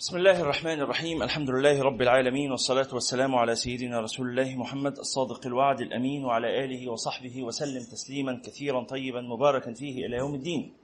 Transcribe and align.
بسم 0.00 0.16
الله 0.16 0.40
الرحمن 0.40 0.80
الرحيم. 0.80 1.22
الحمد 1.22 1.50
لله 1.50 1.82
رب 1.82 2.02
العالمين 2.02 2.50
والصلاة 2.50 2.86
والسلام 2.92 3.34
على 3.34 3.54
سيدنا 3.54 4.00
رسول 4.00 4.28
الله 4.28 4.56
محمد 4.56 4.98
الصادق 4.98 5.46
الوعد 5.46 5.80
الأمين 5.80 6.24
وعلى 6.24 6.64
آله 6.64 6.92
وصحبه 6.92 7.42
وسلم 7.42 7.82
تسليما 7.92 8.40
كثيرا 8.44 8.84
طيبا 8.84 9.20
مباركا 9.20 9.74
فيه 9.74 10.06
إلى 10.06 10.16
يوم 10.16 10.34
الدين. 10.34 10.76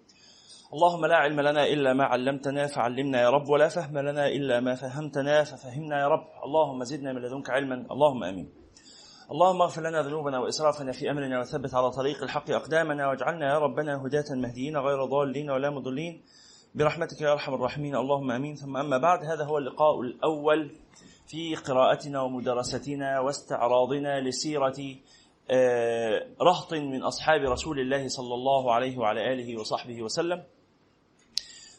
اللهم 0.72 1.06
لا 1.06 1.16
علم 1.16 1.40
لنا 1.40 1.66
إلا 1.66 1.92
ما 1.92 2.04
علمتنا 2.04 2.66
فعلمنا 2.66 3.20
يا 3.20 3.30
رب 3.30 3.48
ولا 3.48 3.68
فهم 3.68 3.98
لنا 3.98 4.28
إلا 4.28 4.60
ما 4.60 4.74
فهمتنا 4.74 5.44
ففهمنا 5.44 6.00
يا 6.00 6.08
رب. 6.08 6.26
اللهم 6.44 6.84
زدنا 6.84 7.12
من 7.12 7.20
لدنك 7.22 7.50
علما 7.50 7.86
اللهم 7.90 8.24
أمين. 8.24 8.48
اللهم 9.30 9.62
اغفر 9.62 9.82
لنا 9.82 10.02
ذنوبنا 10.02 10.38
وإسرافنا 10.38 10.92
في 10.92 11.10
أمرنا 11.10 11.40
وثبت 11.40 11.74
على 11.74 11.90
طريق 11.90 12.22
الحق 12.22 12.50
أقدامنا 12.50 13.08
واجعلنا 13.08 13.46
يا 13.54 13.58
ربنا 13.58 14.02
هداة 14.06 14.28
مهديين 14.30 14.76
غير 14.76 15.04
ضالين 15.04 15.50
ولا 15.50 15.70
مضلين. 15.70 16.22
برحمتك 16.76 17.20
يا 17.20 17.32
أرحم 17.32 17.54
الراحمين 17.54 17.96
اللهم 17.96 18.30
آمين 18.30 18.54
ثم 18.54 18.76
أما 18.76 18.98
بعد 18.98 19.24
هذا 19.24 19.44
هو 19.44 19.58
اللقاء 19.58 20.00
الأول 20.00 20.70
في 21.26 21.54
قراءتنا 21.54 22.22
ومدرستنا 22.22 23.20
واستعراضنا 23.20 24.20
لسيرة 24.20 24.74
آه، 25.50 26.26
رهط 26.42 26.74
من 26.74 27.02
أصحاب 27.02 27.40
رسول 27.40 27.80
الله 27.80 28.08
صلى 28.08 28.34
الله 28.34 28.72
عليه 28.72 28.98
وعلى 28.98 29.32
آله 29.32 29.60
وصحبه 29.60 30.02
وسلم 30.02 30.42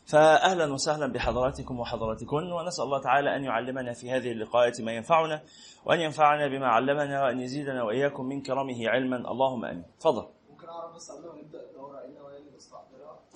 فاهلا 0.08 0.74
وسهلا 0.74 1.08
بحضراتكم 1.14 1.80
وحضراتكن 1.80 2.52
ونسأل 2.52 2.86
الله 2.86 3.02
تعالى 3.02 3.36
أن 3.36 3.44
يعلمنا 3.44 3.94
في 3.94 4.12
هذه 4.12 4.32
اللقاءات 4.32 4.82
ما 4.82 4.92
ينفعنا 4.92 5.42
وأن 5.86 6.00
ينفعنا 6.00 6.48
بما 6.48 6.68
علمنا 6.68 7.24
وأن 7.24 7.40
يزيدنا 7.40 7.84
وإياكم 7.84 8.26
من 8.26 8.42
كرمه 8.42 8.90
علما 8.90 9.32
اللهم 9.32 9.66
آمين. 9.66 9.84
تفضل. 10.00 10.28
ممكن 10.50 10.68
أعرف 10.68 10.96
بس 10.96 11.12
قبل 11.12 11.28
ما 11.28 11.42
نبدأ؟ 11.42 11.68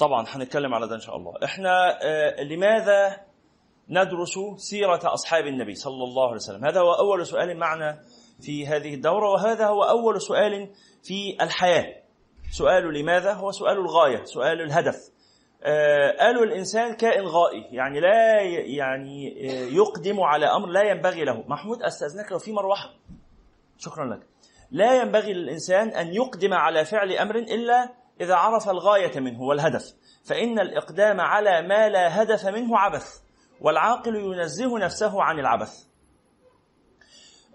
طبعا 0.02 0.26
هنتكلم 0.30 0.74
على 0.74 0.88
ده 0.88 0.96
إن 0.96 1.00
شاء 1.00 1.16
الله. 1.18 1.34
إحنا 1.44 2.00
آه، 2.04 2.44
لماذا 2.44 3.18
ندرس 3.90 4.40
سيرة 4.58 5.00
أصحاب 5.04 5.48
النبي 5.48 5.76
صلى 5.76 6.04
الله 6.04 6.24
عليه 6.24 6.36
وسلم؟ 6.36 6.66
هذا 6.66 6.80
هو 6.80 6.92
أول 6.94 7.26
سؤال 7.26 7.58
معنا 7.58 8.00
في 8.42 8.68
هذه 8.68 8.94
الدورة 8.94 9.30
وهذا 9.30 9.68
هو 9.68 9.84
أول 9.84 10.22
سؤال 10.22 10.70
في 11.04 11.38
الحياة. 11.42 11.96
سؤال 12.52 12.94
لماذا؟ 12.94 13.34
هو 13.34 13.52
سؤال 13.52 13.78
الغاية 13.78 14.24
سؤال 14.24 14.62
الهدف. 14.62 14.96
آه، 15.64 16.18
قالوا 16.20 16.44
الإنسان 16.44 16.96
كائن 16.96 17.24
غائي 17.26 17.64
يعني 17.72 18.00
لا 18.00 18.42
يعني 18.66 19.50
آه، 19.50 19.66
يقدم 19.66 20.20
على 20.22 20.46
أمر 20.46 20.68
لا 20.68 20.82
ينبغي 20.82 21.24
له. 21.24 21.44
محمود 21.48 21.84
أستأذنك 21.84 22.32
لو 22.32 22.40
في 22.40 22.52
مروحة. 22.52 22.90
شكرا 23.78 24.06
لك. 24.16 24.28
لا 24.72 25.02
ينبغي 25.02 25.34
للإنسان 25.34 25.90
أن 25.90 26.14
يقدم 26.14 26.54
على 26.54 26.86
فعل 26.86 27.12
أمر 27.12 27.36
إلا 27.36 28.01
إذا 28.22 28.36
عرف 28.36 28.70
الغاية 28.70 29.20
منه 29.20 29.42
والهدف 29.42 29.94
فإن 30.26 30.60
الإقدام 30.60 31.22
على 31.22 31.62
ما 31.62 31.90
لا 31.90 32.22
هدف 32.22 32.46
منه 32.46 32.78
عبث 32.78 33.08
والعاقل 33.62 34.16
ينزه 34.16 34.78
نفسه 34.80 35.24
عن 35.24 35.40
العبث. 35.40 35.84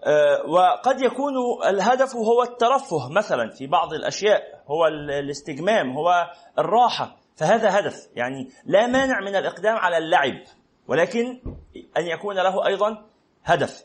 آه، 0.03 0.45
وقد 0.49 1.01
يكون 1.01 1.33
الهدف 1.67 2.15
هو 2.15 2.43
الترفه 2.43 3.09
مثلا 3.09 3.49
في 3.49 3.67
بعض 3.67 3.93
الأشياء 3.93 4.63
هو 4.67 4.87
ال- 4.87 5.11
الاستجمام 5.11 5.91
هو 5.97 6.27
الراحة 6.59 7.17
فهذا 7.35 7.79
هدف. 7.79 8.07
يعني 8.15 8.49
لا 8.65 8.87
مانع 8.87 9.19
من 9.21 9.35
الإقدام 9.35 9.75
على 9.75 9.97
اللعب 9.97 10.33
ولكن 10.87 11.41
أن 11.97 12.07
يكون 12.07 12.35
له 12.35 12.65
أيضا 12.67 13.05
هدف. 13.43 13.83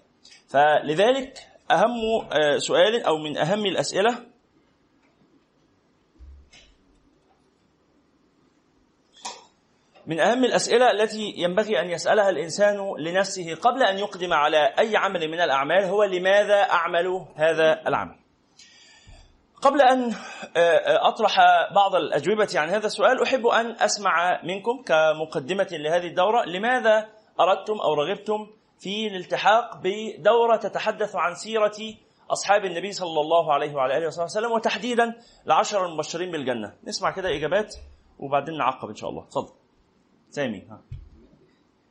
فلذلك 0.49 1.39
أهم 1.71 1.91
آه، 2.33 2.59
سؤال 2.59 3.03
أو 3.05 3.19
من 3.19 3.37
أهم 3.39 3.67
الأسئلة 3.67 4.19
من 10.07 10.21
أهم 10.21 10.45
الأسئلة 10.45 10.91
التي 10.91 11.35
ينبغي 11.37 11.81
أن 11.81 11.91
يسألها 11.91 12.31
الإنسان 12.31 12.95
لنفسه 12.99 13.55
قبل 13.55 13.83
أن 13.83 13.99
يقدم 13.99 14.33
على 14.33 14.75
أي 14.79 14.97
عمل 14.97 15.29
من 15.29 15.41
الأعمال 15.41 15.85
هو 15.85 16.05
لماذا 16.05 16.61
أعمل 16.61 17.27
هذا 17.37 17.83
العمل. 17.87 18.23
قبل 19.63 19.81
أن 19.83 20.15
آه، 20.57 20.59
آه، 20.59 21.09
أطرح 21.09 21.37
بعض 21.75 21.95
الأجوبة 21.95 22.49
عن 22.55 22.69
هذا 22.69 22.87
السؤال 22.87 23.23
أحب 23.23 23.47
أن 23.47 23.77
أسمع 23.81 24.41
منكم 24.45 24.83
كمقدمة 24.83 25.69
لهذه 25.73 26.07
الدورة 26.07 26.45
لماذا 26.45 27.09
أردتم 27.41 27.75
أو 27.81 27.95
رغبتم 27.95 28.47
في 28.79 29.07
الالتحاق 29.07 29.81
بدورة 29.85 30.57
تتحدث 30.57 31.17
عن 31.17 31.35
سيرة 31.35 31.77
أصحاب 32.31 32.65
النبي 32.65 32.93
صلى 32.93 33.21
الله 33.21 33.53
عليه 33.53 33.75
وعلى 33.75 33.99
آله 33.99 34.07
وصحبه 34.07 34.25
وسلم 34.25 34.53
وتحديدا 34.53 35.15
العشر 35.47 35.87
المبشرين 35.87 36.31
بالجنة. 36.31 36.75
نسمع 36.85 37.11
كده 37.11 37.37
إجابات 37.37 37.75
وبعدين 38.19 38.59
نعقب 38.59 38.89
إن 38.89 38.95
شاء 38.95 39.11
الله. 39.11 39.23
اتفضل 39.25 39.62
سامي 40.33 40.63
ها. 40.71 40.83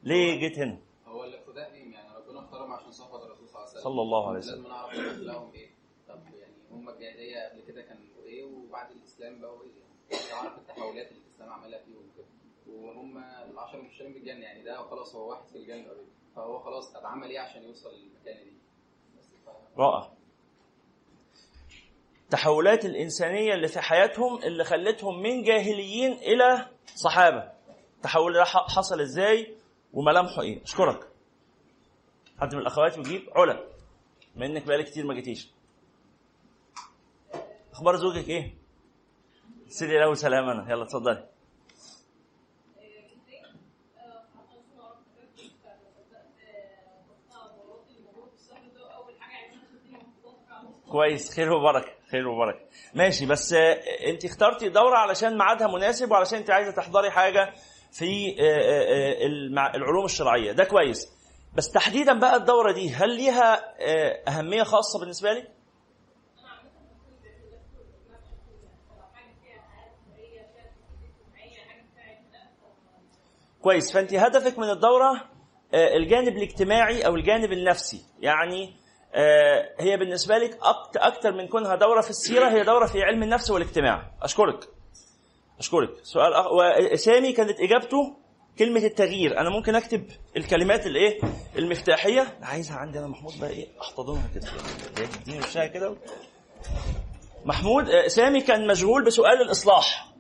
ليه 0.03 0.39
جيت 0.39 0.59
هنا؟ 0.59 0.77
هو 1.07 1.23
الاقتداء 1.23 1.71
بيهم 1.71 1.91
يعني 1.91 2.15
ربنا 2.17 2.39
اختارهم 2.45 2.71
عشان 2.73 2.91
صحبة 2.91 3.25
الرسول 3.25 3.47
صلى 3.47 3.61
الله 3.61 3.67
عليه 3.67 3.69
وسلم. 3.79 3.83
صلى 3.83 4.01
الله 4.01 4.27
عليه 4.29 4.39
وسلم. 4.39 4.55
لازم 4.55 4.67
نعرف 4.69 4.93
اخلاقهم 4.99 5.51
إيه. 5.53 5.69
طب 6.07 6.19
يعني 6.39 6.53
هم 6.71 6.89
الجاهلية 6.89 7.49
قبل 7.49 7.61
كده 7.67 7.81
كانوا 7.81 8.03
إيه 8.25 8.43
وبعد 8.43 8.91
الإسلام 8.91 9.41
بقوا 9.41 9.61
إيه؟ 9.63 9.71
يعني 10.17 10.31
نعرف 10.43 10.57
التحولات 10.57 11.07
اللي 11.11 11.21
الإسلام 11.27 11.49
عملها 11.49 11.79
فيهم 11.79 12.09
كده 12.17 12.25
وهم 12.75 13.17
العشر 13.51 13.79
المبشرين 13.79 14.13
بالجنة 14.13 14.43
يعني 14.43 14.63
ده 14.63 14.83
خلاص 14.83 15.15
هو 15.15 15.29
واحد 15.29 15.45
في 15.47 15.57
الجنة 15.57 15.87
اوريدي 15.89 16.11
فهو 16.35 16.59
خلاص 16.59 16.93
طب 16.93 17.05
عمل 17.05 17.29
إيه 17.29 17.39
عشان 17.39 17.63
يوصل 17.63 17.89
للمكانة 17.89 18.43
دي؟ 18.43 18.53
رائع. 19.77 20.11
التحولات 22.25 22.85
الإنسانية 22.85 23.53
اللي 23.53 23.67
في 23.67 23.79
حياتهم 23.81 24.43
اللي 24.43 24.63
خلتهم 24.63 25.21
من 25.21 25.43
جاهليين 25.43 26.11
إلى 26.11 26.69
صحابة. 26.95 27.50
التحول 28.01 28.33
ده 28.33 28.43
حصل 28.45 29.01
إزاي 29.01 29.55
وملامحه 29.93 30.41
إيه. 30.41 30.63
أشكرك. 30.63 31.07
حد 32.39 32.55
من 32.55 32.61
الأخوات 32.61 32.97
يجيب 32.97 33.29
علا. 33.35 33.63
بما 34.35 34.45
إنك 34.45 34.65
بقالي 34.65 34.83
كتير 34.83 35.05
ما 35.05 35.13
جيتيش. 35.13 35.51
أخبار 37.73 37.95
زوجك 37.95 38.29
إيه؟ 38.29 38.57
سيدي 39.67 39.97
له 39.97 40.13
سلامنا 40.13 40.71
يلا 40.71 40.83
اتفضلي. 40.83 41.27
كويس. 50.91 51.35
خير 51.35 51.53
وبركة. 51.53 51.91
خير 52.11 52.27
وبركة. 52.27 52.65
ماشي 52.93 53.25
بس 53.25 53.53
أنت 54.07 54.25
اخترتي 54.25 54.69
دورة 54.69 54.97
علشان 54.97 55.37
ميعادها 55.37 55.67
مناسب 55.67 56.11
وعلشان 56.11 56.39
أنت 56.39 56.49
عايزة 56.49 56.71
تحضري 56.71 57.11
حاجة. 57.11 57.53
في 57.91 58.35
آه، 58.39 58.43
آه، 58.43 59.23
آه، 59.23 59.75
العلوم 59.75 60.05
الشرعية. 60.05 60.51
ده 60.51 60.63
كويس. 60.63 61.07
بس 61.53 61.71
تحديدا 61.71 62.19
بقى 62.19 62.35
الدورة 62.35 62.71
دي 62.71 62.89
هل 62.89 63.15
ليها 63.15 63.61
أهمية 64.27 64.63
خاصة 64.63 64.99
بالنسبة 64.99 65.33
لك 65.33 65.51
كويس. 73.61 73.91
فأنت 73.93 74.13
هدفك 74.13 74.59
من 74.59 74.69
الدورة 74.69 75.29
الجانب 75.73 76.37
الاجتماعي 76.37 77.05
أو 77.05 77.15
الجانب 77.15 77.51
النفسي. 77.51 78.05
يعني 78.19 78.73
هي 79.79 79.97
بالنسبة 79.97 80.37
لك 80.37 80.57
أكتر 80.95 81.31
من 81.31 81.47
كونها 81.47 81.75
دورة 81.75 82.01
في 82.01 82.09
السيرة 82.09 82.49
هي 82.49 82.63
دورة 82.63 82.85
في 82.85 83.01
علم 83.03 83.23
النفس 83.23 83.51
والاجتماع. 83.51 84.11
أشكرك. 84.21 84.69
أشكرك. 85.61 85.89
سؤال 86.03 86.33
أخ... 86.33 86.45
وسامي 86.93 87.31
كانت 87.33 87.59
إجابته 87.59 88.15
كلمة 88.59 88.79
التغيير. 88.85 89.39
أنا 89.39 89.49
ممكن 89.49 89.75
أكتب 89.75 90.07
الكلمات 90.37 90.87
الإيه؟ 90.87 91.19
المفتاحية. 91.57 92.37
عايزها 92.41 92.75
عندي 92.77 92.99
أنا 92.99 93.07
محمود 93.07 93.39
بقى 93.39 93.49
إيه؟ 93.49 93.67
أحتضنها 93.81 94.29
كده. 94.35 94.47
إديني 95.21 95.39
وشها 95.39 95.67
كده. 95.67 95.95
محمود 97.45 97.89
آه، 97.89 98.07
سامي 98.07 98.41
كان 98.41 98.67
مشغول 98.67 99.05
بسؤال 99.05 99.41
الإصلاح. 99.41 100.11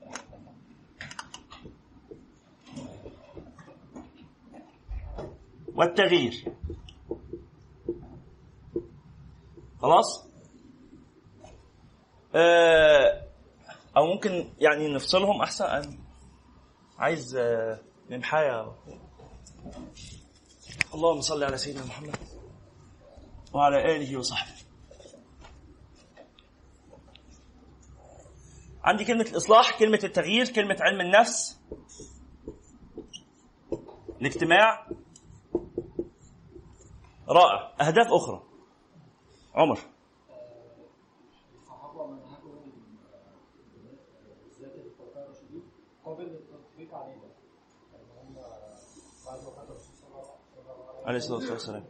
والتغيير. 5.75 6.45
خلاص؟ 9.81 10.27
آه 12.35 13.21
أو 13.97 14.05
ممكن 14.05 14.53
يعني 14.59 14.93
نفصلهم 14.93 15.41
أحسن. 15.41 15.65
أنا 15.65 15.97
عايز 16.97 17.35
آه 17.35 17.79
ممحاية 18.09 18.75
اللهم 20.93 21.21
صل 21.21 21.43
على 21.43 21.57
سيدنا 21.57 21.85
محمد 21.85 22.15
وعلى 23.53 23.95
آله 23.95 24.17
وصحبه. 24.17 24.51
عندي 28.83 29.05
كلمة 29.05 29.25
الإصلاح 29.31 29.79
كلمة 29.79 29.99
التغيير 30.03 30.47
كلمة 30.51 30.77
علم 30.79 31.01
النفس. 31.01 31.59
الاجتماع. 34.21 34.87
رائع. 37.27 37.75
أهداف 37.81 38.07
أخرى. 38.07 38.43
عمر 39.55 39.79
الصحابه 41.61 42.07
منهجهم 42.07 42.71
بالذات 44.45 44.75
الخلفاء 44.75 45.23
الراشدين 45.23 45.63
قابل 46.05 46.23
للتطبيق 46.23 46.93
علينا 46.93 47.27
يعني 47.93 48.05
هم 48.21 48.33
بعد 49.25 49.39
وفاه 49.39 49.63
الرسول 49.63 49.95
صلى 49.95 50.07
الله 50.07 50.21
عليه 51.05 51.17
الصلاة 51.17 51.51
والسلام. 51.51 51.83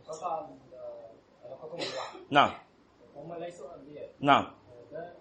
بالوحي 1.72 2.18
نعم. 2.32 2.52
هم 3.16 3.34
ليسوا 3.34 3.76
أنبياء. 3.76 4.10
نعم. 4.20 4.52
ده 4.92 4.98
آه، 5.00 5.14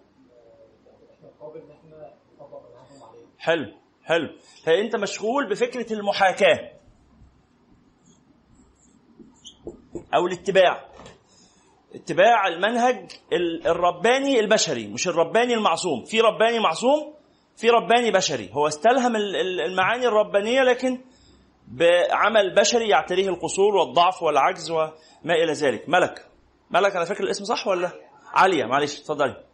إحنا 1.13 1.29
قابل 1.39 1.59
ان 1.59 1.71
إحنا 1.71 2.13
نطبق 2.35 2.61
عليه. 3.09 3.25
حلو 3.39 3.73
حلو. 4.03 4.29
فانت 4.65 4.95
مشغول 4.95 5.49
بفكرة 5.49 5.93
المحاكاة 5.93 6.71
أو 10.15 10.27
الاتباع. 10.27 10.85
اتباع 11.95 12.47
المنهج 12.47 13.11
ال- 13.33 13.67
الرباني 13.67 14.39
البشري 14.39 14.87
مش 14.87 15.07
الرباني 15.07 15.53
المعصوم. 15.53 16.03
في 16.05 16.21
رباني 16.21 16.59
معصوم 16.59 17.13
في 17.55 17.69
رباني 17.69 18.11
بشري. 18.11 18.49
هو 18.53 18.67
استلهم 18.67 19.15
ال- 19.15 19.35
ال- 19.35 19.61
المعاني 19.61 20.07
الربانية 20.07 20.61
لكن 20.63 21.01
بعمل 21.71 22.55
بشري 22.55 22.89
يعتريه 22.89 23.29
القصور 23.29 23.75
والضعف 23.75 24.23
والعجز 24.23 24.71
وما 24.71 24.93
إلى 25.25 25.53
ذلك. 25.53 25.89
ملك. 25.89 26.27
ملك 26.71 26.95
أنا 26.95 27.05
فاكر 27.05 27.23
الاسم 27.23 27.43
صح 27.45 27.67
ولا؟ 27.67 27.91
عاليه 28.33 28.65
معلش 28.65 28.99
اتفضلي. 28.99 29.45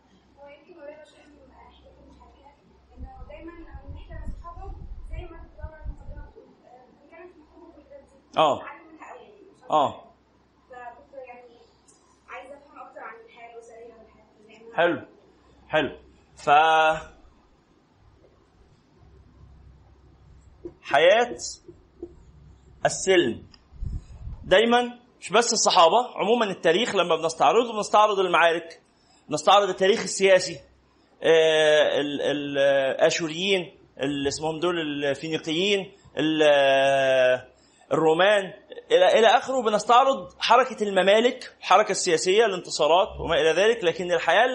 آه. 8.37 8.61
آه. 9.71 10.03
حلو. 14.75 15.01
حلو. 15.67 15.97
ف 16.35 16.49
حياة 20.81 21.37
السلم. 22.87 23.43
دايما 24.43 24.93
مش 25.21 25.29
بس 25.29 25.53
الصحابة 25.53 26.07
عموما 26.15 26.45
التاريخ 26.45 26.95
لما 26.95 27.15
بنستعرضه 27.15 27.73
بنستعرض 27.73 28.19
المعارك 28.19 28.81
بنستعرض 29.29 29.69
التاريخ 29.69 30.01
السياسي 30.01 30.59
آه، 31.23 31.99
ال- 31.99 32.21
ال- 32.21 32.57
الآشوريين 32.57 33.77
اللي 33.99 34.27
اسمهم 34.29 34.59
دول 34.59 34.79
الفينيقيين 35.05 35.91
ال- 36.17 37.47
الرومان 37.91 38.53
إلى 38.91 39.19
إلى 39.19 39.27
آخره 39.27 39.61
بنستعرض 39.61 40.29
حركة 40.39 40.83
الممالك 40.83 41.53
الحركة 41.59 41.91
السياسية 41.91 42.45
الانتصارات 42.45 43.07
وما 43.19 43.35
إلى 43.41 43.51
ذلك 43.51 43.83
لكن 43.83 44.11
الحياة 44.11 44.47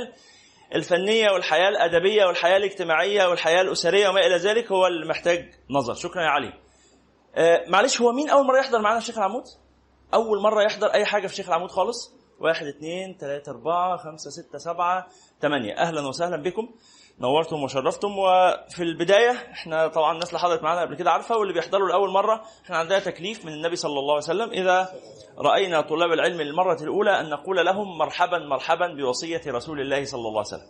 الفنية 0.75 1.31
والحياة 1.31 1.69
الأدبية 1.69 2.25
والحياة 2.25 2.57
الاجتماعية 2.57 3.27
والحياة 3.27 3.61
الأسرية 3.61 4.09
وما 4.09 4.27
إلى 4.27 4.37
ذلك 4.37 4.73
هو 4.73 4.87
اللي 4.87 5.07
محتاج 5.07 5.51
نظر. 5.71 5.95
شكرا 5.95 6.23
يا 6.23 6.29
علي. 6.29 6.53
آه 7.35 7.65
معلش 7.69 8.01
هو 8.01 8.13
مين 8.13 8.31
أول 8.31 8.47
مرة 8.47 8.59
يحضر 8.59 8.81
معانا 8.81 8.99
الشيخ 8.99 9.19
العمود؟ 9.19 9.45
أول 10.15 10.41
مرة 10.43 10.63
يحضر 10.63 10.87
أي 10.87 11.05
حاجة 11.05 11.27
في 11.27 11.33
الشيخ 11.33 11.49
العمود 11.49 11.71
خالص؟ 11.71 12.13
واحد 12.41 12.67
اثنين 12.67 13.17
ثلاثة 13.21 13.53
أربعة 13.53 13.97
خمسة 13.97 14.31
ستة 14.31 14.59
سبعة 14.59 15.07
ثمانية 15.43 15.77
أهلا 15.77 16.09
وسهلا 16.09 16.37
بكم. 16.43 16.69
نورتم 17.21 17.63
وشرفتم. 17.63 18.19
وفي 18.19 18.83
البداية 18.83 19.31
إحنا 19.31 19.89
طبعا 19.89 20.13
الناس 20.13 20.29
اللي 20.29 20.39
حضرت 20.41 20.63
معانا 20.63 20.81
قبل 20.81 20.95
كده 20.95 21.11
عارفة 21.11 21.37
واللي 21.37 21.55
بيحضروا 21.55 21.89
لأول 21.89 22.11
مرة 22.11 22.43
إحنا 22.65 22.77
عندنا 22.77 22.99
تكليف 22.99 23.45
من 23.45 23.53
النبي 23.53 23.77
صلى 23.77 23.99
الله 23.99 24.15
عليه 24.15 24.25
وسلم. 24.25 24.51
إذا 24.51 24.89
رأينا 25.39 25.81
طلاب 25.81 26.13
العلم 26.13 26.41
للمرة 26.41 26.83
الأولى 26.83 27.21
أن 27.21 27.31
نقول 27.31 27.67
لهم 27.67 27.99
مرحبا 27.99 28.39
مرحبا 28.39 28.87
بوصية 28.95 29.43
رسول 29.47 29.81
الله 29.81 30.05
صلى 30.05 30.19
الله 30.29 30.31
عليه 30.39 30.41
وسلم. 30.41 30.67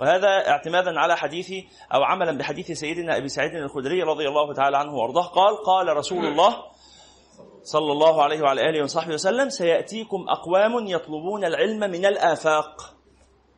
وهذا 0.00 0.28
اعتمادا 0.48 1.00
على 1.00 1.16
حديث 1.16 1.52
أو 1.94 2.02
عملا 2.02 2.38
بحديث 2.38 2.72
سيدنا 2.72 3.16
أبي 3.16 3.28
سعيد 3.28 3.54
الخدري 3.54 4.02
رضي 4.02 4.28
الله 4.28 4.54
تعالى 4.54 4.76
عنه 4.76 4.94
وأرضاه. 4.94 5.26
قال 5.26 5.56
قال 5.56 5.96
رسول 5.96 6.26
الله 6.26 6.56
صلى 7.62 7.92
الله 7.92 8.22
عليه 8.22 8.42
وعلى 8.42 8.70
آله 8.70 8.82
وصحبه 8.82 9.14
وسلم 9.14 9.48
سيأتيكم 9.48 10.26
أقوام 10.28 10.86
يطلبون 10.86 11.44
العلم 11.44 11.80
من 11.80 12.06
الآفاق. 12.06 12.94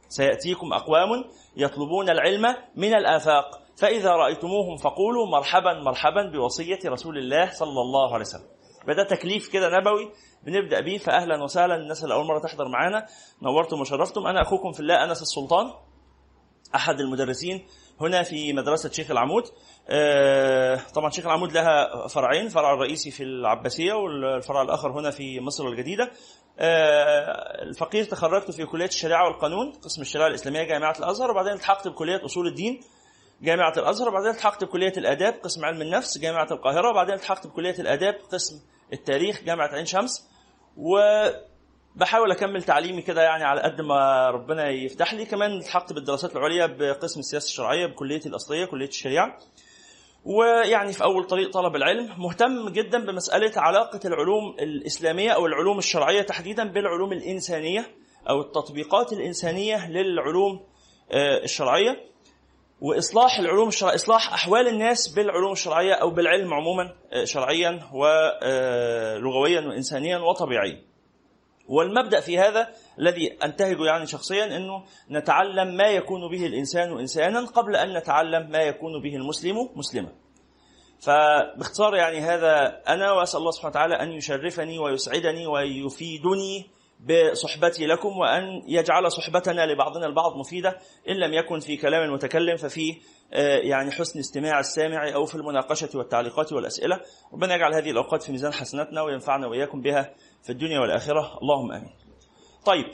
سيأتيكم 0.08 0.72
أقوام 0.72 1.24
يطلبون 1.56 2.10
العلم 2.10 2.56
من 2.76 2.94
الآفاق. 2.94 3.60
فإذا 3.76 4.10
رأيتموهم 4.10 4.76
فقولوا 4.76 5.26
مرحبا 5.26 5.72
مرحبا 5.72 6.30
بوصية 6.32 6.78
رسول 6.86 7.18
الله 7.18 7.50
صلى 7.50 7.80
الله 7.80 8.14
عليه 8.14 8.24
وسلم. 8.24 8.48
فده 8.86 9.04
تكليف 9.04 9.48
كده 9.48 9.78
نبوي. 9.78 10.10
بنبدأ 10.46 10.80
بيه 10.80 10.98
فأهلا 10.98 11.42
وسهلا 11.42 11.74
الناس 11.74 12.04
اللي 12.04 12.14
اول 12.14 12.26
مرة 12.26 12.38
تحضر 12.38 12.68
معانا. 12.68 13.06
نورتم 13.42 13.80
وشرفتم. 13.80 14.26
أنا 14.26 14.42
أخوكم 14.42 14.72
في 14.72 14.80
الله 14.80 15.04
أنس 15.04 15.22
السلطان. 15.22 15.72
أحد 16.74 17.00
المدرسين 17.00 17.66
هنا 18.00 18.22
في 18.22 18.52
مدرسة 18.52 18.90
شيخ 18.90 19.10
العمود. 19.10 19.42
آه، 19.88 20.80
طبعا 20.94 21.10
شيخ 21.10 21.26
العمود 21.26 21.52
لها 21.52 22.06
فرعين 22.06 22.48
فرع 22.48 22.74
الرئيسي 22.74 23.10
في 23.10 23.22
العباسية 23.22 23.92
والفرع 23.92 24.62
الآخر 24.62 24.92
هنا 25.00 25.10
في 25.10 25.40
مصر 25.40 25.66
الجديدة. 25.68 26.10
آه، 26.58 27.62
الفقير 27.62 28.04
تخرجت 28.04 28.50
في 28.50 28.64
كلية 28.64 28.86
الشريعة 28.86 29.24
والقانون 29.24 29.72
قسم 29.72 30.02
الشريعة 30.02 30.26
الإسلامية 30.26 30.62
جامعة 30.62 30.94
الأزهر 30.98 31.30
وبعدين 31.30 31.52
التحقت 31.52 31.88
بكلية 31.88 32.24
أصول 32.24 32.46
الدين 32.46 32.80
جامعة 33.42 33.72
الأزهر 33.76 34.08
وبعدين 34.08 34.30
التحقت 34.30 34.64
بكلية 34.64 34.92
الآداب 34.96 35.34
قسم 35.34 35.64
علم 35.64 35.82
النفس 35.82 36.18
جامعة 36.18 36.46
القاهرة 36.50 36.90
وبعدين 36.90 37.14
التحقت 37.14 37.46
بكلية 37.46 37.78
الآداب 37.78 38.14
قسم 38.32 38.60
التاريخ 38.92 39.42
جامعة 39.42 39.68
عين 39.68 39.86
شمس. 39.86 40.28
و 40.76 40.98
بحاول 41.98 42.30
أكمل 42.30 42.62
تعليمي 42.62 43.02
كده 43.02 43.22
يعني 43.22 43.44
على 43.44 43.60
قد 43.60 43.80
ما 43.80 44.30
ربنا 44.30 44.68
يفتح 44.68 45.14
لي. 45.14 45.24
كمان 45.24 45.52
التحقت 45.52 45.92
بالدراسات 45.92 46.36
العليا 46.36 46.66
بقسم 46.66 47.20
السياسة 47.20 47.46
الشرعية 47.46 47.86
بكليتي 47.86 48.28
الأصلية 48.28 48.64
كلية 48.64 48.88
الشريعة. 48.88 49.38
ويعني 50.24 50.92
في 50.92 51.04
أول 51.04 51.24
طريق 51.24 51.50
طلب 51.50 51.76
العلم. 51.76 52.10
مهتم 52.18 52.68
جدا 52.68 53.06
بمسألة 53.06 53.52
علاقة 53.56 54.00
العلوم 54.04 54.56
الإسلامية 54.60 55.30
أو 55.30 55.46
العلوم 55.46 55.78
الشرعية 55.78 56.22
تحديدا 56.22 56.64
بالعلوم 56.72 57.12
الإنسانية 57.12 57.86
أو 58.28 58.40
التطبيقات 58.40 59.12
الإنسانية 59.12 59.90
للعلوم 59.90 60.60
آه، 61.12 61.44
الشرعية. 61.44 62.04
وإصلاح 62.80 63.38
العلوم 63.38 63.68
الشرعيه 63.68 63.94
إصلاح 63.94 64.32
أحوال 64.32 64.68
الناس 64.68 65.08
بالعلوم 65.08 65.52
الشرعية 65.52 65.92
أو 65.94 66.10
بالعلم 66.10 66.54
عموما 66.54 66.92
آه، 67.12 67.24
شرعيا 67.24 67.80
ولغويا 67.92 69.60
وانسانيا 69.60 70.18
وطبيعيا. 70.18 70.88
والمبدأ 71.68 72.20
في 72.20 72.38
هذا 72.38 72.68
الذي 72.98 73.36
انتهجه 73.44 73.84
يعني 73.84 74.06
شخصيا 74.06 74.56
إنه 74.56 74.84
نتعلم 75.10 75.76
ما 75.76 75.86
يكون 75.86 76.30
به 76.30 76.46
الإنسان 76.46 76.98
انسانا 76.98 77.46
قبل 77.46 77.76
أن 77.76 77.96
نتعلم 77.96 78.50
ما 78.50 78.58
يكون 78.58 79.02
به 79.02 79.16
المسلم 79.16 79.68
مسلما. 79.76 80.08
فباختصار 81.00 81.94
يعني 81.94 82.20
هذا 82.20 82.82
أنا 82.88 83.12
وأسأل 83.12 83.40
الله 83.40 83.50
سبحانه 83.50 83.70
وتعالى 83.70 83.94
أن 83.94 84.12
يشرفني 84.12 84.78
ويسعدني 84.78 85.46
ويفيدني 85.46 86.70
بصحبتي 87.00 87.86
لكم 87.86 88.18
وأن 88.18 88.62
يجعل 88.66 89.12
صحبتنا 89.12 89.66
لبعضنا 89.66 90.06
البعض 90.06 90.36
مفيدة 90.36 90.78
إن 91.08 91.16
لم 91.16 91.34
يكن 91.34 91.60
في 91.60 91.76
كلام 91.76 92.02
المتكلم 92.02 92.56
ففي 92.56 92.96
آه، 93.32 93.58
يعني 93.58 93.90
حسن 93.90 94.18
استماع 94.18 94.60
السامع 94.60 95.14
أو 95.14 95.24
في 95.24 95.34
المناقشة 95.34 95.88
والتعليقات 95.94 96.52
والأسئلة 96.52 97.00
ربنا 97.32 97.54
يجعل 97.54 97.74
هذه 97.74 97.90
الأوقات 97.90 98.22
في 98.22 98.32
ميزان 98.32 98.52
حسناتنا 98.52 99.02
وينفعنا 99.02 99.46
وإياكم 99.46 99.80
بها 99.80 100.14
في 100.42 100.50
الدنيا 100.52 100.80
والآخرة 100.80 101.38
اللهم 101.42 101.72
آمين. 101.72 101.94
طيب. 102.64 102.86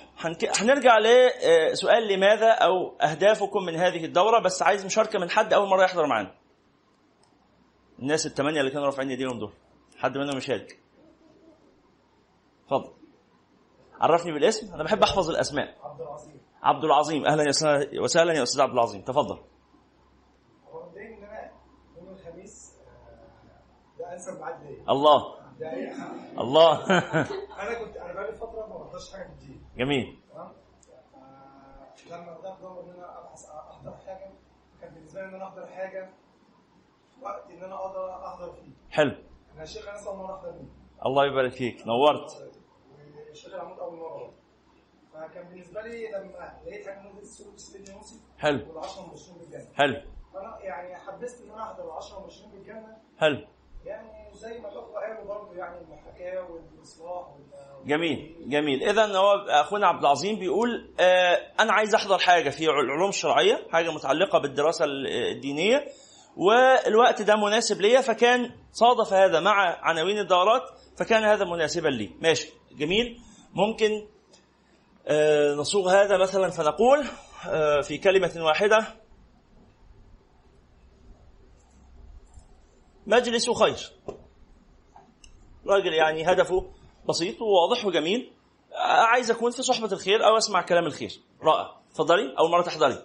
هنرجع 0.61 0.99
لسؤال 0.99 2.09
لماذا 2.09 2.51
أو 2.51 2.97
أهدافكم 2.97 3.63
من 3.63 3.75
هذه 3.77 4.05
الدورة 4.05 4.43
بس 4.43 4.63
عايز 4.63 4.87
مشاركة 4.87 5.19
من 5.19 5.31
حد 5.31 5.53
أول 5.53 5.69
مرة 5.69 5.85
يحضر 5.85 6.07
معانا. 6.07 6.35
الناس 7.99 8.27
الثمانيه 8.27 8.61
اللي 8.61 8.71
كانوا 8.71 8.87
رافعين 8.87 9.09
ايديهم 9.11 9.39
دول 9.39 9.53
حد 9.99 10.19
منهم 10.19 10.37
يشارك. 10.37 10.81
اتفضل. 12.65 12.93
عرفني 14.01 14.33
بالاسم 14.33 14.75
أنا 14.75 14.85
بحب 14.85 15.03
أحفظ 15.03 15.31
الأسماء. 15.31 15.75
عبد 15.83 16.01
العظيم 16.01 16.41
عبد 16.63 16.85
العظيم 16.85 17.27
أهلا 17.27 17.45
وسهلا 18.01 18.33
يا 18.33 18.43
أستاذ 18.43 18.61
عبد 18.63 18.73
العظيم 18.73 19.03
تفضل. 19.03 19.39
هو 20.73 20.81
إن 20.97 21.25
أنا 21.25 21.51
يوم 21.97 22.09
الخميس 22.09 22.75
آه، 22.87 23.99
ده 23.99 24.13
أنسب 24.13 24.39
ميعاد 24.39 24.63
ليا 24.63 24.85
الله؟ 24.91 25.44
الله. 26.39 26.87
أنا 27.63 27.85
كنت 27.85 27.97
أنا 27.97 28.13
بقالي 28.13 28.33
فترة 28.33 28.67
ما 28.67 28.79
بحضرش 28.79 29.13
حاجة 29.13 29.27
الدين. 29.27 29.65
جميل. 29.77 30.19
لما 32.11 32.39
بدأت 32.39 32.59
أدور 32.59 32.81
إن 32.85 32.91
أنا 32.91 33.19
ابحث 33.19 33.47
أحضر 33.51 33.97
حاجة 34.07 34.31
كان 34.81 34.95
بالنسبة 34.95 35.21
لي 35.21 35.29
إن 35.29 35.35
أنا 35.35 35.49
أحضر 35.49 35.67
حاجة 35.67 36.11
في 37.15 37.25
وقت 37.25 37.51
إن 37.51 37.63
أنا 37.63 37.75
أقدر 37.75 38.27
أحضر 38.27 38.53
فيه. 38.53 38.73
حلو. 38.91 39.17
أنا 39.55 39.63
الشيخ 39.63 39.89
انس 39.89 40.07
اول 40.07 40.17
مره 40.17 40.35
أحضر 40.35 40.53
فيه. 40.53 40.67
الله 41.07 41.27
يبارك 41.27 41.53
فيك. 41.53 41.87
نورت. 41.87 42.53
والشيخ 43.29 43.55
العمود 43.55 43.79
أول 43.79 43.99
مرة. 43.99 44.33
فكان 45.13 45.49
بالنسبة 45.49 45.83
لي 45.83 46.11
لما 46.11 46.61
لقيت 46.67 46.87
حاجة 46.87 47.03
نزلت 47.03 47.23
السوق 47.23 47.57
سيدنا 47.57 47.97
يوسف 47.97 48.21
حلو. 48.39 48.69
والعشرة 48.69 49.05
المبشرين 49.05 49.39
بالجنة. 49.39 49.75
حلو. 49.75 50.01
فأنا 50.35 50.61
يعني 50.61 50.97
حبست 50.97 51.45
إن 51.45 51.51
أنا 51.51 51.63
أحضر 51.63 51.85
العشرة 51.85 52.19
المبشرين 52.19 52.51
بالجنة. 52.51 52.97
حلو. 53.19 53.47
يعني 53.85 54.24
زي 54.35 54.59
ما 54.59 54.69
الاخوه 54.69 55.01
قالوا 55.01 55.25
برضه 55.25 55.55
يعني 55.59 55.81
المحاكاة 55.81 56.51
والإصلاح 56.51 57.29
وال- 57.29 57.87
جميل 57.89 58.37
جميل. 58.49 58.83
اذا 58.89 59.17
هو 59.19 59.33
أخونا 59.35 59.87
عبد 59.87 60.01
العظيم 60.01 60.39
بيقول 60.39 60.95
آه 61.01 61.35
أنا 61.61 61.73
عايز 61.73 61.95
أحضر 61.95 62.19
حاجة 62.19 62.51
في 62.51 62.65
العلوم 62.71 63.09
الشرعيه 63.09 63.67
حاجة 63.71 63.91
متعلقة 63.91 64.39
بالدراسة 64.39 64.85
الدينية 65.33 65.85
والوقت 66.37 67.23
ده 67.23 67.37
مناسب 67.37 67.81
ليا 67.81 68.01
فكان 68.01 68.51
صادف 68.73 69.13
هذا 69.13 69.41
مع 69.41 69.79
عناوين 69.83 70.19
الدورات 70.19 70.63
فكان 70.99 71.23
هذا 71.25 71.45
مناسبا 71.45 71.89
لي. 71.89 72.11
ماشي 72.21 72.53
جميل. 72.73 73.21
ممكن 73.55 74.07
آه، 75.07 75.55
نصوغ 75.55 75.91
هذا 75.91 76.17
مثلا 76.19 76.51
فنقول 76.51 77.05
آه، 77.49 77.81
في 77.81 77.99
كلمة 77.99 78.33
واحدة. 78.37 78.87
مجلس 83.07 83.51
خير. 83.51 83.93
راجل 85.67 85.93
يعني 85.93 86.33
هدفه 86.33 86.71
بسيط 87.09 87.43
وواضح 87.43 87.87
وجميل. 87.87 88.33
آه، 88.73 88.77
عايز 89.03 89.31
أكون 89.31 89.51
في 89.51 89.63
صحبة 89.63 89.93
الخير 89.93 90.27
أو 90.27 90.37
أسمع 90.37 90.63
كلام 90.63 90.87
الخير. 90.87 91.21
رائع. 91.43 91.77
اتفضلي 91.91 92.35
أول 92.39 92.51
مرة 92.51 92.63
تحضري. 92.63 92.99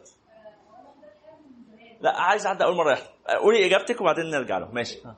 لا 2.01 2.21
عايز 2.21 2.45
اعدي 2.45 2.63
أول 2.63 2.75
مرة 2.75 2.91
يحضر. 2.91 3.09
آه، 3.27 3.33
قولي 3.33 3.65
إجابتك 3.65 4.01
وبعدين 4.01 4.25
نرجع 4.25 4.57
له. 4.57 4.71
ماشي. 4.71 4.99
آه. 5.05 5.15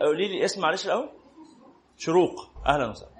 قولي 0.00 0.28
لي 0.28 0.44
اسم 0.44 0.60
معلش 0.60 0.86
الأول. 0.86 1.08
شروق. 1.96 2.50
أهلا 2.66 2.90
وسهلا. 2.90 3.14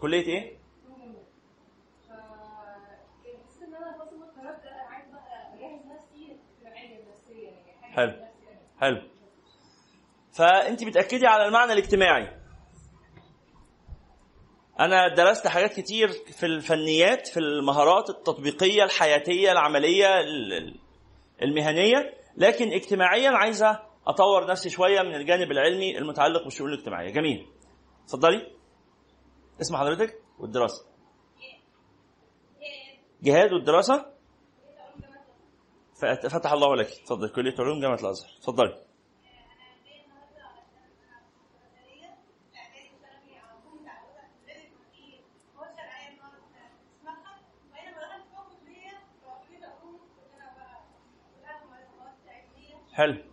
كلية 0.00 0.26
إيه؟ 0.26 0.61
حلو. 7.92 8.12
حلو. 8.80 9.02
فأنت 10.32 10.84
بتأكدي 10.84 11.26
على 11.26 11.46
المعنى 11.46 11.72
الاجتماعي. 11.72 12.42
أنا 14.80 15.14
درست 15.14 15.46
حاجات 15.46 15.80
كتير 15.80 16.08
في 16.08 16.46
الفنيات 16.46 17.28
في 17.28 17.40
المهارات 17.40 18.10
التطبيقية 18.10 18.84
الحياتية 18.84 19.52
العملية 19.52 20.20
ال- 20.20 20.52
ال- 20.52 20.78
المهنية. 21.42 22.14
لكن 22.36 22.72
اجتماعيا 22.72 23.30
عايزة 23.30 23.82
أطور 24.06 24.50
نفسي 24.50 24.70
شوية 24.70 25.00
من 25.02 25.14
الجانب 25.14 25.50
العلمي 25.50 25.98
المتعلق 25.98 26.44
بالشؤون 26.44 26.72
الاجتماعية. 26.72 27.10
جميل. 27.12 27.46
اتفضلي. 28.04 28.52
اسم 29.60 29.76
حضرتك 29.76 30.22
والدراسة. 30.38 30.86
جهاد 33.22 33.52
والدراسة؟ 33.52 34.11
فتح 36.04 36.52
الله 36.52 36.76
لك. 36.76 36.86
اتفضل 36.86 37.28
كليه 37.28 37.54
علوم 37.58 37.80
جامعة 37.80 37.98
الأزهر. 38.00 38.30
اتفضلي 38.38 38.82
حلو. 52.92 53.32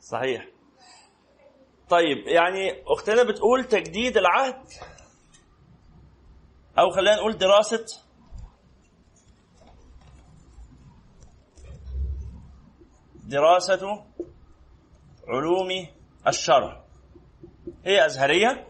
صحيح. 0.00 0.46
طيب 1.88 2.18
يعني 2.28 2.82
أختنا 2.86 3.22
بتقول 3.22 3.64
تجديد 3.64 4.16
العهد 4.16 4.64
أو 6.78 6.90
خلينا 6.90 7.16
نقول 7.16 7.38
دراسة 7.38 7.86
دراسة 13.34 14.04
علوم 15.28 15.86
الشرع. 16.26 16.84
هي 17.84 18.06
أزهرية 18.06 18.68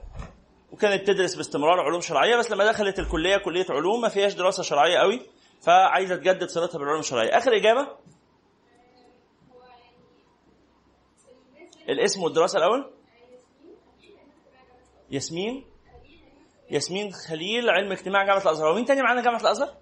وكانت 0.73 1.07
تدرس 1.07 1.35
باستمرار 1.35 1.81
علوم 1.81 2.01
شرعية 2.01 2.37
بس 2.37 2.51
لما 2.51 2.65
دخلت 2.65 2.99
الكلية 2.99 3.37
كلية 3.37 3.67
علوم 3.71 4.01
ما 4.01 4.09
فيهاش 4.09 4.35
دراسة 4.35 4.63
شرعية 4.63 4.99
قوي 4.99 5.21
فعايزة 5.63 6.17
تجدد 6.17 6.49
صلتها 6.49 6.79
بالعلوم 6.79 7.01
الشرعية. 7.01 7.39
آخر 7.39 7.57
إجابة؟ 7.57 7.89
الاسم 11.89 12.23
والدراسة 12.23 12.59
الأول؟ 12.59 12.91
ياسمين. 15.11 15.65
ياسمين 16.71 17.13
خليل 17.13 17.71
علم 17.71 17.93
اجتماع 17.93 18.25
جامعة 18.25 18.43
الأزهر. 18.43 18.73
ومين 18.73 18.85
تاني 18.85 19.03
معانا 19.03 19.23
جامعة 19.23 19.41
الأزهر؟ 19.41 19.77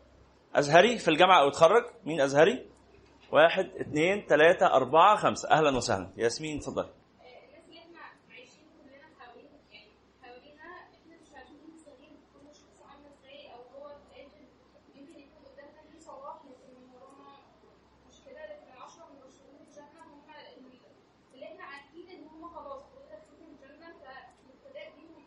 أزهري 0.55 0.99
في 0.99 1.09
الجامعة 1.09 1.41
أو 1.43 1.49
اتخرج؟ 1.49 1.85
مين 2.05 2.21
أزهري؟ 2.21 2.72
واحد 3.33 3.71
اثنين 3.81 4.27
ثلاثة 4.27 4.67
أربعة 4.67 5.17
خمسة. 5.17 5.51
أهلا 5.51 5.77
وسهلا. 5.77 6.11
ياسمين 6.17 6.57
اتفضل 6.59 6.83
الناس 6.83 7.65
اللي 7.69 7.79
إحنا 7.79 7.99
عايشين 8.31 8.65
كلنا 8.79 9.07
حوالين 9.19 9.51
يعني 9.73 9.91
حوالينا 10.23 10.63
إحنا 10.63 11.15
مش 11.23 11.31
عارفين 11.37 11.71
مستغلين 11.75 12.17
كل 12.35 12.55
شخص 12.55 12.79
عامل 12.91 13.07
إزاي 13.19 13.53
أو 13.55 13.61
هو 13.75 13.85
قادر 13.87 14.41
يمكن 14.95 15.19
يكون 15.21 15.43
قدامنا 15.53 15.81
ليه 15.93 15.99
صلاح 16.01 16.37
لكن 16.45 16.73
ورانا 16.95 17.37
مشكله 18.09 18.41
لكن 18.51 18.67
العشره 18.77 19.05
المبشرين 19.11 19.57
بالجنه 19.59 20.01
هم 20.07 20.21
اللي 21.35 21.47
إحنا 21.47 21.65
عارفين 21.65 22.09
ان 22.11 22.25
هم 22.29 22.49
خلاص 22.55 22.83
دول 22.93 23.05
داخلين 23.11 23.49
الجنه 23.55 23.89
فالابتداء 24.03 24.89
بيهم 24.97 25.25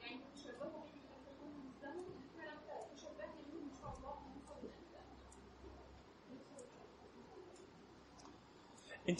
يعني 0.00 0.20
تشبهوا 0.34 0.82
بيهم 0.92 1.06
انفسهم 1.16 1.52
مسلمون 1.68 2.14
إحنا 2.30 2.42
لو 2.50 2.58
تشبهنا 2.96 3.40
بيهم 3.48 3.64
ان 3.70 3.74
شاء 3.80 3.90
الله 3.98 4.12
هنوصل 4.24 4.54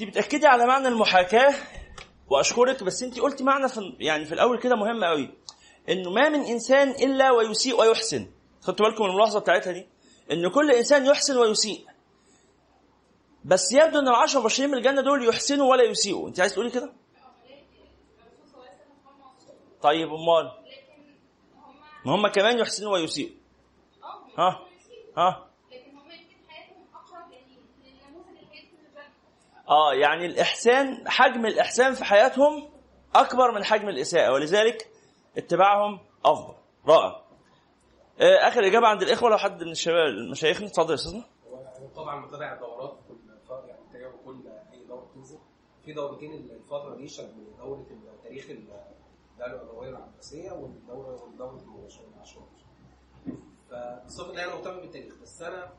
بتأكدي 0.04 0.46
على 0.46 0.66
معنى 0.66 0.88
المحاكاة؟ 0.88 1.54
وأشكرك 2.28 2.82
بس 2.82 3.02
انت 3.02 3.20
قلت 3.20 3.42
معنى 3.42 3.68
في 3.68 3.80
يعني 4.00 4.24
في 4.24 4.34
الأول 4.34 4.58
كده 4.58 4.76
مهم 4.76 5.04
قوي 5.04 5.34
إنه 5.88 6.10
ما 6.10 6.28
من 6.28 6.40
إنسان 6.44 6.90
إلا 6.90 7.30
ويسيء 7.30 7.80
ويحسن. 7.80 8.30
خدتوا 8.62 8.86
بالكم 8.86 9.04
الملاحظة 9.04 9.40
بتاعتها 9.40 9.72
دي؟ 9.72 9.88
ان 10.32 10.48
كل 10.48 10.70
إنسان 10.70 11.06
يحسن 11.06 11.36
ويسيء. 11.36 11.86
بس 13.44 13.72
يبدو 13.72 13.98
إن 13.98 14.08
العشرة 14.08 14.38
المبشرين 14.38 14.70
من 14.70 14.78
الجنه 14.78 15.02
دول 15.02 15.28
يحسنوا 15.28 15.70
ولا 15.70 15.82
يسيئوا. 15.82 16.28
انت 16.28 16.40
عايز 16.40 16.52
تقولي 16.54 16.70
كده؟ 16.70 16.92
طيب 19.82 20.08
أمال؟ 20.08 20.52
ما 22.06 22.14
هم 22.14 22.26
كمان 22.28 22.58
يحسنوا 22.58 22.92
ويسيئوا. 22.92 23.36
ها؟ 24.38 24.60
ها 25.16 25.48
لكن 25.72 25.96
هم 25.96 26.10
يمكن 26.10 26.36
حياتهم 26.48 26.84
اقرب 26.94 27.32
يعني 27.32 27.58
للنموذج 27.84 28.28
اللي 28.28 28.40
كان 28.40 28.66
في 28.66 28.74
الجنه 28.88 29.10
آه 29.68 29.94
يعني 29.94 30.26
الإحسان 30.26 31.08
حجم 31.08 31.46
الإحسان 31.46 31.94
في 31.94 32.04
حياتهم 32.04 32.70
أكبر 33.14 33.52
من 33.52 33.64
حجم 33.64 33.88
الإساءة 33.88 34.32
ولذلك 34.32 34.90
اتباعهم 35.36 36.00
أفضل. 36.24 36.54
رائع. 36.88 37.24
آه، 38.20 38.48
آخر 38.48 38.66
إجابة 38.66 38.86
عند 38.86 39.02
الإخوة 39.02 39.30
لو 39.30 39.36
حد 39.38 39.62
من 39.62 39.70
الشباب 39.70 40.14
مشايخنا 40.30 40.66
اتفضل 40.66 40.90
يا 40.90 40.94
أستاذنا. 40.94 41.24
طبعا 41.96 42.26
متابع 42.26 42.52
الدورات 42.54 42.98
كل 43.08 43.16
يعني 43.68 43.80
متابع 43.88 44.12
كل 44.24 44.48
أي 44.72 44.84
دورة 44.86 45.00
بتنزل. 45.12 45.38
في 45.84 45.92
دورتين 45.92 46.32
الفترة 46.32 46.94
دي 46.96 47.08
شبه 47.08 47.28
دورة 47.58 47.86
تاريخ 48.22 48.50
الدولة 48.50 49.62
الامويه 49.62 49.88
العباسية 49.88 50.50
والدورة 50.52 51.22
والدورة 51.22 51.60
المباشرة 51.62 52.04
العشرة 52.16 52.48
فبصفه 53.70 54.32
ان 54.32 54.38
أنا 54.38 54.54
مهتم 54.54 54.80
بالتاريخ. 54.80 55.14
بس 55.22 55.42
أنا 55.42 55.72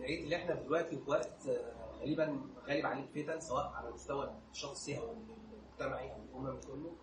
لقيت 0.00 0.26
ان 0.26 0.32
إحنا 0.32 0.54
دلوقتي 0.54 0.96
في 0.96 1.10
وقت 1.10 1.46
آه، 1.46 1.74
غالبا 2.00 2.40
غالب 2.68 2.86
عليه 2.86 3.02
الفتن 3.02 3.40
سواء 3.40 3.66
على 3.66 3.88
المستوى 3.88 4.34
الشخصي 4.50 4.98
أو 4.98 5.12
المجتمعي 5.12 6.12
أو 6.12 6.16
الامم 6.22 6.60
كله. 6.60 6.96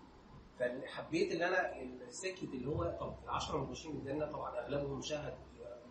فحبيت 0.60 1.32
إن 1.32 1.42
أنا 1.42 1.82
السكة 1.82 2.44
اللي 2.44 2.68
هو 2.68 2.98
طب 3.00 3.16
العشرة 3.24 3.56
المباشرين 3.56 3.96
الجنه 3.96 4.26
طبعا 4.26 4.60
أغلبهم 4.60 5.02
شاهد 5.02 5.38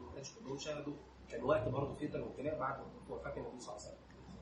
ما 0.00 0.12
كانش 0.14 0.34
كلهم 0.38 0.58
شاهدوا. 0.58 0.94
كان 1.28 1.42
وقت 1.44 1.68
برضه 1.68 1.94
فتن 1.94 2.20
وابتلاء 2.22 2.58
بعد 2.58 2.80
وفاه 3.10 3.36
النبي 3.36 3.60
صلى 3.60 3.76
الله 3.76 3.84
عليه 3.86 3.94
وسلم. 3.94 3.98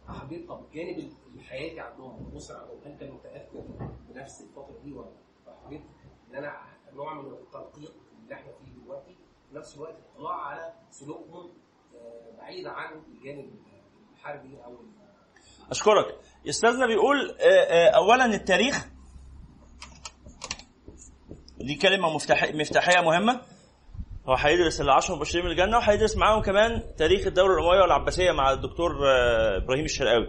فحبيت 0.08 0.48
طب 0.48 0.64
الجانب 0.64 1.12
الحياتي 1.34 1.80
عندهم 1.80 2.26
الأسرة 2.32 2.58
عندهم 2.58 2.80
هل 2.84 2.98
كان 2.98 3.12
متأثر 3.12 3.64
بنفس 4.08 4.40
الفترة 4.40 4.78
دي 4.84 4.92
ولا 4.92 5.06
لأ؟ 5.06 5.52
فحبيت 5.52 5.82
إن 6.30 6.34
أنا 6.34 6.56
نوع 6.92 7.14
من 7.14 7.32
التنقيق 7.32 7.94
اللي 8.22 8.34
إحنا 8.34 8.52
فيه 8.52 8.72
دلوقتي 8.72 9.16
في 9.48 9.54
نفس 9.56 9.76
الوقت 9.76 9.96
اطلاع 10.14 10.34
على 10.34 10.74
سلوكهم 10.90 11.50
بعيد 12.38 12.66
عن 12.66 13.02
الجانب 13.12 13.50
الحربي 14.14 14.56
أو 14.64 14.72
ال- 14.72 15.70
أشكرك. 15.70 16.16
أستاذنا 16.48 16.86
بيقول 16.86 17.30
آه، 17.30 17.44
آه، 17.44 17.88
اولا 17.88 18.24
التاريخ. 18.24 18.86
دي 21.58 21.74
كلمة 21.74 22.14
مفتاح 22.14 22.54
مفتاحية 22.54 23.00
مهمة. 23.00 23.40
هو 24.28 24.34
هيدرس 24.34 24.80
العشر 24.80 25.14
مبشرين 25.16 25.44
من 25.44 25.50
الجنة 25.50 25.76
وهيدرس 25.76 26.16
معاهم 26.16 26.42
كمان 26.42 26.82
تاريخ 26.98 27.26
الدولة 27.26 27.54
الامويه 27.54 27.80
والعباسية 27.80 28.32
مع 28.32 28.52
الدكتور 28.52 28.90
آه، 29.08 29.56
إبراهيم 29.56 29.84
الشرقاوي. 29.84 30.28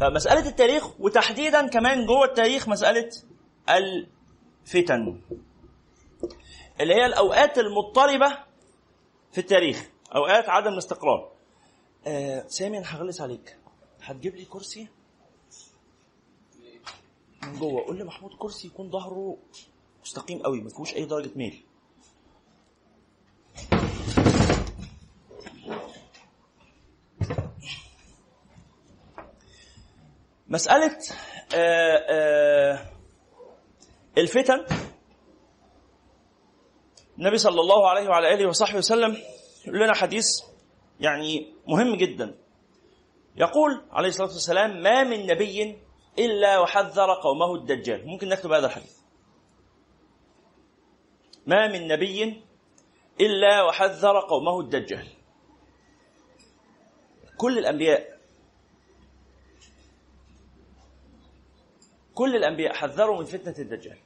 فمسألة 0.00 0.48
التاريخ 0.48 1.00
وتحديدا 1.00 1.66
كمان 1.68 2.06
جوه 2.06 2.24
التاريخ 2.24 2.68
مسألة 2.68 3.10
الفتن 3.70 5.20
اللي 6.80 6.94
هي 6.94 7.06
الأوقات 7.06 7.58
المضطربة 7.58 8.38
في 9.32 9.38
التاريخ. 9.38 9.86
أوقات 10.14 10.48
عدم 10.48 10.72
الاستقرار. 10.72 11.32
آه 12.06 12.46
سامي 12.46 12.78
أنا 12.78 12.96
هغلس 12.96 13.20
عليك. 13.20 13.56
هتجيب 14.02 14.36
لي 14.36 14.44
كرسي؟ 14.44 14.88
من 17.42 17.58
جوه. 17.58 17.84
قول 17.86 17.98
لمحمود 17.98 18.30
كرسي 18.38 18.66
يكون 18.66 18.90
ظهره 18.90 19.38
مستقيم 20.02 20.42
قوي 20.42 20.60
ما 20.60 20.68
فيهوش 20.68 20.94
أي 20.94 21.04
درجة 21.04 21.30
ميل. 21.36 21.64
مسألة 30.48 30.98
آه، 31.54 32.06
آه، 32.10 32.86
الفتن. 34.18 34.66
النبي 37.18 37.38
صلى 37.38 37.60
الله 37.60 37.88
عليه 37.90 38.08
وعلى 38.08 38.34
آله 38.34 38.48
وصحبه 38.48 38.78
وسلم 38.78 39.16
لنا 39.66 39.94
حديث 39.94 40.26
يعني 41.00 41.54
مهم 41.68 41.96
جدا. 41.96 42.38
يقول 43.36 43.82
عليه 43.90 44.08
الصلاة 44.08 44.28
والسلام 44.28 44.82
ما 44.82 45.04
من 45.04 45.26
نبي 45.26 45.78
إلا 46.18 46.58
وحذر 46.58 47.14
قومه 47.14 47.54
الدجال. 47.54 48.06
ممكن 48.06 48.28
نكتب 48.28 48.52
هذا 48.52 48.66
الحديث. 48.66 48.96
ما 51.46 51.72
من 51.72 51.88
نبي 51.88 52.42
إلا 53.20 53.62
وحذر 53.62 54.20
قومه 54.20 54.60
الدجال. 54.60 55.08
كل 57.36 57.58
الأنبياء 57.58 58.16
كل 62.14 62.36
الأنبياء 62.36 62.74
حذروا 62.74 63.18
من 63.18 63.24
فتنة 63.24 63.54
الدجال. 63.58 63.98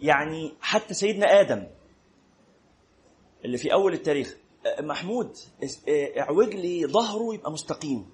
يعني 0.00 0.54
حتى 0.60 0.94
سيدنا 0.94 1.40
آدم 1.40 1.66
اللي 3.44 3.58
في 3.58 3.72
أول 3.72 3.92
التاريخ. 3.92 4.36
أه، 4.66 4.82
محمود 4.82 5.36
آه، 5.88 6.20
اعوج 6.20 6.54
لي 6.54 6.86
ظهره 6.86 7.34
يبقى 7.34 7.52
مستقيم. 7.52 8.10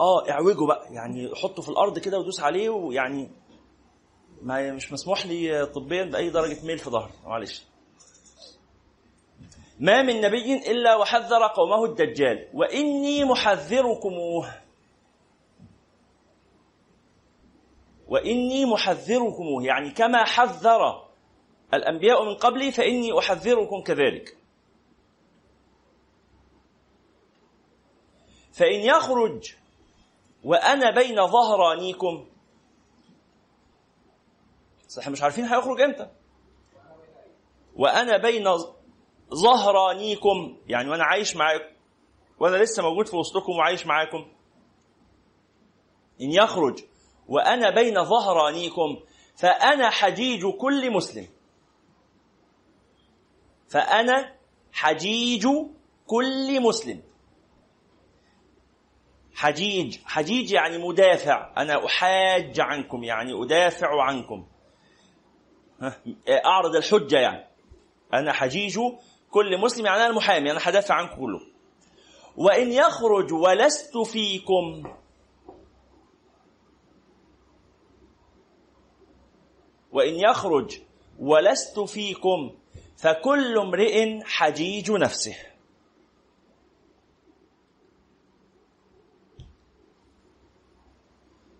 آه 0.00 0.30
اعوجه 0.30 0.66
بقى. 0.66 0.94
يعني 0.94 1.34
حطه 1.34 1.62
في 1.62 1.68
الأرض 1.68 1.98
كده 1.98 2.18
ودوس 2.18 2.40
عليه 2.40 2.68
ويعني 2.68 3.30
ما 4.42 4.72
مش 4.72 4.92
مسموح 4.92 5.26
لي 5.26 5.66
طبيا 5.66 6.04
بأي 6.04 6.30
درجة 6.30 6.66
ميل 6.66 6.78
في 6.78 6.90
ظهري. 6.90 7.12
معلش. 7.24 7.64
ما 9.80 10.02
من 10.02 10.20
نبي 10.20 10.70
إلا 10.70 10.96
وحذر 10.96 11.46
قومه 11.46 11.84
الدجال. 11.84 12.48
وإني 12.54 13.24
محذركموه. 13.24 14.52
وإني 18.08 18.64
محذركموه. 18.64 19.64
يعني 19.64 19.90
كما 19.90 20.24
حذر 20.24 21.05
الأنبياء 21.74 22.24
من 22.24 22.34
قبلي 22.34 22.70
فإني 22.72 23.18
أحذركم 23.18 23.82
كذلك. 23.82 24.36
فإن 28.52 28.80
يخرج 28.80 29.54
وأنا 30.44 30.90
بين 30.90 31.26
ظهرانيكم 31.26 32.26
صح 34.88 35.08
مش 35.08 35.22
عارفين 35.22 35.44
هيخرج 35.44 35.80
إمتى. 35.80 36.10
وأنا 37.76 38.16
بين 38.16 38.44
ظهرانيكم 39.34 40.58
يعني 40.66 40.90
وأنا 40.90 41.04
عايش 41.04 41.36
معاكم 41.36 41.74
وأنا 42.40 42.56
لسه 42.56 42.82
موجود 42.82 43.08
في 43.08 43.16
وسطكم 43.16 43.52
وعايش 43.52 43.86
معاكم. 43.86 44.26
إن 46.20 46.32
يخرج 46.32 46.80
وأنا 47.28 47.70
بين 47.70 48.04
ظهرانيكم 48.04 48.96
فأنا 49.36 49.90
حجيج 49.90 50.46
كل 50.46 50.90
مسلم. 50.92 51.28
فأنا 53.68 54.34
حجيج 54.72 55.48
كل 56.06 56.62
مسلم. 56.62 57.02
حجيج 59.34 59.98
حجيج 60.04 60.52
يعني 60.52 60.78
مدافع. 60.78 61.52
أنا 61.56 61.86
أحاج 61.86 62.60
عنكم 62.60 63.04
يعني 63.04 63.42
أدافع 63.42 64.02
عنكم. 64.02 64.46
ها، 65.80 66.02
أعرض 66.44 66.76
الحجة 66.76 67.18
يعني. 67.18 67.46
أنا 68.14 68.32
حجيج 68.32 68.80
كل 69.30 69.60
مسلم 69.60 69.86
يعني 69.86 69.98
أنا 69.98 70.06
المحامي 70.06 70.50
أنا 70.50 70.60
هدافع 70.62 70.94
عنكم 70.94 71.16
كله. 71.16 71.40
وإن 72.36 72.72
يخرج 72.72 73.32
ولست 73.32 73.98
فيكم. 73.98 74.82
وإن 79.92 80.14
يخرج 80.14 80.78
ولست 81.18 81.80
فيكم. 81.80 82.58
فكل 82.96 83.58
امرئ 83.58 84.24
حجيج 84.24 84.90
نفسه. 84.90 85.36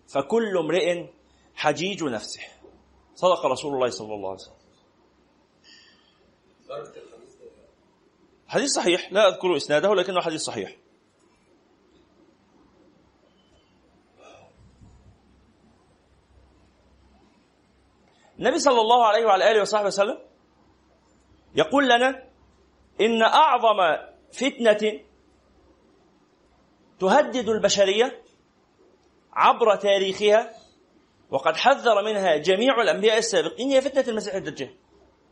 فكل 0.07 0.57
امرئ 0.57 1.07
حجيج 1.55 2.03
نفسه. 2.03 2.41
صدق 3.15 3.45
رسول 3.45 3.73
الله 3.73 3.89
صلى 3.89 4.13
الله 4.13 4.29
عليه 4.29 4.39
وسلم. 4.39 4.57
حديث 8.47 8.71
صحيح. 8.71 9.13
لا 9.13 9.27
أذكر 9.27 9.57
إسناده 9.57 9.95
لكنه 9.95 10.21
حديث 10.21 10.41
صحيح. 10.41 10.77
النبي 18.39 18.59
صلى 18.59 18.81
الله 18.81 19.05
عليه 19.05 19.25
وعلى 19.25 19.51
آله 19.51 19.61
وصحبه 19.61 19.87
وسلم 19.87 20.26
يقول 21.57 21.89
لنا 21.89 22.23
إن 23.01 23.21
أعظم 23.23 23.77
فتنة 24.31 24.99
تهدد 26.99 27.49
البشرية 27.49 28.23
عبر 29.33 29.75
تاريخها 29.75 30.53
وقد 31.29 31.55
حذر 31.55 32.03
منها 32.05 32.37
جميع 32.37 32.81
الأنبياء 32.81 33.17
السابقين 33.17 33.69
هي 33.71 33.81
فتنة 33.81 34.05
المسيح 34.07 34.33
الدجال. 34.35 34.75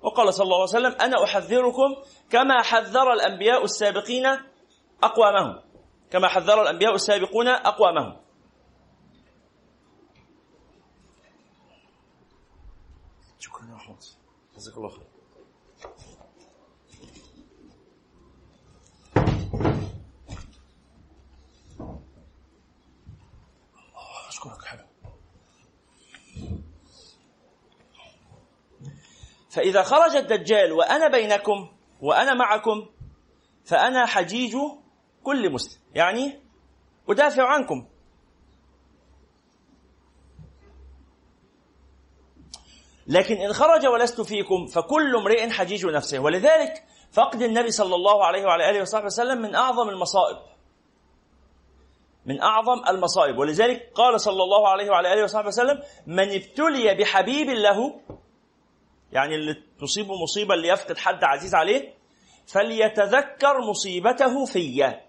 وقال 0.01 0.33
صلى 0.33 0.43
الله 0.43 0.55
عليه 0.55 0.63
وسلم 0.63 0.91
أنا 1.01 1.23
أحذركم 1.23 1.95
كما 2.29 2.61
حذر 2.61 3.13
الأنبياء 3.13 3.63
السابقين 3.63 4.25
أقوامهم. 5.03 5.61
كما 6.11 6.27
حذر 6.27 6.61
الأنبياء 6.61 6.95
السابقون 6.95 7.47
أقوامهم. 7.47 8.17
شكرا 13.39 13.65
يا 13.65 13.73
محمود 13.75 14.03
جزاك 14.55 14.77
الله 14.77 14.89
خير 14.89 15.07
الله 23.95 24.27
أشكرك 24.29 24.65
حلو 24.65 24.85
فإذا 29.55 29.83
خرج 29.83 30.15
الدجال 30.15 30.71
وأنا 30.71 31.07
بينكم 31.07 31.67
وأنا 32.01 32.33
معكم 32.33 32.85
فأنا 33.65 34.05
حجيج 34.05 34.55
كل 35.23 35.51
مسلم. 35.51 35.81
يعني 35.95 36.39
أدافع 37.09 37.47
عنكم. 37.47 37.87
لكن 43.07 43.35
إن 43.35 43.53
خرج 43.53 43.85
ولست 43.87 44.21
فيكم 44.21 44.65
فكل 44.65 45.15
امرئ 45.15 45.49
حجيج 45.49 45.85
نفسه. 45.85 46.19
ولذلك 46.19 46.83
فقد 47.11 47.41
النبي 47.41 47.71
صلى 47.71 47.95
الله 47.95 48.25
عليه 48.25 48.45
وعلى 48.45 48.69
آله 48.69 48.81
وصحبه 48.81 49.05
وسلم 49.05 49.41
من 49.41 49.55
أعظم 49.55 49.89
المصائب. 49.89 50.37
من 52.25 52.41
أعظم 52.41 52.87
المصائب. 52.89 53.37
ولذلك 53.37 53.91
قال 53.95 54.21
صلى 54.21 54.43
الله 54.43 54.67
عليه 54.69 54.89
وعلى 54.89 55.13
آله 55.13 55.23
وصحبه 55.23 55.47
وسلم 55.47 55.81
من 56.07 56.29
ابتلي 56.33 56.93
بحبيب 56.95 57.49
له 57.49 58.01
يعني 59.11 59.35
اللي 59.35 59.63
تصيبه 59.79 60.13
مصيبة 60.23 60.53
اللي 60.53 60.67
يفقد 60.67 60.97
حد 60.97 61.23
عزيز 61.23 61.55
عليه 61.55 61.93
فليتذكر 62.47 63.61
مصيبته 63.69 64.45
فيا. 64.45 65.05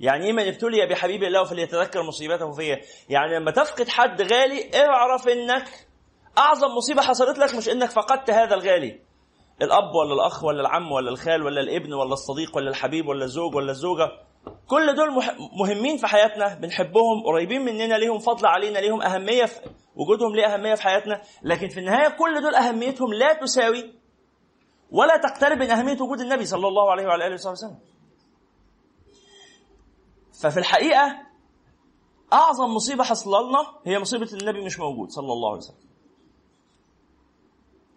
يعني 0.00 0.26
إيه 0.26 0.32
من 0.32 0.46
ابتلي 0.46 0.86
بحبيب 0.86 1.22
الله 1.22 1.44
فليتذكر 1.44 2.02
مصيبته 2.02 2.52
فيا؟ 2.52 2.80
يعني 3.08 3.36
لما 3.38 3.50
تفقد 3.50 3.88
حد 3.88 4.22
غالي 4.22 4.70
اعرف 4.74 5.28
إنك 5.28 5.88
أعظم 6.38 6.68
مصيبة 6.76 7.02
حصلت 7.02 7.38
لك 7.38 7.54
مش 7.54 7.68
إنك 7.68 7.90
فقدت 7.90 8.30
هذا 8.30 8.54
الغالي. 8.54 9.00
الأب 9.62 9.94
ولا 9.94 10.14
الأخ 10.14 10.44
ولا 10.44 10.60
العم 10.60 10.92
ولا 10.92 11.10
الخال 11.10 11.42
ولا 11.42 11.60
الابن 11.60 11.92
ولا 11.92 12.12
الصديق 12.12 12.56
ولا 12.56 12.70
الحبيب 12.70 13.08
ولا 13.08 13.24
الزوج 13.24 13.54
ولا 13.54 13.70
الزوجة. 13.70 14.08
كل 14.66 14.94
دول 14.96 15.24
مهمين 15.60 15.96
في 15.96 16.06
حياتنا 16.06 16.54
بنحبهم 16.54 17.22
قريبين 17.26 17.62
مننا 17.64 17.94
ليهم 17.94 18.18
فضل 18.18 18.46
علينا 18.46 18.78
ليهم 18.78 19.02
أهمية 19.02 19.44
في 19.44 19.60
وجودهم 19.96 20.36
ليه 20.36 20.54
أهمية 20.54 20.74
في 20.74 20.82
حياتنا. 20.82 21.22
لكن 21.42 21.68
في 21.68 21.80
النهاية 21.80 22.08
كل 22.08 22.42
دول 22.42 22.54
أهميتهم 22.54 23.14
لا 23.14 23.32
تساوي 23.32 23.94
ولا 24.90 25.16
تقترب 25.16 25.58
من 25.58 25.70
أهمية 25.70 26.00
وجود 26.00 26.20
النبي 26.20 26.44
صلى 26.44 26.68
الله 26.68 26.90
عليه 26.90 27.06
وعلى 27.06 27.34
وصحبه 27.34 27.52
وسلم. 27.52 27.78
ففي 30.42 30.58
الحقيقة 30.58 31.16
أعظم 32.32 32.74
مصيبة 32.74 33.04
حصل 33.04 33.30
لنا 33.30 33.58
هي 33.86 33.98
مصيبة 33.98 34.28
النبي 34.32 34.64
مش 34.64 34.78
موجود 34.78 35.10
صلى 35.10 35.32
الله 35.32 35.48
عليه 35.48 35.58
وسلم. 35.58 35.76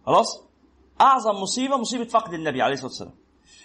خلاص؟ 0.05 0.43
أعظم 1.01 1.36
مصيبة 1.41 1.77
مصيبة 1.77 2.03
فقد 2.05 2.34
النبي 2.34 2.62
عليه 2.62 2.73
الصلاة 2.73 2.89
والسلام. 2.89 3.15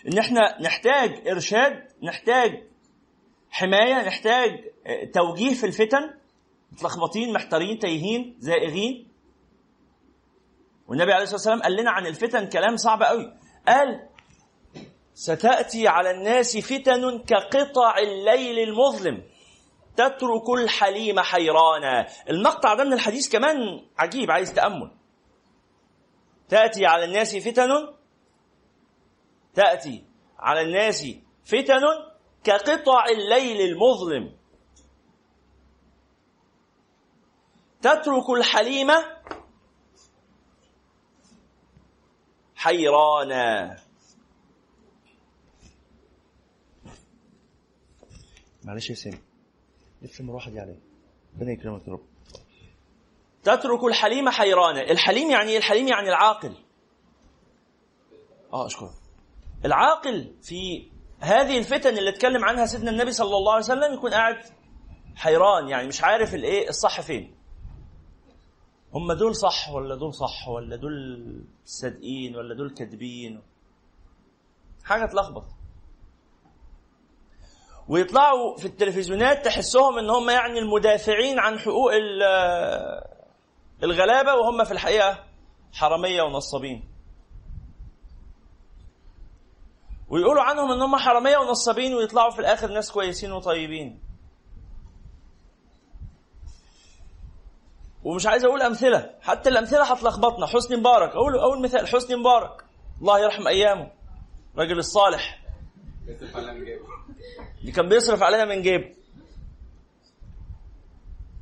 إن 0.09 0.19
إحنا 0.19 0.63
نحتاج 0.63 1.29
إرشاد 1.29 1.89
نحتاج 2.03 2.70
حماية 3.51 4.07
نحتاج 4.07 4.71
آه، 4.87 5.05
توجيه 5.05 5.55
في 5.55 5.67
الفتن 5.67 6.11
متلخبطين 6.73 7.33
محتارين 7.33 7.79
تايهين 7.79 8.37
زائغين. 8.39 9.09
والنبي 10.89 11.13
عليه 11.13 11.23
الصلاة 11.23 11.37
والسلام 11.37 11.63
قال 11.63 11.77
لنا 11.77 11.91
عن 11.91 12.07
الفتن 12.07 12.49
كلام 12.49 12.77
صعب 12.77 13.03
قوي. 13.03 13.33
قال 13.69 14.09
ستأتي 15.15 15.89
على 15.89 16.11
الناس 16.11 16.57
فتن 16.57 17.19
كقطع 17.19 17.99
الليل 17.99 18.69
المظلم 18.69 19.23
تترك 19.97 20.51
الحليم 20.59 21.21
حيرانا. 21.21 22.07
المقطع 22.31 22.75
ده 22.75 22.85
من 22.85 22.93
الحديث 22.93 23.29
كمان 23.29 23.57
عجيب 23.99 24.31
عايز 24.31 24.55
تأمل. 24.55 24.91
تأتي 26.49 26.87
على 26.87 27.05
الناس 27.05 27.37
فتن 27.37 27.69
تأتي 29.55 30.05
على 30.39 30.61
الناس 30.61 31.07
فتن 31.45 31.83
كقطع 32.45 33.05
الليل 33.09 33.61
المظلم. 33.71 34.37
تترك 37.83 38.31
الحليم 38.31 38.91
حيرانا. 42.55 43.77
معلش 48.65 48.91
يا 48.91 48.95
سامي 48.95 49.19
لف 50.03 50.21
المروحه 50.21 50.51
دي 50.51 50.61
عليا 50.61 50.81
ربنا 51.37 51.53
يكرمك 51.53 51.89
يا 51.89 51.93
رب 51.93 52.07
تترك 53.43 53.85
الحليم 53.85 54.31
حيرانا. 54.31 54.91
الحليم 54.91 55.31
يعني 55.31 55.51
إيه؟ 55.51 55.59
الحليم 55.59 55.89
يعني 55.89 56.09
العاقل. 56.09 56.57
آه 58.53 58.67
أشكرك. 58.67 58.91
العاقل 59.65 60.35
في 60.43 60.91
هذه 61.21 61.59
الفتن 61.59 61.99
اللي 61.99 62.11
اتكلم 62.11 62.45
عنها 62.45 62.67
سيدنا 62.67 62.91
النبي 62.91 63.13
صلى 63.13 63.37
الله 63.37 63.53
عليه 63.53 63.65
وسلم 63.65 63.95
يكون 63.95 64.11
قاعد 64.15 64.37
حيران 65.17 65.69
يعني 65.69 65.89
مش 65.89 66.03
عارف 66.05 66.35
الايه 66.35 66.69
الصح 66.69 67.01
فين؟ 67.01 67.37
هم 68.95 69.13
دول 69.13 69.37
صح 69.37 69.69
ولا 69.71 69.95
دول 69.95 70.15
صح 70.15 70.49
ولا 70.49 70.77
دول 70.77 70.95
صادقين 71.65 72.37
ولا 72.37 72.55
دول 72.55 72.71
كاذبين؟ 72.75 73.43
حاجة 74.85 75.07
تلخبط. 75.07 75.45
ويطلعوا 77.89 78.57
في 78.57 78.65
التلفزيونات 78.67 79.45
تحسهم 79.45 79.99
إن 79.99 80.11
هم 80.11 80.31
يعني 80.31 80.59
المدافعين 80.59 81.39
عن 81.39 81.59
حقوق 81.59 81.93
ال- 81.93 82.23
الغلابة 83.83 84.35
وهم 84.35 84.65
في 84.65 84.73
الحقيقة 84.73 85.25
حرامية 85.73 86.23
ونصابين. 86.23 86.90
ويقولوا 90.11 90.43
عنهم 90.43 90.73
إن 90.73 90.83
هم 90.83 90.97
حرامية 90.97 91.39
ونصابين 91.39 91.95
ويطلعوا 91.95 92.31
في 92.31 92.39
الآخر 92.39 92.73
ناس 92.73 92.93
كويسين 92.93 93.33
وطيبين. 93.33 94.01
ومش 98.05 98.27
عايز 98.27 98.45
أقول 98.45 98.63
أمثلة 98.63 99.15
حتى 99.21 99.49
الأمثلة 99.49 99.93
هتلخبطنا. 99.93 100.47
حسني 100.47 100.77
مبارك 100.77 101.11
أقول 101.11 101.39
أول 101.39 101.63
مثال 101.63 101.89
حسني 101.89 102.17
مبارك. 102.17 102.65
الله 103.01 103.19
يرحم 103.19 103.47
أيامه. 103.47 103.91
الراجل 104.55 104.79
الصالح. 104.79 105.43
اللي 107.61 107.73
كان 107.73 107.89
بيصرف 107.89 108.23
علينا 108.23 108.45
من 108.45 108.63
جيبه. 108.63 108.95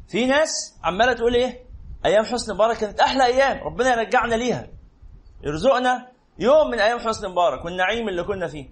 في 0.08 0.26
ناس 0.26 0.78
عمالة 0.84 1.12
تقول 1.12 1.34
إيه؟ 1.34 1.64
أيام 2.04 2.24
حسني 2.24 2.54
مبارك 2.54 2.76
كانت 2.76 3.00
أحلى 3.00 3.24
أيام. 3.24 3.64
ربنا 3.66 3.90
يرجعنا 3.90 4.34
ليها. 4.34 4.68
يرزقنا 5.42 6.17
يوم 6.38 6.70
من 6.70 6.80
أيام 6.80 6.98
حسني 6.98 7.28
مبارك 7.30 7.64
والنعيم 7.64 8.08
اللي 8.08 8.22
كنا 8.24 8.46
فيه. 8.46 8.68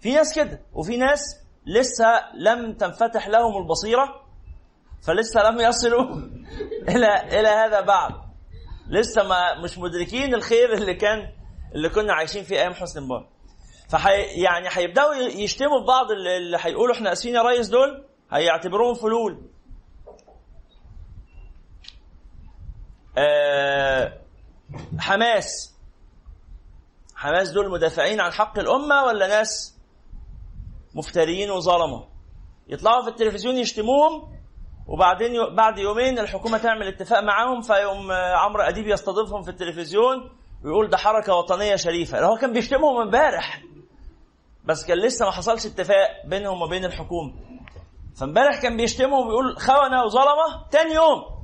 في 0.00 0.12
ناس 0.12 0.34
كده 0.34 0.60
وفي 0.72 0.96
ناس 0.96 1.20
لسه 1.66 2.34
لم 2.34 2.72
تنفتح 2.72 3.28
لهم 3.28 3.62
البصيرة 3.62 4.24
فلسه 5.02 5.50
لم 5.50 5.60
يصلوا 5.60 6.04
إلى 6.94 7.40
إلى 7.40 7.48
هذا 7.48 7.80
بعد. 7.80 8.12
لسه 8.88 9.22
ما 9.28 9.60
مش 9.62 9.78
مدركين 9.78 10.34
الخير 10.34 10.72
اللي 10.72 10.94
كان 10.94 11.32
اللي 11.74 11.88
كنا 11.88 12.12
عايشين 12.14 12.44
فيه 12.44 12.56
أيام 12.60 12.74
حسني 12.74 13.04
مبارك. 13.04 13.28
فحي 13.88 14.22
يعني 14.42 14.68
هيبدأوا 14.72 15.14
يشتموا 15.14 15.80
في 15.80 15.86
بعض 15.86 16.10
اللي 16.10 16.58
هيقولوا 16.60 16.94
إحنا 16.94 17.12
آسفين 17.12 17.34
يا 17.34 17.42
ريس 17.42 17.68
دول 17.68 18.04
هيعتبروهم 18.32 18.94
فلول. 18.94 19.50
آه 23.18 24.20
حماس. 24.98 25.74
حماس 27.14 27.50
دول 27.50 27.70
مدافعين 27.70 28.20
عن 28.20 28.32
حق 28.32 28.58
الأمة 28.58 29.04
ولا 29.04 29.26
ناس 29.26 29.78
مفتريين 30.94 31.50
وظلمة؟ 31.50 32.04
يطلعوا 32.68 33.02
في 33.02 33.08
التلفزيون 33.08 33.56
يشتموهم 33.56 34.38
وبعدين 34.86 35.54
بعد 35.54 35.78
يومين 35.78 36.18
الحكومة 36.18 36.58
تعمل 36.58 36.86
اتفاق 36.86 37.20
معاهم 37.20 37.60
فيقوم 37.60 38.12
عمرو 38.12 38.62
أديب 38.62 38.86
يستضيفهم 38.86 39.42
في 39.42 39.50
التلفزيون 39.50 40.30
ويقول 40.64 40.90
ده 40.90 40.96
حركة 40.96 41.34
وطنية 41.34 41.76
شريفة. 41.76 42.24
هو 42.24 42.36
كان 42.36 42.52
بيشتمهم 42.52 43.00
امبارح 43.00 43.62
بس 44.64 44.86
كان 44.86 44.98
لسه 44.98 45.24
ما 45.24 45.30
حصلش 45.30 45.66
اتفاق 45.66 46.08
بينهم 46.26 46.62
وبين 46.62 46.84
الحكومة. 46.84 47.32
فامبارح 48.16 48.62
كان 48.62 48.76
بيشتمهم 48.76 49.26
ويقول 49.26 49.58
خونة 49.58 50.04
وظلمة 50.04 50.68
تاني 50.70 50.94
يوم 50.94 51.37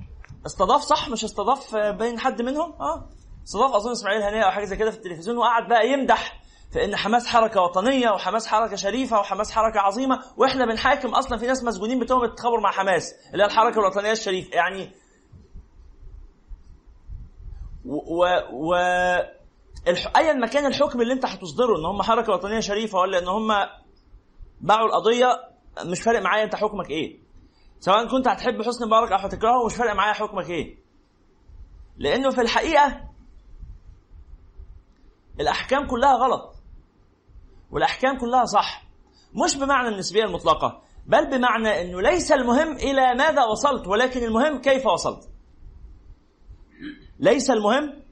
استضاف 0.46 0.82
صح؟ 0.82 1.08
مش 1.08 1.24
استضاف 1.24 1.74
آه، 1.74 1.90
بين 1.90 2.18
حد 2.20 2.42
منهم؟ 2.42 2.72
آه. 2.80 3.08
استضاف 3.44 3.74
أظن 3.74 3.90
إسماعيل 3.92 4.22
هنيه 4.22 4.42
أو 4.42 4.50
حاجة 4.50 4.64
زي 4.64 4.76
كده 4.76 4.90
في 4.90 4.96
التلفزيون 4.96 5.36
وقعد 5.38 5.68
بقى 5.68 5.88
يمدح 5.88 6.40
في 6.72 6.84
ان 6.84 6.96
حماس 6.96 7.26
حركة 7.26 7.60
وطنية 7.60 8.10
وحماس 8.10 8.46
حركة 8.46 8.76
شريفة 8.76 9.18
وحماس 9.20 9.50
حركة 9.52 9.80
عظيمة 9.80 10.22
وإحنا 10.36 10.66
بنحاكم 10.66 11.08
أصلا 11.14 11.38
في 11.38 11.46
ناس 11.46 11.64
مسجونين 11.64 11.98
بتهم 11.98 12.24
التخابر 12.24 12.60
مع 12.60 12.70
حماس 12.70 13.14
اللي 13.32 13.42
هي 13.42 13.46
الحركة 13.46 13.78
الوطنية 13.80 14.12
الشريفة. 14.12 14.54
يعني 14.54 14.92
و, 17.84 18.24
و... 18.52 18.74
ايا 20.16 20.32
ما 20.32 20.46
كان 20.46 20.66
الحكم 20.66 21.00
اللي 21.00 21.12
أنت 21.12 21.26
هتصدره 21.26 21.78
إن 21.78 21.84
هم 21.86 22.02
حركة 22.02 22.32
وطنية 22.32 22.60
شريفة 22.60 22.98
ولا 22.98 23.18
إن 23.18 23.28
هم 23.28 23.48
باعوا 24.60 24.86
القضية 24.86 25.26
مش 25.84 26.02
فارق 26.02 26.22
معايا 26.22 26.44
أنت 26.44 26.54
حكمك 26.54 26.90
إيه. 26.90 27.23
سواء 27.84 28.08
كنت 28.08 28.28
هتحب 28.28 28.62
حسني 28.62 28.86
مبارك 28.86 29.12
أو 29.12 29.18
هتكرهه 29.18 29.66
مش 29.66 29.74
فارق 29.74 29.92
معايا 29.92 30.12
حكمك 30.12 30.50
إيه. 30.50 30.78
لأنه 31.98 32.30
في 32.30 32.40
الحقيقة 32.40 33.00
الأحكام 35.40 35.86
كلها 35.86 36.14
غلط. 36.16 36.54
والأحكام 37.70 38.18
كلها 38.18 38.44
صح. 38.44 38.84
مش 39.44 39.56
بمعنى 39.56 39.88
النسبية 39.88 40.24
المطلقة 40.24 40.82
بل 41.06 41.30
بمعنى 41.30 41.82
إنه 41.82 42.00
ليس 42.00 42.32
المهم 42.32 42.72
إلى 42.76 43.14
ماذا 43.14 43.44
وصلت 43.44 43.86
ولكن 43.86 44.22
المهم 44.24 44.60
كيف 44.60 44.86
وصلت. 44.86 45.28
ليس 47.18 47.50
المهم 47.50 48.02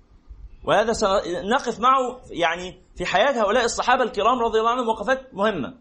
وهذا 0.64 0.92
سنقف 0.92 1.80
معه 1.80 2.20
يعني 2.30 2.82
في 2.96 3.06
حياة 3.06 3.42
هؤلاء 3.42 3.64
الصحابة 3.64 4.02
الكرام 4.02 4.38
رضي 4.38 4.58
الله 4.58 4.70
عنهم 4.70 4.88
وقفات 4.88 5.34
مهمة. 5.34 5.74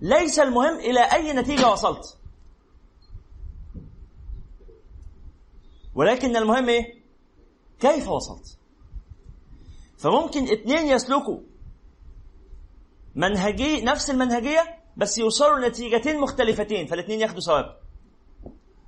ليس 0.00 0.38
المهم 0.38 0.78
إلى 0.78 1.00
أي 1.00 1.32
نتيجة 1.32 1.68
وصلت. 1.72 2.19
ولكن 5.94 6.36
المهم 6.36 6.68
إيه؟ 6.68 7.00
كيف 7.80 8.08
وصلت؟ 8.08 8.58
فممكن 9.98 10.44
اثنين 10.52 10.86
يسلكوا 10.88 11.38
منهجية 13.14 13.84
نفس 13.84 14.10
المنهجية 14.10 14.78
بس 14.96 15.18
يوصلوا 15.18 15.58
لنتيجتين 15.58 16.20
مختلفتين 16.20 16.86
فالاثنين 16.86 17.20
ياخدوا 17.20 17.40
ثواب. 17.40 17.76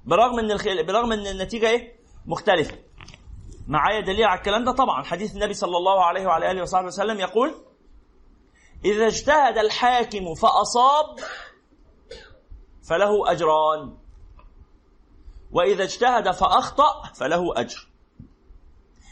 برغم 0.04 0.38
إن 0.38 0.50
الخ... 0.50 0.64
برغم 0.64 1.12
إن 1.12 1.26
النتيجة 1.26 1.68
إيه؟ 1.68 1.96
مختلفة. 2.26 2.78
معايا 3.68 4.00
دليل 4.00 4.24
على 4.24 4.38
الكلام 4.38 4.64
ده؟ 4.64 4.72
طبعا. 4.72 5.02
حديث 5.04 5.34
النبي 5.34 5.54
صلى 5.54 5.76
الله 5.76 6.04
عليه 6.04 6.26
وعلى 6.26 6.50
آله 6.50 6.62
وصحبه 6.62 6.86
وسلم 6.86 7.20
يقول 7.20 7.54
إذا 8.84 9.06
اجتهد 9.06 9.58
الحاكم 9.58 10.34
فأصاب 10.34 11.18
فله 12.88 13.30
أجران. 13.32 13.96
وإذا 15.52 15.84
اجتهد 15.84 16.30
فأخطأ 16.30 17.12
فله 17.14 17.60
أجر. 17.60 17.88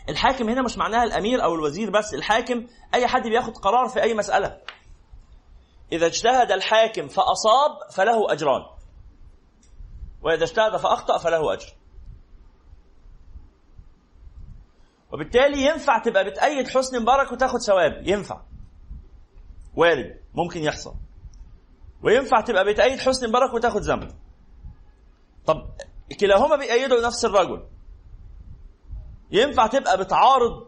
الحاكم 0.08 0.48
هنا 0.48 0.62
مش 0.62 0.78
معناها 0.78 1.04
الأمير 1.04 1.44
أو 1.44 1.54
الوزير 1.54 1.90
بس 1.90 2.14
الحاكم 2.14 2.66
أي 2.94 3.06
حد 3.06 3.22
بياخد 3.22 3.56
قرار 3.56 3.88
في 3.88 4.02
أي 4.02 4.14
مسألة. 4.14 4.60
إذا 5.92 6.06
اجتهد 6.06 6.52
الحاكم 6.52 7.08
فأصاب 7.08 7.90
فله 7.92 8.32
أجران. 8.32 8.62
وإذا 10.22 10.44
اجتهد 10.44 10.76
فأخطأ 10.76 11.18
فله 11.18 11.52
أجر. 11.52 11.66
وبالتالي 15.12 15.66
ينفع 15.66 15.98
تبقى 15.98 16.24
بتأيد 16.24 16.68
حسني 16.68 16.98
مبارك 16.98 17.32
وتاخد 17.32 17.58
ثواب. 17.58 18.08
ينفع. 18.08 18.42
وارد. 19.76 20.20
ممكن 20.34 20.60
يحصل. 20.62 20.94
وينفع 22.02 22.40
تبقى 22.40 22.64
بتأيد 22.64 22.98
حسني 22.98 23.28
مبارك 23.28 23.54
وتاخد 23.54 23.80
ذنب. 23.80 24.10
كلاهما 26.20 26.56
بيأيدوا 26.56 27.06
نفس 27.06 27.24
الرجل. 27.24 27.66
ينفع 29.30 29.66
تبقى 29.66 29.98
بتعارض 29.98 30.66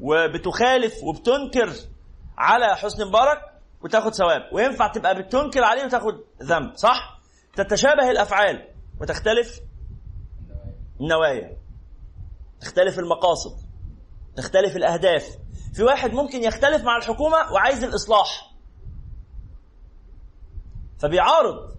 وبتخالف 0.00 0.94
وبتنكر 1.02 1.72
على 2.38 2.76
حسني 2.76 3.04
مبارك 3.04 3.40
وتاخد 3.80 4.14
ثواب. 4.14 4.42
وينفع 4.52 4.92
تبقى 4.92 5.22
بتنكر 5.22 5.64
عليه 5.64 5.84
وتاخد 5.84 6.20
ذنب 6.42 6.76
صح؟ 6.76 7.20
تتشابه 7.56 8.10
الأفعال 8.10 8.68
وتختلف 9.00 9.60
النوايا. 11.00 11.56
تختلف 12.60 12.98
المقاصد 12.98 13.56
تختلف 14.36 14.76
الأهداف. 14.76 15.38
في 15.74 15.82
واحد 15.82 16.12
ممكن 16.12 16.42
يختلف 16.44 16.84
مع 16.84 16.96
الحكومة 16.96 17.52
وعايز 17.52 17.84
الإصلاح. 17.84 18.52
فبيعارض 20.98 21.74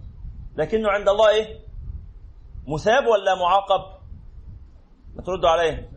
لكنه 0.56 0.90
عند 0.90 1.10
الله 1.10 1.30
إيه؟ 1.30 1.69
مثاب 2.74 3.08
ولا 3.08 3.36
معاقب؟ 3.36 4.00
ما 5.16 5.22
تردوا 5.24 5.50
عليه 5.50 5.90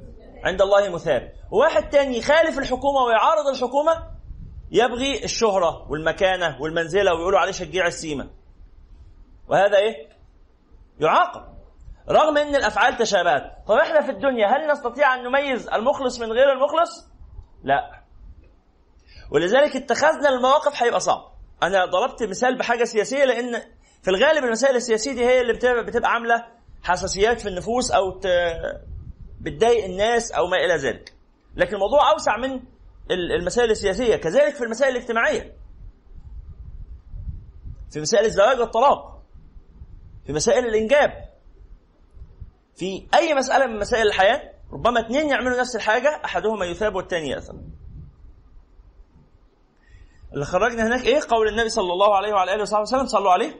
عند 0.44 0.62
الله 0.62 0.88
مثاب. 0.88 1.32
وواحد 1.50 1.88
تاني 1.88 2.18
يخالف 2.18 2.58
الحكومة 2.58 3.00
ويعارض 3.06 3.48
الحكومة؟ 3.54 4.12
يبغي 4.70 5.24
الشهرة 5.24 5.86
والمكانة 5.90 6.56
والمنزلة 6.62 7.14
ويقولوا 7.14 7.38
عليه 7.38 7.52
شجيع 7.52 7.86
السيمه 7.86 8.30
وهذا 9.48 9.76
إيه؟ 9.76 10.08
يعاقب. 11.00 11.52
رغم 12.10 12.38
إن 12.38 12.54
الأفعال 12.56 12.96
تشابهت. 12.96 13.42
طب 13.66 13.74
إحنا 13.74 14.00
في 14.00 14.10
الدنيا 14.10 14.46
هل 14.48 14.70
نستطيع 14.72 15.14
أن 15.14 15.22
نميز 15.24 15.68
المخلص 15.68 16.20
من 16.20 16.32
غير 16.32 16.52
المخلص؟ 16.52 17.08
لا. 17.64 18.02
ولذلك 19.30 19.76
اتخذنا 19.76 20.28
المواقف 20.28 20.82
هيبقى 20.82 21.00
صعب. 21.00 21.32
أنا 21.62 21.84
ضربت 21.86 22.22
مثال 22.22 22.58
بحاجة 22.58 22.84
سياسية 22.84 23.24
لأن 23.24 23.60
في 24.02 24.08
الغالب 24.10 24.44
المسائل 24.44 24.76
السياسية 24.76 25.12
دي 25.12 25.24
هي 25.24 25.40
اللي 25.40 25.52
بتبقى 25.82 26.10
عاملة 26.10 26.44
حساسيات 26.82 27.40
في 27.40 27.48
النفوس 27.48 27.90
أو. 27.90 28.20
بتضايق 29.40 29.84
الناس 29.84 30.32
أو 30.32 30.46
ما 30.46 30.56
إلى 30.56 30.76
ذلك. 30.76 31.14
لكن 31.56 31.74
الموضوع 31.74 32.10
أوسع 32.12 32.36
من 32.36 32.60
المسائل 33.10 33.70
السياسية. 33.70 34.16
كذلك 34.16 34.54
في 34.54 34.64
المسائل 34.64 34.96
الاجتماعية. 34.96 35.56
في 37.90 38.00
مسائل 38.00 38.24
الزواج 38.24 38.60
والطلاق. 38.60 39.22
في 40.26 40.32
مسائل 40.32 40.66
الإنجاب. 40.66 41.28
في 42.76 43.06
أي 43.14 43.34
مسألة 43.34 43.66
من 43.66 43.78
مسائل 43.78 44.06
الحياة 44.06 44.52
ربما 44.72 45.00
اثنين 45.06 45.28
يعملوا 45.28 45.60
نفس 45.60 45.76
الحاجة 45.76 46.22
أحدهما 46.24 46.66
يثاب 46.66 46.94
والثاني 46.94 47.28
يأثم. 47.28 47.56
اللي 50.32 50.44
خرجنا 50.44 50.86
هناك 50.86 51.06
إيه؟ 51.06 51.20
قول 51.28 51.48
النبي 51.48 51.68
صلى 51.68 51.92
الله 51.92 52.16
عليه 52.16 52.32
وعلى 52.32 52.54
آله 52.54 52.62
وصحبه 52.62 52.82
وسلم 52.82 53.06
صلوا 53.06 53.30
عليه. 53.32 53.54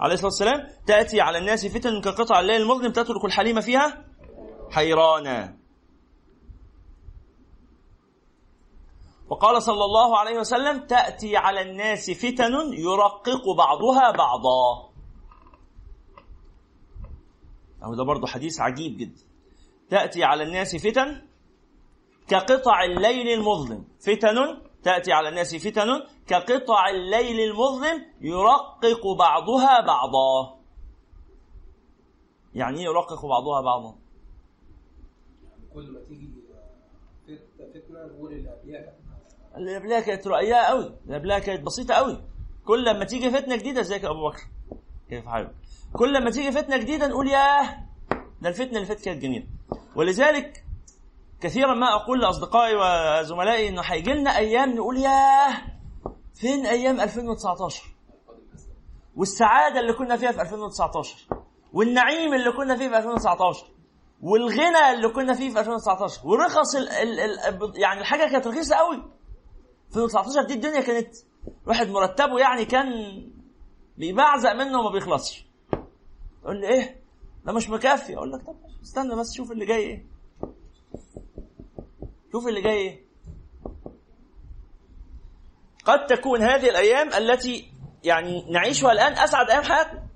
عليه 0.00 0.14
الصلاة 0.14 0.30
والسلام 0.30 0.68
تأتي 0.86 1.20
على 1.20 1.38
الناس 1.38 1.66
فتن 1.66 2.00
كقطع 2.00 2.40
الليل 2.40 2.62
المظلم 2.62 2.92
تترك 2.92 3.24
الحليم 3.24 3.60
فيها 3.60 4.04
حيرانا. 4.70 5.58
وقال 9.28 9.62
صلى 9.62 9.84
الله 9.84 10.18
عليه 10.18 10.38
وسلم 10.38 10.86
تأتي 10.86 11.36
على 11.36 11.60
الناس 11.60 12.10
فتن 12.10 12.52
يرقق 12.72 13.44
بعضها 13.58 14.10
بعضا. 14.10 14.88
أو 17.84 17.94
ده 17.94 18.04
برضه 18.04 18.26
حديث 18.26 18.60
عجيب 18.60 18.96
جدا. 18.96 19.22
تأتي 19.90 20.24
على 20.24 20.42
الناس 20.42 20.76
فتن 20.76 21.28
كقطع 22.28 22.84
الليل 22.84 23.28
المظلم 23.28 23.84
فتن 24.00 24.67
تأتي 24.88 25.12
على 25.12 25.28
الناس 25.28 25.56
فتن 25.56 25.88
كقطع 26.26 26.88
الليل 26.90 27.50
المظلم 27.50 28.04
يرقق 28.20 29.06
بعضها 29.18 29.80
بعضا. 29.80 30.58
يعني 32.54 32.78
إيه 32.78 32.84
يرقق 32.84 33.26
بعضها 33.26 33.60
بعضا؟ 33.60 33.94
كل 35.74 35.92
ما 35.92 36.00
تيجي 36.00 36.28
فتنه 37.74 38.06
نقول 38.06 38.48
قبلها 39.76 40.00
كانت 40.00 40.26
رؤياه 40.26 40.62
قوي 40.62 40.92
قبلها 41.10 41.38
كانت 41.38 41.66
بسيطة 41.66 41.94
قوي. 41.94 42.20
كل 42.66 42.84
لما 42.84 43.04
تيجي 43.04 43.30
فتنة 43.30 43.56
جديدة 43.56 43.80
ازيك 43.80 44.02
يا 44.04 44.10
أبو 44.10 44.28
بكر. 44.28 44.42
كيف 45.10 45.26
حالك؟ 45.26 45.54
كل 45.92 46.14
لما 46.14 46.30
تيجي 46.30 46.52
فتنة 46.52 46.76
جديدة 46.76 47.06
نقول 47.06 47.28
ياه 47.28 47.78
ده 48.42 48.48
الفتنة 48.48 48.76
اللي 48.76 48.86
فاتت 48.86 49.04
كانت 49.04 49.22
جميلة. 49.22 49.46
ولذلك 49.96 50.64
كثيرا 51.40 51.74
ما 51.74 51.94
أقول 51.94 52.20
لأصدقائي 52.20 52.74
وزملائي 52.76 53.68
إنه 53.68 53.82
هيجي 53.82 54.12
لنا 54.12 54.36
أيام 54.36 54.70
نقول 54.74 54.96
ياه 54.98 55.54
فين 56.34 56.66
أيام 56.66 57.00
2019 57.00 57.82
والسعادة 59.16 59.80
اللي 59.80 59.92
كنا 59.92 60.16
فيها 60.16 60.32
في 60.32 60.40
2019 60.42 61.26
والنعيم 61.72 62.34
اللي 62.34 62.52
كنا 62.52 62.76
فيه 62.76 62.88
في 62.88 62.98
2019 62.98 63.66
والغنى 64.22 64.90
اللي 64.94 65.08
كنا 65.08 65.34
فيه 65.34 65.50
في 65.50 65.60
2019 65.60 66.20
ورخص 66.28 66.74
ال 66.76 66.88
ال 66.88 67.20
ال 67.20 67.72
يعني 67.80 68.00
الحاجة 68.00 68.30
كانت 68.30 68.46
رخيصة 68.46 68.76
قوي. 68.76 68.96
2019 69.88 70.42
دي 70.42 70.54
الدنيا 70.54 70.80
كانت 70.80 71.14
واحد 71.66 71.88
مرتبه 71.88 72.38
يعني 72.38 72.64
كان 72.64 72.86
بيبعزق 73.98 74.52
منه 74.52 74.80
وما 74.80 74.90
بيخلصش. 74.90 75.46
يقول 76.42 76.60
لي 76.60 76.68
إيه؟ 76.68 77.00
ده 77.44 77.52
مش 77.52 77.70
مكفي. 77.70 78.16
أقول 78.16 78.32
لك 78.32 78.46
طب 78.46 78.56
استنى 78.82 79.16
بس 79.16 79.34
شوف 79.36 79.52
اللي 79.52 79.66
جاي 79.66 79.78
إيه. 79.78 80.06
شوف 82.32 82.48
اللي 82.48 82.60
جاي 82.60 82.72
إيه. 82.72 83.08
قد 85.84 86.06
تكون 86.06 86.42
هذه 86.42 86.70
الأيام 86.70 87.08
التي 87.08 87.72
يعني 88.04 88.44
نعيشها 88.50 88.92
الآن 88.92 89.12
أسعد 89.12 89.50
أيام 89.50 89.62
حياتنا. 89.62 90.08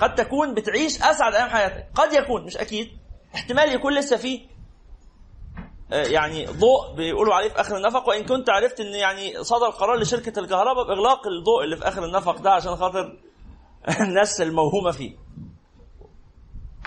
قد 0.00 0.14
تكون 0.14 0.54
بتعيش 0.54 1.02
أسعد 1.02 1.34
أيام 1.34 1.48
حياتك 1.48 1.86
قد 1.94 2.12
يكون 2.12 2.44
مش 2.44 2.56
أكيد. 2.56 2.88
احتمال 3.34 3.72
يكون 3.74 3.94
لسه 3.94 4.16
فيه 4.16 4.54
آه، 5.92 6.06
يعني 6.06 6.46
ضوء 6.46 6.94
بيقولوا 6.96 7.34
عليه 7.34 7.48
في 7.48 7.60
آخر 7.60 7.76
النفق 7.76 8.08
وإن 8.08 8.24
كنت 8.24 8.50
عرفت 8.50 8.80
إن 8.80 8.94
يعني 8.94 9.44
صدر 9.44 9.70
قرار 9.70 9.98
لشركة 9.98 10.38
الكهرباء 10.38 10.86
بإغلاق 10.86 11.26
الضوء 11.26 11.64
اللي 11.64 11.76
في 11.76 11.88
آخر 11.88 12.04
النفق 12.04 12.40
ده 12.40 12.50
عشان 12.50 12.76
خاطر 12.76 13.18
الناس 14.00 14.40
الموهومة 14.40 14.90
فيه. 14.90 15.16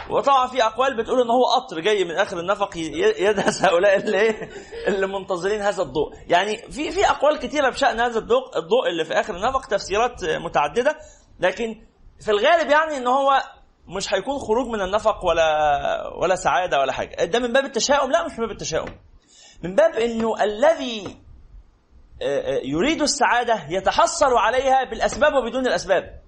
وطبعا 0.09 0.47
في 0.47 0.63
أقوال 0.63 0.97
بتقول 0.97 1.21
إن 1.21 1.29
هو 1.29 1.45
قطر 1.45 1.79
جاي 1.79 2.03
من 2.05 2.11
آخر 2.15 2.39
النفق 2.39 2.77
يدهس 3.19 3.63
هؤلاء 3.63 3.95
اللي 3.97 4.19
إيه؟ 4.19 4.49
اللي 4.87 5.07
منتظرين 5.07 5.61
هذا 5.61 5.81
الضوء. 5.83 6.13
يعني 6.27 6.57
في 6.57 6.91
في 6.91 7.09
أقوال 7.09 7.39
كثيره 7.39 7.69
بشأن 7.69 7.99
هذا 7.99 8.19
الضوء 8.19 8.57
الضوء 8.57 8.89
اللي 8.89 9.05
في 9.05 9.13
آخر 9.13 9.35
النفق 9.35 9.65
تفسيرات 9.65 10.23
متعددة. 10.23 10.97
لكن 11.39 11.81
في 12.19 12.31
الغالب 12.31 12.69
يعني 12.69 12.97
إن 12.97 13.07
هو 13.07 13.41
مش 13.87 14.13
هيكون 14.13 14.39
خروج 14.39 14.67
من 14.67 14.81
النفق 14.81 15.25
ولا 15.25 16.07
ولا 16.21 16.35
سعادة 16.35 16.79
ولا 16.79 16.91
حاجة. 16.91 17.25
ده 17.25 17.39
من 17.39 17.53
باب 17.53 17.65
التشاؤم؟ 17.65 18.11
لا 18.11 18.25
مش 18.25 18.31
من 18.31 18.37
باب 18.37 18.51
التشاؤم. 18.51 18.99
من 19.63 19.75
باب 19.75 19.95
إنه 19.95 20.43
الذي 20.43 21.17
آه، 22.21 22.55
آه، 22.55 22.59
يريد 22.63 23.01
السعادة 23.01 23.65
يتحصل 23.69 24.33
عليها 24.33 24.83
بالأسباب 24.83 25.33
وبدون 25.33 25.67
الأسباب. 25.67 26.21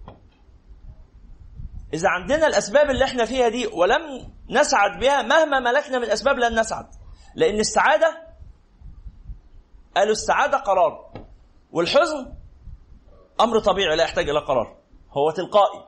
إذا 1.94 2.10
عندنا 2.10 2.48
الأسباب 2.48 2.90
اللي 2.90 3.06
إحنا 3.06 3.26
فيها 3.26 3.50
دي 3.50 3.68
ولم 3.68 4.34
نسعد 4.50 5.00
بها 5.00 5.22
مهما 5.22 5.60
ملكنا 5.60 6.00
من 6.00 6.10
أسباب 6.10 6.40
لن 6.40 6.60
نسعد. 6.60 6.88
لأن 7.36 7.60
السعادة 7.60 8.28
قالوا 9.96 10.12
السعادة 10.12 10.58
قرار. 10.58 11.14
والحزن 11.72 12.34
أمر 13.42 13.60
طبيعي 13.60 13.96
لا 13.96 14.04
يحتاج 14.04 14.30
إلى 14.30 14.40
قرار. 14.40 14.78
هو 15.12 15.32
تلقائي. 15.32 15.86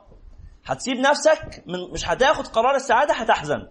هتسيب 0.64 0.96
نفسك 0.96 1.64
من 1.66 1.90
مش 1.92 2.08
هتاخد 2.08 2.46
قرار 2.46 2.74
السعادة 2.74 3.14
هتحزن. 3.14 3.68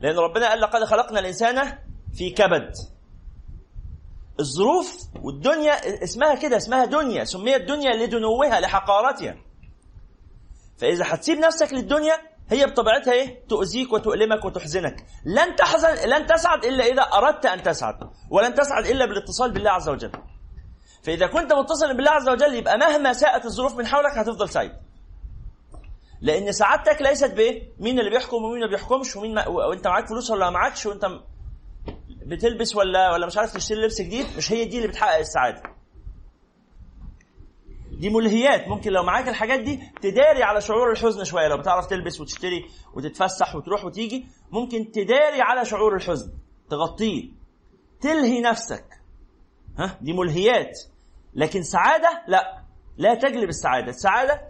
لأن 0.00 0.16
ربنا 0.16 0.48
قال 0.48 0.60
لقد 0.60 0.84
خلقنا 0.84 1.20
الإنسان 1.20 1.78
في 2.14 2.30
كبد. 2.30 2.72
الظروف 4.40 4.98
والدنيا 5.22 6.04
اسمها 6.04 6.34
كده 6.34 6.56
اسمها 6.56 6.84
دنيا 6.84 7.24
سميت 7.24 7.62
دنيا 7.62 8.06
لدنوها 8.06 8.60
لحقارتها. 8.60 9.45
فإذا 10.78 11.04
هتسيب 11.06 11.38
نفسك 11.38 11.72
للدنيا 11.72 12.14
هي 12.50 12.66
بطبيعتها 12.66 13.12
إيه؟ 13.12 13.46
تؤذيك 13.48 13.92
وتؤلمك 13.92 14.44
وتحزنك. 14.44 15.06
لن 15.24 15.56
تحزن 15.56 16.08
لن 16.08 16.26
تسعد 16.26 16.64
إلا 16.64 16.84
إذا 16.84 17.02
أردت 17.02 17.46
أن 17.46 17.62
تسعد، 17.62 17.94
ولن 18.30 18.54
تسعد 18.54 18.86
إلا 18.86 19.06
بالاتصال 19.06 19.50
بالله 19.50 19.70
عز 19.70 19.88
وجل. 19.88 20.12
فإذا 21.02 21.26
كنت 21.26 21.52
متصلا 21.52 21.92
بالله 21.92 22.10
عز 22.10 22.28
وجل 22.28 22.54
يبقى 22.54 22.78
مهما 22.78 23.12
ساءت 23.12 23.44
الظروف 23.44 23.76
من 23.76 23.86
حولك 23.86 24.18
هتفضل 24.18 24.48
سعيد. 24.48 24.72
لأن 26.20 26.52
سعادتك 26.52 27.02
ليست 27.02 27.30
بإيه؟ 27.34 27.72
مين 27.78 27.98
اللي 27.98 28.10
بيحكم 28.10 28.36
ومين 28.36 28.62
اللي 28.62 28.76
بيحكمش 28.76 29.16
ومين 29.16 29.34
ما 29.34 29.48
وأنت 29.48 29.86
معاك 29.86 30.08
فلوس 30.08 30.30
ولا 30.30 30.50
معاكش 30.50 30.86
وأنت 30.86 31.06
بتلبس 32.26 32.76
ولا 32.76 33.12
ولا 33.12 33.26
مش 33.26 33.38
عارف 33.38 33.54
تشتري 33.54 33.82
لبس 33.82 34.00
جديد 34.00 34.26
مش 34.36 34.52
هي 34.52 34.64
دي 34.64 34.76
اللي 34.76 34.88
بتحقق 34.88 35.18
السعادة. 35.18 35.62
دي 37.98 38.10
ملهيات. 38.10 38.68
ممكن 38.68 38.92
لو 38.92 39.02
معاك 39.02 39.28
الحاجات 39.28 39.60
دي 39.60 39.80
تداري 40.02 40.42
على 40.42 40.60
شعور 40.60 40.90
الحزن 40.90 41.24
شوية. 41.24 41.48
لو 41.48 41.56
بتعرف 41.56 41.86
تلبس 41.86 42.20
وتشتري 42.20 42.66
وتتفسح 42.94 43.56
وتروح 43.56 43.84
وتيجي 43.84 44.26
ممكن 44.50 44.90
تداري 44.90 45.40
على 45.40 45.64
شعور 45.64 45.96
الحزن 45.96 46.32
تغطيه 46.70 47.30
تلهي 48.00 48.40
نفسك. 48.40 48.84
ها؟ 49.78 49.98
دي 50.00 50.12
ملهيات. 50.12 50.78
لكن 51.34 51.62
سعادة؟ 51.62 52.24
لا. 52.28 52.62
لا 52.96 53.14
تجلب 53.14 53.48
السعادة. 53.48 53.88
السعادة 53.88 54.40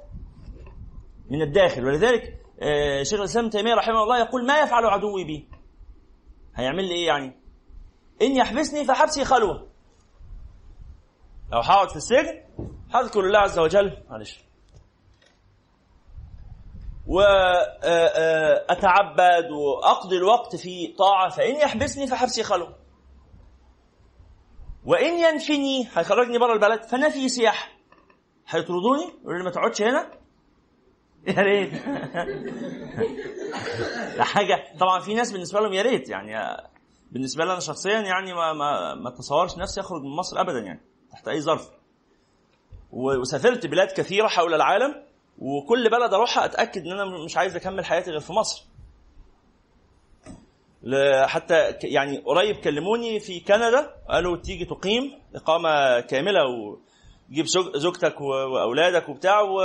من 1.31 1.43
الداخل. 1.43 1.85
ولذلك 1.85 2.41
آه، 2.61 3.03
شيخ 3.03 3.19
الإسلام 3.19 3.45
ابن 3.45 3.53
تيمية 3.57 3.75
رحمه 3.75 4.03
الله 4.03 4.19
يقول 4.19 4.47
ما 4.47 4.61
يفعل 4.61 4.87
عدوي 4.87 5.25
بي. 5.25 5.49
هيعمل 6.55 6.85
لي 6.85 6.95
إيه 6.95 7.07
يعني؟ 7.07 7.37
إن 8.23 8.37
يحبسني 8.37 8.85
فحبسي 8.85 9.25
خلوة. 9.25 9.69
لو 11.53 11.59
هقعد 11.59 11.91
في 11.91 11.97
السجن 11.97 12.43
هذكر 13.01 13.21
الله 13.21 13.39
عز 13.39 13.59
وجل 13.59 13.97
معلش. 14.11 14.47
وأتعبد 18.27 19.51
وأقضي 19.51 20.17
الوقت 20.17 20.57
في 20.57 20.95
طاعة 20.99 21.29
فإن 21.29 21.57
يحبسني 21.57 22.07
فحبسي 22.07 22.43
خلو 22.43 22.69
وإن 24.85 25.19
ينفني 25.19 25.89
هيخرجني 25.95 26.39
بره 26.39 26.53
البلد 26.53 26.83
فنفي 26.83 27.29
سياحة 27.29 27.69
هيطردوني؟ 28.49 29.05
يقولوا 29.23 29.39
لي 29.39 29.45
ما 29.45 29.51
تقعدش 29.51 29.83
هنا؟ 29.83 30.11
يا 31.29 31.43
ريت. 31.43 31.73
حاجة. 34.21 34.65
طبعا 34.81 35.01
في 35.01 35.15
ناس 35.15 35.33
بالنسبة 35.33 35.61
لهم 35.61 35.73
يا 35.73 35.83
ريت 35.83 36.09
يعني 36.09 36.57
بالنسبة 37.13 37.45
لي 37.45 37.53
أنا 37.53 37.61
شخصيا 37.61 38.01
يعني 38.01 38.35
ما 38.35 38.53
ما 38.53 38.95
ما 38.95 39.09
اتصورش 39.09 39.59
نفسي 39.59 39.81
أخرج 39.81 40.03
من 40.03 40.17
مصر 40.17 40.41
أبدا 40.41 40.59
يعني 40.59 40.81
تحت 41.11 41.29
أي 41.29 41.41
ظرف. 41.41 41.71
وسافرت 42.93 43.67
بلاد 43.67 43.89
كثيرة 43.93 44.27
حول 44.29 44.55
العالم 44.55 45.03
وكل 45.39 45.91
بلد 45.91 46.15
أروحها 46.15 46.45
أتأكد 46.45 46.87
إن 46.87 46.93
أنا 46.93 47.25
مش 47.25 47.37
عايز 47.37 47.57
أكمل 47.57 47.85
حياتي 47.85 48.11
غير 48.11 48.21
في 48.21 48.33
مصر. 48.33 48.65
حتى 51.27 51.71
يعني 51.85 52.19
قريب 52.19 52.57
كلموني 52.57 53.21
في 53.21 53.41
كندا 53.41 53.95
قالوا 54.09 54.37
تيجي 54.37 54.65
تقيم 54.65 55.19
إقامة 55.35 56.01
كاملة 56.01 56.41
وتجيب 56.47 57.47
زوج- 57.47 57.77
زوجتك 57.77 58.21
وأولادك 58.21 59.09
وبتاع 59.09 59.41
و... 59.41 59.59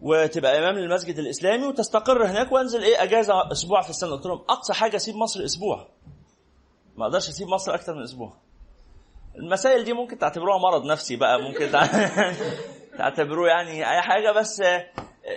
وتبقى 0.00 0.58
إمام 0.58 0.74
للمسجد 0.78 1.18
الإسلامي 1.18 1.66
وتستقر 1.66 2.26
هناك 2.26 2.52
وأنزل 2.52 2.82
إيه 2.82 3.02
أجازة 3.02 3.52
أسبوع 3.52 3.80
في 3.82 3.90
السنة. 3.90 4.10
قلت 4.10 4.26
لهم 4.26 4.38
أقصى 4.48 4.72
حاجة 4.72 4.96
أسيب 4.96 5.14
مصر 5.16 5.44
أسبوع. 5.44 5.88
ما 6.96 7.06
أقدرش 7.06 7.28
أسيب 7.28 7.48
مصر 7.48 7.74
أكتر 7.74 7.94
من 7.94 8.02
أسبوع. 8.02 8.32
المسائل 9.36 9.84
دي 9.84 9.92
ممكن 9.92 10.18
تعتبروها 10.18 10.58
مرض 10.58 10.84
نفسي 10.86 11.16
بقى 11.16 11.42
ممكن 11.42 11.70
تع- 11.70 11.86
تعتبروه 12.98 13.48
يعني 13.48 13.70
أي 13.90 14.00
حاجة 14.02 14.30
بس 14.32 14.62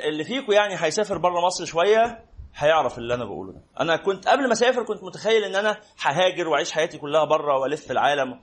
اللي 0.05 0.23
فيكم 0.23 0.51
يعني 0.51 0.75
هيسافر 0.77 1.17
بره 1.17 1.41
مصر 1.45 1.65
شوية 1.65 2.25
هيعرف 2.55 2.97
اللي 2.97 3.13
أنا 3.13 3.25
بقوله 3.25 3.51
ده. 3.53 3.61
أنا 3.79 3.95
كنت 3.95 4.27
قبل 4.27 4.47
ما 4.47 4.53
أسافر 4.53 4.83
كنت 4.83 5.03
متخيل 5.03 5.43
إن 5.43 5.55
أنا 5.55 5.77
ههاجر 6.01 6.47
وأعيش 6.47 6.71
حياتي 6.71 6.97
كلها 6.97 7.23
بره 7.23 7.59
وألف 7.59 7.91
العالم. 7.91 8.39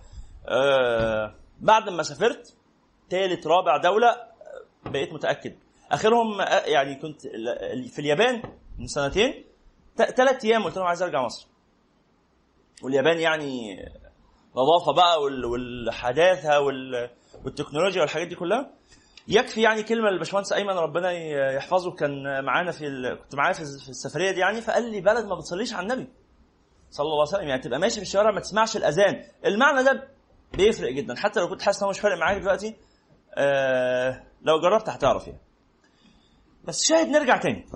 آه 0.48 1.34
بعد 1.60 1.88
ما 1.88 2.02
سافرت 2.02 2.54
ثالث 3.10 3.46
رابع 3.46 3.76
دولة 3.76 4.16
بقيت 4.86 5.12
متأكد. 5.12 5.56
آخرهم 5.92 6.40
آه، 6.40 6.44
يعني 6.66 6.94
كنت 6.94 7.20
في 7.92 7.98
اليابان 7.98 8.42
من 8.78 8.86
سنتين 8.86 9.44
ثلاث 9.96 10.44
أيام 10.44 10.64
قلت 10.64 10.76
لهم 10.76 10.86
عايز 10.86 11.02
أرجع 11.02 11.22
مصر. 11.24 11.46
واليابان 12.82 13.18
يعني 13.20 13.76
نظافة 14.56 14.92
بقى 14.92 15.22
وال- 15.22 15.44
والحداثة 15.44 16.60
وال- 16.60 17.10
والتكنولوجيا 17.44 18.00
والحاجات 18.00 18.28
دي 18.28 18.34
كلها. 18.34 18.70
يكفي 19.28 19.62
يعني 19.62 19.82
كلمة 19.82 20.10
للباشمهندس 20.10 20.52
أيمن 20.52 20.70
ربنا 20.74 21.12
يحفظه. 21.54 21.90
كان 21.90 22.44
معانا 22.44 22.72
في 22.72 22.86
ال... 22.86 23.18
كنت 23.22 23.34
معاه 23.34 23.52
في 23.52 23.64
في 23.84 23.88
السفرية 23.88 24.30
دي 24.30 24.40
يعني 24.40 24.60
فقال 24.60 24.90
لي 24.90 25.00
بلد 25.00 25.26
ما 25.26 25.34
بتصليش 25.34 25.72
على 25.74 25.82
النبي 25.92 26.08
صلى 26.90 27.04
الله 27.04 27.20
عليه 27.20 27.22
وسلم. 27.30 27.48
يعني 27.48 27.62
تبقى 27.62 27.78
ماشي 27.78 27.94
في 27.96 28.02
الشوارع 28.02 28.30
ما 28.30 28.40
تسمعش 28.40 28.76
الأذان. 28.76 29.24
المعنى 29.46 29.82
ده 29.84 30.08
بيفرق 30.52 30.92
جدا. 30.92 31.14
حتى 31.16 31.40
لو 31.40 31.48
كنت 31.48 31.62
حاسس 31.62 31.78
إن 31.78 31.84
هو 31.84 31.90
مش 31.90 32.00
فارق 32.00 32.16
معاك 32.18 32.40
دلوقتي 32.40 32.76
آه 33.34 34.22
لو 34.42 34.60
جربت 34.60 34.88
هتعرف 34.88 35.26
يعني. 35.26 35.40
بس 36.64 36.84
شاهد 36.88 37.08
نرجع 37.08 37.36
تاني. 37.36 37.66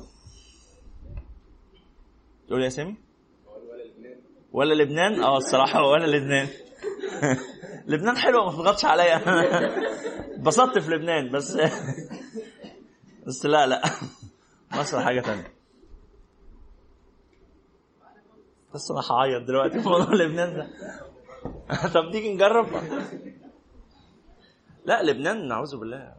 تقول 2.48 2.62
يا 2.64 2.68
سامي؟ 2.68 2.94
ولا 4.52 4.74
لبنان؟ 4.74 5.22
آه 5.22 5.36
الصراحة 5.36 5.82
ولا 5.82 6.06
لبنان. 6.16 6.48
لبنان 7.86 8.16
حلوة 8.16 8.44
ما 8.44 8.52
تضغطش 8.52 8.84
عليا. 8.84 9.16
اتبسطت 10.34 10.78
في 10.78 10.90
لبنان 10.90 11.30
بس 11.30 11.58
بس 13.26 13.46
لا 13.46 13.66
لا. 13.66 13.82
مصر 14.72 15.00
حاجة 15.04 15.20
تانية. 15.20 15.54
بس 18.74 18.90
أنا 18.90 19.00
هعيط 19.10 19.42
دلوقتي 19.42 19.80
في 19.80 19.88
موضوع 19.88 20.14
لبنان 20.14 20.54
ده. 20.54 20.68
طب 21.88 22.10
تيجي 22.12 22.34
نجرب؟ 22.34 22.66
لا 24.84 25.02
لبنان 25.02 25.48
نعوذ 25.48 25.76
بالله. 25.76 26.14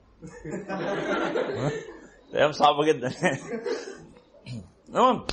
أيام 2.35 2.51
صعبة 2.51 2.85
جدا. 2.85 3.11
المهم 4.89 5.25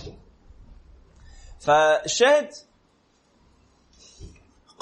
فالشاهد 1.60 2.48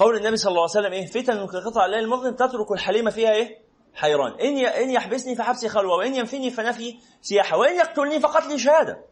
قول 0.00 0.16
النبي 0.16 0.36
صلى 0.36 0.50
الله 0.50 0.60
عليه 0.62 0.70
وسلم 0.70 0.92
إيه؟ 0.92 1.06
فتن 1.06 1.46
كقطع 1.46 1.84
الليل 1.86 2.00
المظلم 2.04 2.34
تترك 2.34 2.72
الحليم 2.72 3.10
فيها 3.10 3.32
إيه؟ 3.32 3.58
حيران. 3.94 4.40
إن 4.40 4.56
إن 4.58 4.90
يحبسني 4.90 5.34
فحبسي 5.36 5.68
خلوة 5.68 5.96
وإن 5.96 6.14
ينفني 6.14 6.50
فنفي 6.50 6.98
سياحة 7.20 7.56
وإن 7.56 7.76
يقتلني 7.76 8.20
فقتلي 8.20 8.58
شهادة. 8.58 9.04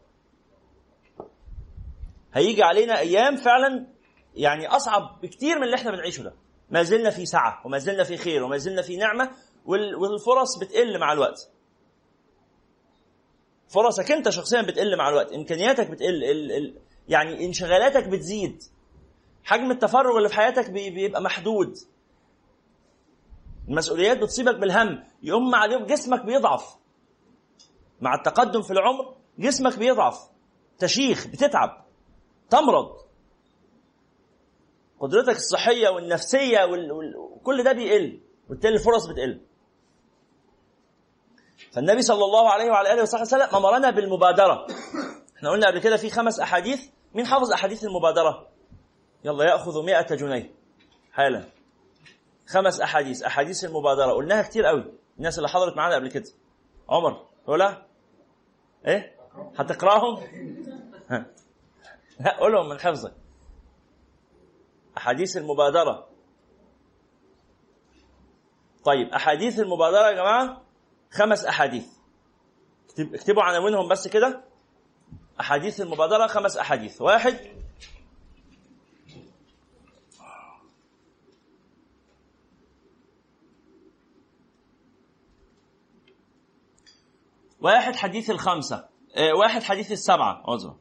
هيجي 2.33 2.63
علينا 2.63 2.99
أيام 2.99 3.35
فعلا 3.35 3.87
يعني 4.35 4.67
أصعب 4.67 5.19
بكتير 5.21 5.57
من 5.57 5.63
اللي 5.63 5.75
إحنا 5.75 5.91
بنعيشه 5.91 6.23
ده. 6.23 6.33
ما 6.69 6.83
زلنا 6.83 7.09
في 7.09 7.25
سعة 7.25 7.61
وما 7.65 7.77
زلنا 7.77 8.03
في 8.03 8.17
خير 8.17 8.43
وما 8.43 8.57
زلنا 8.57 8.81
في 8.81 8.97
نعمة 8.97 9.31
وال- 9.65 9.95
والفرص 9.95 10.57
بتقل 10.57 10.99
مع 10.99 11.13
الوقت. 11.13 11.49
فرصك 13.67 14.11
أنت 14.11 14.29
شخصيا 14.29 14.61
بتقل 14.61 14.97
مع 14.97 15.09
الوقت 15.09 15.31
إمكانياتك 15.33 15.89
بتقل 15.89 16.23
ال 16.23 16.51
ال 16.51 16.75
يعني 17.07 17.45
انشغالاتك 17.45 18.07
بتزيد. 18.07 18.63
حجم 19.43 19.71
التفرغ 19.71 20.17
اللي 20.17 20.29
في 20.29 20.35
حياتك 20.35 20.69
بي- 20.69 20.89
بيبقى 20.89 21.21
محدود. 21.21 21.77
المسؤوليات 23.67 24.17
بتصيبك 24.17 24.55
بالهم. 24.55 25.03
يقوم 25.23 25.55
عليهم 25.55 25.85
جسمك 25.85 26.25
بيضعف. 26.25 26.75
مع 28.01 28.15
التقدم 28.15 28.61
في 28.61 28.71
العمر 28.71 29.15
جسمك 29.39 29.79
بيضعف. 29.79 30.19
تشيخ 30.79 31.27
بتتعب. 31.27 31.85
تمرض. 32.49 32.97
قدرتك 34.99 35.35
الصحية 35.35 35.89
والنفسية 35.89 36.63
وال... 36.65 36.91
وال... 36.91 37.17
وكل 37.17 37.63
ده 37.63 37.71
بيقل 37.71 38.19
وبالتالي 38.47 38.75
الفرص 38.75 39.05
بتقل. 39.05 39.41
فالنبي 41.71 42.01
صلى 42.01 42.25
الله 42.25 42.49
عليه 42.49 42.71
وعلى 42.71 42.93
آله 42.93 43.01
وصحبه 43.01 43.21
وسلم 43.21 43.55
أمرنا 43.55 43.89
بالمبادرة. 43.89 44.67
إحنا 45.37 45.49
قلنا 45.49 45.67
قبل 45.67 45.79
كده 45.79 45.97
في 45.97 46.09
خمس 46.09 46.39
أحاديث. 46.39 46.87
مين 47.13 47.25
حافظ 47.25 47.51
أحاديث 47.51 47.83
المبادرة؟ 47.83 48.47
يلا 49.23 49.43
يأخذ 49.45 49.85
مئة 49.85 50.15
جنيه. 50.15 50.51
حالا. 51.13 51.45
خمس 52.47 52.81
أحاديث. 52.81 53.23
أحاديث 53.23 53.65
المبادرة. 53.65 54.11
قلناها 54.11 54.41
كتير 54.41 54.65
قوي. 54.65 54.85
الناس 55.17 55.37
اللي 55.37 55.49
حضرت 55.49 55.77
معانا 55.77 55.95
قبل 55.95 56.11
كده. 56.11 56.31
عمر 56.89 57.25
قولها 57.47 57.85
إيه؟ 58.87 59.15
هتقرأهم. 59.57 60.23
لا 62.19 62.37
قولهم 62.39 62.69
من 62.69 62.79
حفظك 62.79 63.13
أحاديث 64.97 65.37
المبادرة. 65.37 66.09
طيب 68.85 69.07
أحاديث 69.07 69.59
المبادرة 69.59 70.07
يا 70.07 70.11
جماعة. 70.11 70.61
خمس 71.11 71.45
أحاديث. 71.45 71.87
اكتب- 72.89 73.15
اكتبوا 73.15 73.43
عناوينهم 73.43 73.87
بس 73.87 74.07
كده. 74.07 74.43
أحاديث 75.39 75.81
المبادرة 75.81 76.27
خمس 76.27 76.57
أحاديث. 76.57 77.01
واحد 77.01 77.39
واحد 87.61 87.95
حديث 87.95 88.29
الخمسة. 88.29 88.89
آه 89.15 89.33
واحد 89.33 89.63
حديث 89.63 89.91
السبعة. 89.91 90.43
عذرا. 90.47 90.79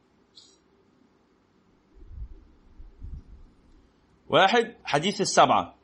واحد 4.29 4.77
حديث 4.85 5.21
السبعة. 5.21 5.75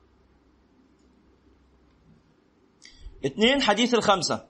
اثنين 3.27 3.63
حديث 3.63 3.95
الخمسة. 3.95 4.49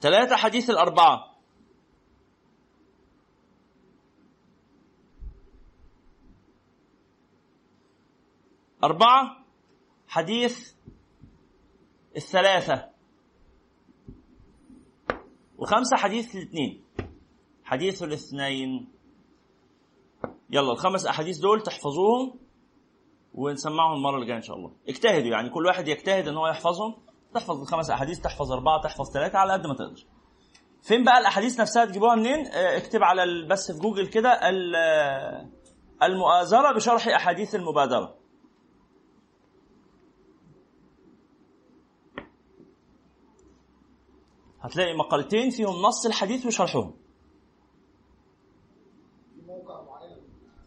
ثلاثة 0.00 0.36
حديث 0.36 0.70
الأربعة. 0.70 1.29
أربعة 8.84 9.36
حديث 10.08 10.72
الثلاثة. 12.16 12.88
وخمسة 15.58 15.96
حديث 15.96 16.34
الاثنين. 16.36 16.84
حديث 17.64 18.02
الاثنين. 18.02 18.88
يلا 20.50 20.72
الخمس 20.72 21.06
أحاديث 21.06 21.38
دول 21.38 21.60
تحفظوهم 21.62 22.38
ونسمعهم 23.34 23.92
المرة 23.96 24.14
اللي 24.14 24.26
جاية 24.26 24.36
إن 24.36 24.42
شاء 24.42 24.56
الله. 24.56 24.72
اجتهدوا 24.88 25.30
يعني 25.30 25.50
كل 25.50 25.66
واحد 25.66 25.88
يجتهد 25.88 26.28
إن 26.28 26.36
هو 26.36 26.48
يحفظهم. 26.48 26.94
تحفظ 27.34 27.60
الخمس 27.60 27.90
أحاديث 27.90 28.20
تحفظ 28.20 28.52
أربعة 28.52 28.80
تحفظ 28.82 29.12
ثلاثة 29.12 29.38
على 29.38 29.52
قد 29.52 29.66
ما 29.66 29.74
تقدر. 29.74 30.04
فين 30.82 31.04
بقى 31.04 31.18
الأحاديث 31.18 31.60
نفسها 31.60 31.84
تجيبوها 31.84 32.14
منين؟ 32.14 32.46
آه، 32.46 32.76
اكتب 32.76 33.02
على 33.02 33.46
بس 33.50 33.72
في 33.72 33.78
جوجل 33.78 34.06
كده 34.06 34.48
ال- 34.48 35.48
المؤازرة 36.02 36.72
بشرح 36.72 37.08
أحاديث 37.08 37.54
المبادرة. 37.54 38.19
هتلاقي 44.60 44.96
مقالتين 44.96 45.50
فيهم 45.50 45.82
نص 45.82 46.06
الحديث 46.06 46.46
وشرحهم. 46.46 46.94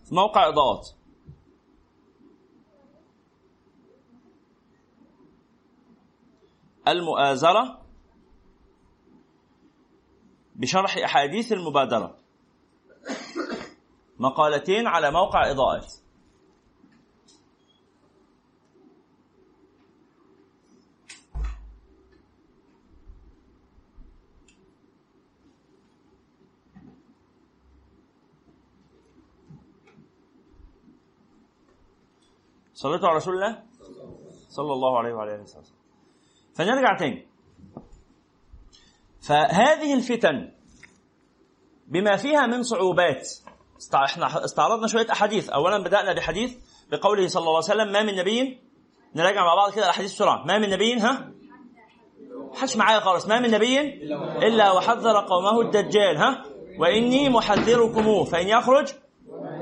في 0.05 0.15
موقع 0.15 0.47
إضاءات. 0.47 0.89
المؤازرة 6.87 7.81
بشرح 10.55 10.97
أحاديث 10.97 11.51
المبادرة. 11.51 12.17
مقالتين 14.19 14.87
على 14.87 15.11
موقع 15.11 15.51
إضاءات. 15.51 16.02
صليتوا 32.83 33.07
على 33.07 33.17
رسول 33.17 33.33
الله 33.33 33.63
صلى 34.49 34.73
الله 34.73 34.97
عليه 34.97 35.13
وعلى 35.13 35.35
آله 35.35 35.41
وسلم. 35.41 35.63
فنرجع 36.55 36.97
تاني. 36.97 37.27
فهذه 39.21 39.93
الفتن 39.93 40.51
بما 41.87 42.15
فيها 42.15 42.45
من 42.45 42.63
صعوبات 42.63 43.29
إحنا 43.93 44.45
استعرضنا 44.45 44.87
شوية 44.87 45.11
أحاديث. 45.11 45.49
اولا 45.49 45.83
بدأنا 45.83 46.13
بحديث 46.13 46.57
بقوله 46.91 47.27
صلى 47.27 47.41
الله 47.41 47.55
عليه 47.55 47.65
وسلم 47.65 47.91
ما 47.91 48.03
من 48.03 48.15
نبي 48.15 48.61
نراجع 49.15 49.45
مع 49.45 49.55
بعض 49.55 49.71
كده 49.71 49.83
الأحاديث 49.83 50.13
بسرعة. 50.13 50.45
ما 50.45 50.57
من 50.57 50.69
نبي 50.69 50.99
ها؟ 50.99 51.31
حش 52.53 52.77
معايا 52.77 52.99
خالص. 52.99 53.27
ما 53.27 53.39
من 53.39 53.51
نبي 53.51 53.79
إلا 54.47 54.71
وحذر 54.71 55.19
قومه 55.19 55.61
الدجال 55.61 56.17
ها؟ 56.17 56.45
وإني 56.79 57.29
محذركموه 57.29 58.23
فإن 58.23 58.47
يخرج 58.47 58.93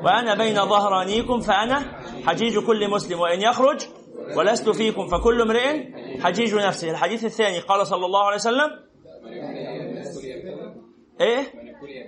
وأنا 0.03 0.35
بين 0.35 0.55
ظهرانيكم 0.55 1.39
فأنا 1.39 2.00
حجيج 2.25 2.59
كل 2.59 2.89
مسلم 2.89 3.19
وإن 3.19 3.41
يخرج 3.41 3.81
ولست 4.37 4.69
فيكم 4.69 5.07
فكل 5.07 5.41
امرئ 5.41 5.91
حجيج 6.21 6.55
نفسه. 6.55 6.91
الحديث 6.91 7.25
الثاني 7.25 7.59
قال 7.59 7.87
صلى 7.87 8.05
الله 8.05 8.23
عليه 8.23 8.35
وسلم 8.35 8.69
إيه؟ 11.21 11.53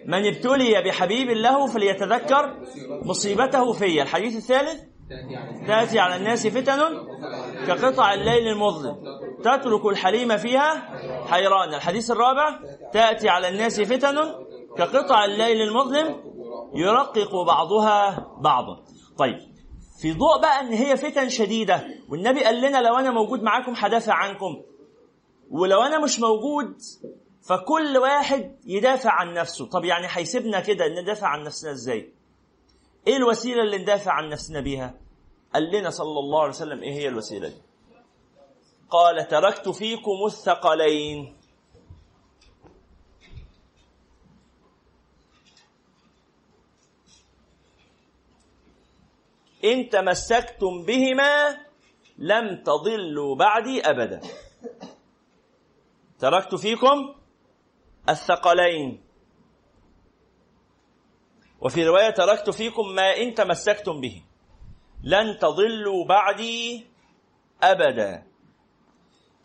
من 0.05 0.25
ابتلي 0.25 0.81
بحبيب 0.81 1.29
له 1.29 1.67
فليتذكر 1.67 2.59
مصيبته 3.05 3.73
في 3.73 4.01
الحديث 4.01 4.35
الثالث 4.37 4.83
تأتي 5.67 5.99
على 5.99 6.15
الناس 6.15 6.47
فتن 6.47 6.79
كقطع 7.67 8.13
الليل 8.13 8.47
المظلم. 8.47 8.95
تترك 9.43 9.85
الحليم 9.85 10.37
فيها 10.37 10.71
حيران. 11.27 11.73
الحديث 11.73 12.11
الرابع 12.11 12.59
تأتي 12.93 13.29
على 13.29 13.49
الناس 13.49 13.81
فتن 13.81 14.15
كقطع 14.77 15.25
الليل 15.25 15.61
المظلم 15.61 16.15
يرقق 16.75 17.35
بعضها 17.47 18.27
بعضا. 18.41 18.83
طيب. 19.17 19.52
في 20.03 20.13
ضوء 20.13 20.41
بقى 20.41 20.59
إن 20.59 20.73
هي 20.73 20.97
فتن 20.97 21.29
شديدة. 21.29 21.87
والنبي 22.09 22.43
قال 22.43 22.61
لنا 22.61 22.81
لو 22.81 22.95
أنا 22.95 23.11
موجود 23.11 23.43
معاكم 23.43 23.73
هدافع 23.75 24.13
عنكم. 24.13 24.61
ولو 25.51 25.81
أنا 25.81 25.99
مش 25.99 26.19
موجود 26.19 26.75
فكل 27.41 27.97
واحد 27.97 28.55
يدافع 28.65 29.11
عن 29.11 29.33
نفسه. 29.33 29.65
طب 29.65 29.85
يعني 29.85 30.07
هيسيبنا 30.09 30.59
كده 30.59 30.87
ندافع 31.01 31.27
عن 31.27 31.43
نفسنا 31.43 31.71
إزاي؟ 31.71 32.13
إيه 33.07 33.17
الوسيلة 33.17 33.61
اللي 33.63 33.77
ندافع 33.77 34.11
عن 34.11 34.29
نفسنا 34.29 34.59
بيها؟ 34.59 34.93
قال 35.53 35.71
لنا 35.71 35.89
صلى 35.89 36.19
الله 36.19 36.39
عليه 36.39 36.49
وسلم 36.49 36.83
إيه 36.83 36.93
هي 36.93 37.07
الوسيلة 37.07 37.47
دي؟ 37.47 37.61
قال 38.89 39.27
تركت 39.27 39.69
فيكم 39.69 40.25
الثقلين. 40.25 41.35
إن 49.63 49.89
تمسكتم 49.89 50.85
بهما 50.85 51.57
لم 52.17 52.63
تضلوا 52.63 53.35
بعدي 53.35 53.81
أبدا. 53.81 54.21
تركت 56.19 56.55
فيكم 56.55 57.15
الثقلين. 58.09 59.03
وفي 61.61 61.87
رواية 61.87 62.09
تركت 62.09 62.49
فيكم 62.49 62.95
ما 62.95 63.17
إن 63.17 63.33
تمسكتم 63.33 64.01
به. 64.01 64.23
لن 65.03 65.37
تضلوا 65.39 66.05
بعدي 66.05 66.87
أبدا. 67.63 68.27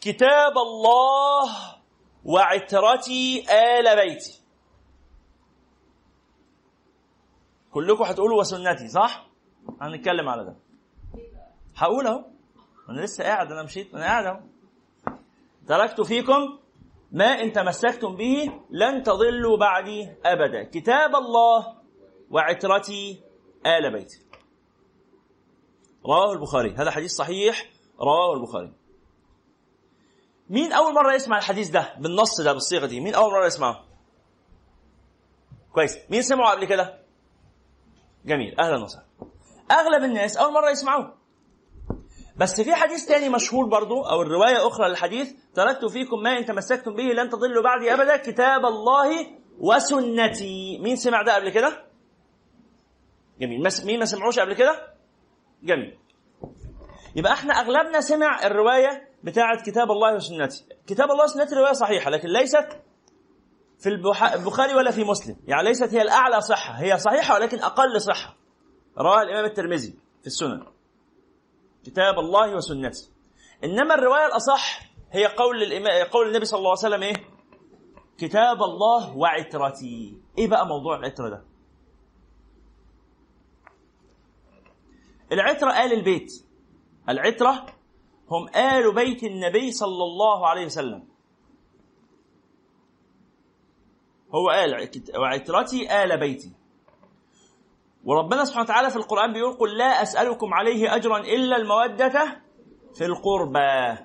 كتاب 0.00 0.58
الله 0.58 1.50
وعترتي 2.24 3.44
آل 3.50 3.96
بيتي. 3.96 4.42
كلكم 7.70 8.04
هتقولوا 8.04 8.40
وسنتي 8.40 8.88
صح؟ 8.88 9.27
هنتكلم 9.80 10.28
على 10.28 10.44
ده. 10.44 10.56
هقول 11.76 12.06
اهو 12.06 12.24
أنا 12.88 13.00
لسه 13.00 13.24
قاعد 13.24 13.52
أنا 13.52 13.62
مشيت 13.62 13.94
أنا 13.94 14.04
قاعد 14.04 14.26
أهو. 14.26 14.40
تركت 15.68 16.00
فيكم 16.00 16.58
ما 17.12 17.24
إن 17.24 17.52
تمسكتم 17.52 18.16
به 18.16 18.60
لن 18.70 19.02
تضلوا 19.02 19.56
بعدي 19.56 20.08
أبدا. 20.24 20.62
كتاب 20.62 21.16
الله 21.16 21.74
وعترتي 22.30 23.20
آل 23.66 23.92
بيتي. 23.92 24.24
رواه 26.06 26.32
البخاري. 26.32 26.74
هذا 26.74 26.90
حديث 26.90 27.12
صحيح 27.12 27.70
رواه 28.00 28.34
البخاري. 28.34 28.72
مين 30.50 30.72
أول 30.72 30.94
مرة 30.94 31.14
يسمع 31.14 31.38
الحديث 31.38 31.68
ده؟ 31.68 31.94
بالنص 31.98 32.40
ده 32.40 32.52
بالصيغة 32.52 32.86
دي. 32.86 33.00
مين 33.00 33.14
أول 33.14 33.32
مرة 33.32 33.46
يسمعه؟ 33.46 33.84
كويس. 35.72 35.98
مين 36.10 36.22
سمعه 36.22 36.50
قبل 36.50 36.64
كده؟ 36.64 36.98
جميل. 38.24 38.60
أهلا 38.60 38.82
وسهلا. 38.82 39.06
أغلب 39.70 40.04
الناس 40.04 40.36
أول 40.36 40.52
مرة 40.52 40.70
يسمعوه. 40.70 41.18
بس 42.36 42.60
في 42.60 42.74
حديث 42.74 43.06
تاني 43.06 43.28
مشهور 43.28 43.66
برضو 43.66 44.02
أو 44.02 44.22
الرواية 44.22 44.66
أخرى 44.66 44.88
للحديث 44.88 45.32
تركت 45.54 45.84
فيكم 45.84 46.22
ما 46.22 46.38
إن 46.38 46.44
تمسكتم 46.44 46.94
به 46.94 47.02
لن 47.02 47.28
تضلوا 47.28 47.62
بعدي 47.62 47.94
أبدا 47.94 48.16
كتاب 48.16 48.66
الله 48.66 49.26
وسنتي. 49.60 50.78
مين 50.78 50.96
سمع 50.96 51.22
ده 51.22 51.34
قبل 51.34 51.50
كده؟ 51.50 51.84
جميل. 53.40 53.62
مين 53.84 53.98
ما 53.98 54.04
سمعوش 54.04 54.38
قبل 54.38 54.54
كده؟ 54.54 54.94
جميل. 55.62 55.98
يبقى 57.16 57.32
إحنا 57.32 57.54
أغلبنا 57.54 58.00
سمع 58.00 58.46
الرواية 58.46 59.08
بتاعه 59.22 59.62
كتاب 59.62 59.90
الله 59.90 60.14
وسنتي. 60.14 60.64
كتاب 60.86 61.10
الله 61.10 61.24
وسنتي 61.24 61.54
رواية 61.54 61.72
صحيحة 61.72 62.10
لكن 62.10 62.28
ليست 62.28 62.68
في 63.78 63.88
البخاري 63.88 64.74
ولا 64.74 64.90
في 64.90 65.04
مسلم. 65.04 65.36
يعني 65.46 65.68
ليست 65.68 65.94
هي 65.94 66.02
الأعلى 66.02 66.40
صحة. 66.40 66.72
هي 66.72 66.98
صحيحة 66.98 67.34
ولكن 67.34 67.58
أقل 67.58 68.00
صحة. 68.00 68.37
رواه 68.98 69.22
الإمام 69.22 69.44
الترمذي 69.44 69.94
في 70.20 70.26
السنن. 70.26 70.66
كتاب 71.84 72.18
الله 72.18 72.56
وسنته. 72.56 73.08
إنما 73.64 73.94
الرواية 73.94 74.26
الأصح 74.26 74.80
هي 75.10 75.26
قول 75.26 75.62
الإمام 75.62 76.06
قول 76.08 76.28
النبي 76.28 76.44
صلى 76.44 76.58
الله 76.58 76.70
عليه 76.70 76.78
وسلم 76.78 77.02
إيه؟ 77.02 77.14
كتاب 78.18 78.62
الله 78.62 79.16
وعترتي. 79.16 80.20
إيه 80.38 80.48
بقى 80.48 80.66
موضوع 80.66 80.96
العترة 80.96 81.28
ده؟ 81.28 81.44
العترة 85.32 85.70
آل 85.70 85.92
البيت. 85.92 86.44
العترة 87.08 87.66
هم 88.30 88.48
آل 88.48 88.94
بيت 88.94 89.24
النبي 89.24 89.72
صلى 89.72 90.04
الله 90.04 90.46
عليه 90.46 90.66
وسلم. 90.66 91.08
هو 94.34 94.48
قال 94.48 94.90
وعترتي 95.18 96.04
آل 96.04 96.20
بيتي. 96.20 96.57
وربنا 98.04 98.44
سبحانه 98.44 98.64
وتعالى 98.64 98.90
في 98.90 98.96
القرآن 98.96 99.32
بيقول 99.32 99.52
قل 99.52 99.78
لا 99.78 100.02
أسألكم 100.02 100.54
عليه 100.54 100.94
أجرا 100.94 101.18
إلا 101.18 101.56
المودة 101.56 102.42
في 102.94 103.04
القربى. 103.04 104.04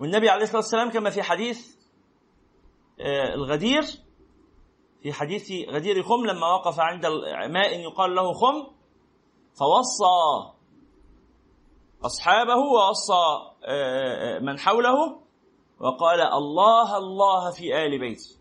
والنبي 0.00 0.28
عليه 0.28 0.42
الصلاة 0.42 0.56
والسلام 0.56 0.90
كما 0.90 1.10
في 1.10 1.22
حديث 1.22 1.76
آه، 3.00 3.34
الغدير 3.34 3.82
في 5.02 5.12
حديث 5.12 5.52
غدير 5.68 6.02
خم 6.02 6.26
لما 6.26 6.46
وقف 6.46 6.80
عند 6.80 7.06
ماء 7.50 7.80
يقال 7.80 8.14
له 8.14 8.32
خم 8.32 8.66
فوصى 9.58 10.52
أصحابه 12.04 12.56
ووصى 12.56 13.52
آه، 13.64 14.36
آه، 14.36 14.38
من 14.38 14.58
حوله 14.58 15.20
وقال 15.80 16.20
الله 16.20 16.96
الله 16.96 17.50
في 17.50 17.84
آل 17.84 17.98
بيتي 17.98 18.35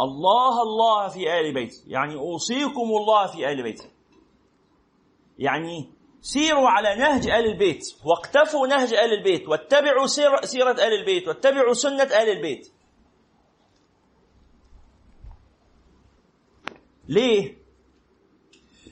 الله 0.00 0.62
الله 0.62 1.08
في 1.08 1.40
آل 1.40 1.54
بيتي 1.54 1.82
يعني 1.86 2.14
أوصيكم 2.14 2.88
الله 3.00 3.26
في 3.26 3.52
آل 3.52 3.62
بيتي 3.62 3.90
يعني 5.38 5.92
سيروا 6.20 6.68
على 6.68 6.94
نهج 6.96 7.26
آل 7.28 7.46
البيت 7.46 7.84
واقتفوا 8.04 8.66
نهج 8.66 8.94
آل 8.94 9.12
البيت 9.12 9.48
واتبعوا 9.48 10.06
سير 10.06 10.44
سيرة 10.44 10.70
آل 10.72 11.00
البيت 11.00 11.28
واتبعوا 11.28 11.74
سنة 11.74 12.02
آل 12.02 12.28
البيت. 12.28 12.72
ليه؟ 17.08 17.58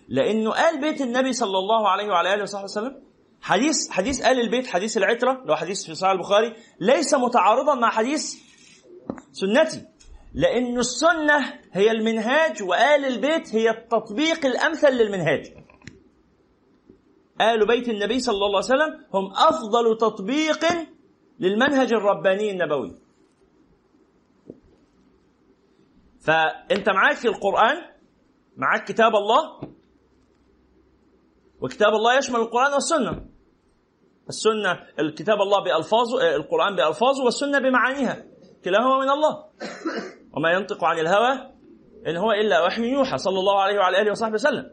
لأنه 0.09 0.69
آل 0.69 0.81
بيت 0.81 1.01
النبي 1.01 1.33
صلى 1.33 1.59
الله 1.59 1.89
عليه 1.89 2.07
وعلى 2.09 2.35
آله 2.35 2.43
وصحبه 2.43 2.65
وسلم 2.65 3.03
حديث 3.43 3.91
حديث 3.91 4.21
آل 4.21 4.41
البيت 4.41 4.67
حديث 4.67 4.97
العترة 4.97 5.43
لو 5.45 5.57
حديث 5.57 5.87
في 5.87 5.95
صحيح 5.95 6.13
البخاري 6.13 6.57
ليس 6.81 7.15
متعارضا 7.15 7.75
مع 7.75 7.91
حديث 7.91 8.35
سنتي. 9.33 9.96
لأن 10.37 10.79
السنة 10.79 11.61
هي 11.73 11.91
المنهاج 11.91 12.63
وآل 12.63 13.05
البيت 13.05 13.55
هي 13.55 13.71
التطبيق 13.71 14.47
الأمثل 14.47 14.91
للمنهاج. 14.91 15.55
آل 17.41 17.67
بيت 17.67 17.89
النبي 17.89 18.19
صلى 18.21 18.35
الله 18.35 18.47
عليه 18.47 18.59
وسلم 18.59 19.05
هم 19.15 19.33
أفضل 19.33 19.99
تطبيق 19.99 20.65
للمنهج 21.41 21.93
الرباني 21.93 22.51
النبوي. 22.51 22.99
فأنت 26.21 26.89
معاك 26.89 27.17
في 27.17 27.29
القرآن 27.29 27.77
معاك 28.57 28.85
كتاب 28.89 29.13
الله 29.17 29.61
وكتاب 31.61 31.93
الله 31.95 32.19
يشمل 32.19 32.41
القرآن 32.41 32.73
والسنة. 32.73 33.27
السنة 34.29 34.87
الكتاب 34.99 35.41
الله 35.41 35.65
بألفاظه 35.65 36.37
القرآن 36.37 36.77
بألفاظه 36.77 37.25
والسنة 37.25 37.59
بمعانيها. 37.59 38.25
كلاهما 38.65 38.99
من 38.99 39.11
الله. 39.11 39.47
وما 40.37 40.51
ينطق 40.53 40.85
عن 40.85 40.99
الهوى 40.99 41.33
إن 42.07 42.17
هو 42.17 42.33
إلا 42.33 42.65
وحي 42.65 42.83
يوحى 42.83 43.19
صلى 43.19 43.39
الله 43.39 43.61
عليه 43.61 43.79
وعلى 43.79 44.03
آله 44.03 44.11
وصحبه 44.11 44.35
وسلم. 44.35 44.71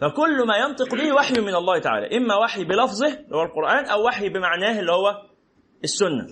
فكل 0.00 0.46
ما 0.46 0.56
ينطق 0.56 0.94
به 0.94 1.12
وحي 1.12 1.40
من 1.40 1.54
الله 1.54 1.78
تعالى 1.78 2.16
إما 2.16 2.36
وحي 2.36 2.64
بلفظه 2.64 3.06
اللي 3.06 3.36
هو 3.36 3.42
القرآن 3.42 3.84
أو 3.86 4.06
وحي 4.06 4.28
بمعناه 4.28 4.80
اللي 4.80 4.92
هو 4.92 5.22
السنة. 5.84 6.26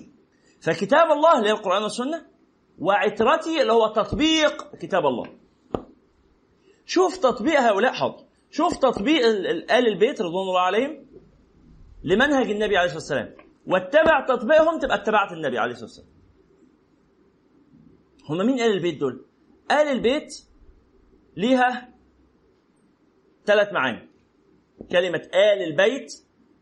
فكتاب 0.60 1.10
الله 1.10 1.38
اللي 1.38 1.52
هو 1.52 1.56
القرآن 1.56 1.82
والسنة 1.82 2.26
وعترتي 2.78 3.62
اللي 3.62 3.72
هو 3.72 3.86
تطبيق 3.86 4.76
كتاب 4.76 5.06
الله. 5.06 5.26
شوف 6.86 7.16
تطبيق 7.16 7.60
هؤلاء 7.60 7.92
حاضر 7.92 8.24
شوف 8.50 8.76
تطبيق 8.76 9.26
آل 9.26 9.88
البيت 9.88 10.20
رضوان 10.20 10.48
الله 10.48 10.60
عليهم 10.60 11.06
لمنهج 12.04 12.50
النبي 12.50 12.76
عليه 12.76 12.94
الصلاة 12.94 13.20
والسلام. 13.20 13.46
واتبع 13.66 14.26
تطبيقهم 14.28 14.78
تبقى 14.78 14.96
اتبعت 14.96 15.32
النبي 15.32 15.58
عليه 15.58 15.72
الصلاة 15.72 15.88
والسلام. 15.88 16.13
هم 18.30 18.46
مين 18.46 18.60
آل 18.60 18.72
البيت 18.72 19.00
دول؟ 19.00 19.24
آل 19.70 19.76
البيت 19.88 20.34
ليها 21.36 21.94
ثلاث 23.44 23.72
معاني. 23.72 24.08
كلمة 24.90 25.22
آل 25.34 25.62
البيت 25.62 26.12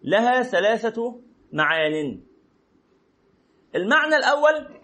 لها 0.02 0.42
ثلاثة 0.42 1.20
معان 1.52 2.22
المعنى 3.74 4.16
الأول 4.16 4.82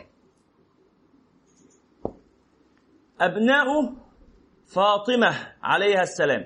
أبناء 3.20 3.66
فاطمة 4.66 5.56
عليها 5.62 6.02
السلام. 6.02 6.44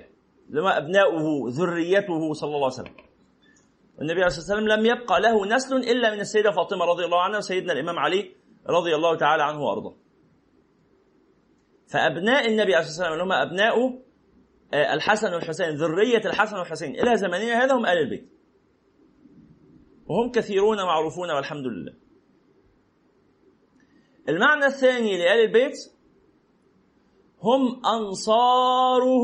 لما 0.49 0.79
أبناؤه 0.79 1.49
ذريته 1.49 2.33
صلى 2.33 2.49
الله 2.57 2.71
عليه 2.71 2.81
وسلم. 2.81 2.95
النبي 4.01 4.13
عليه 4.13 4.27
الصلاة 4.27 4.57
والسلام 4.59 4.79
لم 4.79 4.87
يبقى 4.87 5.21
له 5.21 5.47
نسل 5.47 5.77
إلا 5.77 6.15
من 6.15 6.21
السيدة 6.21 6.51
فاطمة 6.51 6.85
رضي 6.85 7.05
الله 7.05 7.21
عنها 7.23 7.39
وسيدنا 7.39 7.73
الإمام 7.73 7.99
علي 7.99 8.35
رضي 8.69 8.95
الله 8.95 9.17
تعالى 9.17 9.43
عنه 9.43 9.63
وأرضاه. 9.63 10.02
فأبناء 11.87 12.49
النبي 12.49 12.75
عليه 12.75 12.87
الصلاة 12.87 13.11
والسلام 13.11 13.13
اللي 13.13 13.25
هم 13.25 13.33
أبناء 13.33 14.03
آه، 14.75 14.95
الحسن 14.95 15.35
والحسين 15.35 15.69
ذرية 15.69 16.23
الحسن 16.27 16.57
والحسين. 16.57 16.91
إلى 16.91 17.17
زماننا 17.17 17.65
هذا 17.65 17.75
هم 17.75 17.87
آل 17.87 17.99
البيت. 17.99 18.33
وهم 20.07 20.31
كثيرون 20.31 20.77
معروفون 20.77 21.31
والحمد 21.31 21.67
لله. 21.67 21.95
المعنى 24.29 24.67
الثاني 24.67 25.19
لآل 25.19 25.41
البيت 25.41 25.77
هم 27.43 27.87
أنصاره 27.87 29.23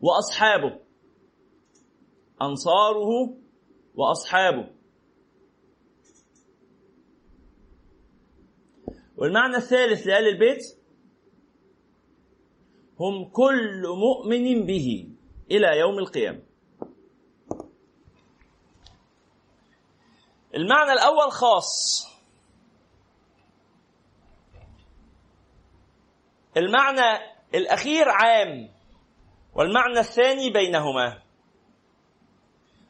وأصحابه. 0.00 0.80
أنصاره 2.42 3.36
وأصحابه. 3.94 4.70
والمعنى 9.16 9.56
الثالث 9.56 10.06
لآل 10.06 10.28
البيت 10.28 10.78
هم 13.00 13.24
كل 13.24 13.82
مؤمن 13.86 14.66
به 14.66 15.08
إلى 15.50 15.78
يوم 15.78 15.98
القيامة. 15.98 16.42
المعنى 20.54 20.92
الأول 20.92 21.32
خاص. 21.32 22.06
المعنى 26.56 27.34
الأخير 27.54 28.08
عام. 28.08 28.68
والمعنى 29.54 29.98
الثاني 29.98 30.50
بينهما. 30.50 31.22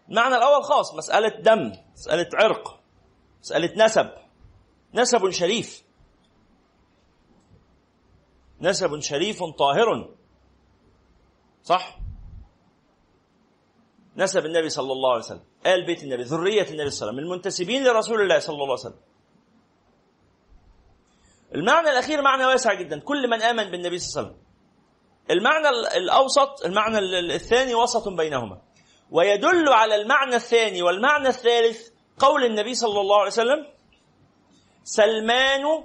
المعنى 0.09 0.37
الأول 0.37 0.65
خاص 0.65 0.95
مسألة 0.95 1.29
دم 1.41 1.73
مسألة 1.93 2.29
عرق 2.35 2.81
مسألة 3.41 3.85
نسب. 3.85 4.11
نسب 4.95 5.31
شريف. 5.31 5.84
نسب 8.65 9.01
شريف 9.01 9.45
طاهر. 9.45 10.15
صح؟ 11.63 11.99
نسب 14.17 14.47
النبي 14.47 14.69
صلى 14.69 14.93
الله 14.93 15.11
عليه 15.11 15.25
وسلم 15.25 15.45
آل 15.67 15.87
بيت 15.87 16.03
النبي 16.03 16.23
ذرية 16.23 16.69
النبي 16.71 16.91
صلى 16.91 17.09
الله 17.09 17.13
عليه 17.13 17.19
وسلم 17.19 17.19
المنتسبين 17.19 17.85
لرسول 17.85 18.21
الله 18.21 18.39
صلى 18.39 18.55
الله 18.55 18.65
عليه 18.65 18.73
وسلم. 18.73 19.01
المعنى 21.55 21.91
الأخير 21.91 22.23
معنى 22.23 22.47
واسع 22.47 22.75
جدا 22.75 23.01
كل 23.01 23.31
من 23.31 23.43
آمن 23.43 23.71
بالنبي 23.71 23.99
صلى 23.99 24.23
الله 24.23 24.33
عليه 24.33 24.33
وسلم. 24.33 24.45
المعنى 25.31 25.69
الأوسط 25.97 26.65
المعنى 26.65 26.99
الثاني 27.35 27.75
وسط 27.75 28.09
بينهما. 28.09 28.63
ويدل 29.11 29.69
على 29.69 29.95
المعنى 29.95 30.37
الثاني 30.37 30.83
والمعنى 30.83 31.29
الثالث 31.29 31.89
قول 32.19 32.45
النبي 32.45 32.75
صلى 32.75 33.01
الله 33.01 33.17
عليه 33.17 33.33
وسلم 33.33 33.67
سلمان 34.85 35.85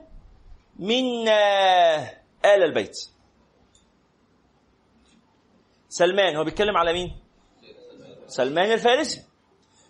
منا. 0.79 2.18
آل 2.45 2.63
البيت. 2.63 2.97
سلمان 5.89 6.35
هو 6.35 6.43
بيتكلم 6.43 6.77
على 6.77 6.93
مين؟ 6.93 7.19
سلمان 8.27 8.71
الفارسي. 8.71 9.23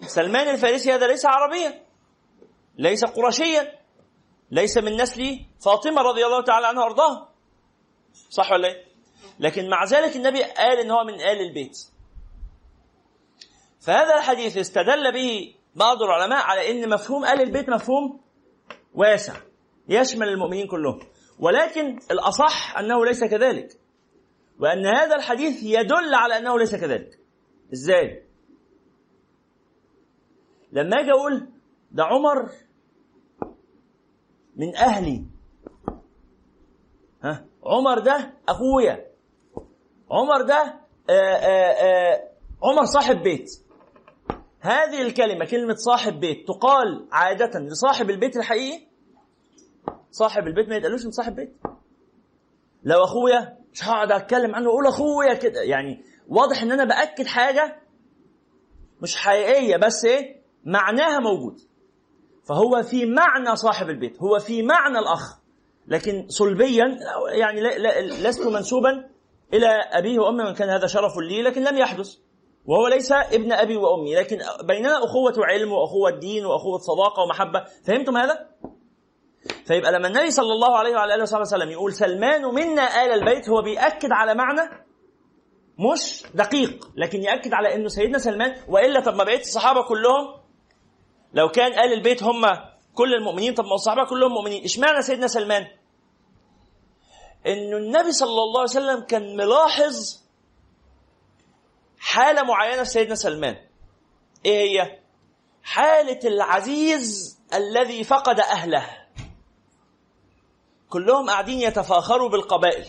سلمان 0.01 0.47
الفارسي 0.47 0.93
هذا 0.93 1.07
ليس 1.07 1.25
عربيا 1.25 1.85
ليس 2.77 3.05
قرشيا 3.05 3.79
ليس 4.51 4.77
من 4.77 5.01
نسل 5.01 5.45
فاطمة 5.59 6.01
رضي 6.01 6.25
الله 6.25 6.43
تعالى 6.43 6.67
عنها 6.67 6.83
وأرضاها. 6.83 7.29
صح 8.29 8.51
ولا 8.51 8.67
إيه؟ 8.67 8.85
لكن 9.39 9.69
مع 9.69 9.83
ذلك 9.83 10.15
النبي 10.15 10.43
قال 10.43 10.79
إن 10.79 10.91
هو 10.91 11.03
من 11.03 11.13
آل 11.13 11.41
البيت. 11.41 11.77
فهذا 13.79 14.15
الحديث 14.15 14.57
استدل 14.57 15.11
به 15.11 15.55
بعض 15.75 16.01
العلماء 16.01 16.45
على 16.45 16.71
إن 16.71 16.89
مفهوم 16.89 17.25
آل 17.25 17.41
البيت 17.41 17.69
مفهوم 17.69 18.21
واسع. 18.93 19.33
يشمل 19.89 20.27
المؤمنين 20.27 20.67
كلهم. 20.67 20.99
ولكن 21.39 21.99
الأصح 22.11 22.77
أنه 22.77 23.05
ليس 23.05 23.23
كذلك. 23.23 23.79
وأن 24.59 24.85
هذا 24.85 25.15
الحديث 25.15 25.63
يدل 25.63 26.13
على 26.15 26.37
أنه 26.37 26.57
ليس 26.57 26.75
كذلك. 26.75 27.19
إزاي؟ 27.73 28.23
لما 30.71 30.99
أجي 30.99 31.11
أقول 31.11 31.47
ده 31.91 32.03
عمر 32.03 32.49
من 34.55 34.75
أهلي. 34.75 35.25
ها؟ 37.23 37.45
عمر 37.63 37.99
ده 37.99 38.33
أخويا. 38.49 39.05
عمر 40.11 40.41
ده 40.41 40.79
آآ 41.09 41.35
آآ 41.41 42.29
عمر 42.63 42.85
صاحب 42.85 43.23
بيت. 43.23 43.49
هذه 44.61 45.01
الكلمة 45.01 45.45
كلمة 45.45 45.73
صاحب 45.73 46.19
بيت 46.19 46.47
تقال 46.47 47.07
عادة 47.11 47.59
لصاحب 47.59 48.09
البيت 48.09 48.37
الحقيقي 48.37 48.88
صاحب 50.11 50.47
البيت 50.47 50.69
ما 50.69 50.75
يتقالوش 50.75 51.05
من 51.05 51.11
صاحب 51.11 51.35
بيت؟ 51.35 51.53
لو 52.83 53.03
أخويا 53.03 53.57
مش 53.73 53.87
هقعد 53.87 54.11
أتكلم 54.11 54.55
عنه 54.55 54.67
وأقول 54.69 54.87
أخويا 54.87 55.33
كده. 55.33 55.61
يعني 55.61 56.03
واضح 56.27 56.61
إن 56.61 56.71
أنا 56.71 56.83
بأكد 56.83 57.25
حاجة 57.25 57.81
مش 59.01 59.15
حقيقية 59.15 59.77
بس 59.77 60.05
إيه؟ 60.05 60.41
معناها 60.65 61.19
موجود. 61.19 61.59
فهو 62.47 62.83
في 62.83 63.05
معنى 63.05 63.55
صاحب 63.55 63.89
البيت 63.89 64.21
هو 64.21 64.39
في 64.39 64.63
معنى 64.63 64.99
الأخ. 64.99 65.39
لكن 65.87 66.25
صلبيا 66.29 66.99
يعني 67.31 67.61
لست 68.01 68.47
منسوبا 68.47 69.09
إلى 69.53 69.67
أبيه 69.91 70.19
وامي 70.19 70.43
من 70.43 70.53
كان 70.53 70.69
هذا 70.69 70.87
شرف 70.87 71.17
لي 71.17 71.41
لكن 71.41 71.63
لم 71.63 71.77
يحدث. 71.77 72.15
وهو 72.65 72.87
ليس 72.87 73.11
ابن 73.11 73.51
أبي 73.51 73.77
وأمي 73.77 74.15
لكن 74.15 74.37
بيننا 74.63 74.97
أخوة 75.03 75.33
علم 75.37 75.71
وأخوة 75.71 76.19
دين 76.19 76.45
وأخوة 76.45 76.77
صداقة 76.77 77.23
ومحبة. 77.23 77.65
فهمتم 77.83 78.17
هذا؟ 78.17 78.49
فيبقى 79.65 79.91
لما 79.91 80.07
النبي 80.07 80.31
صلى 80.31 80.53
الله 80.53 80.77
عليه 80.77 80.91
وعلى 80.95 81.13
آله 81.15 81.23
وصحبه 81.23 81.41
وسلم 81.41 81.69
يقول 81.71 81.93
سلمان 81.93 82.41
منا 82.45 83.05
آل 83.05 83.11
البيت 83.11 83.49
هو 83.49 83.61
بيأكد 83.61 84.11
على 84.11 84.35
معنى 84.35 84.61
مش 85.79 86.23
دقيق 86.33 86.89
لكن 86.95 87.23
يأكد 87.23 87.53
على 87.53 87.75
إنه 87.75 87.87
سيدنا 87.87 88.17
سلمان 88.17 88.55
وإلا 88.67 88.99
طب 88.99 89.15
ما 89.15 89.23
بقيه 89.23 89.39
الصحابه 89.39 89.83
كلهم؟ 89.83 90.39
لو 91.33 91.49
كان 91.49 91.71
آل 91.71 91.93
البيت 91.93 92.23
هم 92.23 92.45
كل 92.95 93.13
المؤمنين 93.13 93.53
طب 93.53 93.65
ما 93.65 93.73
الصحابه 93.75 94.05
كلهم 94.05 94.31
مؤمنين. 94.31 94.63
إشمعنى 94.63 95.01
سيدنا 95.01 95.27
سلمان؟ 95.27 95.67
إنه 97.47 97.77
النبي 97.77 98.11
صلى 98.11 98.29
الله 98.41 98.59
عليه 98.59 98.69
وسلم 98.69 98.99
كان 99.05 99.35
ملاحظ 99.35 100.23
حالة 101.99 102.43
معينة 102.43 102.83
في 102.83 102.89
سيدنا 102.89 103.15
سلمان. 103.15 103.55
إيه 104.45 104.81
هي؟ 104.81 104.99
حالة 105.63 106.19
العزيز 106.25 107.37
الذي 107.53 108.03
فقد 108.03 108.39
أهله. 108.39 108.98
كلهم 110.89 111.29
قاعدين 111.29 111.59
يتفاخروا 111.59 112.29
بالقبائل. 112.29 112.85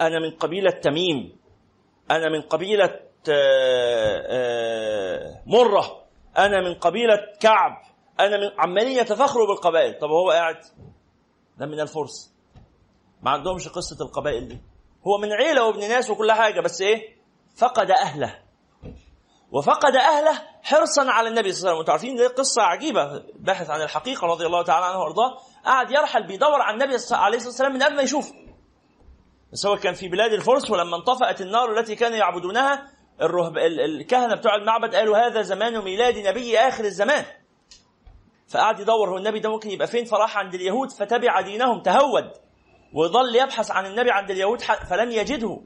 أنا 0.00 0.18
من 0.20 0.30
قبيلة 0.30 0.70
تميم. 0.70 1.38
أنا 2.10 2.28
من 2.28 2.42
قبيلة 2.42 3.00
آه، 3.30 4.22
آه، 4.28 5.42
مرة. 5.46 6.04
أنا 6.38 6.60
من 6.60 6.74
قبيلة 6.74 7.18
كعب. 7.40 7.72
أنا 8.20 8.36
من 8.36 8.50
عمالين 8.58 8.98
يتفاخروا 8.98 9.46
بالقبائل. 9.46 9.98
طب 9.98 10.08
هو 10.10 10.30
قاعد؟ 10.30 10.56
ده 11.58 11.66
من 11.66 11.80
الفرس. 11.80 12.34
ما 13.22 13.30
عندهمش 13.30 13.68
قصة 13.68 14.04
القبائل 14.04 14.48
دي. 14.48 14.58
هو 15.06 15.18
من 15.18 15.32
عيلة 15.32 15.64
وابن 15.66 15.80
ناس 15.80 16.10
وكل 16.10 16.32
حاجة 16.32 16.60
بس 16.60 16.80
إيه؟ 16.80 17.16
فقد 17.56 17.90
أهله. 17.90 18.38
وفقد 19.52 19.96
أهله 19.96 20.42
حرصا 20.62 21.10
على 21.10 21.28
النبي 21.28 21.52
صلى 21.52 21.58
الله 21.60 21.70
عليه 21.70 21.72
وسلم. 21.72 21.78
أنتوا 21.78 21.92
عارفين 21.92 22.16
دي 22.16 22.26
قصة 22.26 22.62
عجيبة 22.62 23.22
باحث 23.34 23.70
عن 23.70 23.82
الحقيقة 23.82 24.26
رضي 24.26 24.46
الله 24.46 24.62
تعالى 24.62 24.86
عنه 24.86 24.98
وأرضاه. 24.98 25.38
قعد 25.64 25.90
يرحل 25.90 26.26
بيدور 26.26 26.62
على 26.62 26.74
النبي 26.74 26.96
عليه 27.12 27.36
الصلاه 27.36 27.46
والسلام 27.46 27.72
من 27.72 27.82
قبل 27.82 27.96
ما 27.96 28.02
يشوفه. 28.02 28.34
بس 29.52 29.66
هو 29.66 29.76
كان 29.76 29.94
في 29.94 30.08
بلاد 30.08 30.32
الفرس 30.32 30.70
ولما 30.70 30.96
انطفأت 30.96 31.40
النار 31.40 31.78
التي 31.78 31.94
كانوا 31.94 32.16
يعبدونها 32.16 32.86
الرهب 33.22 33.58
ال- 33.58 33.80
الكهنة 33.80 34.34
بتوع 34.34 34.54
المعبد 34.54 34.94
قالوا 34.94 35.18
هذا 35.26 35.42
زمان 35.42 35.84
ميلاد 35.84 36.18
نبي 36.18 36.58
آخر 36.58 36.84
الزمان. 36.84 37.24
فقعد 38.48 38.80
يدور 38.80 39.10
هو 39.10 39.16
النبي 39.16 39.40
ده 39.40 39.50
ممكن 39.50 39.70
يبقى 39.70 39.86
فين؟ 39.86 40.04
فراح 40.04 40.36
عند 40.38 40.54
اليهود 40.54 40.90
فتبع 40.90 41.40
دينهم 41.40 41.82
تهود. 41.82 42.30
وظل 42.94 43.36
يبحث 43.36 43.70
عن 43.70 43.86
النبي 43.86 44.10
عند 44.10 44.30
اليهود 44.30 44.60
فلم 44.60 45.10
يجده. 45.10 45.60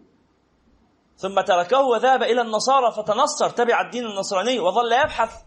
ثم 1.17 1.41
تركه 1.41 1.81
وذهب 1.81 2.23
إلى 2.23 2.41
النصارى 2.41 2.93
فتنصر 2.93 3.51
تبع 3.51 3.81
الدين 3.81 4.07
النصراني 4.07 4.61
وظل 4.61 4.93
يبحث. 4.93 5.44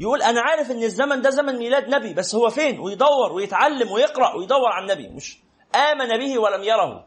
يقول 0.00 0.22
أنا 0.22 0.40
عارف 0.40 0.70
إن 0.70 0.82
الزمن 0.82 1.22
ده 1.22 1.30
زمن 1.30 1.56
ميلاد 1.58 1.88
نبي 1.88 2.14
بس 2.14 2.34
هو 2.34 2.50
فين؟ 2.50 2.80
ويدور 2.80 3.32
ويتعلم 3.32 3.92
ويقرأ 3.92 4.34
ويدور 4.36 4.68
على 4.72 4.82
النبي 4.92 5.08
مش 5.08 5.38
آمن 5.76 6.18
به 6.18 6.38
ولم 6.38 6.62
يره. 6.62 7.06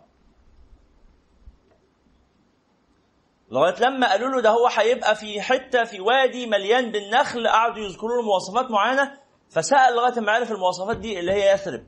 لغاية 3.52 3.76
لما 3.80 4.10
قالوا 4.12 4.30
له 4.30 4.42
ده 4.42 4.50
هو 4.50 4.68
هيبقى 4.68 5.16
في 5.16 5.42
حتة 5.42 5.84
في 5.84 6.00
وادي 6.02 6.48
مليان 6.48 6.92
بالنخل 6.92 7.48
قعدوا 7.48 7.84
يذكروا 7.84 8.16
له 8.18 8.22
مواصفات 8.22 8.72
معينة 8.72 9.18
فسأل 9.50 9.96
لغاية 9.96 10.20
ما 10.20 10.32
عرف 10.32 10.52
المواصفات 10.52 10.98
دي 10.98 11.20
اللي 11.20 11.32
هي 11.32 11.54
يثرب. 11.54 11.84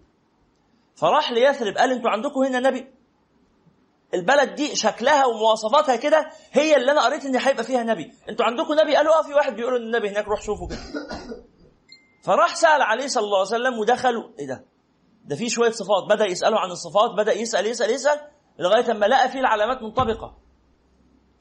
فراح 0.96 1.32
ليثرب 1.32 1.78
قال 1.78 1.92
أنتوا 1.92 2.10
عندكم 2.10 2.40
هنا 2.44 2.60
نبي؟ 2.60 2.95
البلد 4.14 4.56
دي 4.56 4.76
شكلها 4.76 5.26
ومواصفاتها 5.26 5.96
كده 5.96 6.30
هي 6.52 6.76
اللي 6.76 6.92
أنا 6.92 7.06
قريت 7.06 7.26
إن 7.26 7.36
هيبقى 7.36 7.64
فيها 7.64 7.84
نبي. 7.84 8.12
أنتوا 8.30 8.46
عندكم 8.46 8.74
نبي؟ 8.74 8.96
قالوا 8.96 9.20
آه 9.20 9.22
في 9.22 9.34
واحد 9.34 9.56
بيقول 9.56 9.76
إن 9.76 9.82
النبي 9.82 10.10
هناك 10.10 10.28
روح 10.28 10.42
شوفوا 10.42 10.68
كده. 10.68 10.80
فراح 12.24 12.56
سأل 12.56 12.82
عليه 12.82 13.08
صلى 13.08 13.24
الله 13.24 13.38
عليه 13.38 13.48
وسلم 13.48 13.80
ودخلوا. 13.80 14.24
إيه 14.40 14.48
ده؟ 14.48 14.66
ده 15.26 15.36
في 15.36 15.50
شوية 15.50 15.72
صفات. 15.72 16.04
بدأ 16.10 16.26
يساله 16.26 16.60
عن 16.60 16.72
الصفات 16.72 17.12
بدأ 17.12 17.34
يسأل 17.34 17.66
يسأل 17.66 17.90
يسأل 17.92 18.20
لغاية 18.60 18.92
أما 18.92 19.06
لقى 19.06 19.30
فيه 19.30 19.40
العلامات 19.40 19.82
منطبقة. 19.82 20.38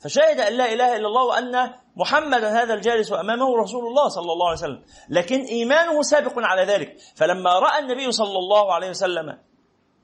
فشهد 0.01 0.41
أن 0.41 0.53
لا 0.53 0.73
إله 0.73 0.97
إلا 0.97 1.07
الله 1.09 1.25
وأن 1.25 1.71
محمدا 1.97 2.63
هذا 2.63 2.75
الجالس 2.75 3.13
امامه 3.13 3.57
رسول 3.57 3.87
الله 3.87 4.09
صلى 4.09 4.33
الله 4.33 4.47
عليه 4.49 4.59
وسلم. 4.59 4.83
لكن 5.09 5.41
إيمانه 5.41 6.03
سابق 6.03 6.33
على 6.37 6.63
ذلك. 6.63 6.97
فلما 7.17 7.59
رأى 7.59 7.79
النبي 7.79 8.13
صلى 8.13 8.39
الله 8.39 8.73
عليه 8.75 8.91
وسلم 8.91 9.39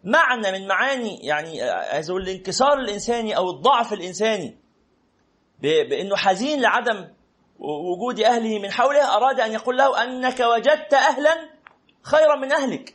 معنى 0.04 0.52
من 0.52 0.68
معاني 0.68 1.18
يعني 1.26 1.62
عايز 1.62 2.10
أقول 2.10 2.22
الانكسار 2.22 2.72
الإنساني 2.78 3.36
أو 3.36 3.50
الضعف 3.50 3.92
الإنساني 3.92 4.58
بإنه 5.62 6.16
حزين 6.16 6.60
لعدم 6.60 7.08
وجود 7.58 8.20
أهله 8.20 8.58
من 8.58 8.70
حوله 8.70 9.16
أراد 9.16 9.40
أن 9.40 9.52
يقول 9.52 9.76
له 9.78 10.02
أنك 10.02 10.40
وجدت 10.40 10.94
أهلا 10.94 11.50
خيرا 12.02 12.36
من 12.36 12.52
أهلك. 12.52 12.94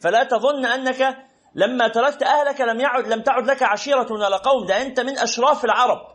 فلا 0.00 0.24
تظن 0.24 0.66
أنك 0.66 1.16
لما 1.54 1.88
تركت 1.88 2.22
أهلك 2.22 2.60
لم 2.60 2.80
يعد 2.80 3.06
لم 3.08 3.22
تعد 3.22 3.46
لك 3.50 3.62
عشيرة 3.62 4.12
ولا 4.12 4.36
قوم 4.36 4.66
ده 4.66 4.82
أنت 4.82 5.00
من 5.00 5.18
أشراف 5.18 5.64
العرب. 5.64 6.06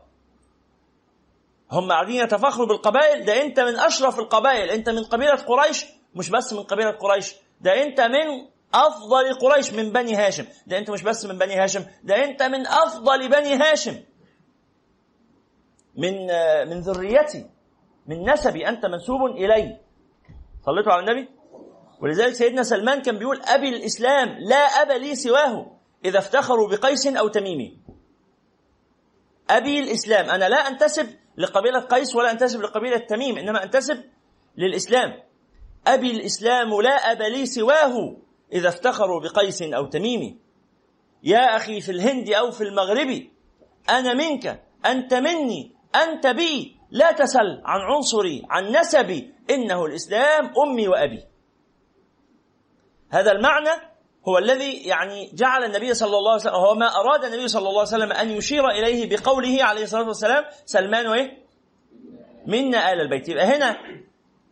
هم 1.72 1.92
قاعدين 1.92 2.16
يتفاخروا 2.22 2.68
بالقبائل 2.68 3.26
ده 3.26 3.42
أنت 3.42 3.60
من 3.60 3.80
أشرف 3.80 4.20
القبائل 4.20 4.70
أنت 4.70 4.90
من 4.90 5.04
قبيلة 5.04 5.36
قريش 5.36 5.86
مش 6.16 6.30
بس 6.30 6.54
من 6.54 6.64
قبيلة 6.64 6.92
قريش 6.92 7.36
ده 7.62 7.84
أنت 7.84 8.02
من 8.02 8.48
أفضل 8.76 9.34
قريش 9.34 9.74
من 9.74 9.92
بني 9.92 10.16
هاشم. 10.16 10.46
ده 10.68 10.78
أنت 10.78 10.90
مش 10.90 11.02
بس 11.04 11.26
من 11.26 11.38
بني 11.38 11.56
هاشم 11.56 11.86
ده 12.04 12.24
أنت 12.24 12.44
من 12.44 12.68
أفضل 12.68 13.30
بني 13.30 13.56
هاشم. 13.56 13.96
من 15.98 16.30
آه، 16.32 16.64
من 16.64 16.80
ذريتي 16.80 17.50
من 18.08 18.30
نسبي 18.30 18.68
أنت 18.70 18.86
منسوب 18.86 19.22
إلي. 19.38 19.80
صليتوا 20.66 20.92
على 20.92 21.00
النبي؟ 21.12 21.30
ولذلك 22.02 22.34
سيدنا 22.34 22.64
سلمان 22.64 23.02
كان 23.02 23.18
بيقول 23.18 23.42
أبي 23.42 23.70
الإسلام 23.70 24.30
لا 24.40 24.56
أب 24.58 24.92
لي 24.92 25.16
سواه 25.16 25.72
إذا 26.06 26.20
افتخروا 26.20 26.70
بقيس 26.70 27.08
أو 27.08 27.28
تميم. 27.28 27.84
أبي 29.50 29.80
الإسلام 29.80 30.30
أنا 30.30 30.50
لا 30.50 30.68
أنتسب 30.68 31.08
لقبيلة 31.38 31.80
قيس 31.80 32.16
ولا 32.16 32.32
أنتسب 32.32 32.62
لقبيلة 32.62 32.98
تميم 32.98 33.38
إنما 33.38 33.64
أنتسب 33.64 34.04
للإسلام. 34.58 35.24
أبي 35.88 36.12
الإسلام 36.12 36.82
لا 36.82 37.12
أب 37.12 37.22
لي 37.22 37.46
سواه 37.46 38.18
إذا 38.56 38.70
افتخروا 38.70 39.22
بقيس 39.22 39.62
أو 39.62 39.86
تميم 39.86 40.40
يا 41.24 41.56
أخي 41.56 41.82
في 41.82 41.92
الهند 41.92 42.30
أو 42.30 42.52
في 42.52 42.64
المغرب 42.64 43.28
أنا 43.90 44.14
منك 44.14 44.64
أنت 44.86 45.14
مني 45.14 45.76
أنت 45.96 46.28
بي 46.28 46.78
لا 46.92 47.12
تسل 47.12 47.62
عن 47.66 47.82
عنصري 47.82 48.44
عن 48.50 48.72
نسبي 48.76 49.34
إنه 49.50 49.86
الإسلام 49.86 50.54
أمي 50.58 50.88
وأبي 50.88 51.24
هذا 53.10 53.32
المعنى 53.32 53.70
هو 54.28 54.38
الذي 54.38 54.74
يعني 54.74 55.32
جعل 55.34 55.64
النبي 55.64 55.94
صلى 55.94 56.18
الله 56.18 56.32
عليه 56.32 56.42
وسلم 56.42 56.54
هو 56.56 56.76
ما 56.76 56.96
أراد 56.96 57.24
النبي 57.24 57.48
صلى 57.48 57.60
الله 57.70 57.80
عليه 57.80 57.82
وسلم 57.90 58.12
أن 58.12 58.30
يشير 58.30 58.70
إليه 58.70 59.10
بقوله 59.10 59.64
عليه 59.64 59.84
الصلاة 59.84 60.08
والسلام 60.08 60.44
سلمان 60.66 61.08
وايه؟ 61.08 61.46
منا 62.48 62.94
آل 62.94 63.02
البيت 63.02 63.30
يبقى 63.30 63.46
هنا 63.46 63.78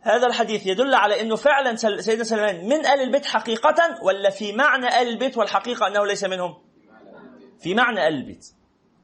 هذا 0.04 0.26
الحديث 0.26 0.66
يدل 0.66 0.94
على 0.94 1.20
إنه 1.20 1.36
فعلا 1.36 1.76
سيدنا 2.00 2.24
سلمان 2.24 2.64
من 2.64 2.86
ال 2.86 3.00
البيت 3.00 3.26
حقيقة 3.26 3.74
ولا 4.02 4.30
في 4.30 4.52
معنى 4.52 4.86
ال 5.02 5.08
البيت 5.08 5.36
والحقيقة 5.36 5.86
أنه 5.86 6.06
ليس 6.06 6.24
منهم؟ 6.24 6.54
في 7.60 7.74
معنى 7.74 8.08
ال 8.08 8.14
البيت. 8.14 8.46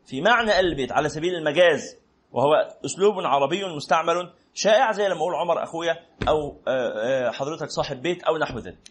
في 0.06 0.20
معنى 0.20 0.60
ال 0.60 0.66
البيت 0.66 0.92
على 0.92 1.08
سبيل 1.08 1.34
المجاز 1.34 1.96
وهو 2.32 2.68
أسلوب 2.84 3.14
عربي 3.18 3.64
مستعمل 3.64 4.32
شائع 4.54 4.92
زي 4.92 5.08
لما 5.08 5.20
أقول 5.20 5.34
عمر 5.34 5.62
أخويا 5.62 5.96
أو 6.28 6.60
آه، 6.68 7.28
آه، 7.28 7.30
حضرتك 7.30 7.68
صاحب 7.70 8.02
بيت 8.02 8.22
أو 8.22 8.38
نحو 8.38 8.58
ذلك. 8.58 8.90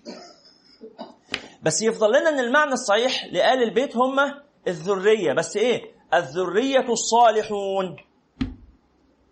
بس 1.64 1.82
يفضل 1.82 2.10
لنا 2.10 2.30
إن 2.30 2.40
المعنى 2.40 2.74
الصحيح 2.74 3.26
لآل 3.26 3.64
البيت 3.64 3.98
هم 3.98 4.20
الذرية. 4.68 5.34
بس 5.34 5.58
إيه؟ 5.58 5.82
الذرية 6.14 6.86
الصالحون. 6.90 7.96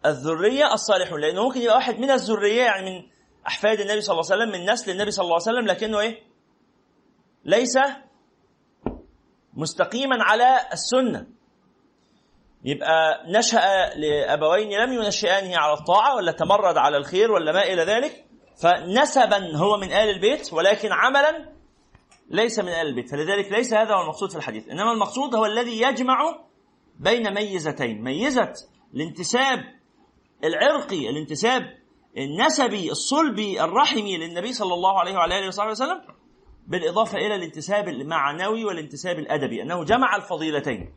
الذرية 0.07 0.73
الصالحون 0.73 1.21
لأنه 1.21 1.43
ممكن 1.43 1.61
يبقى 1.61 1.75
واحد 1.75 1.99
من 1.99 2.11
الذرية 2.11 2.63
يعني 2.63 2.99
من 2.99 3.05
أحفاد 3.47 3.79
النبي 3.79 4.01
صلى 4.01 4.13
الله 4.13 4.31
عليه 4.31 4.43
وسلم 4.43 4.61
من 4.61 4.71
نسل 4.71 4.91
النبي 4.91 5.11
صلى 5.11 5.23
الله 5.23 5.33
عليه 5.33 5.57
وسلم 5.57 5.67
لكنه 5.67 5.99
إيه؟ 5.99 6.23
ليس 7.45 7.77
مستقيما 9.53 10.23
على 10.23 10.59
السنة. 10.73 11.27
يبقى 12.63 13.23
نشأ 13.27 13.93
لأبوين 13.95 14.71
لم 14.79 14.93
ينشئانه 14.93 15.57
على 15.57 15.73
الطاعة 15.73 16.15
ولا 16.15 16.31
تمرد 16.31 16.77
على 16.77 16.97
الخير 16.97 17.31
ولا 17.31 17.51
ما 17.51 17.63
إلى 17.63 17.83
ذلك 17.83 18.25
فنسبا 18.61 19.57
هو 19.57 19.77
من 19.77 19.87
آل 19.91 20.09
البيت 20.09 20.53
ولكن 20.53 20.89
عملا 20.91 21.49
ليس 22.29 22.59
من 22.59 22.69
آل 22.69 22.87
البيت. 22.87 23.09
فلذلك 23.11 23.51
ليس 23.51 23.73
هذا 23.73 23.93
هو 23.95 24.01
المقصود 24.01 24.31
في 24.31 24.37
الحديث. 24.37 24.69
إنما 24.69 24.91
المقصود 24.91 25.35
هو 25.35 25.45
الذي 25.45 25.81
يجمع 25.81 26.35
بين 26.99 27.33
ميزتين. 27.33 28.03
ميزة 28.03 28.53
الانتساب 28.93 29.76
العرقي 30.43 31.09
الانتساب 31.09 31.77
النسبي 32.17 32.91
الصلبي 32.91 33.63
الرحمي 33.63 34.17
للنبي 34.17 34.53
صلى 34.53 34.73
الله 34.73 34.99
عليه 34.99 35.13
وعلى 35.13 35.39
آله 35.39 35.47
وصحبه 35.47 35.71
وسلم 35.71 36.01
بالإضافة 36.67 37.17
إلى 37.17 37.35
الانتساب 37.35 37.87
المعنوي 37.87 38.65
والانتساب 38.65 39.19
الأدبي 39.19 39.61
أنه 39.61 39.83
جمع 39.83 40.15
الفضيلتين. 40.15 40.93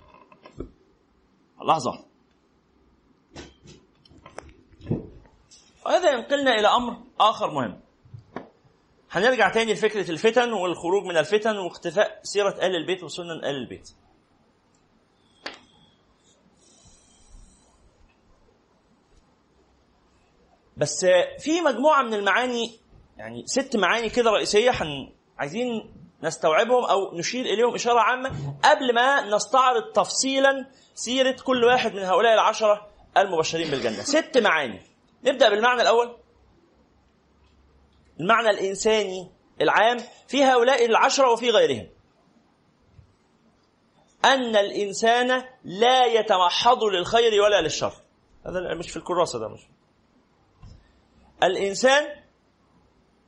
لحظة. 1.68 2.04
وهذا 5.86 6.10
ينقلنا 6.12 6.54
إلى 6.54 6.68
أمر 6.68 6.96
آخر 7.20 7.50
مهم. 7.50 7.80
هنرجع 9.10 9.48
تاني 9.50 9.72
لفكرة 9.72 10.10
الفتن 10.10 10.52
والخروج 10.52 11.04
من 11.04 11.16
الفتن 11.16 11.56
واختفاء 11.58 12.20
سيرة 12.22 12.54
آل 12.62 12.76
البيت 12.76 13.02
وسنن 13.04 13.30
آل 13.30 13.56
البيت. 13.56 13.90
بس 20.80 21.06
في 21.38 21.60
مجموعة 21.60 22.02
من 22.02 22.14
المعاني 22.14 22.78
يعني 23.16 23.46
ست 23.46 23.76
معاني 23.76 24.10
كده 24.10 24.30
رئيسية 24.30 24.70
حن 24.70 25.12
عايزين 25.38 25.94
نستوعبهم 26.22 26.84
أو 26.84 27.18
نشير 27.18 27.44
إليهم 27.44 27.74
إشارة 27.74 28.00
عامة 28.00 28.28
قبل 28.64 28.94
ما 28.94 29.36
نستعرض 29.36 29.92
تفصيلا 29.92 30.66
سيرة 30.94 31.36
كل 31.44 31.64
واحد 31.64 31.94
من 31.94 32.02
هؤلاء 32.02 32.34
العشرة 32.34 32.86
المبشرين 33.16 33.70
بالجنة. 33.70 34.02
ست 34.02 34.38
معاني. 34.38 34.80
نبدأ 35.24 35.48
بالمعنى 35.50 35.82
الأول. 35.82 36.16
المعنى 38.20 38.50
الإنساني 38.50 39.30
العام 39.60 39.98
في 40.28 40.44
هؤلاء 40.44 40.86
العشرة 40.86 41.32
وفي 41.32 41.50
غيرهم. 41.50 41.88
أن 44.24 44.56
الإنسان 44.56 45.44
لا 45.64 46.04
يتمحض 46.04 46.84
للخير 46.84 47.40
ولا 47.42 47.60
للشر. 47.60 47.92
هذا 48.46 48.74
مش 48.74 48.90
في 48.90 48.96
الكراسة 48.96 49.38
ده 49.38 49.48
مش 49.48 49.60
الإنسان 51.42 52.20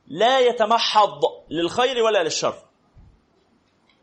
لا 0.07 0.39
يتمحض 0.39 1.21
للخير 1.49 2.03
ولا 2.03 2.23
للشر. 2.23 2.63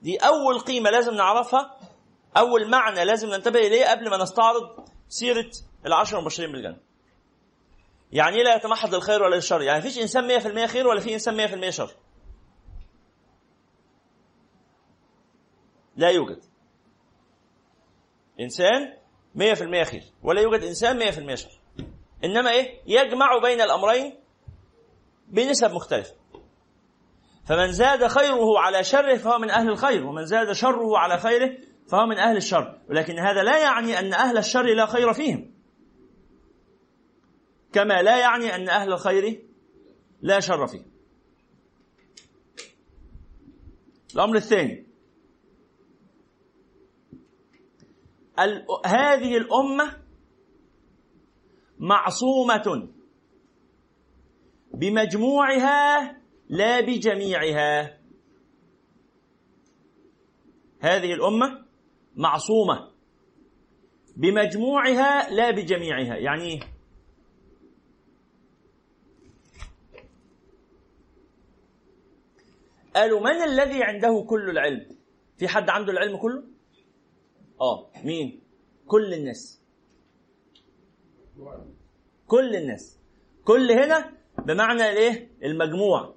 دي 0.03 0.17
أول 0.19 0.61
قيمة 0.61 0.91
لازم 0.91 1.15
نعرفها 1.15 1.79
أول 2.37 2.71
معنى 2.71 3.05
لازم 3.05 3.29
ننتبه 3.29 3.61
إليه 3.61 3.87
قبل 3.91 4.11
ما 4.11 4.17
نستعرض 4.17 4.89
سيرة 5.09 5.51
العشر 5.87 6.19
المبشرين 6.19 6.53
بالجنة. 6.53 6.81
يعني 8.13 8.37
إيه 8.37 8.43
لا 8.45 8.55
يتمحض 8.55 8.95
للخير 8.95 9.23
ولا 9.23 9.35
للشر؟ 9.35 9.63
يعني 9.63 9.79
مفيش 9.79 9.99
إنسان 9.99 10.41
100% 10.67 10.67
خير 10.67 10.87
ولا 10.87 11.01
في 11.01 11.15
إنسان 11.15 11.37
100% 11.37 11.71
شر. 11.71 11.95
لا 15.97 16.11
يوجد. 16.11 16.43
إنسان 18.41 18.97
100% 19.35 19.85
خير 19.85 20.05
ولا 20.23 20.41
يوجد 20.41 20.63
إنسان 20.63 20.99
100% 20.99 21.35
شر. 21.35 21.60
إنما 22.25 22.51
إيه؟ 22.51 22.81
يجمع 22.87 23.39
بين 23.43 23.61
الأمرين 23.61 24.15
بنسب 25.29 25.71
مختلفه 25.71 26.15
فمن 27.45 27.73
زاد 27.73 28.07
خيره 28.07 28.59
على 28.59 28.85
شره 28.85 29.17
فهو 29.17 29.39
من 29.39 29.51
أهل 29.51 29.69
الخير 29.69 30.07
ومن 30.07 30.25
زاد 30.25 30.53
شره 30.53 30.99
على 30.99 31.19
خيره 31.19 31.59
فهو 31.89 32.07
من 32.07 32.19
أهل 32.19 32.37
الشر. 32.37 32.81
ولكن 32.89 33.19
هذا 33.19 33.43
لا 33.43 33.59
يعني 33.59 33.99
أن 33.99 34.13
أهل 34.13 34.39
الشر 34.39 34.75
لا 34.75 34.87
خير 34.87 35.13
فيهم. 35.13 35.55
كما 37.73 38.03
لا 38.03 38.19
يعني 38.19 38.55
أن 38.55 38.69
أهل 38.69 38.93
الخير 38.93 39.47
لا 40.23 40.41
شر 40.41 40.67
فيهم. 40.67 40.91
الأمر 44.15 44.37
الثاني. 44.37 44.87
هذه 48.87 49.37
الأمة 49.37 50.00
معصومة. 51.81 52.89
بمجموعها 54.75 56.17
لا 56.49 56.81
بجميعها. 56.81 58.01
هذه 60.81 61.13
الأمة 61.13 61.65
معصومة. 62.17 62.91
بمجموعها 64.17 65.31
لا 65.31 65.51
بجميعها. 65.51 66.17
يعني 66.17 66.61
قالوا 72.95 73.21
من 73.21 73.43
الذي 73.43 73.83
عنده 73.83 74.25
كل 74.29 74.51
العلم؟ 74.51 74.87
في 75.39 75.49
حد 75.49 75.71
عنده 75.71 75.93
العلم 75.93 76.17
كله؟ 76.17 76.43
آه 77.61 77.91
مين؟ 78.05 78.43
كل 78.87 79.15
الناس. 79.15 79.60
كل 82.27 82.57
الناس. 82.57 82.99
كل 83.45 83.73
هنا 83.73 84.13
بمعنى 84.47 84.91
الايه؟ 84.91 85.31
المجموع. 85.45 86.15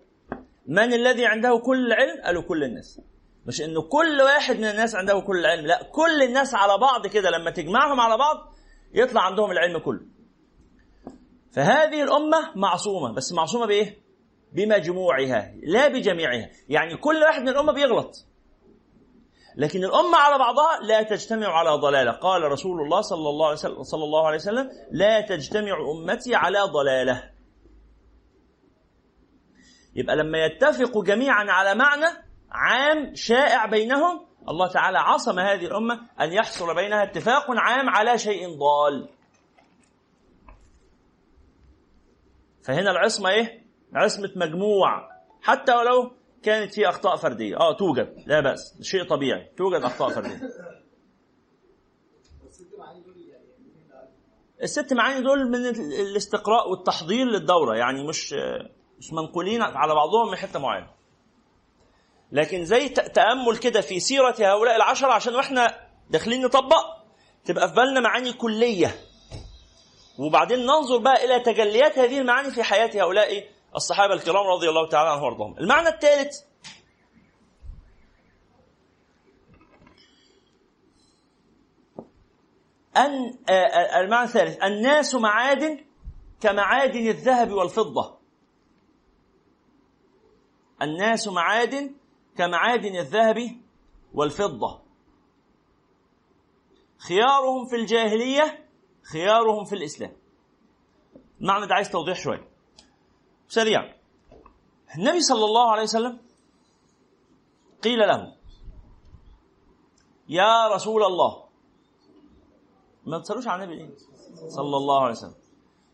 من 0.67 0.93
الذي 0.93 1.26
عنده 1.26 1.57
كل 1.57 1.86
العلم؟ 1.86 2.21
قالوا 2.24 2.41
كل 2.43 2.63
الناس. 2.63 3.01
مش 3.45 3.61
إنه 3.61 3.82
كل 3.82 4.21
واحد 4.21 4.55
من 4.57 4.65
الناس 4.65 4.95
عنده 4.95 5.19
كل 5.19 5.39
العلم. 5.39 5.65
لا 5.65 5.84
كل 5.91 6.24
الناس 6.24 6.55
على 6.55 6.78
بعض 6.78 7.07
كده. 7.07 7.30
لما 7.30 7.51
تجمعهم 7.51 7.99
على 7.99 8.17
بعض 8.17 8.53
يطلع 8.93 9.21
عندهم 9.21 9.51
العلم 9.51 9.78
كله. 9.78 10.05
فهذه 11.51 12.03
الأمة 12.03 12.51
معصومة. 12.55 13.13
بس 13.13 13.34
معصومة 13.34 13.65
بإيه؟ 13.65 14.03
بمجموعها 14.53 15.53
لا 15.63 15.88
بجميعها. 15.88 16.49
يعني 16.69 16.97
كل 16.97 17.15
واحد 17.15 17.41
من 17.41 17.49
الأمة 17.49 17.74
بيغلط. 17.74 18.28
لكن 19.56 19.84
الأمة 19.84 20.18
على 20.18 20.38
بعضها 20.38 20.80
لا 20.82 21.04
تجتمع 21.04 21.47
على 21.47 21.70
ضلالة. 21.70 22.12
قال 22.12 22.43
رسول 22.43 22.82
الله 22.82 23.01
صلى 23.01 23.30
الله 23.30 23.45
عليه 23.45 23.58
وسلم, 23.58 23.84
صلى 23.84 24.04
الله 24.04 24.28
عليه 24.28 24.38
وسلم 24.38 24.70
لا 24.91 25.22
تجتمع 25.22 25.78
أمتي 25.91 26.36
على 26.36 26.60
ضلالة. 26.62 27.30
يبقى 29.95 30.16
لما 30.16 30.45
يتفقوا 30.45 31.04
جميعا 31.04 31.45
على 31.51 31.76
معنى 31.76 32.06
عام 32.51 33.16
شائع 33.16 33.66
بينهم 33.66 34.26
الله 34.49 34.68
تعالى 34.68 34.99
عصم 34.99 35.39
هذه 35.39 35.66
الأمة 35.66 35.99
أن 36.22 36.34
يحصل 36.34 36.76
بينها 36.76 37.04
اتفاق 37.04 37.45
عام 37.49 37.89
على 37.89 38.18
شيء 38.18 38.58
ضال. 38.58 39.10
فهنا 42.64 42.91
العصمة 42.91 43.30
إيه؟ 43.30 43.64
عصمة 43.95 44.32
مجموع. 44.36 45.10
حتى 45.41 45.76
ولو 45.76 46.12
كانت 46.43 46.73
في 46.73 46.89
أخطاء 46.89 47.15
فردية. 47.15 47.57
آه 47.57 47.73
توجد. 47.77 48.23
لا 48.25 48.39
بأس. 48.39 48.77
شيء 48.81 49.03
طبيعي. 49.03 49.51
توجد 49.57 49.81
أخطاء 49.81 50.09
فردية. 50.09 50.41
الست 54.63 54.93
معاني 54.93 55.21
دول 55.21 55.49
من 55.49 55.65
الاستقراء 56.01 56.69
والتحضير 56.69 57.25
للدورة. 57.25 57.77
يعني 57.77 58.07
مش 58.07 58.33
مش 58.99 59.13
منقولين 59.13 59.61
على 59.61 59.93
بعضهم 59.95 60.31
من 60.31 60.35
حتة 60.37 60.59
معينة. 60.59 60.87
لكن 62.31 62.65
زي 62.65 62.89
تأمل 62.89 63.57
كده 63.57 63.81
في 63.81 63.99
سيرة 63.99 64.35
هؤلاء 64.39 64.75
العشرة 64.75 65.11
عشان 65.11 65.35
وإحنا 65.35 65.87
داخلين 66.09 66.41
نطبق 66.41 66.85
تبقى 67.45 67.67
في 67.69 67.75
بالنا 67.75 67.99
معاني 67.99 68.33
كلية. 68.33 68.95
وبعدين 70.19 70.59
ننظر 70.59 70.97
بقى 70.97 71.25
إلى 71.25 71.39
تجليات 71.39 71.99
هذه 71.99 72.19
المعاني 72.19 72.51
في 72.51 72.63
حياة 72.63 73.03
هؤلاء 73.03 73.43
الصحابة 73.76 74.13
الكرام 74.13 74.47
رضي 74.47 74.69
الله 74.69 74.88
تعالى 74.89 75.09
عنهم 75.09 75.24
وارضاهم. 75.24 75.57
المعنى 75.59 75.88
الثالث 75.88 76.36
أن 82.97 83.36
المعنى 83.95 84.28
الثالث 84.28 84.63
الناس 84.63 85.15
معادن 85.15 85.86
كمعادن 86.41 87.07
الذهب 87.07 87.51
والفضة. 87.51 88.19
الناس 90.82 91.28
معادن 91.28 91.95
كمعادن 92.38 92.95
الذهب 92.95 93.38
والفضة. 94.13 94.82
خيارهم 96.97 97.65
في 97.65 97.76
الجاهلية 97.76 98.67
خيارهم 99.13 99.65
في 99.65 99.76
الإسلام. 99.76 100.15
المعنى 101.41 101.67
ده 101.67 101.76
عايز 101.76 101.89
توضيح 101.89 102.17
شوية. 102.17 102.53
سريعا 103.54 103.93
النبي 104.97 105.22
صلى 105.22 105.45
الله 105.45 105.72
عليه 105.72 105.84
وسلم 105.84 106.20
قيل 107.84 107.99
له 107.99 108.36
يا 110.30 110.68
رسول 110.68 111.04
الله. 111.04 111.43
ما 113.06 113.20
تصلوش 113.20 113.47
على 113.47 113.64
النبي. 113.64 113.93
صلى 114.58 114.78
الله 114.78 115.01
عليه 115.01 115.12
وسلم. 115.12 115.36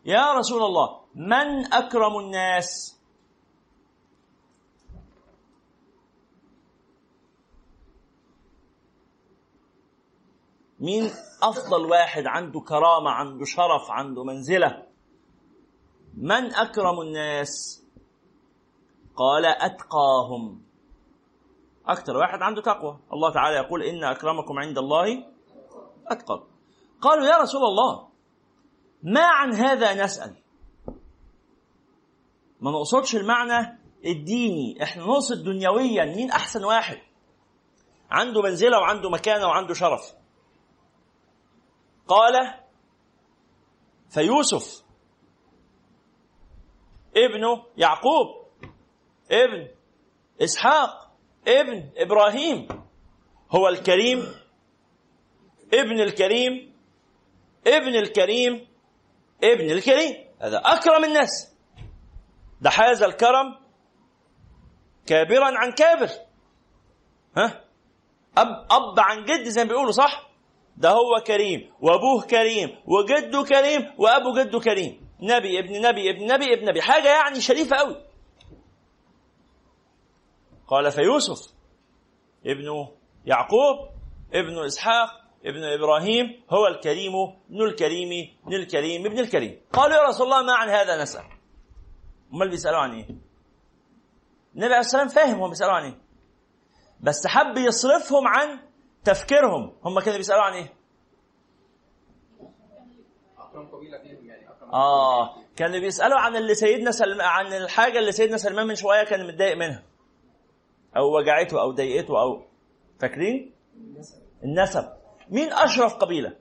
يا 0.04 0.32
رسول 0.32 0.62
الله 0.62 1.00
من 1.14 1.72
أكرم 1.72 2.18
الناس؟ 2.18 2.96
مين 10.80 11.10
أفضل 11.42 11.84
واحد 11.90 12.26
عنده 12.26 12.60
كرامة 12.60 13.10
عنده 13.10 13.44
شرف 13.44 13.90
عنده 13.90 14.24
منزلة؟ 14.24 14.89
من 16.14 16.54
أكرم 16.54 17.00
الناس؟ 17.00 17.82
قال 19.16 19.46
أتقاهم. 19.46 20.62
أكثر 21.86 22.16
واحد 22.16 22.42
عنده 22.42 22.62
تقوى. 22.62 22.98
الله 23.12 23.32
تعالى 23.32 23.56
يقول 23.56 23.82
إن 23.82 24.04
أكرمكم 24.04 24.58
عند 24.58 24.78
الله 24.78 25.26
أتقاكم 26.06 26.46
قالوا 27.00 27.26
يا 27.26 27.36
رسول 27.36 27.62
الله 27.64 28.08
ما 29.02 29.24
عن 29.26 29.54
هذا 29.54 30.04
نسأل؟ 30.04 30.36
ما 32.60 32.70
نقصدش 32.70 33.16
المعنى 33.16 33.78
الديني 34.06 34.82
إحنا 34.82 35.04
نقصد 35.04 35.44
دنيويا 35.44 36.04
مين 36.04 36.30
أحسن 36.30 36.64
واحد؟ 36.64 36.98
عنده 38.10 38.42
منزلة 38.42 38.78
وعنده 38.78 39.10
مكانة 39.10 39.46
وعنده 39.46 39.74
شرف. 39.74 40.12
قال 42.08 42.54
فيوسف 44.10 44.79
ابنه 47.16 47.64
يعقوب 47.76 48.26
ابن 49.30 49.68
إسحاق 50.42 51.10
ابن 51.48 51.90
إبراهيم. 51.96 52.68
هو 53.50 53.68
الكريم 53.68 54.18
ابن 55.74 56.00
الكريم 56.00 56.72
ابن 57.66 57.94
الكريم 57.96 58.66
ابن 59.44 59.70
الكريم. 59.70 60.14
هذا 60.40 60.58
أكرم 60.64 61.04
الناس. 61.04 61.54
ده 62.60 62.70
حاز 62.70 63.02
الكرم 63.02 63.56
كابرا 65.06 65.58
عن 65.58 65.72
كابر. 65.72 66.08
ها؟ 67.36 67.64
أب 68.38 68.46
أب 68.70 69.00
عن 69.00 69.24
جد 69.24 69.48
زي 69.48 69.64
ما 69.64 69.68
بيقولوا 69.68 69.92
صح؟ 69.92 70.30
ده 70.76 70.90
هو 70.90 71.20
كريم 71.26 71.72
وأبوه 71.80 72.22
كريم 72.30 72.68
وجده 72.86 73.42
كريم 73.42 73.92
وأبو 73.98 74.32
جده 74.38 74.60
كريم. 74.60 75.09
نبي 75.22 75.58
ابن 75.58 75.80
نبي 75.88 76.10
ابن 76.10 76.32
نبي 76.32 76.54
ابن 76.54 76.68
نبي. 76.68 76.82
حاجة 76.82 77.08
يعني 77.08 77.40
شريفة 77.40 77.76
قوي. 77.76 78.06
قال 80.66 80.92
فيوسف 80.92 81.54
ابن 82.46 82.88
يعقوب 83.24 83.76
ابن 84.34 84.64
إسحاق 84.64 85.08
ابن 85.44 85.64
إبراهيم 85.64 86.44
هو 86.50 86.66
الكريم 86.66 87.12
ابن 87.50 87.62
الكريم 87.62 88.08
ابن 88.46 88.54
الكريم 88.54 89.06
ابن 89.06 89.18
الكريم. 89.18 89.60
قالوا 89.72 89.96
يا 89.96 90.02
رسول 90.08 90.26
الله 90.26 90.42
ما 90.42 90.52
عن 90.52 90.68
هذا 90.68 91.02
نسأل؟ 91.02 91.24
أمال 92.34 92.50
بيسالوا 92.50 92.78
عن 92.78 92.92
إيه 92.92 93.08
النبي 94.54 94.66
عليه 94.66 94.76
والسلام 94.76 95.08
فاهم 95.08 95.42
هم 95.42 95.48
بيسالوا 95.48 95.72
عن 95.72 95.84
إيه 95.84 96.00
بس 97.00 97.26
حب 97.26 97.56
يصرفهم 97.56 98.28
عن 98.28 98.58
تفكيرهم. 99.04 99.76
هم 99.84 100.00
كانوا 100.00 100.16
بيسالوا 100.16 100.42
عن 100.42 100.52
إيه 100.52 100.74
اكرم 103.38 103.66
قبيله 103.66 103.98
فيهم 103.98 104.26
يعني 104.26 104.48
اكرم 104.50 104.59
آه 104.72 105.34
كانوا 105.56 105.80
بيسألوا 105.80 106.18
عن 106.18 106.36
اللي 106.36 106.54
سيدنا 106.54 106.90
سلمان 106.90 107.26
عن 107.26 107.46
الحاجة 107.46 107.98
اللي 107.98 108.12
سيدنا 108.12 108.36
سلمان 108.36 108.66
من 108.66 108.74
شوية 108.74 109.04
كان 109.04 109.26
متضايق 109.26 109.56
منها. 109.56 109.82
أو 110.96 111.16
وجعته 111.16 111.60
أو 111.60 111.72
ضايقته 111.72 112.20
أو 112.22 112.42
فاكرين؟ 113.00 113.54
النسب. 114.44 114.92
مين 115.30 115.52
أشرف 115.52 115.94
قبيلة؟ 115.94 116.36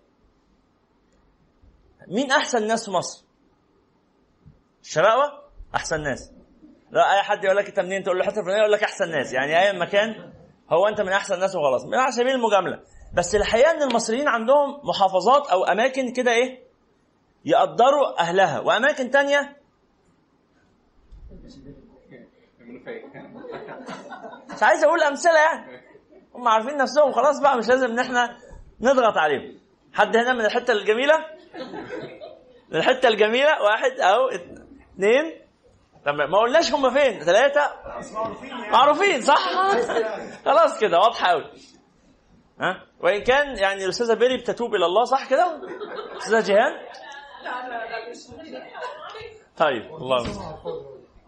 مين 2.07 2.31
أحسن 2.31 2.67
ناس 2.67 2.85
في 2.85 2.91
مصر؟ 2.91 3.25
الشراوة؟ 4.81 5.43
أحسن 5.75 6.01
ناس. 6.03 6.31
لا 6.91 7.13
أي 7.13 7.23
حد 7.23 7.43
يقول 7.43 7.57
لك 7.57 7.67
أنت 7.67 7.79
منين؟ 7.79 8.03
تقول 8.03 8.19
له 8.19 8.25
حتة 8.25 8.41
فلانية 8.41 8.59
يقول 8.59 8.71
لك 8.71 8.83
أحسن 8.83 9.11
ناس. 9.11 9.33
يعني 9.33 9.59
أي 9.59 9.79
مكان 9.79 10.33
هو 10.69 10.87
أنت 10.87 11.01
من 11.01 11.09
أحسن 11.09 11.35
الناس 11.35 11.55
وخلاص. 11.55 11.85
على 11.93 12.11
سبيل 12.11 12.35
المجاملة. 12.35 12.79
بس 13.13 13.35
الحقيقة 13.35 13.71
إن 13.71 13.83
المصريين 13.83 14.27
عندهم 14.27 14.79
محافظات 14.83 15.47
أو 15.47 15.63
أماكن 15.63 16.13
كده 16.13 16.31
إيه؟ 16.31 16.68
يقدروا 17.45 18.19
أهلها. 18.19 18.59
وأماكن 18.59 19.11
تانية؟ 19.11 19.57
مش 24.55 24.63
عايز 24.63 24.83
أقول 24.83 25.03
أمثلة 25.03 25.39
يعني. 25.39 25.81
هم 26.35 26.47
عارفين 26.47 26.77
نفسهم. 26.77 27.11
خلاص 27.11 27.39
بقى 27.39 27.57
مش 27.57 27.67
لازم 27.67 27.85
إن 27.91 27.99
إحنا 27.99 28.37
نضغط 28.81 29.17
عليهم. 29.17 29.59
حد 29.93 30.17
هنا 30.17 30.33
من 30.33 30.45
الحتة 30.45 30.71
الجميلة؟ 30.73 31.25
من 32.69 32.75
الحتة 32.77 33.07
الجميلة؟ 33.07 33.61
واحد 33.61 33.99
أو 33.99 34.27
اثنين 34.29 35.41
طب 36.05 36.13
ما 36.15 36.39
قلناش 36.39 36.73
هم 36.73 36.93
فين. 36.93 37.19
ثلاثة 37.19 37.71
معروفين 38.71 39.21
صح؟ 39.21 39.49
خلاص 40.45 40.79
كده. 40.79 40.97
واضحة 40.99 41.27
قوي 41.27 41.51
ها؟ 42.61 42.85
وإن 42.99 43.23
كان 43.23 43.57
يعني 43.57 43.83
الأستاذة 43.85 44.13
بيري 44.13 44.37
بتتوب 44.37 44.75
إلى 44.75 44.85
الله 44.85 45.03
صح 45.03 45.29
كده؟ 45.29 45.61
أستاذة 46.17 46.45
جيهان؟ 46.45 46.71
طيب 49.57 49.81
الله. 49.95 50.17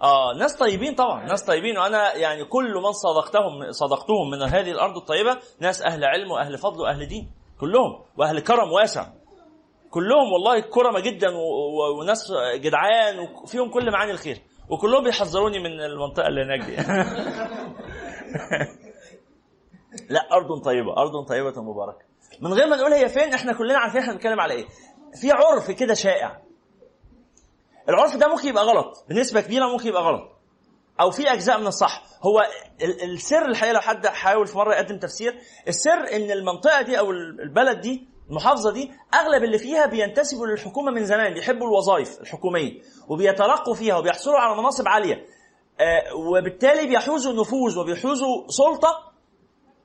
آه 0.02 0.34
ناس 0.40 0.56
طيبين 0.56 0.96
طبعا 0.96 1.26
ناس 1.26 1.44
طيبين. 1.44 1.78
وأنا 1.78 2.16
يعني 2.16 2.46
كل 2.46 2.74
من 2.74 2.92
صدقتهم 2.92 3.72
صدقتهم 3.72 4.30
من 4.32 4.42
هذه 4.42 4.72
الأرض 4.72 4.98
الطيبة 4.98 5.38
ناس 5.60 5.82
أهل 5.82 6.04
علم 6.06 6.32
وأهل 6.32 6.58
فضل 6.58 6.82
وأهل 6.82 7.06
دين 7.08 7.32
كلهم 7.60 8.04
وأهل 8.18 8.40
كرم 8.40 8.72
واسع. 8.72 9.08
كلهم 9.90 10.32
والله 10.34 10.60
كرمة 10.60 11.00
جدا 11.00 11.28
وناس 12.00 12.32
جدعان 12.56 13.20
وفيهم 13.20 13.70
كل 13.70 13.92
معاني 13.92 14.12
الخير. 14.12 14.42
وكلهم 14.70 15.04
بيحذروني 15.04 15.60
من 15.60 15.82
المنطقة 15.82 16.28
اللي 16.28 16.42
هناك 16.44 16.60
دي. 16.60 16.76
لا 20.10 20.28
أرض 20.32 20.62
طيبة 20.66 20.98
أرض 20.98 21.26
طيبة 21.30 21.62
مباركة. 21.62 22.06
من 22.42 22.54
غير 22.54 22.68
ما 22.68 22.76
نقول 22.76 22.94
هي 22.94 23.10
فين 23.10 23.34
إحنا 23.34 23.54
كلنا 23.54 23.78
عارفين 23.80 24.02
إحنا 24.02 24.14
بنتكلم 24.14 24.40
على 24.40 24.54
إيه. 24.54 24.66
في 25.16 25.32
عرف 25.32 25.72
كده 25.72 25.94
شائع. 25.94 26.42
العرف 27.90 28.16
ده 28.16 28.28
ممكن 28.28 28.48
يبقى 28.48 28.64
غلط 28.64 29.06
بنسبة 29.10 29.42
كبيرة 29.42 29.66
ممكن 29.68 29.88
يبقى 29.88 30.04
غلط. 30.04 30.32
أو 31.02 31.12
في 31.12 31.34
أجزاء 31.34 31.60
من 31.60 31.68
الصح. 31.68 32.04
هو 32.24 32.40
ال- 32.82 33.04
السر 33.14 33.46
الحقيقة 33.46 33.74
لو 33.74 33.80
حد 33.80 34.08
حاول 34.08 34.48
في 34.48 34.58
مرة 34.58 34.74
يقدم 34.74 35.00
تفسير 35.00 35.40
السر 35.68 36.16
إن 36.16 36.32
المنطقة 36.32 36.82
دي 36.82 37.00
أو 37.00 37.12
ال- 37.12 37.42
البلد 37.42 37.82
دي 37.82 38.08
المحافظة 38.30 38.72
دي 38.72 38.92
أغلب 39.14 39.44
اللي 39.44 39.58
فيها 39.58 39.86
بينتسبوا 39.86 40.48
للحكومة 40.48 40.92
من 40.92 41.06
زمان 41.06 41.34
بيحبوا 41.34 41.68
الوظائف 41.68 42.22
الحكومية 42.22 42.82
وبيترقوا 43.08 43.74
فيها 43.74 43.98
وبيحصلوا 43.98 44.40
على 44.40 44.58
مناصب 44.62 44.88
عالية. 44.88 45.26
آه، 45.80 46.16
وبالتالي 46.16 46.88
بيحوزوا 46.88 47.34
نفوذ 47.34 47.80
وبيحوزوا 47.80 48.48
سلطة 48.48 49.12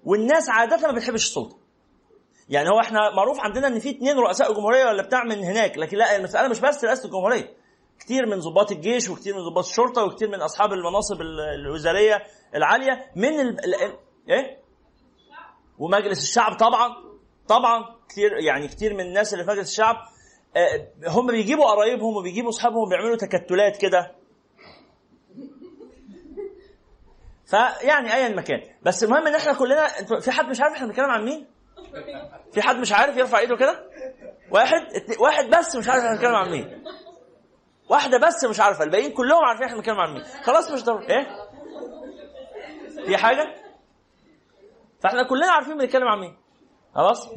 والناس 0.05 0.49
عادة 0.49 0.77
ما 0.89 0.93
بتحبش 0.93 1.24
السلطة. 1.27 1.57
يعني 2.49 2.68
هو 2.70 2.80
إحنا 2.80 3.14
معروف 3.16 3.40
عندنا 3.40 3.66
ان 3.66 3.78
في 3.78 3.90
اثنين 3.90 4.18
رؤساء 4.18 4.53
جمهوريه 4.53 4.84
ولا 4.86 5.03
بتاع 5.03 5.24
من 5.24 5.44
هناك 5.44 5.78
لكن 5.78 5.97
لا 5.97 6.16
المساله 6.16 6.49
مش 6.49 6.61
بس 6.61 6.84
رئاسة 6.84 7.05
الجمهورية 7.05 7.53
كتير 8.01 8.26
من 8.26 8.38
ضباط 8.40 8.72
الجيش 8.72 9.09
وكتير 9.09 9.34
من 9.34 9.40
ضباط 9.51 9.64
الشرطة 9.64 10.05
وكتير 10.05 10.28
من 10.28 10.40
أصحاب 10.42 10.72
المناصب 10.72 11.20
ال- 11.20 11.40
الوزارية 11.40 12.22
العالية 12.55 13.11
من 13.16 13.40
ال... 13.40 13.57
إيه؟ 14.28 14.59
ومجلس 15.78 16.22
الشعب 16.22 16.57
طبعا 16.57 16.97
طبعا 17.49 17.84
كتير 18.09 18.32
يعني 18.38 18.68
كتير 18.68 18.94
من 18.94 19.01
الناس 19.01 19.32
اللي 19.32 19.44
في 19.44 19.51
مجلس 19.51 19.70
الشعب 19.70 19.97
آه، 20.57 20.88
هم 21.09 21.26
بيجيبوا 21.26 21.64
قرايبهم 21.64 22.16
وبيجيبوا 22.16 22.51
أصحابهم 22.51 22.88
بيعملوا 22.88 23.16
تكتلات 23.16 23.76
كده. 23.76 24.12
فيعني 27.51 28.14
ايا 28.14 28.28
مكان 28.28 28.61
بس 28.82 29.05
المهم 29.05 29.26
إن 29.26 29.34
إحنا 29.34 29.53
كلنا 29.53 29.86
في 30.20 30.30
حد 30.30 30.44
مش 30.44 30.61
عارف 30.61 30.74
إحنا 30.74 30.86
بنتكلم 30.86 31.11
عن 31.11 31.24
مين؟ 31.24 31.47
في 32.53 32.62
حد 32.62 32.76
مش 32.76 32.92
عارف 32.92 33.16
يرفع 33.16 33.38
ايده 33.38 33.57
كده؟ 33.57 33.90
واحد 34.51 34.80
اتنين- 34.94 35.18
واحد 35.20 35.44
بس 35.51 35.76
مش 35.76 35.88
عارف 35.88 36.03
إحنا 36.05 36.12
بنتكلم 36.16 36.34
عن 36.34 36.51
مين؟ 36.51 36.84
واحدة 37.90 38.18
بس 38.18 38.44
مش 38.44 38.61
عارفة 38.61 38.84
الباقيين 38.84 39.12
كلهم 39.12 39.44
عارفين 39.44 39.64
إحنا 39.66 39.76
بنتكلم 39.76 40.01
عن 40.01 40.12
مين. 40.12 40.22
خلاص 40.44 40.70
مش 40.70 40.84
ضروري. 40.84 41.07
إيه؟ 41.09 41.26
في 43.07 43.16
حاجة؟ 43.16 43.55
فاحنا 45.01 45.22
كلنا 45.22 45.53
عارفين 45.53 45.78
بنتكلم 45.78 46.09
عن 46.09 46.18
مين. 46.20 46.36
خلاص؟ 46.94 47.28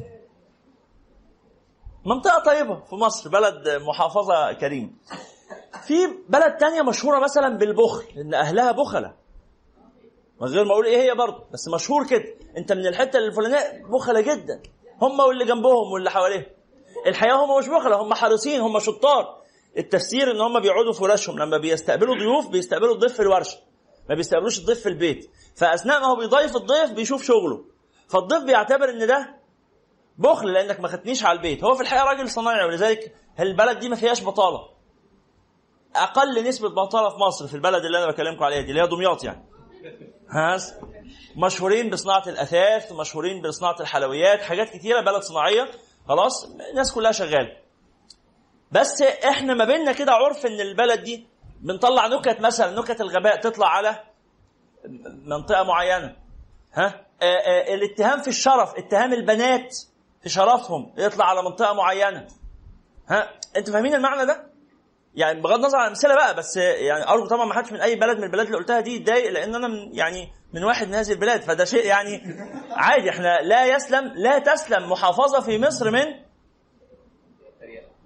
منطقة 2.06 2.42
طيبة 2.44 2.80
في 2.80 2.94
مصر 2.94 3.30
بلد 3.30 3.68
محافظة 3.68 4.52
كريمه 4.52 4.90
في 5.86 5.94
بلد 6.28 6.56
تانية 6.56 6.82
مشهورة 6.82 7.18
مثلا 7.18 7.48
بالبخل 7.58 8.04
إن 8.20 8.34
أهلها 8.34 8.72
بخلة. 8.72 9.14
من 10.40 10.48
غير 10.48 10.64
ما 10.64 10.72
أقول 10.72 10.86
إيه 10.86 11.02
هي 11.02 11.14
برضه. 11.14 11.44
بس 11.52 11.68
مشهور 11.68 12.06
كده. 12.06 12.24
أنت 12.56 12.72
من 12.72 12.86
الحتة 12.86 13.18
الفلانية 13.18 13.86
بخلة 13.92 14.20
جدا. 14.20 14.62
هم 15.02 15.20
واللي 15.20 15.44
جنبهم 15.44 15.92
واللي 15.92 16.10
حواليهم. 16.10 16.46
الحقيقة 17.06 17.44
هم 17.44 17.58
مش 17.58 17.68
بخلة 17.68 17.96
هم 17.96 18.14
حريصين 18.14 18.60
هم 18.60 18.78
شطار. 18.78 19.40
التفسير 19.78 20.30
إن 20.30 20.40
هم 20.40 20.60
بيقعدوا 20.60 20.92
في 20.92 21.02
ورشهم 21.02 21.38
لما 21.38 21.58
بيستقبلوا 21.58 22.14
ضيوف 22.14 22.48
بيستقبلوا 22.48 22.94
الضيف 22.94 23.12
في 23.12 23.20
الورشة. 23.20 23.58
ما 24.08 24.14
بيستقبلوش 24.14 24.58
الضيف 24.58 24.80
في 24.80 24.88
البيت. 24.88 25.30
فأثناء 25.56 26.00
ما 26.00 26.06
هو 26.06 26.16
بيضيف 26.16 26.56
الضيف 26.56 26.90
بيشوف 26.90 27.22
شغله. 27.24 27.64
فالضيف 28.08 28.42
بيعتبر 28.42 28.90
إن 28.90 29.06
ده 29.06 29.40
بخل 30.18 30.52
لأنك 30.52 30.80
ما 30.80 30.88
خدتنيش 30.88 31.24
على 31.24 31.36
البيت. 31.36 31.64
هو 31.64 31.74
في 31.74 31.82
الحقيقة 31.82 32.04
راجل 32.04 32.30
صنايعي 32.30 32.66
ولذلك 32.66 33.14
البلد 33.40 33.78
دي 33.78 33.88
ما 33.88 33.96
فيهاش 33.96 34.24
بطالة. 34.24 34.68
أقل 35.96 36.48
نسبة 36.48 36.68
بطالة 36.68 37.08
في 37.08 37.16
مصر 37.16 37.46
في 37.46 37.54
البلد 37.54 37.84
اللي 37.84 37.98
أنا 37.98 38.10
بكلمكم 38.10 38.44
عليها 38.44 38.60
دي 38.60 38.70
اللي 38.70 38.82
هي 38.82 38.86
دمياط 38.86 39.24
يعني. 39.24 39.44
هاز 40.30 40.74
مشهورين 41.36 41.90
بصناعة 41.90 42.22
الأثاث 42.28 42.92
مشهورين 42.92 43.42
بصناعة 43.42 43.76
الحلويات 43.80 44.42
حاجات 44.42 44.70
كتيرة 44.70 45.00
بلد 45.00 45.22
صناعية. 45.22 45.70
خلاص 46.08 46.44
الناس 46.70 46.92
كلها 46.92 47.12
شغالة. 47.12 47.56
بس 48.72 49.02
إحنا 49.02 49.54
ما 49.54 49.64
بيننا 49.64 49.92
كده 49.92 50.12
عرف 50.12 50.46
إن 50.46 50.60
البلد 50.60 51.02
دي 51.02 51.26
بنطلع 51.60 52.06
نكت 52.06 52.40
مثلا 52.40 52.80
نكت 52.80 53.00
الغباء 53.00 53.40
تطلع 53.40 53.68
على 53.68 54.04
منطقة 55.26 55.62
معينة. 55.62 56.16
ها؟ 56.74 57.06
آه 57.22 57.24
آه 57.24 57.74
الاتهام 57.74 58.22
في 58.22 58.28
الشرف 58.28 58.74
اتهام 58.74 59.12
البنات 59.12 59.76
في 60.22 60.28
شرفهم 60.28 60.92
يطلع 60.96 61.24
على 61.24 61.42
منطقة 61.42 61.72
معينة. 61.72 62.28
ها؟ 63.08 63.30
أنتوا 63.56 63.72
فاهمين 63.74 63.94
المعنى 63.94 64.26
ده؟ 64.26 64.49
يعني 65.14 65.40
بغض 65.40 65.54
النظر 65.54 65.76
عن 65.78 65.84
الأمثلة 65.84 66.14
بقى 66.14 66.34
بس 66.34 66.56
يعني 66.56 67.08
أرجو 67.08 67.26
طبعا 67.26 67.44
ما 67.44 67.54
حدش 67.54 67.72
من 67.72 67.80
أي 67.80 67.96
بلد 67.96 68.18
من 68.18 68.24
البلاد 68.24 68.46
اللي 68.46 68.58
قلتها 68.58 68.80
دي 68.80 68.96
يتضايق 68.96 69.30
لأن 69.30 69.54
أنا 69.54 69.68
من 69.68 69.94
يعني 69.94 70.32
من 70.52 70.64
واحد 70.64 70.88
من 70.88 70.94
هذه 70.94 71.12
البلاد 71.12 71.40
فده 71.40 71.64
شيء 71.64 71.86
يعني 71.86 72.22
عادي. 72.70 73.10
إحنا 73.10 73.40
لا 73.42 73.66
يسلم 73.66 74.12
لا 74.16 74.38
تسلم 74.38 74.90
محافظة 74.90 75.40
في 75.40 75.58
مصر 75.58 75.90
من. 75.90 76.06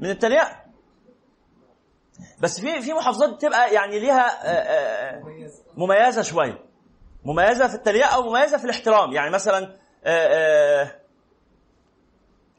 من 0.01 0.11
التريقه 0.11 0.65
بس 2.41 2.61
في 2.61 2.83
في 2.83 2.93
محافظات 2.93 3.31
بتبقى 3.31 3.75
يعني 3.75 3.99
ليها 3.99 4.27
آه، 4.27 4.49
آه، 4.49 5.21
مميز 5.21 5.63
مميزة 5.77 6.23
شوية 6.23 6.65
مميزة 7.25 7.69
في 7.69 7.75
التريقه 7.75 8.15
أو 8.15 8.23
مميزة 8.23 8.59
في 8.59 8.65
الاحترام. 8.65 9.13
يعني 9.13 9.31
مثلا 9.31 9.77
آه، 10.05 11.01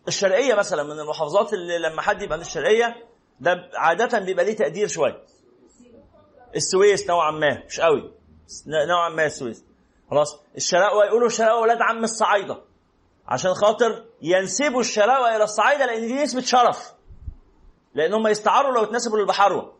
الشرقية 0.07 0.53
مثلا 0.55 0.83
من 0.83 0.99
المحافظات 0.99 1.53
اللي 1.53 1.77
لما 1.77 2.01
حد 2.01 2.21
يبقى 2.21 2.37
من 2.37 2.43
الشرقية 2.43 2.95
ده 3.39 3.69
عادة 3.75 4.19
بيبقى 4.19 4.45
ليه 4.45 4.55
تقدير 4.55 4.87
شوية. 4.87 5.23
السويس 6.55 7.07
نوعا 7.09 7.31
ما 7.31 7.63
مش 7.65 7.79
قوي. 7.79 8.11
نوعا 8.87 9.09
ما 9.09 9.25
السويس. 9.25 9.65
خلاص. 10.09 10.39
الشراوة 10.57 11.05
يقولوا 11.05 11.27
الشراوه 11.27 11.61
ولاد 11.61 11.77
عم 11.81 12.03
الصعايدة. 12.03 12.61
عشان 13.27 13.53
خاطر 13.53 14.05
ينسبوا 14.21 14.79
الشراوة 14.81 15.35
إلى 15.35 15.43
الصعايدة 15.43 15.85
لأن 15.85 16.07
دي 16.07 16.23
نسبة 16.23 16.41
شرف. 16.41 16.93
لأن 17.93 18.13
هم 18.13 18.27
يستعاروا 18.27 18.71
لو 18.73 18.83
اتنسبوا 18.83 19.17
للبحروه 19.17 19.75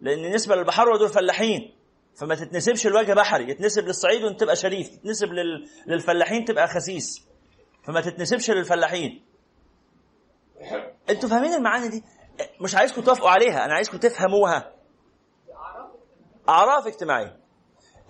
لأن 0.00 0.34
نسبه 0.34 0.56
للبحروه 0.56 0.98
دول 0.98 1.08
فلاحين. 1.08 1.74
فما 2.20 2.34
تتنسبش 2.34 2.86
الوجه 2.86 3.12
بحري. 3.14 3.50
يتنسب 3.50 3.86
للصعيد 3.86 4.24
وانت 4.24 4.40
تبقى 4.40 4.56
شريف. 4.56 4.88
تتنسب 4.88 5.28
لل... 5.32 5.68
للفلاحين 5.86 6.44
تبقى 6.44 6.68
خسيس. 6.68 7.26
فما 7.84 8.00
تتنسبش 8.00 8.50
للفلاحين. 8.50 9.24
أنتوا 11.10 11.28
فاهمين 11.28 11.54
المعاني 11.54 11.88
دي؟ 11.88 12.04
مش 12.60 12.74
عايزكم 12.74 13.02
توافقوا 13.02 13.30
عليها 13.30 13.64
أنا 13.64 13.74
عايزكم 13.74 13.98
تفهموها. 13.98 14.72
أعراف 16.48 16.86
اجتماعية. 16.86 17.40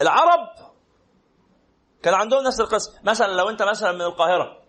العرب 0.02 0.48
كان 2.02 2.14
عندهم 2.14 2.42
نفس 2.42 2.60
القصة. 2.60 3.00
مثلا 3.04 3.32
لو 3.32 3.48
أنت 3.48 3.62
مثلا 3.62 3.92
من 3.92 4.00
القاهرة 4.02 4.62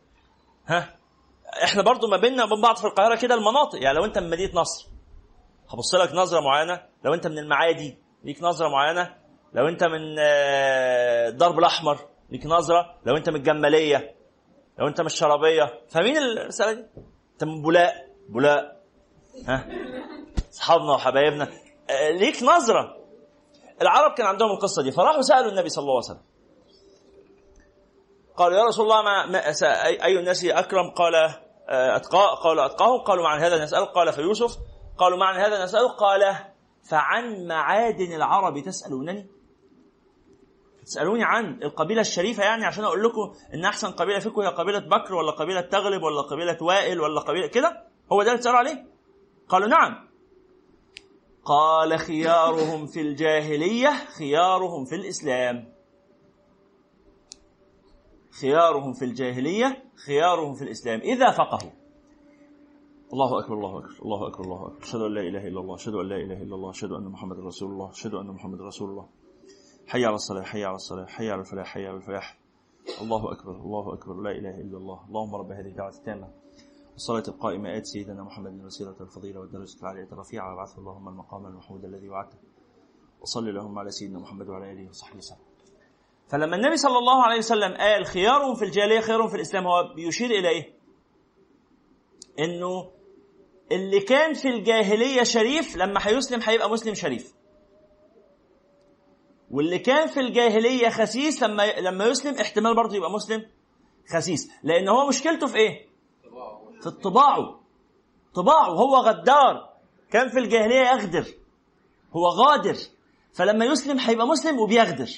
ها 0.68 0.96
إحنا 1.64 1.82
برضو 1.82 2.08
ما 2.08 2.18
بيننا 2.18 2.44
وبين 2.44 2.62
بعض 2.62 2.76
في 2.78 2.86
القاهرة 2.86 3.16
كده 3.16 3.36
المناطق. 3.36 3.84
يعني 3.84 3.98
لو 3.98 4.06
أنت 4.06 4.18
من 4.18 4.30
مدينة 4.30 4.52
نصر 4.62 4.88
هبص 5.70 5.96
لك 5.96 6.14
نظرة 6.14 6.42
معينة. 6.42 6.86
لو 7.06 7.14
أنت 7.14 7.28
من 7.28 7.38
المعادي 7.40 7.98
ليك 8.24 8.44
نظرة 8.44 8.70
معينة. 8.70 9.16
لو 9.54 9.68
أنت 9.68 9.84
من 9.84 10.16
آه، 10.20 11.30
الضرب 11.30 11.60
الأحمر 11.60 11.98
ليك 12.30 12.46
نظرة. 12.46 12.96
لو 13.06 13.18
أنت 13.18 13.30
من 13.30 13.36
الجمالية 13.36 14.16
لو 14.80 14.88
أنت 14.88 15.02
من 15.02 15.08
الشرابية. 15.08 15.82
فاهمين 15.90 16.18
الرسالة 16.18 16.72
دي؟ 16.74 16.86
أنت 17.34 17.44
من 17.44 17.62
بولاق 17.62 17.94
بولاق. 18.30 18.73
ها؟ 19.48 19.68
أصحابنا 20.54 20.94
وحبايبنا. 20.94 21.50
آه، 21.90 22.10
ليك 22.12 22.44
نظرة. 22.44 22.98
العرب 23.82 24.14
كان 24.14 24.26
عندهم 24.26 24.52
القصة 24.52 24.84
دي 24.84 24.92
فراحوا 24.92 25.22
سألوا 25.22 25.52
النبي 25.52 25.70
صلى 25.70 25.82
الله 25.82 25.94
عليه 25.96 26.06
وسلم. 26.06 26.22
قالوا 28.38 28.58
يا 28.58 28.64
رسول 28.64 28.86
الله 28.86 29.02
ما, 29.02 29.26
ما 29.26 29.54
اي 30.04 30.20
الناس 30.20 30.46
أكرم؟ 30.46 30.90
قال 30.90 31.16
آه، 31.16 31.96
اتقى 31.96 32.40
قال 32.44 32.60
أتقاهم؟ 32.60 33.02
قالوا 33.02 33.24
معنى 33.24 33.44
هذا 33.44 33.64
نسأل. 33.64 33.86
قال 33.86 34.14
فيوسف. 34.14 34.58
قالوا 34.98 35.18
معنى 35.18 35.40
هذا 35.40 35.64
نسأل. 35.64 35.88
قال 35.98 36.36
فعن 36.90 37.48
معادن 37.48 38.16
العرب 38.16 38.60
تسألونني؟ 38.60 39.28
تسألوني 40.86 41.24
عن 41.24 41.64
القبيلة 41.64 42.02
الشريفة 42.02 42.44
يعني 42.44 42.66
عشان 42.66 42.84
أقول 42.84 43.04
لكم 43.04 43.34
إن 43.54 43.66
أحسن 43.66 43.92
قبيلة 43.92 44.20
فيكم 44.20 44.42
هي 44.42 44.48
قبيلة 44.48 44.80
بكر 44.80 45.16
ولا 45.16 45.32
قبيلة 45.32 45.62
تغلب 45.62 46.04
ولا 46.04 46.22
قبيلة 46.22 46.58
وائل 46.62 47.02
ولا 47.02 47.22
قبيلة 47.22 47.48
كده؟ 47.48 47.84
هو 48.12 48.24
ده 48.24 48.34
اللي 48.34 48.50
عليه؟ 48.50 48.93
قالوا 49.48 49.68
نعم. 49.68 50.08
قال 51.46 52.00
خيارهم 52.00 52.86
في 52.86 53.02
الجاهلية 53.02 53.90
خيارهم 54.18 54.86
في 54.86 54.96
الإسلام. 54.96 55.74
خيارهم 58.42 58.94
في 58.94 59.06
الجاهلية 59.06 59.84
خيارهم 60.06 60.54
في 60.54 60.62
الإسلام. 60.62 61.00
إذا 61.00 61.32
فقهوا. 61.32 61.72
الله 63.14 63.40
أكبر 63.40 63.54
الله 63.54 63.80
أكبر 63.80 64.06
الله 64.06 64.28
أكبر 64.28 64.44
الله 64.44 64.68
أكبر. 64.68 64.84
أشهد 64.84 65.02
أن 65.02 65.14
لا 65.14 65.22
إله 65.22 65.48
إلا 65.48 65.60
الله 65.60 65.76
أشهد 65.76 65.94
أن 65.94 66.10
لا 66.10 66.16
إله 66.16 66.42
إلا 66.42 66.56
الله 66.56 66.70
أشهد 66.70 66.92
أن 66.92 67.04
محمد 67.04 67.40
رسول 67.40 67.72
الله 67.72 67.90
أشهد 67.90 68.14
أن 68.14 68.28
محمد 68.28 68.62
رسول 68.62 68.90
الله. 68.90 69.08
حي 69.88 70.06
على 70.06 70.16
الصلاة 70.16 70.44
حي 70.44 70.64
على 70.64 70.76
الصلاة 70.76 71.06
حي 71.06 71.32
على 71.32 71.42
الفلاح 71.42 71.68
حي 71.68 71.88
على 71.88 71.98
الفلاح. 71.98 72.38
الله 73.02 73.32
أكبر 73.32 73.52
الله 73.52 73.94
أكبر 73.94 74.14
لا 74.22 74.32
إله 74.32 74.62
إلا 74.62 74.78
الله. 74.78 75.06
اللهم 75.08 75.36
رب 75.36 75.52
هذه 75.52 75.68
الدعوة 75.68 75.90
التامة. 75.90 76.43
والصلاة 76.94 77.24
القائمة. 77.28 77.78
آت 77.78 77.86
سيدنا 77.86 78.24
محمد 78.24 78.54
الوسيلة 78.60 78.96
الفضيلة 79.02 79.40
والدرجة 79.40 79.80
العالية 79.82 80.08
الرفيعة. 80.12 80.50
وابعثه 80.52 80.78
اللهم 80.80 81.08
المقام 81.10 81.46
المحمود 81.46 81.86
الذي 81.86 82.10
وعدته. 82.10 82.38
وصل 83.22 83.50
اللهم 83.50 83.80
على 83.80 83.92
سيدنا 83.92 84.20
محمد 84.20 84.50
وعلى 84.50 84.72
آله 84.72 84.90
وصحبه 84.90 85.18
وسلم. 85.18 85.38
فلما 86.30 86.56
النبي 86.56 86.78
صلى 86.78 86.98
الله 86.98 87.24
عليه 87.24 87.38
وسلم 87.38 87.74
قال 87.74 88.06
خيارهم 88.06 88.56
في 88.56 88.66
الجاهلية 88.66 89.00
خيارهم 89.00 89.28
في 89.28 89.36
الإسلام 89.36 89.68
هو 89.68 89.94
بيشير 89.96 90.30
إلى 90.32 90.50
إيه؟ 90.50 90.74
إنه 92.40 92.92
اللي 93.72 94.00
كان 94.00 94.34
في 94.34 94.50
الجاهلية 94.50 95.24
شريف 95.24 95.78
لما 95.78 96.00
هيسلم 96.08 96.40
هيبقى 96.44 96.70
مسلم 96.70 96.94
شريف. 96.94 97.34
واللي 99.52 99.80
كان 99.80 100.08
في 100.08 100.20
الجاهلية 100.20 100.90
خسيس 100.90 101.44
لما 101.44 101.80
لما 101.80 102.06
يسلم 102.06 102.36
احتمال 102.36 102.76
برضه 102.76 102.96
يبقى 102.96 103.12
مسلم 103.12 103.46
خسيس. 104.10 104.52
لأن 104.64 104.88
هو 104.88 105.08
مشكلته 105.08 105.48
في 105.48 105.56
إيه؟ 105.58 105.94
في 106.84 106.90
طباعه 106.92 107.60
طباعه 108.36 108.70
هو 108.70 108.96
غدار. 108.96 109.74
كان 110.12 110.30
في 110.30 110.40
الجاهلية 110.40 110.80
يغدر. 110.80 111.26
هو 112.16 112.28
غادر. 112.28 112.76
فلما 113.34 113.66
يسلم 113.66 114.00
هيبقى 114.00 114.28
مسلم 114.28 114.60
وبيغدر. 114.60 115.10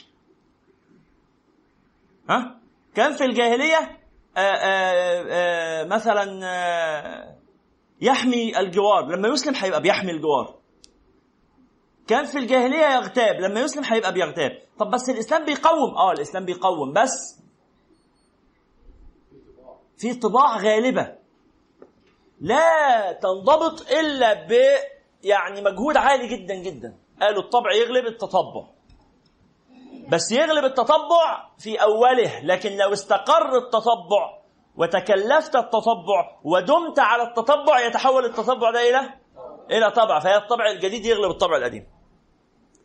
ها؟ 2.29 2.59
كان 2.95 3.13
في 3.13 3.25
الجاهلية 3.25 3.77
آآ 4.37 4.55
آآ 4.55 5.23
آآ 5.29 5.85
مثلا 5.85 6.39
آآ 6.43 7.35
يحمي 8.01 8.59
الجوار. 8.59 9.05
لما 9.05 9.27
يسلم 9.27 9.55
هيبقى 9.55 9.81
بيحمي 9.81 10.11
الجوار. 10.11 10.55
كان 12.07 12.25
في 12.25 12.37
الجاهلية 12.37 12.95
يغتاب. 12.95 13.35
لما 13.35 13.59
يسلم 13.59 13.83
هيبقى 13.83 14.13
بيغتاب. 14.13 14.51
طب 14.79 14.91
بس 14.91 15.09
الإسلام 15.09 15.45
بيقوم. 15.45 15.97
آه 15.97 16.11
الإسلام 16.11 16.45
بيقوم. 16.45 16.93
بس 16.93 17.41
في 19.97 20.13
طباع 20.13 20.57
غالبة. 20.57 21.24
لا 22.39 23.11
تنضبط 23.11 23.81
إلا 23.91 24.33
ب 24.33 24.53
يعني 25.23 25.61
مجهود 25.61 25.97
عالي 25.97 26.27
جدا 26.27 26.55
جدا. 26.55 26.97
قالوا 27.21 27.43
الطبع 27.43 27.73
يغلب 27.73 28.05
التطبع. 28.05 28.67
بس 30.09 30.31
يغلب 30.31 30.65
التطبع 30.65 31.49
في 31.59 31.81
أوله 31.81 32.39
لكن 32.43 32.77
لو 32.77 32.93
استقر 32.93 33.57
التطبع 33.57 34.39
وتكلفت 34.75 35.55
التطبع 35.55 36.37
ودمت 36.43 36.99
على 36.99 37.23
التطبع 37.23 37.79
يتحول 37.79 38.25
التطبع 38.25 38.71
ده 38.71 38.89
إلى 38.89 39.13
إلى 39.71 39.91
طبع. 39.91 40.19
فهي 40.19 40.37
الطبع 40.37 40.69
الجديد 40.71 41.05
يغلب 41.05 41.31
الطبع 41.31 41.57
القديم. 41.57 41.87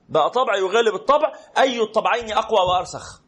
بقى 0.09 0.30
طبع 0.30 0.57
يغلب 0.57 0.94
الطبع 0.94 1.32
أي 1.59 1.80
الطبعين 1.82 2.32
أقوى 2.32 2.61
وأرسخ. 2.61 3.19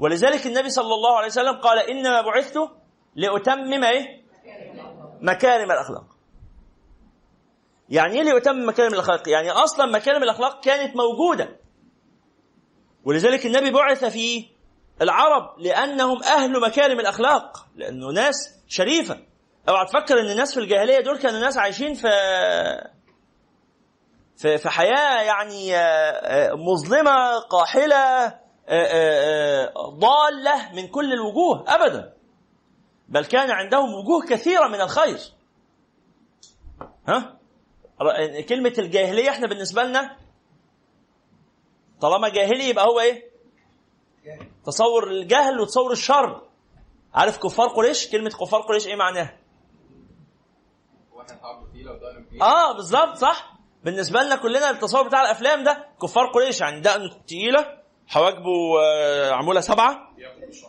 ولذلك 0.00 0.46
النبي 0.46 0.70
صلى 0.70 0.94
الله 0.94 1.16
عليه 1.16 1.26
وسلم 1.26 1.60
قال 1.60 1.78
إنما 1.78 2.20
بعثت 2.22 2.58
لأتمم 3.14 3.84
إيه؟ 3.84 4.22
مكارم 5.20 5.70
الأخلاق 5.70 6.04
يعني 7.88 8.14
إيه 8.14 8.22
ليتم 8.22 8.68
مكارم 8.68 8.94
الأخلاق؟ 8.94 9.28
يعني 9.28 9.50
أصلا 9.50 9.86
مكارم 9.86 10.22
الأخلاق 10.22 10.64
كانت 10.64 10.96
موجودة. 10.96 11.56
ولذلك 13.04 13.46
النبي 13.46 13.70
بعث 13.70 14.04
في 14.04 14.46
العرب 15.02 15.58
لأنهم 15.58 16.22
أهل 16.22 16.60
مكارم 16.60 17.00
الأخلاق، 17.00 17.66
لأنه 17.76 18.10
ناس 18.12 18.34
شريفة. 18.68 19.18
أوعى 19.68 19.86
تفكر 19.86 20.20
إن 20.20 20.30
الناس 20.30 20.54
في 20.54 20.60
الجاهلية 20.60 21.00
دول 21.00 21.18
كانوا 21.18 21.40
ناس 21.40 21.58
عايشين 21.58 21.94
في 21.94 22.08
في 24.36 24.58
في 24.58 24.68
حياة 24.70 25.22
يعني 25.22 25.72
مظلمة 26.54 27.38
قاحلة 27.38 28.34
ضالة 29.88 30.72
من 30.74 30.88
كل 30.88 31.12
الوجوه 31.12 31.64
ابدا. 31.68 32.14
بل 33.08 33.24
كان 33.24 33.50
عندهم 33.50 33.94
وجوه 33.94 34.26
كثيرة 34.28 34.68
من 34.68 34.80
الخير. 34.80 35.18
ها؟ 37.08 37.36
كلمة 38.48 38.74
الجاهلية 38.78 39.30
إحنا 39.30 39.46
بالنسبة 39.46 39.82
لنا 39.82 40.16
طالما 42.00 42.28
جاهلي 42.28 42.68
يبقى 42.68 42.84
هو 42.86 43.00
إيه؟ 43.00 43.30
تصور 44.66 45.10
الجهل 45.10 45.60
وتصور 45.60 45.92
الشر 45.92 46.42
عارف 47.14 47.38
كفار 47.38 47.68
قريش؟ 47.68 48.08
كلمة 48.10 48.30
كفار 48.30 48.60
قريش 48.60 48.86
إيه 48.86 48.96
معناها؟ 48.96 49.36
آه 52.42 52.72
بالظبط 52.76 53.16
صح 53.16 53.54
بالنسبة 53.84 54.22
لنا 54.22 54.36
كلنا 54.36 54.70
التصور 54.70 55.02
بتاع 55.08 55.22
الأفلام 55.22 55.64
ده 55.64 55.88
كفار 56.02 56.26
قريش 56.26 56.60
يعني 56.60 56.80
دقنه 56.80 57.08
تقيلة 57.26 57.79
حواجبه 58.10 58.80
آه، 58.82 59.30
عمولة 59.32 59.60
سبعة؟ 59.60 60.10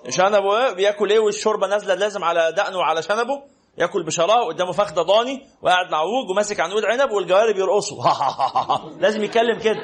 شنبه 0.10 0.74
بياكل 0.74 1.10
إيه 1.10 1.20
والشوربة 1.20 1.68
نازلة 1.68 1.94
لازم 1.94 2.24
على 2.24 2.52
دقنه 2.52 2.78
وعلى 2.78 3.02
شنبه؟ 3.02 3.44
ياكل 3.78 4.04
بشراه 4.04 4.46
قدامه 4.46 4.72
فخده 4.72 5.02
ضاني 5.02 5.48
وقاعد 5.62 5.92
معوج 5.92 6.30
وماسك 6.30 6.60
عنقود 6.60 6.86
عنب 6.86 7.12
والجواري 7.12 7.54
بيرقصوا 7.54 8.04
لازم 9.02 9.24
يتكلم 9.24 9.60
كده. 9.60 9.80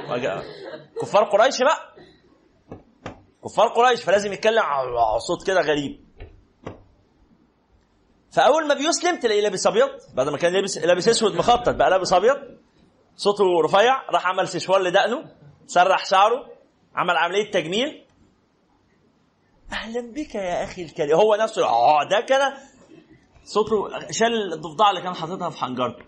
كفار 1.02 1.24
قريش 1.24 1.62
بقى. 1.62 1.96
كفار 3.44 3.68
قريش 3.68 4.04
فلازم 4.04 4.34
يتكلم 4.34 4.64
صوت 5.28 5.48
كده 5.48 5.62
غريب. 5.62 6.08
فأول 8.32 8.68
ما 8.68 8.74
بيسلم 8.74 9.20
تلاقيه 9.20 9.42
لابس 9.42 9.68
أبيض. 9.68 9.90
بعد 10.14 10.30
ما 10.30 10.38
كان 10.38 10.54
لابس 10.54 10.78
لابس 10.78 11.08
أسود 11.08 11.36
مخطط 11.36 11.76
بقى 11.76 11.90
لابس 11.90 12.14
أبيض. 12.14 12.38
صوته 13.16 13.44
رفيع 13.66 14.10
راح 14.10 14.28
عمل 14.28 14.48
سشوار 14.48 14.82
لدقنه 14.82 15.26
سرح 15.68 16.06
شعره. 16.06 16.57
عمل 16.98 17.18
عملية 17.18 17.52
تجميل؟ 17.52 18.04
أهلا 19.72 20.12
بك 20.12 20.36
يا 20.36 20.64
أخي 20.64 20.84
الكريم. 20.84 21.16
هو 21.16 21.36
نفسه 21.36 21.66
آه 21.66 22.04
ده 22.04 22.22
كده 22.22 22.54
صوته 23.44 23.90
شال 24.12 24.54
الضفدعة 24.54 24.90
اللي 24.90 25.02
كان 25.02 25.14
حاططها 25.16 25.50
في 25.50 25.58
حنجرته 25.58 26.06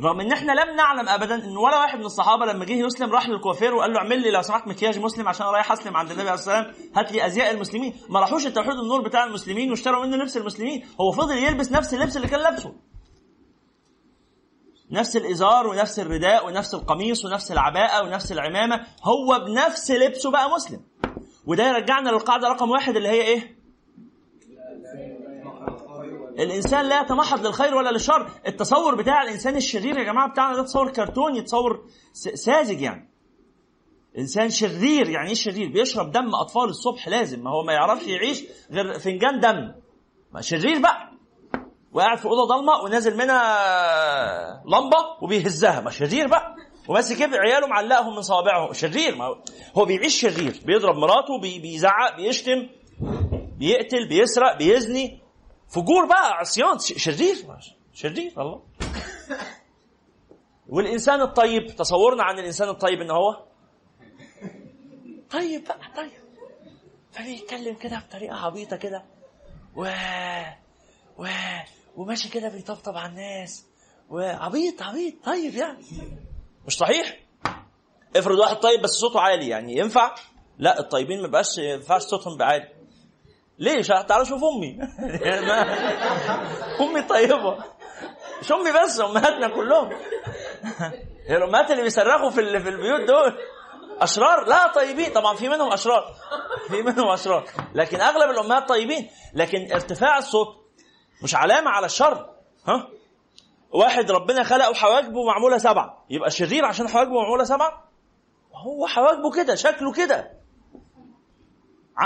رغم 0.00 0.20
إن 0.20 0.32
إحنا 0.32 0.52
لم 0.52 0.76
نعلم 0.76 1.08
ابدا 1.08 1.34
إن 1.34 1.56
ولا 1.56 1.78
واحد 1.78 1.98
من 1.98 2.04
الصحابة 2.04 2.46
لما 2.46 2.64
جه 2.64 2.72
يسلم 2.72 3.10
راح 3.12 3.28
للكوافير 3.28 3.74
وقال 3.74 3.92
له 3.92 3.98
اعمل 3.98 4.22
لي 4.22 4.30
لو 4.30 4.42
سمحت 4.42 4.68
مكياج 4.68 4.98
مسلم 4.98 5.28
عشان 5.28 5.46
رايح 5.46 5.72
أسلم 5.72 5.96
عند 5.96 6.08
النبي 6.10 6.22
عليه 6.22 6.32
والسلام 6.32 6.72
هات 6.96 7.12
لي 7.12 7.26
أزياء 7.26 7.50
المسلمين. 7.50 7.94
ما 8.08 8.20
راحوش 8.20 8.46
التوحيد 8.46 8.72
النور 8.72 9.02
بتاع 9.02 9.24
المسلمين 9.24 9.70
واشتروا 9.70 10.06
منه 10.06 10.16
لبس 10.16 10.36
المسلمين. 10.36 10.86
هو 11.00 11.12
فضل 11.12 11.38
يلبس 11.38 11.72
نفس 11.72 11.94
اللبس 11.94 12.16
اللي 12.16 12.28
كان 12.28 12.40
لابسه. 12.40 12.74
نفس 14.90 15.16
الإزار 15.16 15.66
ونفس 15.66 15.98
الرداء 15.98 16.46
ونفس 16.46 16.74
القميص 16.74 17.24
ونفس 17.24 17.52
العباءة 17.52 18.02
ونفس 18.04 18.32
العمامة 18.32 18.86
هو 19.04 19.44
بنفس 19.46 19.90
لبسه 19.90 20.30
بقى 20.30 20.50
مسلم. 20.50 20.80
وده 21.46 21.68
يرجعنا 21.68 22.10
للقاعدة 22.10 22.48
رقم 22.48 22.70
واحد 22.70 22.96
اللي 22.96 23.08
هي 23.08 23.22
إيه؟ 23.22 23.56
الإنسان 26.38 26.84
لا 26.88 27.00
يتمحض 27.00 27.46
للخير 27.46 27.74
ولا 27.74 27.90
للشر. 27.90 28.30
التصور 28.46 28.94
بتاع 28.94 29.22
الإنسان 29.22 29.56
الشرير 29.56 29.98
يا 29.98 30.04
جماعة 30.04 30.30
بتاعنا 30.30 30.56
ده 30.56 30.62
تصور 30.62 30.92
كرتوني 30.92 31.42
تصور 31.42 31.86
ساذج 32.34 32.80
يعني. 32.80 33.10
إنسان 34.18 34.50
شرير 34.50 35.08
يعني 35.08 35.28
إيه 35.28 35.34
شرير؟ 35.34 35.68
بيشرب 35.72 36.12
دم 36.12 36.34
أطفال 36.34 36.64
الصبح 36.64 37.08
لازم 37.08 37.44
ما 37.44 37.50
هو 37.50 37.62
ما 37.64 37.72
يعرفش 37.72 38.06
يعيش 38.06 38.44
غير 38.70 38.98
فنجان 38.98 39.40
دم. 39.40 39.72
ما 40.32 40.40
شرير 40.40 40.78
بقى. 40.78 41.13
وقاعد 41.94 42.18
في 42.18 42.24
أوضة 42.24 42.56
ضلمة 42.56 42.72
ونازل 42.84 43.16
منها 43.16 44.62
لمبة 44.66 44.98
وبيهزها. 45.22 45.80
ما 45.80 45.90
شرير 45.90 46.26
بقى. 46.28 46.56
وماسك 46.88 47.22
عياله 47.22 47.66
معلقهم 47.66 48.14
من 48.16 48.22
صوابعهم. 48.22 48.72
شرير. 48.72 49.14
ما 49.16 49.24
هو- 49.76 49.84
بيعيش 49.84 50.20
شرير. 50.20 50.60
بيضرب 50.64 50.96
مراته 50.96 51.38
بي- 51.42 51.58
بيزعق 51.58 52.16
بيشتم 52.16 52.68
بيقتل 53.58 54.08
بيسرق 54.08 54.56
بيزني. 54.58 55.20
فجور 55.68 56.06
بقى 56.06 56.32
عصيان. 56.32 56.78
شرير. 56.78 57.36
شرير. 57.94 58.32
الله. 58.38 58.62
والإنسان 60.68 61.20
الطيب. 61.20 61.66
تصورنا 61.76 62.22
عن 62.22 62.38
الإنسان 62.38 62.68
الطيب 62.68 63.00
إن 63.00 63.10
هو 63.10 63.44
طيب 65.30 65.64
بقى 65.64 65.78
طيب. 65.96 66.10
فبيتكلم 67.12 67.74
كده 67.74 68.02
بطريقة 68.08 68.36
عبيطة 68.46 68.76
كده. 68.76 69.04
و 69.76 69.86
و 71.18 71.26
وماشي 71.96 72.28
كده 72.28 72.48
بيطبطب 72.48 72.96
على 72.96 73.08
الناس. 73.08 73.66
وعبيط 74.10 74.82
عبيط 74.82 75.14
طيب 75.24 75.54
يعني. 75.54 75.84
مش 76.66 76.76
صحيح؟ 76.76 77.20
افرض 78.16 78.38
واحد 78.38 78.56
طيب 78.56 78.82
بس 78.82 78.90
صوته 78.90 79.20
عالي 79.20 79.48
يعني 79.48 79.76
ينفع؟ 79.76 80.14
لا 80.58 80.78
الطيبين 80.78 81.22
ما 81.22 81.28
بقاش 81.28 81.58
ينفعش 81.58 82.02
صوتهم 82.02 82.36
بعالي 82.36 82.68
ليش؟ 83.58 83.86
تعالوا 83.86 84.24
شوف 84.24 84.44
أمي. 84.44 84.78
أمي 86.80 87.02
طيبة. 87.02 87.58
مش 88.40 88.52
أمي 88.52 88.72
بس 88.72 89.00
أمهاتنا 89.00 89.48
كلهم. 89.48 89.90
هي 91.28 91.36
الأمهات 91.36 91.70
اللي 91.70 91.82
بيصرخوا 91.82 92.30
في 92.30 92.60
في 92.60 92.68
البيوت 92.68 93.00
دول. 93.00 93.38
أشرار؟ 94.00 94.48
لا 94.48 94.72
طيبين. 94.72 95.12
طبعا 95.12 95.36
في 95.36 95.48
منهم 95.48 95.72
أشرار. 95.72 96.14
في 96.68 96.82
منهم 96.82 97.08
أشرار. 97.08 97.44
لكن 97.74 98.00
أغلب 98.00 98.30
الأمهات 98.30 98.68
طيبين. 98.68 99.10
لكن 99.34 99.72
ارتفاع 99.72 100.18
الصوت 100.18 100.63
مش 101.24 101.34
علامة 101.34 101.70
على 101.70 101.86
الشر 101.86 102.30
ها؟ 102.68 102.88
واحد 103.72 104.10
ربنا 104.10 104.42
خلقه 104.44 104.74
حواجبه 104.74 105.24
معمولة 105.24 105.58
سبعة 105.58 106.04
يبقى 106.10 106.30
شرير 106.30 106.64
عشان 106.64 106.88
حواجبه 106.88 107.20
معمولة 107.20 107.44
سبعة؟ 107.44 107.84
هو 108.54 108.86
حواجبه 108.86 109.30
كده 109.30 109.54
شكله 109.54 109.92
كده. 109.92 110.30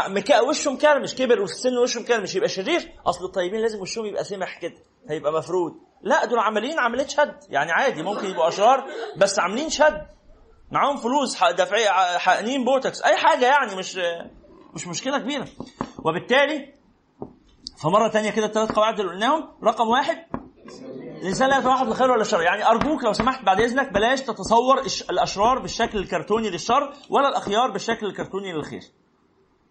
مكا 0.09 0.41
وشه 0.41 0.71
مكرمش 0.73 1.15
كبر 1.15 1.41
وفي 1.41 1.53
السن 1.53 1.79
وشه 1.79 2.01
مكرمش 2.01 2.35
يبقى 2.35 2.49
شرير؟ 2.49 2.93
أصل 3.07 3.25
الطيبين 3.25 3.61
لازم 3.61 3.81
وشهم 3.81 4.07
يبقى 4.07 4.25
سمح 4.25 4.59
كده 4.61 4.77
هيبقى 5.11 5.33
مفرود 5.33 5.73
لا 6.03 6.25
دول 6.25 6.39
عاملين 6.39 6.79
عمليه 6.79 7.07
شد 7.07 7.37
يعني 7.49 7.73
عادي 7.73 8.03
ممكن 8.03 8.27
يبقوا 8.31 8.49
أشرار 8.49 8.85
بس 9.17 9.39
عاملين 9.39 9.71
شد. 9.71 10.07
معاهم 10.73 10.97
فلوس 10.97 11.43
دافعين 11.45 11.89
حقنين 12.19 12.65
بوتوكس 12.65 13.03
أي 13.03 13.17
حاجة 13.17 13.47
يعني 13.47 13.75
مش 13.77 13.99
مش 14.75 14.87
مشكلة 14.87 15.19
كبيرة. 15.19 15.49
وبالتالي 16.05 16.75
فمرة 17.83 18.09
تانية 18.09 18.31
كده 18.31 18.47
الثلاث 18.47 18.73
قواعد 18.73 19.01
اللي 19.01 19.13
قلناهم 19.13 19.49
رقم 19.65 19.89
واحد 19.89 20.17
الإنسان 21.23 21.49
لا 21.51 21.59
يتوحد 21.59 21.87
للخير 21.87 22.11
ولا 22.11 22.21
الشر 22.23 22.43
يعني 22.43 22.67
أرجوك 22.67 23.05
لو 23.05 23.13
سمحت 23.13 23.45
بعد 23.45 23.61
إذنك 23.61 23.93
بلاش 23.93 24.21
تتصور 24.21 24.79
الأشرار 25.11 25.59
بالشكل 25.59 25.99
الكرتوني 25.99 26.51
للشر 26.51 26.93
ولا 27.11 27.29
الأخيار 27.29 27.71
بالشكل 27.71 28.07
الكرتوني 28.07 28.53
للخير. 28.53 28.83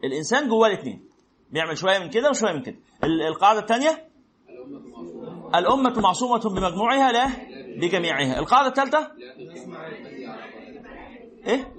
الإنسان 0.03 0.47
جواه 0.49 0.67
الاثنين 0.67 1.05
بيعمل 1.51 1.77
شوية 1.77 1.99
من 1.99 2.09
كده 2.09 2.29
وشوية 2.29 2.53
من 2.53 2.61
كده. 2.61 2.75
ال- 3.03 3.21
القاعدة 3.21 3.59
الثانية 3.59 4.07
الأمة 5.55 5.99
معصومة 5.99 6.39
بمجموعها 6.49 7.11
لا 7.11 7.27
بجميعها. 7.81 8.39
القاعدة 8.39 8.67
الثالثة 8.67 9.11
إيه؟ 11.47 11.73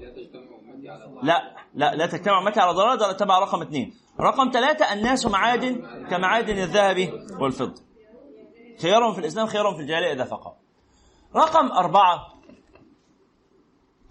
لا. 1.23 1.57
لا 1.79 1.95
لا 1.95 2.07
تجتمع 2.07 2.39
أمتي 2.39 2.61
على 2.61 2.73
ضلال 2.73 2.99
ده 2.99 3.13
تبع 3.13 3.39
رقم 3.39 3.63
اثنين. 3.63 3.95
رقم 4.21 4.51
ثلاثة 4.53 4.93
الناس 4.93 5.27
معادن 5.27 6.07
كمعادن 6.11 6.59
الذهب 6.59 7.13
والفضة. 7.41 7.83
خيارهم 8.83 9.13
في 9.13 9.19
الإسلام 9.19 9.47
خيارهم 9.47 9.75
في 9.75 9.81
الجاهلية 9.83 10.13
إذا 10.13 10.25
فقهوا 10.25 10.55
رقم 11.37 11.73
أربعة. 11.73 12.35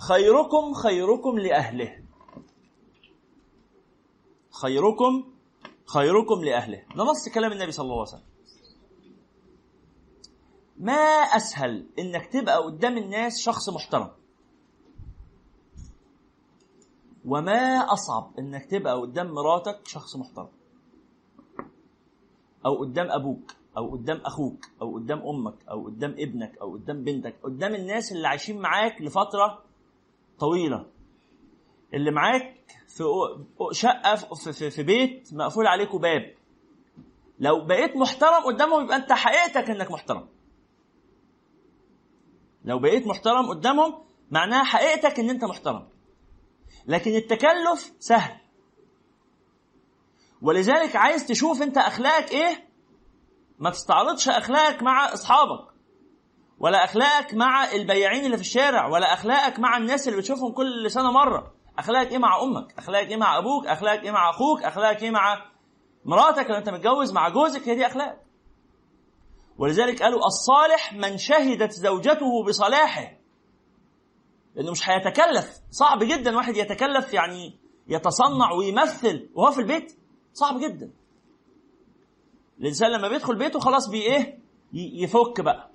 خيركم 0.10 0.74
خيركم 0.74 1.40
لأهله. 1.40 2.04
خيركم 4.62 5.34
خيركم 5.86 6.44
لأهله. 6.44 6.84
ده 6.96 7.04
نص 7.04 7.30
كلام 7.34 7.52
النبي 7.52 7.72
صلى 7.72 7.84
الله 7.84 8.00
عليه 8.00 8.10
وسلم. 8.10 8.28
ما 10.78 10.94
أسهل 11.36 11.90
إنك 12.00 12.26
تبقى 12.26 12.58
قدام 12.58 12.98
الناس 12.98 13.40
شخص 13.40 13.70
محترم. 13.70 14.12
وما 17.28 17.78
أصعب 17.94 18.32
إنك 18.40 18.66
تبقى 18.66 18.94
قدام 19.02 19.28
مراتك 19.32 19.80
شخص 19.88 20.16
محترم. 20.16 20.48
أو 22.66 22.76
قدام 22.80 23.12
أبوك 23.12 23.52
أو 23.78 23.92
قدام 23.92 24.18
أخوك 24.26 24.66
أو 24.82 24.96
قدام 24.96 25.20
أمك 25.28 25.56
أو 25.72 25.86
قدام 25.86 26.12
ابنك 26.20 26.58
أو 26.58 26.74
قدام 26.74 27.04
بنتك 27.04 27.36
قدام 27.44 27.76
الناس 27.76 28.12
اللي 28.12 28.28
عايشين 28.28 28.62
معاك 28.62 29.02
لفترة 29.02 29.64
طويلة. 30.40 30.86
اللي 31.94 32.12
معاك 32.12 32.56
في 32.88 33.04
في- 34.44 34.54
في, 34.54 34.70
في 34.70 34.84
بيت 34.84 35.34
مقفول 35.34 35.68
عليكوا 35.68 36.00
باب 36.00 36.34
لو 37.40 37.66
بقيت 37.66 37.96
محترم 37.98 38.44
قدامهم 38.46 38.84
يبقى 38.84 38.98
أنت 38.98 39.12
حقيقتك 39.14 39.70
إنك 39.70 39.92
محترم. 39.92 40.28
لو 42.66 42.80
بقيت 42.80 43.08
محترم 43.08 43.50
قدامهم 43.50 43.94
معناها 44.32 44.64
حقيقتك 44.64 45.20
إن 45.20 45.30
أنت 45.30 45.44
محترم. 45.46 45.88
لكن 46.88 47.16
التكلف 47.16 47.92
سهل. 48.00 48.38
ولذلك 50.42 50.96
عايز 50.96 51.26
تشوف 51.28 51.62
انت 51.62 51.78
أخلاقك 51.78 52.32
إيه؟ 52.32 52.68
ما 53.60 53.70
تستعرضش 53.70 54.30
أخلاقك 54.30 54.84
مع 54.84 55.14
أصحابك 55.14 55.68
ولا 56.60 56.84
أخلاقك 56.84 57.34
مع 57.34 57.72
البياعين 57.72 58.26
اللي 58.26 58.38
في 58.38 58.42
الشارع 58.42 58.88
ولا 58.88 59.14
أخلاقك 59.14 59.60
مع 59.60 59.78
الناس 59.78 60.08
اللي 60.08 60.20
بتشوفهم 60.20 60.52
كل 60.52 60.92
سنة 60.92 61.12
مرة. 61.12 61.54
أخلاقك 61.80 62.12
إيه 62.12 62.18
مع 62.18 62.42
أمك؟ 62.44 62.74
أخلاقك 62.78 63.08
إيه 63.08 63.18
مع 63.18 63.38
أبوك؟ 63.38 63.68
أخلاقك 63.68 64.04
إيه 64.04 64.12
مع 64.12 64.30
أخوك؟ 64.30 64.64
أخلاقك 64.64 65.04
إيه 65.04 65.12
مع 65.12 65.46
مراتك؟ 66.06 66.50
لو 66.50 66.56
انت 66.58 66.70
متجوز 66.70 67.14
مع 67.14 67.30
جوزك 67.30 67.68
هي 67.70 67.76
دي 67.76 67.88
اخلاق 67.88 68.22
ولذلك 69.58 70.04
قالوا 70.04 70.26
الصالح 70.26 70.94
من 70.94 71.18
شهدت 71.18 71.72
زوجته 71.72 72.44
بصلاحه. 72.48 73.18
لأنه 74.58 74.72
مش 74.72 74.90
هيتكلف. 74.90 75.60
صعب 75.72 76.04
جدا 76.04 76.36
واحد 76.36 76.58
يتكلف 76.58 77.14
يعني 77.14 77.58
يتصنع 77.88 78.52
ويمثل 78.52 79.30
وهو 79.34 79.52
في 79.52 79.62
البيت. 79.62 79.98
صعب 80.34 80.60
جدا. 80.60 80.92
الإنسان 82.60 82.92
لما 82.92 83.08
بيدخل 83.08 83.36
بيته 83.36 83.60
خلاص 83.60 83.90
بي 83.90 84.02
إيه؟ 84.02 84.40
يفك 84.74 85.42
بقى. 85.42 85.70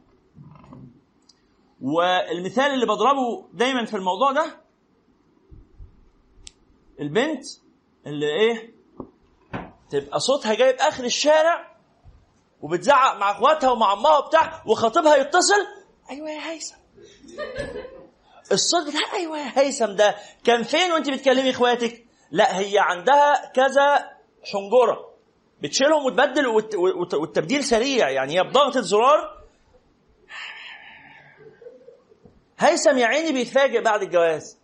والمثال 1.81 2.65
اللي 2.75 2.87
بضربه 2.87 3.49
دايما 3.53 3.85
في 3.85 3.97
الموضوع 3.97 4.33
ده 4.33 4.61
البنت 7.01 7.45
اللي 8.07 8.27
إيه؟ 8.27 8.75
تبقى 9.91 10.21
صوتها 10.21 10.55
جايب 10.55 10.77
آخر 10.77 11.05
الشارع 11.05 11.77
وبتزعق 12.61 13.17
مع 13.19 13.31
أخواتها 13.31 13.71
ومع 13.71 13.93
أمها 13.93 14.19
وبتاع 14.19 14.63
وخطيبها 14.67 15.17
يتصل 15.17 15.67
أيوه 16.11 16.31
يا 16.31 16.51
هيثم. 16.51 16.77
الصوت 18.53 18.89
بتاع 18.89 19.13
أيوه 19.19 19.39
يا 19.39 19.53
هيثم 19.59 19.93
ده. 19.97 20.15
كان 20.45 20.63
فين 20.63 20.93
وأنت 20.93 21.11
بتكلمي 21.11 21.51
إخواتك؟ 21.51 22.05
لا 22.31 22.59
هي 22.59 22.75
عندها 22.79 23.47
كذا 23.55 24.11
حنجرة 24.53 25.13
بتشيلهم 25.63 26.05
وتبدل 26.07 26.47
والت- 26.47 26.75
والت- 26.75 27.15
والتبديل 27.15 27.65
سريع 27.65 28.11
يعني 28.11 28.39
هي 28.39 28.43
بضغطه 28.45 28.81
زرار 28.81 29.43
هيثم 32.59 32.99
يا 32.99 33.07
عيني 33.07 33.33
بيتفاجئ 33.33 33.81
بعد 33.83 34.03
الجواز. 34.03 34.59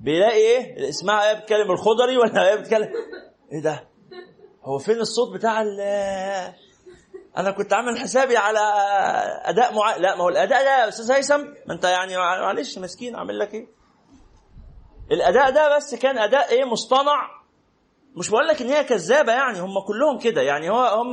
بيلاقي 0.00 0.36
إيه؟ 0.36 0.88
اسمها 0.88 1.30
إيه 1.30 1.40
بتكلم 1.40 1.70
الخضري 1.70 2.16
ولا 2.16 2.48
إيه 2.48 2.54
بتكلم 2.54 2.88
إيه 3.52 3.62
ده؟ 3.62 3.88
هو 4.64 4.78
فين 4.78 5.00
الصوت 5.00 5.34
بتاع 5.34 5.62
ال 5.62 5.80
أنا 7.38 7.50
كنت 7.50 7.72
عامل 7.72 7.98
حسابي 7.98 8.36
على 8.36 8.60
أداء 9.44 9.74
مع... 9.74 9.96
لا 9.96 10.16
ما 10.16 10.24
هو 10.24 10.28
الأداء 10.28 10.62
ده 10.64 10.78
يا 10.80 10.88
أستاذ 10.88 11.12
هيثم 11.12 11.40
ما 11.66 11.74
أنت 11.74 11.84
يعني 11.84 12.16
معلش 12.16 12.78
مسكين 12.78 13.16
عامل 13.16 13.38
لك 13.38 13.54
إيه؟ 13.54 13.66
الأداء 15.12 15.50
ده 15.50 15.76
بس 15.76 15.94
كان 15.94 16.18
أداء 16.18 16.50
إيه؟ 16.50 16.64
مصطنع. 16.64 17.38
مش 18.16 18.30
بقول 18.30 18.46
لك 18.48 18.62
إن 18.62 18.68
هي 18.68 18.84
كذابة 18.84 19.32
يعني 19.32 19.60
هم 19.60 19.74
كلهم 19.86 20.18
كده. 20.18 20.42
يعني 20.42 20.70
هو 20.70 20.84
هم 20.84 21.12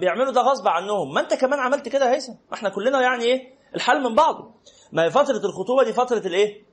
بيعملوا 0.00 0.32
ده 0.32 0.40
غصب 0.40 0.68
عنهم. 0.68 1.14
ما 1.14 1.20
أنت 1.20 1.34
كمان 1.34 1.60
عملت 1.60 1.88
كده 1.88 2.06
يا 2.06 2.14
هيثم. 2.14 2.32
إحنا 2.54 2.68
كلنا 2.68 3.00
يعني 3.02 3.24
إيه؟ 3.24 3.54
الحل 3.74 4.02
من 4.02 4.14
بعضه 4.14 4.54
ما 4.92 5.04
هي 5.04 5.10
فترة 5.10 5.36
الخطوبة 5.46 5.84
دي 5.84 5.92
فترة 5.92 6.18
الإيه؟ 6.26 6.64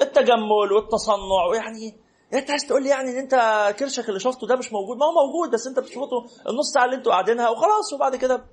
التجمل 0.00 0.72
والتصنع 0.72 1.44
ويعني 1.50 2.01
انت 2.34 2.50
عايز 2.50 2.66
تقول 2.66 2.82
لي 2.82 2.88
يعني 2.88 3.10
ان 3.10 3.16
انت 3.18 3.34
كرشك 3.78 4.08
اللي 4.08 4.20
شفته 4.20 4.46
ده 4.46 4.56
مش 4.56 4.72
موجود؟ 4.72 4.96
ما 4.96 5.06
هو 5.06 5.26
موجود 5.26 5.50
بس 5.50 5.66
انت 5.66 5.78
بتشوفه 5.78 6.06
النص 6.50 6.72
ساعة 6.74 6.84
اللي 6.84 6.96
أنتوا 6.96 7.12
قاعدينها 7.12 7.48
وخلاص 7.48 7.92
وبعد 7.92 8.16
كده 8.16 8.44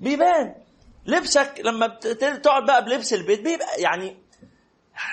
بيبان. 0.00 0.54
لبسك 1.06 1.60
لما 1.64 1.86
تقعد 2.42 2.66
بقى 2.66 2.84
بلبس 2.84 3.12
البيت 3.12 3.40
بيبقى 3.40 3.80
يعني 3.80 4.16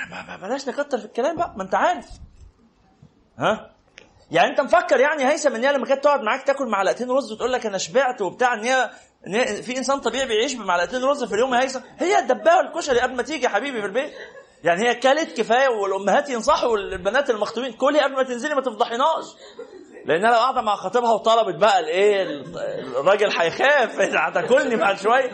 ما- 0.10 0.38
بلاش 0.48 0.68
نكتر 0.70 0.98
في 0.98 1.06
الكلام 1.06 1.36
بقى 1.36 1.54
ما 1.58 1.64
انت 1.64 1.76
عارف. 1.76 2.06
ها؟ 3.38 3.72
يعني 4.32 4.50
انت 4.50 4.62
مفكر 4.62 5.00
يعني 5.00 5.26
هيثم 5.28 5.56
ان 5.56 5.64
هي 5.64 5.74
لما 5.74 5.86
كانت 5.86 6.04
تقعد 6.04 6.22
معاك 6.22 6.44
تاكل 6.44 6.68
معلقتين 6.68 7.12
رز 7.12 7.32
وتقول 7.32 7.54
لك 7.54 7.66
أنا 7.66 7.78
شبعت 7.78 8.22
وبتاع 8.22 8.54
ان 8.54 8.64
هي 8.64 8.90
في 9.64 9.78
انسان 9.78 10.00
طبيعي 10.00 10.26
بيعيش 10.28 10.54
بمعلقتين 10.54 11.04
رز 11.04 11.24
في 11.24 11.34
اليوم 11.36 11.54
يا 11.54 11.60
هيثم؟ 11.62 11.80
هي 12.00 12.20
الدبابة 12.20 12.58
والكشري 12.58 13.00
قبل 13.00 13.16
ما 13.16 13.24
تيجي 13.24 13.44
يا 13.44 13.50
حبيبي 13.50 13.80
في 13.82 13.86
البيت. 13.88 14.14
يعني 14.66 14.90
هي 14.90 14.96
كلت 14.96 15.38
كفاية 15.38 15.68
والأمهات 15.70 16.30
ينصحوا 16.30 16.78
البنات 16.78 17.30
المخطوبين 17.30 17.74
كلي 17.74 18.00
قبل 18.02 18.14
ما 18.16 18.24
تنزلي 18.24 18.56
ما 18.56 18.62
تفضحيناش 18.62 19.26
لانها 20.06 20.32
لو 20.32 20.38
قاعدة 20.38 20.62
مع 20.62 20.76
خطيبها 20.76 21.12
وطلبت 21.14 21.56
بقى 21.56 21.80
الإيه 21.80 22.24
الراجل 23.00 23.30
هيخاف 23.40 24.00
هتاكلني 24.02 24.76
بعد 24.76 24.98
شوية 24.98 25.32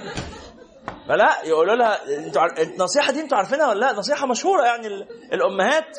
فلا 1.07 1.37
يقولوا 1.45 1.75
لها 1.75 2.17
أنتوا. 2.17 2.61
النصيحة 2.61 3.11
دي 3.11 3.19
أنتوا 3.21 3.37
عارفينها 3.37 3.69
ولا 3.69 3.79
لا 3.79 3.91
نصيحة 3.93 4.27
مشهورة 4.27 4.63
يعني 4.65 4.87
ال- 4.87 5.07
الأمهات 5.33 5.97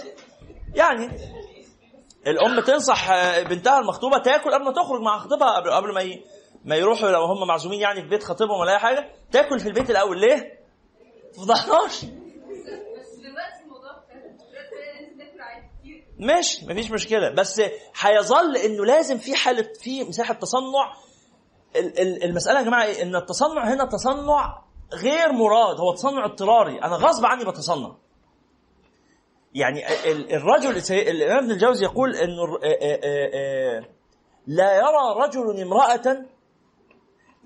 يعني 0.75 1.09
الأم 2.27 2.61
تنصح 2.61 3.11
بنتها 3.43 3.79
المخطوبة 3.79 4.19
تاكل 4.19 4.51
قبل 4.55 4.65
ما 4.65 4.73
تخرج 4.73 5.01
مع 5.01 5.19
خطيبها 5.19 5.61
قبل 5.77 5.95
ما. 5.95 6.17
ما 6.65 6.77
يروحوا 6.77 7.11
لو 7.11 7.25
هم 7.25 7.47
معزومين 7.49 7.81
يعني 7.81 8.03
في 8.03 8.09
بيت 8.09 8.23
خطيبهم 8.23 8.61
ولا 8.61 8.73
أي 8.73 8.79
حاجة 8.79 9.11
تاكل 9.33 9.59
في 9.61 9.69
البيت 9.69 9.91
الأول 9.91 10.21
ليه؟ 10.21 10.37
ما 10.37 11.33
تفضحناش 11.33 12.05
بس 12.05 13.11
دلوقتي 13.19 13.63
الموضوع 13.65 13.91
اختلف 13.91 14.23
دلوقتي 14.25 14.75
بقينا 14.75 15.01
ننزل 15.01 15.19
ناكل 15.19 15.41
عادي 15.41 15.67
كتير 15.81 16.05
ماشي 16.27 16.67
مفيش 16.67 16.91
مشكلة. 16.91 17.31
بس 17.31 17.63
هيظل 18.01 18.57
إنه 18.57 18.85
لازم 18.85 19.19
في 19.19 19.35
حالة 19.35 19.69
في 19.81 20.05
مساحة 20.05 20.35
تصنع. 20.35 20.93
ال- 21.77 22.01
ال- 22.01 22.25
المسألة 22.25 22.59
يا 22.59 22.65
جماعة 22.65 22.85
إيه؟ 22.85 23.03
إن 23.03 23.17
التصنع 23.17 23.65
هنا 23.75 23.85
تصنع 23.85 24.63
غير 24.95 25.33
مراد 25.33 25.81
هو 25.81 25.95
تصنع 25.95 26.25
اضطراري. 26.25 26.83
أنا 26.83 26.97
غصب 26.97 27.27
عني 27.27 27.45
بتصنع. 27.45 27.97
يعني 29.55 29.89
ال- 30.13 30.33
الرجل 30.35 30.83
الإمام 30.91 31.39
ابن 31.39 31.51
الجوزي 31.51 31.85
يقول 31.85 32.17
إنه 32.17 32.43
آه، 32.65 33.01
آه، 33.05 33.85
لا 34.47 34.77
يرى 34.77 35.25
رجل 35.27 35.61
امرأة 35.63 36.25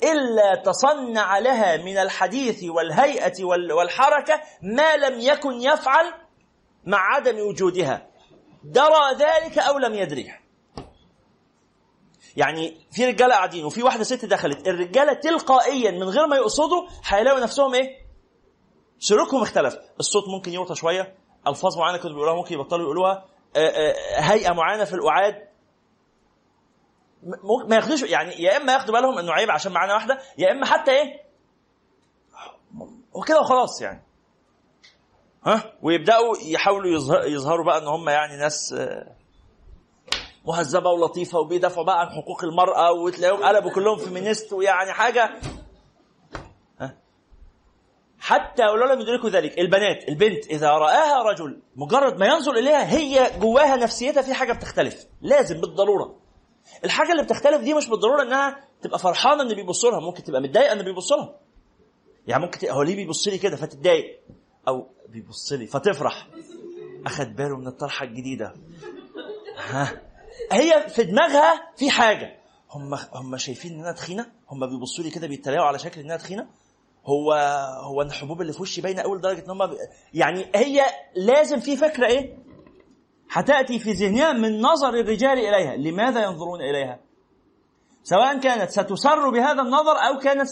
إلا 0.02 0.62
تصنع 0.64 1.38
لها 1.38 1.76
من 1.76 1.98
الحديث 1.98 2.64
والهيئة 2.64 3.44
وال- 3.44 3.72
والحركة 3.72 4.40
ما 4.62 4.96
لم 4.96 5.20
يكن 5.20 5.52
يفعل 5.60 6.04
مع 6.84 6.98
عدم 7.14 7.38
وجودها. 7.40 8.06
درى 8.72 9.14
ذلك 9.18 9.58
أو 9.58 9.78
لم 9.78 9.94
يدريه. 9.94 10.40
يعني 12.36 12.76
في 12.92 13.04
رجالة 13.06 13.34
قاعدين 13.34 13.64
وفي 13.64 13.82
واحدة 13.82 14.04
ست 14.04 14.24
دخلت. 14.24 14.68
الرجالة 14.68 15.12
تلقائيا 15.12 15.90
من 15.90 16.02
غير 16.02 16.26
ما 16.26 16.36
يقصدوا 16.36 16.88
هيلاقوا 17.04 17.40
نفسهم 17.40 17.74
إيه؟ 17.74 18.06
سلوكهم 18.98 19.42
اختلف. 19.42 19.76
الصوت 20.00 20.24
ممكن 20.28 20.52
يوطى 20.52 20.74
شوية 20.74 21.14
ألفاظ 21.46 21.78
معينة 21.78 21.98
كانوا 21.98 22.12
بيقولوها 22.12 22.36
ممكن 22.36 22.54
يبطلوا 22.54 22.82
يقولوها. 22.84 23.26
آه، 23.56 23.68
آه، 23.68 24.20
هيئة 24.20 24.52
معينة 24.52 24.84
في 24.84 24.94
ممكن- 27.22 27.68
ما 27.68 27.76
ياخدوش 27.76 28.02
يعني 28.02 28.42
يا 28.42 28.56
إما 28.56 28.72
ياخدوا 28.72 28.94
بالهم 28.94 29.18
إنه 29.18 29.32
عيب 29.32 29.50
عشان 29.50 29.72
معانا 29.72 29.94
واحدة 29.94 30.18
يا 30.38 30.52
إما 30.52 30.66
حتى 30.66 30.90
إيه؟ 30.90 31.22
وكده 33.12 33.40
وخلاص 33.40 33.82
يعني. 33.82 34.05
ها؟ 35.46 35.72
ويبدأوا 35.82 36.36
يحاولوا 36.42 36.90
يظهر 36.90 37.26
يظهروا 37.26 37.64
بقى 37.66 37.78
إن 37.78 37.86
هم 37.86 38.08
يعني 38.08 38.36
ناس 38.36 38.72
آه، 38.72 39.16
مهذبة 40.46 40.90
ولطيفة 40.90 41.38
وبيدافعوا 41.38 41.84
بقى 41.86 42.00
عن 42.00 42.08
حقوق 42.08 42.44
المرأة 42.44 42.92
وتلاقيهم 42.92 43.42
قلبوا 43.44 43.70
كلهم 43.70 43.98
فيمينيست 43.98 44.52
ويعني 44.52 44.92
حاجة. 44.92 45.30
حتى 48.18 48.62
ولو 48.66 48.92
لم 48.92 49.00
يدركوا 49.00 49.30
ذلك 49.30 49.58
البنات 49.58 50.08
البنت 50.08 50.46
إذا 50.46 50.70
رآها 50.70 51.22
رجل 51.22 51.62
مجرد 51.76 52.18
ما 52.18 52.26
ينظر 52.26 52.52
إليها 52.52 52.90
هي 52.96 53.30
جواها 53.40 53.76
نفسيتها 53.76 54.22
في 54.22 54.34
حاجة 54.34 54.52
بتختلف 54.52 55.06
لازم 55.22 55.60
بالضرورة. 55.60 56.16
الحاجة 56.84 57.12
اللي 57.12 57.22
بتختلف 57.22 57.60
دي 57.62 57.74
مش 57.74 57.88
بالضرورة 57.88 58.22
إنها 58.22 58.64
تبقى 58.82 58.98
فرحانة 58.98 59.42
إن 59.42 59.54
بيبص 59.54 59.84
لها 59.84 60.00
ممكن 60.00 60.22
تبقى 60.22 60.40
متضايقة 60.40 60.72
إن 60.72 60.82
بيبص 60.82 61.12
لها. 61.12 61.34
يعني 62.26 62.42
ممكن 62.44 62.68
هو 62.70 62.82
ليه 62.82 62.96
بيبص 62.96 63.28
لي 63.28 63.38
كده؟ 63.38 63.56
فتتضايق 63.56 64.20
أو 64.68 64.88
بيبص 65.08 65.52
لي. 65.52 65.66
فتفرح. 65.66 66.28
اخد 67.06 67.36
باله 67.36 67.56
من 67.56 67.66
الطرحة 67.66 68.04
الجديدة. 68.04 68.54
ها. 69.56 70.02
هي 70.52 70.88
في 70.88 71.04
دماغها 71.04 71.72
في 71.76 71.90
حاجة. 71.90 72.36
هم 72.70 72.94
هم 72.94 73.36
شايفين 73.36 73.72
ان 73.72 73.80
أنا 73.80 73.92
تخينة. 73.92 74.26
هم 74.50 74.66
بيبصوا 74.66 75.04
لي 75.04 75.10
كده 75.10 75.26
بيتريقوا 75.26 75.66
على 75.66 75.78
شكل 75.78 76.00
ان 76.00 76.06
أنا 76.06 76.16
تخينة. 76.16 76.46
هو 77.06 77.32
هو 77.82 78.02
الحبوب 78.02 78.40
اللي 78.40 78.52
في 78.52 78.62
وشي 78.62 78.80
باينة 78.80 79.02
قوي 79.02 79.18
لدرجة 79.18 79.44
إن 79.44 79.50
هم. 79.50 79.76
يعني 80.14 80.50
هي 80.54 80.82
لازم 81.16 81.60
في 81.60 81.76
فكرة 81.76 82.06
إيه؟ 82.06 82.38
هتأتي 83.30 83.78
في 83.78 83.92
ذهنها 83.92 84.32
من 84.32 84.60
نظر 84.60 84.88
الرجال 84.88 85.38
إليها. 85.38 85.76
لماذا 85.76 86.22
ينظرون 86.22 86.60
إليها؟ 86.60 87.00
سواء 88.02 88.40
كانت 88.40 88.70
ستسر 88.70 89.30
بهذا 89.30 89.62
النظر 89.62 89.92
أو 89.92 90.18
كانت 90.18 90.48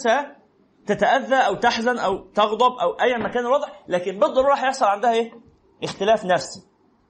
ستتاذى 0.85 1.35
أو 1.35 1.55
تحزن 1.55 1.97
أو 1.97 2.17
تغضب 2.35 2.73
أو 2.81 2.91
ايا 3.01 3.17
ما 3.17 3.29
كان 3.29 3.45
الوضع 3.45 3.67
لكن 3.87 4.19
بالضرورة 4.19 4.53
هيحصل 4.53 4.85
عندها 4.85 5.13
إيه؟ 5.13 5.31
اختلاف 5.83 6.25
نفسي. 6.25 6.59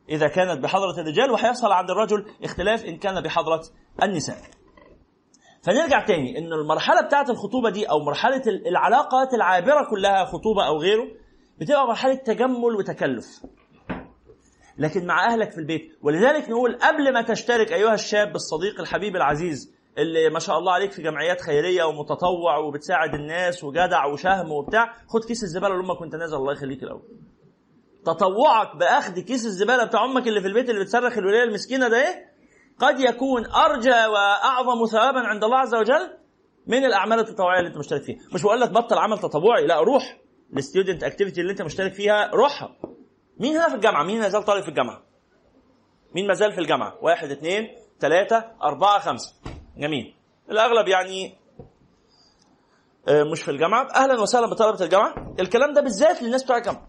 إذا 0.09 0.27
كانت 0.27 0.63
بحضرة 0.63 0.99
الرجال 1.01 1.31
وهيحصل 1.31 1.71
عند 1.71 1.91
الرجل 1.91 2.25
اختلاف 2.43 2.85
إن 2.85 2.97
كان 2.97 3.21
بحضرة 3.21 3.61
النساء. 4.03 4.37
فنرجع 5.63 6.05
تاني 6.05 6.37
إن 6.37 6.53
المرحلة 6.53 7.01
بتاعة 7.01 7.25
الخطوبة 7.29 7.69
دي 7.69 7.85
أو 7.85 7.99
مرحلة 7.99 8.41
العلاقات 8.47 9.33
العابرة 9.33 9.89
كلها 9.89 10.25
خطوبة 10.25 10.67
أو 10.67 10.77
غيره 10.77 11.07
بتبقى 11.59 11.87
مرحلة 11.87 12.15
تجمل 12.15 12.75
وتكلف. 12.77 13.25
لكن 14.77 15.05
مع 15.05 15.25
أهلك 15.25 15.51
في 15.51 15.57
البيت 15.57 15.97
ولذلك 16.01 16.49
نقول 16.49 16.75
قبل 16.75 17.13
ما 17.13 17.21
تشترك 17.21 17.71
أيها 17.73 17.93
الشاب 17.93 18.35
الصديق 18.35 18.79
الحبيب 18.79 19.15
العزيز 19.15 19.74
اللي 19.97 20.29
ما 20.29 20.39
شاء 20.39 20.57
الله 20.57 20.71
عليك 20.71 20.91
في 20.91 21.01
جمعيات 21.01 21.41
خيرية 21.41 21.83
ومتطوع 21.83 22.57
وبتساعد 22.57 23.13
الناس 23.13 23.63
وجدع 23.63 24.05
وشهم 24.05 24.51
وبتاع 24.51 24.93
خد 25.07 25.25
كيس 25.25 25.43
الزبالة 25.43 25.73
اللي 25.73 25.85
أمك 25.85 25.97
كنت 25.97 26.15
نازل 26.15 26.37
الله 26.37 26.53
يخليك 26.53 26.83
الأول. 26.83 27.03
تطوعك 28.05 28.75
بأخذ 28.75 29.19
كيس 29.19 29.45
الزبالة 29.45 29.83
بتاع 29.83 30.05
أمك 30.05 30.27
اللي 30.27 30.41
في 30.41 30.47
البيت 30.47 30.69
اللي 30.69 30.81
بتصرخ 30.83 31.17
الولايه 31.17 31.43
المسكينة 31.43 31.87
ده 31.87 31.97
إيه؟ 31.97 32.35
قد 32.79 32.99
يكون 32.99 33.45
أرجى 33.45 33.89
وأعظم 33.89 34.85
ثوابا 34.85 35.19
عند 35.19 35.43
الله 35.43 35.57
عز 35.57 35.75
وجل 35.75 36.17
من 36.67 36.85
الأعمال 36.85 37.19
التطوعية 37.19 37.59
اللي 37.59 37.69
أنت 37.69 37.77
مشترك 37.77 38.01
فيها. 38.03 38.17
مش 38.33 38.41
بقول 38.41 38.61
لك 38.61 38.69
بطل 38.71 38.97
عمل 38.97 39.19
تطوعي 39.19 39.67
لا 39.67 39.79
روح. 39.81 40.17
ال 40.57 40.63
student 40.63 41.03
activity 41.03 41.41
اللي 41.41 41.51
أنت 41.51 41.61
مشترك 41.61 41.93
فيها 41.93 42.31
روحها. 42.33 42.75
مين 43.39 43.55
هنا 43.55 43.69
في 43.69 43.75
الجامعة؟ 43.75 44.03
مين 44.03 44.19
ما 44.19 44.29
زال 44.29 44.43
طالب 44.43 44.63
في 44.63 44.69
الجامعة؟ 44.69 45.03
مين 46.15 46.27
ما 46.27 46.33
زال 46.33 46.51
في 46.51 46.61
الجامعة؟ 46.61 46.97
واحد 47.01 47.31
اثنين 47.31 47.67
ثلاثة 47.99 48.45
أربعة 48.63 48.99
خمسة. 48.99 49.35
جميل. 49.77 50.15
الأغلب 50.51 50.87
يعني 50.87 51.37
آه، 53.07 53.23
مش 53.23 53.41
في 53.43 53.51
الجامعة. 53.51 53.87
أهلا 53.95 54.21
وسهلا 54.21 54.47
بطلبة 54.47 54.83
الجامعة. 54.85 55.35
الكلام 55.39 55.73
ده 55.73 55.81
بالذات 55.81 56.21
للناس 56.23 56.43
بتوع 56.43 56.57
الجامعة. 56.57 56.87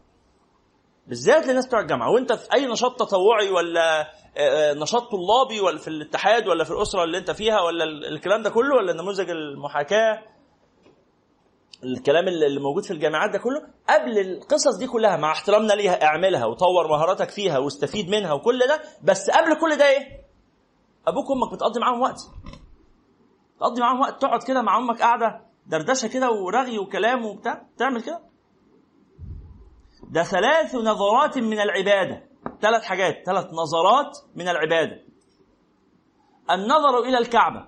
بالذات 1.07 1.47
للناس 1.47 1.67
بتوع 1.67 1.81
الجامعة. 1.81 2.11
وأنت 2.11 2.33
في 2.33 2.53
أي 2.55 2.67
نشاط 2.67 2.99
تطوعي 3.01 3.51
ولا 3.51 4.01
آه، 4.01 4.07
آه، 4.37 4.75
نشاط 4.75 5.03
طلابي 5.11 5.61
ولا 5.61 5.79
في 5.79 5.89
الاتحاد 5.89 6.49
ولا 6.49 6.65
في 6.65 6.71
الأسرة 6.71 7.05
اللي 7.05 7.19
أنت 7.19 7.31
فيها 7.31 7.61
ولا 7.61 7.85
ال- 7.85 8.07
الكلام 8.07 8.43
ده 8.43 8.51
كله 8.51 8.77
ولا 8.77 8.93
نموذج 8.93 9.31
المحاكاة؟ 9.31 10.23
الكلام 11.85 12.29
اللي 12.29 12.61
موجود 12.61 12.85
في 12.85 12.91
الجامعات 12.91 13.31
ده 13.31 13.39
كله. 13.39 13.63
قبل 13.89 14.19
القصص 14.19 14.77
دي 14.79 14.87
كلها 14.87 15.17
مع 15.17 15.33
احترامنا 15.33 15.73
ليها 15.73 16.05
اعملها 16.05 16.47
وطور 16.47 16.89
مهاراتك 16.89 17.31
فيها 17.31 17.59
واستفيد 17.59 18.09
منها 18.11 18.33
وكل 18.33 18.59
ده. 18.59 18.83
بس 19.05 19.31
قبل 19.31 19.61
كل 19.61 19.77
ده 19.79 19.89
إيه؟ 19.89 20.27
أبوك 21.07 21.31
وأمك 21.31 21.53
بتقضي 21.55 21.81
معاهم 21.81 22.01
وقت. 22.01 22.21
تقضي 23.61 23.81
معاهم 23.81 24.01
وقت 24.01 24.23
تقعد 24.23 24.43
كده 24.43 24.63
مع 24.63 24.79
أمك 24.79 25.03
قاعدة 25.03 25.47
دردشة 25.67 26.09
كده 26.09 26.31
ورغي 26.31 26.79
وكلام 26.79 27.25
وبتاع. 27.27 27.67
تعمل 27.79 28.03
كده. 28.03 28.21
ده 30.03 30.23
ثلاث 30.23 30.75
نظرات 30.75 31.39
من 31.39 31.61
العبادة. 31.61 32.29
ثلاث 32.61 32.83
حاجات 32.83 33.27
ثلاث 33.27 33.45
نظرات 33.53 34.19
من 34.35 34.49
العبادة. 34.49 35.03
النظر 36.51 36.99
إلى 36.99 37.19
الكعبة. 37.19 37.67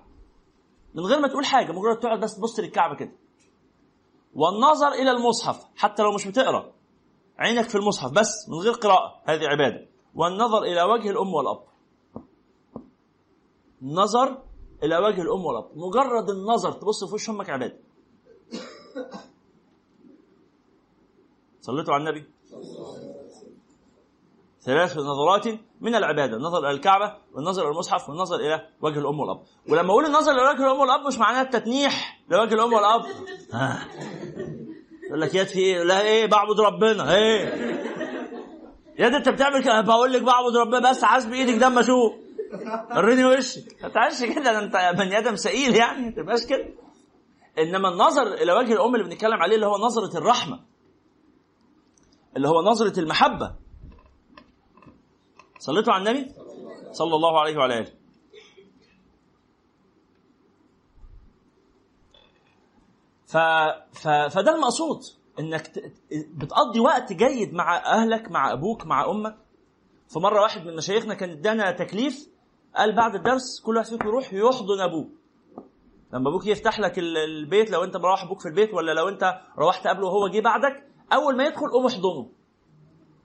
من 0.93 1.03
غير 1.05 1.19
ما 1.19 1.27
تقول 1.27 1.45
حاجة 1.45 1.71
مجرد 1.71 1.99
تقعد 1.99 2.19
بس 2.19 2.37
تبص 2.37 2.59
للكعبة 2.59 2.95
كده. 2.95 3.11
والنظر 4.35 4.87
إلى 4.87 5.11
المصحف 5.11 5.65
حتى 5.77 6.03
لو 6.03 6.11
مش 6.11 6.27
بتقرأ. 6.27 6.71
عينك 7.39 7.69
في 7.69 7.75
المصحف 7.75 8.11
بس 8.11 8.49
من 8.49 8.57
غير 8.57 8.73
قراءة. 8.73 9.21
هذه 9.25 9.47
عبادة. 9.47 9.87
والنظر 10.15 10.63
إلى 10.63 10.83
وجه 10.83 11.09
الأم 11.09 11.33
والأب. 11.33 11.63
نظر 13.81 14.48
إلى 14.83 14.97
وجه 14.97 15.21
الأم 15.21 15.45
والأب. 15.45 15.65
مجرد 15.75 16.29
النظر 16.29 16.71
تبص 16.71 17.03
في 17.03 17.13
وش 17.13 17.29
أمك 17.29 17.49
عباده 17.49 17.77
صليتوا 21.61 21.93
على 21.93 22.03
النبي. 22.09 22.25
ثلاث 24.61 24.97
نظرات 24.97 25.47
من 25.81 25.95
العبادة. 25.95 26.37
النظر 26.37 26.59
إلى 26.59 26.71
الكعبة 26.71 27.15
والنظر 27.33 27.61
إلى 27.61 27.71
المصحف 27.71 28.09
والنظر 28.09 28.35
إلى 28.35 28.67
وجه 28.81 28.99
الأم 28.99 29.19
والأب. 29.19 29.41
ولما 29.69 29.89
أقول 29.89 30.05
النظر 30.05 30.31
إلى 30.31 30.41
وجه 30.49 30.65
الأم 30.65 30.79
والأب 30.79 31.07
مش 31.07 31.17
معناه 31.17 31.41
التتنيح 31.41 32.21
لوجه 32.29 32.53
الأم 32.53 32.73
والأب. 32.73 33.05
يقول 35.07 35.21
لك 35.21 35.35
يد 35.35 35.47
في 35.47 35.59
إيه 35.59 35.83
لا 35.83 36.01
إيه 36.01 36.25
بعبد 36.25 36.59
ربنا 36.59 37.15
إيه. 37.15 37.45
يا 38.99 39.07
أنت 39.07 39.29
بتعمل 39.29 39.85
بقول 39.85 40.13
لك 40.13 40.21
بعبد 40.21 40.55
ربنا 40.57 40.89
بس 40.89 41.03
حاسب 41.03 41.29
بايدك 41.29 41.59
ده 41.59 41.67
أما 41.67 41.79
أشوف. 41.79 42.13
وريني 42.95 43.25
وشك. 43.25 43.79
تعملش 43.93 44.23
كده 44.23 44.43
ده 44.43 44.59
انت 44.59 44.97
بني 44.99 45.17
آدم 45.17 45.35
سئيل 45.35 45.75
يعني 45.75 46.05
ما 46.05 46.11
تبقاش 46.11 46.45
كده. 46.45 46.65
إنما 47.59 47.89
النظر 47.89 48.33
إلى 48.33 48.53
وجه 48.53 48.73
الأم 48.73 48.95
اللي 48.95 49.05
بنتكلم 49.09 49.41
عليه 49.41 49.55
اللي 49.55 49.65
هو 49.65 49.77
نظرة 49.77 50.17
الرحمة 50.17 50.59
اللي 52.37 52.47
هو 52.47 52.61
نظرة 52.61 52.99
المحبة. 52.99 53.55
صليتوا 55.59 55.93
على 55.93 56.09
النبي؟ 56.11 56.31
صلى 56.91 57.15
الله 57.15 57.39
عليه 57.39 57.57
وعلى 57.57 57.79
آله. 57.79 57.91
ف... 63.27 63.37
ف... 63.93 64.07
فده 64.07 64.55
المقصود 64.55 65.01
إنك 65.39 65.67
ت... 65.67 65.93
بتقضي 66.11 66.79
وقت 66.79 67.13
جيد 67.13 67.53
مع 67.53 67.77
أهلك 67.77 68.31
مع 68.31 68.51
أبوك 68.51 68.85
مع 68.85 69.05
أمك. 69.05 69.37
فمره 70.07 70.41
واحد 70.41 70.65
من 70.65 70.75
مشايخنا 70.75 71.13
كان 71.13 71.29
ادانا 71.29 71.71
تكليف 71.71 72.27
قال 72.75 72.95
بعد 72.95 73.15
الدرس 73.15 73.61
كل 73.65 73.77
واحد 73.77 73.87
فيكم 73.87 74.07
يروح 74.07 74.33
يحضن 74.33 74.81
أبوه. 74.81 75.09
لما 76.13 76.29
أبوك 76.29 76.45
يفتح 76.47 76.79
لك 76.79 76.99
ال- 76.99 77.17
البيت 77.17 77.71
لو 77.71 77.83
أنت 77.83 77.97
مروح 77.97 78.23
أبوك 78.23 78.39
في 78.41 78.45
البيت 78.49 78.73
ولا 78.73 78.91
لو 78.93 79.09
أنت 79.09 79.39
روحت 79.57 79.87
قبله 79.87 80.05
وهو 80.07 80.27
جه 80.27 80.41
بعدك 80.41 80.83
أول 81.13 81.37
ما 81.37 81.45
يدخل 81.45 81.67
قوم 81.71 81.85
احضنه. 81.85 82.29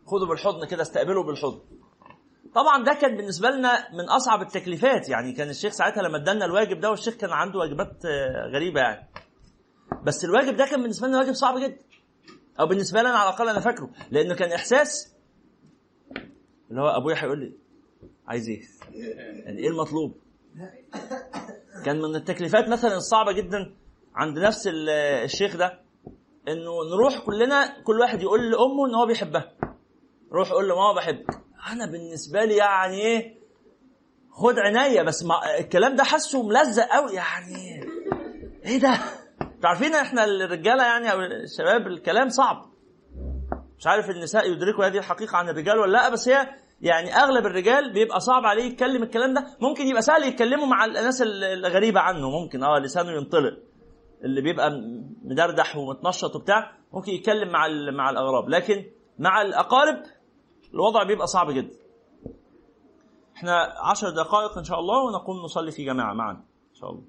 خده 0.07 0.27
بالحضن 0.27 0.67
كده 0.67 0.83
استقبله 0.83 1.23
بالحضن. 1.23 1.61
طبعا 2.55 2.85
ده 2.85 2.93
كان 2.95 3.17
بالنسبة 3.17 3.51
لنا 3.51 3.93
من 3.93 4.09
أصعب 4.09 4.43
التكليفات. 4.43 5.09
يعني 5.09 5.33
كان 5.33 5.51
الشيخ 5.51 5.73
ساعتها 5.73 6.03
لما 6.03 6.17
ادانا 6.17 6.45
الواجب 6.45 6.81
ده 6.81 6.91
والشيخ 6.91 7.15
كان 7.15 7.31
عنده 7.31 7.59
واجبات 7.59 8.05
آه، 8.07 8.47
غريبة 8.55 8.81
يعني. 8.81 9.09
بس 10.05 10.25
الواجب 10.25 10.57
ده 10.57 10.67
كان 10.67 10.81
بالنسبة 10.83 11.09
لنا 11.09 11.19
واجب 11.19 11.33
صعب 11.33 11.59
جدا. 11.59 11.79
أو 12.61 12.67
بالنسبة 12.67 13.01
لنا 13.01 13.11
على 13.19 13.29
الأقل 13.31 13.49
أنا 13.49 13.61
فاكره. 13.61 13.91
لأنه 14.11 14.35
كان 14.35 14.53
إحساس 14.53 15.15
اللي 16.71 16.83
هو 16.83 16.89
أبويا 16.89 17.17
هيقول 17.25 17.39
لي 17.41 17.53
عايز 18.29 18.49
إيه؟ 18.49 18.63
يعني 18.93 19.59
إيه 19.59 19.69
المطلوب؟ 19.69 20.15
كان 21.85 21.99
من 22.01 22.17
التكليفات 22.17 22.69
مثلا 22.69 22.97
الصعبة 22.97 23.33
جدا 23.33 23.75
عند 24.15 24.39
نفس 24.39 24.67
ال- 24.67 24.89
الشيخ 25.25 25.57
ده 25.57 25.81
إنه 26.49 26.71
نروح 26.97 27.19
كلنا 27.19 27.83
كل 27.85 28.01
واحد 28.01 28.23
يقول 28.23 28.51
لأمه 28.51 28.87
إن 28.89 28.95
هو 28.95 29.07
بيحبها. 29.07 29.53
روح 30.33 30.51
قول 30.53 30.69
له 30.69 30.75
ماما 30.75 30.93
بحبك. 30.97 31.41
أنا 31.73 31.87
بالنسبة 31.87 32.45
لي 32.45 32.57
يعني 32.57 32.97
إيه؟ 33.01 33.35
خد 34.33 34.59
عينيا 34.59 35.03
بس 35.03 35.25
ما 35.25 35.59
الكلام 35.59 35.97
ده 35.97 36.05
حاسه 36.05 36.43
ملزق 36.43 36.83
قوي 36.87 37.13
يعني 37.13 37.57
إيه 38.65 38.79
ده؟ 38.81 38.89
أنتوا 39.43 39.69
عارفين 39.69 39.95
إحنا 39.95 40.25
الرجالة 40.25 40.83
يعني 40.85 41.13
أو 41.13 41.21
الشباب 41.21 41.87
الكلام 41.87 42.29
صعب. 42.29 42.67
مش 43.79 43.87
عارف 43.87 44.11
النساء 44.11 44.51
يدركوا 44.51 44.87
هذه 44.87 44.99
الحقيقة 44.99 45.37
عن 45.37 45.49
الرجال 45.49 45.79
ولا 45.79 45.93
لأ 45.93 46.09
بس 46.09 46.29
هي 46.29 46.49
يعني 46.81 47.17
أغلب 47.17 47.47
الرجال 47.47 47.93
بيبقى 47.93 48.21
صعب 48.21 48.45
عليه 48.47 48.65
يتكلم 48.65 49.03
الكلام 49.03 49.35
ده. 49.35 49.57
ممكن 49.61 49.87
يبقى 49.87 50.03
سهل 50.03 50.23
يتكلموا 50.23 50.67
مع 50.67 50.85
الناس 50.85 51.23
الغريبة 51.23 52.01
عنه. 52.01 52.31
ممكن 52.31 52.63
آه 52.65 52.79
لسانه 52.79 53.11
ينطلق. 53.13 53.59
اللي 54.25 54.41
بيبقى 54.41 54.71
مدردح 55.25 55.77
ومتنشط 55.77 56.37
وبتاع 56.37 56.73
ممكن 56.93 57.13
يتكلم 57.13 57.49
مع 57.53 57.69
مع 57.97 58.11
الأغراب. 58.11 58.49
لكن 58.49 58.85
مع 59.19 59.43
الأقارب 59.43 60.03
الوضع 60.75 61.03
بيبقى 61.03 61.27
صعب 61.27 61.51
جدا. 61.51 61.77
إحنا 63.37 63.75
عشر 63.91 64.11
دقائق 64.11 64.59
إن 64.59 64.65
شاء 64.65 64.79
الله 64.79 65.03
ونقوم 65.05 65.37
نصلي 65.45 65.71
في 65.71 65.85
جماعة 65.85 66.15
معا. 66.15 66.33
إن 66.33 66.75
شاء 66.75 66.91
الله. 66.91 67.05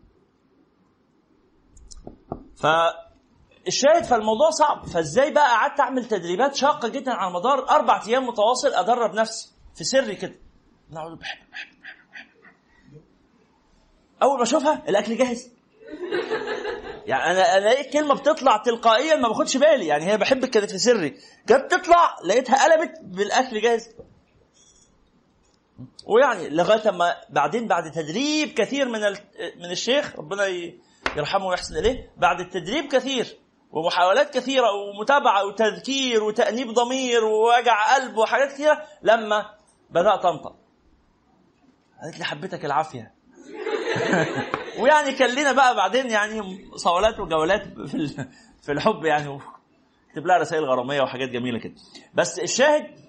فالشاهد 2.55 4.03
فالموضوع 4.03 4.49
صعب. 4.49 4.85
فإزاي 4.85 5.33
بقى 5.33 5.47
قعدت 5.47 5.79
أعمل 5.79 6.05
تدريبات 6.05 6.55
شاقة 6.55 6.87
جدا 6.87 7.11
على 7.11 7.33
مدار 7.33 7.69
أربع 7.69 8.01
أيام 8.07 8.23
متواصل 8.27 8.67
أدرب 8.67 9.13
نفسي؟ 9.15 9.54
في 9.75 9.83
سري 9.83 10.15
كده. 10.15 10.35
بحب. 11.15 11.39
أول 14.23 14.37
ما 14.37 14.43
أشوفها 14.43 14.83
الأكل 14.89 15.17
جاهز. 15.17 15.51
يعني 17.05 17.39
أنا 17.39 17.69
لقيت 17.69 17.93
كلمة 17.93 18.15
بتطلع 18.15 18.57
تلقائيا 18.57 19.15
ما 19.15 19.27
باخدش 19.27 19.57
بالي. 19.57 19.87
يعني 19.87 20.05
هي 20.05 20.17
بحبك 20.17 20.49
كانت 20.49 20.71
في 20.71 20.77
سري. 20.77 21.09
جت 21.47 21.71
تطلع 21.71 22.15
لقيتها 22.25 22.63
قلبت 22.63 22.99
بالأكل 23.01 23.61
جاهز. 23.61 23.89
ويعني 26.05 26.49
لغاية 26.49 26.91
ما 26.91 27.15
بعدين 27.29 27.67
بعد 27.67 27.91
تدريب 27.91 28.49
كثير 28.49 28.89
من 28.89 29.01
من 29.55 29.71
الشيخ 29.71 30.15
ربنا 30.15 30.45
يرحمه 31.17 31.45
ويحسن 31.45 31.77
إليه 31.77 32.11
بعد 32.17 32.39
التدريب 32.39 32.85
كثير 32.87 33.37
ومحاولات 33.71 34.33
كثيرة 34.33 34.71
ومتابعة 34.71 35.45
وتذكير 35.45 36.23
وتأنيب 36.23 36.67
ضمير 36.73 37.23
ووجع 37.23 37.95
قلب 37.95 38.17
وحاجات 38.17 38.51
كثيرة 38.51 38.85
لما 39.03 39.54
بدأت 39.89 40.25
انطق 40.25 40.55
قالت 42.01 42.19
لي 42.19 42.25
حبيتك 42.25 42.65
العافية. 42.65 43.13
ويعني 44.79 45.13
كان 45.13 45.29
لنا 45.29 45.51
بقى 45.51 45.75
بعدين 45.75 46.09
يعني 46.09 46.41
صولات 46.75 47.19
وجولات 47.19 47.61
في 47.87 48.25
في 48.61 48.71
الحب 48.71 49.05
يعني 49.05 49.39
اكتب 50.09 50.25
لها 50.25 50.37
رسائل 50.37 50.65
غرامية 50.65 51.01
وحاجات 51.01 51.29
جميلة 51.29 51.59
كده. 51.59 51.75
بس 52.13 52.39
الشاهد 52.39 52.99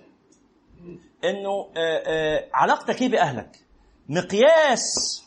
إنه 1.24 1.70
آه، 1.77 2.03
آه، 2.07 2.48
علاقتك 2.55 3.03
إيه 3.03 3.09
بأهلك؟ 3.09 3.57
مقياس 4.09 5.23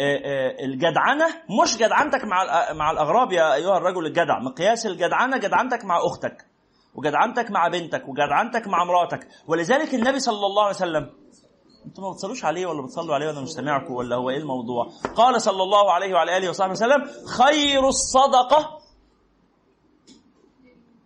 آه، 0.00 0.64
الجدعنة. 0.64 1.26
مش 1.62 1.76
جدعنتك 1.76 2.24
مع 2.24 2.72
مع 2.72 2.90
الأغراب 2.90 3.32
يا 3.32 3.54
أيها 3.54 3.76
الرجل 3.78 4.06
الجدع 4.06 4.38
مقياس 4.38 4.86
الجدعنة 4.86 5.38
جدعنتك 5.38 5.84
مع 5.84 5.98
أختك. 5.98 6.51
وجدعنتك 6.94 7.50
مع 7.50 7.68
بنتك 7.68 8.08
وجدعنتك 8.08 8.66
مع 8.68 8.84
مراتك. 8.84 9.28
ولذلك 9.46 9.94
النبي 9.94 10.20
صلى 10.20 10.46
الله 10.46 10.62
عليه 10.62 10.74
وسلم 10.76 11.10
أنتوا 11.86 12.04
ما 12.04 12.10
بتصلوش 12.12 12.44
عليه 12.44 12.66
ولا 12.66 12.82
بتصلوا 12.82 13.14
عليه 13.14 13.26
وأنا 13.26 13.40
مش 13.40 13.48
سامعكم 13.48 13.94
ولا 13.94 14.16
هو 14.16 14.30
إيه 14.30 14.36
الموضوع؟ 14.38 14.92
قال 15.16 15.42
صلى 15.42 15.62
الله 15.62 15.92
عليه 15.92 16.14
وعلى 16.14 16.36
آله 16.36 16.50
وصحبه 16.50 16.72
وسلم 16.72 17.10
خير 17.26 17.88
الصدقه 17.88 18.78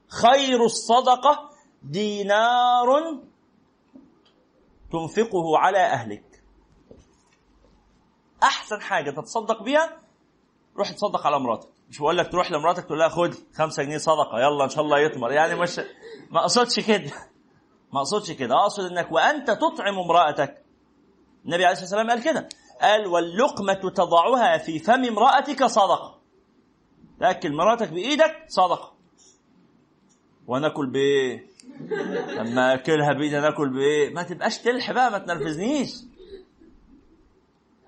خير 0.08 0.64
الصدقة 0.64 1.50
دينار 1.82 3.18
تنفقه 4.92 5.58
على 5.58 5.78
أهلك. 5.78 6.42
أحسن 8.42 8.80
حاجة 8.80 9.10
تتصدق 9.10 9.62
بيها 9.62 9.96
روح 10.76 10.90
تصدق 10.92 11.26
على 11.26 11.38
مراتك. 11.40 11.68
مش 11.90 11.98
بقول 11.98 12.18
لك 12.18 12.32
تروح 12.32 12.52
لمراتك 12.52 12.84
تقول 12.84 12.98
لها 12.98 13.08
خدي 13.08 13.36
5 13.54 13.82
جنيه 13.82 13.98
صدقة 13.98 14.38
يلا 14.40 14.64
إن 14.64 14.68
شاء 14.70 14.84
الله 14.84 14.98
يطمر 14.98 15.32
يعني 15.32 15.54
مش 15.54 15.80
ما 16.30 16.40
أقصدش 16.40 16.80
كده. 16.80 17.10
ما 17.92 17.98
أقصدش 18.00 18.30
كده. 18.32 18.54
أقصد 18.54 18.84
إنك 18.84 19.12
وأنت 19.12 19.50
تطعم 19.50 19.98
امرأتك. 19.98 20.62
النبي 21.44 21.64
عليه 21.64 21.72
الصلاة 21.82 22.00
والسلام 22.00 22.10
قال 22.10 22.22
كده. 22.32 22.48
قال 22.80 23.06
واللقمة 23.06 23.74
تضعها 23.74 24.58
في 24.58 24.78
فم 24.78 25.04
امرأتك 25.04 25.64
صدقة. 25.64 26.18
تاكل 27.20 27.52
مراتك 27.52 27.88
بإيدك 27.88 28.44
صدقة. 28.48 28.92
وناكل 30.46 30.86
بإيه؟ 30.86 31.46
لما 32.36 32.74
أكلها 32.74 33.12
بإيدي 33.12 33.40
ناكل 33.40 33.68
بإيه؟ 33.68 34.14
ما 34.14 34.22
تبقاش 34.22 34.58
تلح 34.58 34.92
بقى 34.92 35.10
ما 35.10 35.18
تنرفزنيش. 35.18 35.90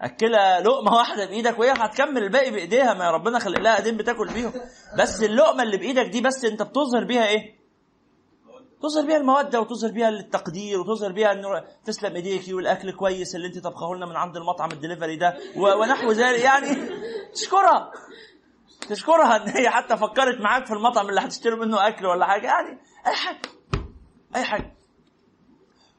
أكلها 0.00 0.60
لقمة 0.60 0.94
واحدة 0.96 1.26
بإيدك 1.26 1.58
وهي 1.58 1.70
هتكمل 1.72 2.22
الباقي 2.22 2.50
بإيديها. 2.50 2.94
ما 2.94 3.10
ربنا 3.10 3.38
خلق 3.38 3.58
لها 3.58 3.76
ايدين 3.78 3.96
بتاكل 3.96 4.28
بيهم. 4.32 4.52
بس 4.98 5.22
اللقمة 5.22 5.62
اللي 5.62 5.76
بإيدك 5.76 6.06
دي 6.06 6.20
بس 6.20 6.44
أنت 6.44 6.62
بتظهر 6.62 7.04
بيها 7.04 7.26
إيه؟ 7.26 7.58
تظهر 8.82 9.06
بيها 9.06 9.16
المودة 9.16 9.60
وتظهر 9.60 9.90
بيها 9.92 10.08
التقدير 10.08 10.80
وتظهر 10.80 11.12
بيها 11.12 11.32
إنه 11.32 11.48
تسلم 11.84 12.14
ايديكي 12.14 12.54
والأكل 12.54 12.92
كويس 12.92 13.34
اللي 13.34 13.46
أنت 13.46 13.58
طبخه 13.58 13.94
لنا 13.94 14.06
من 14.06 14.16
عند 14.16 14.36
المطعم 14.36 14.70
الدليفري 14.72 15.16
ده. 15.16 15.36
ونحو 15.56 16.12
ذلك. 16.12 16.40
يعني 16.40 16.76
تشكرها. 17.34 17.90
تشكرها 18.88 19.36
إن 19.36 19.48
هي 19.48 19.70
حتى 19.70 19.96
فكرت 19.96 20.40
معاك 20.40 20.66
في 20.66 20.72
المطعم 20.72 21.08
اللي 21.08 21.20
هتشتري 21.20 21.56
منه 21.56 21.88
أكل 21.88 22.06
ولا 22.06 22.26
حاجة. 22.26 22.46
يعني 22.46 22.78
أي 23.06 23.12
حاجة. 23.14 23.38
أي 24.36 24.44
حاجة. 24.44 24.74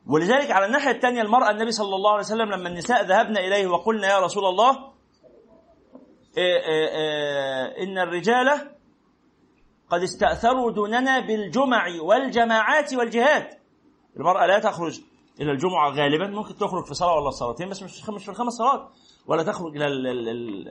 ولذلك 0.09 0.51
على 0.51 0.65
الناحية 0.65 0.91
الثانية 0.91 1.21
المرأة 1.21 1.49
النبي 1.51 1.71
صلى 1.71 1.95
الله 1.95 2.09
عليه 2.11 2.19
وسلم 2.19 2.51
لما 2.51 2.69
النساء 2.69 3.05
ذهبن 3.05 3.37
إليه 3.37 3.67
وقلنا 3.67 4.07
يا 4.07 4.19
رسول 4.19 4.45
الله 4.45 4.91
إيه 6.37 6.57
إيه 6.57 6.87
إيه 6.89 7.83
إن 7.83 7.97
الرجال 7.97 8.49
قد 9.89 10.01
استأثروا 10.01 10.71
دوننا 10.71 11.19
بالجمع 11.19 11.85
والجماعات 12.01 12.93
والجهاد 12.93 13.47
المرأة 14.17 14.45
لا 14.45 14.59
تخرج 14.59 15.01
إلى 15.41 15.51
الجمعة 15.51 15.89
غالبا 15.89 16.27
ممكن 16.27 16.55
تخرج 16.55 16.85
في 16.85 16.93
صلاة 16.93 17.15
ولا 17.21 17.29
صلاتين 17.29 17.69
بس 17.69 17.83
مش 17.83 18.09
مش 18.09 18.23
في 18.25 18.29
الخمس 18.31 18.53
صلوات 18.53 18.89
ولا 19.27 19.43
تخرج 19.43 19.75
إلى 19.75 19.87
ال- 19.87 20.07
ال- 20.07 20.29
ال- 20.29 20.67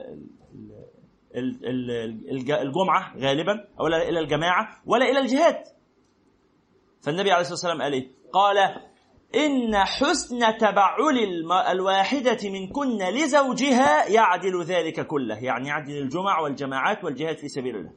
ال- 1.35 1.65
ال- 1.65 2.29
الج- 2.31 2.51
الجمعة 2.51 3.17
غالبا 3.17 3.67
ولا 3.79 4.09
إلى 4.09 4.19
الجماعة 4.19 4.67
ولا 4.85 5.05
إلى 5.09 5.19
الجهاد 5.19 5.63
فالنبي 7.01 7.31
عليه 7.31 7.41
الصلاة 7.41 7.53
والسلام 7.53 7.81
قال 7.81 7.93
إيه؟ 7.93 8.11
قال 8.33 8.88
إن 9.35 9.75
حسن 9.77 10.57
تبعل 10.57 11.17
الواحدة 11.71 12.37
منكن 12.49 12.97
لزوجها 12.97 14.05
يعدل 14.07 14.63
ذلك 14.63 15.07
كله 15.07 15.43
يعني 15.43 15.67
يعدل 15.67 15.97
الجمع 15.97 16.39
والجماعات 16.39 17.03
والجهاد 17.03 17.37
في 17.37 17.47
سبيل 17.47 17.75
الله. 17.75 17.91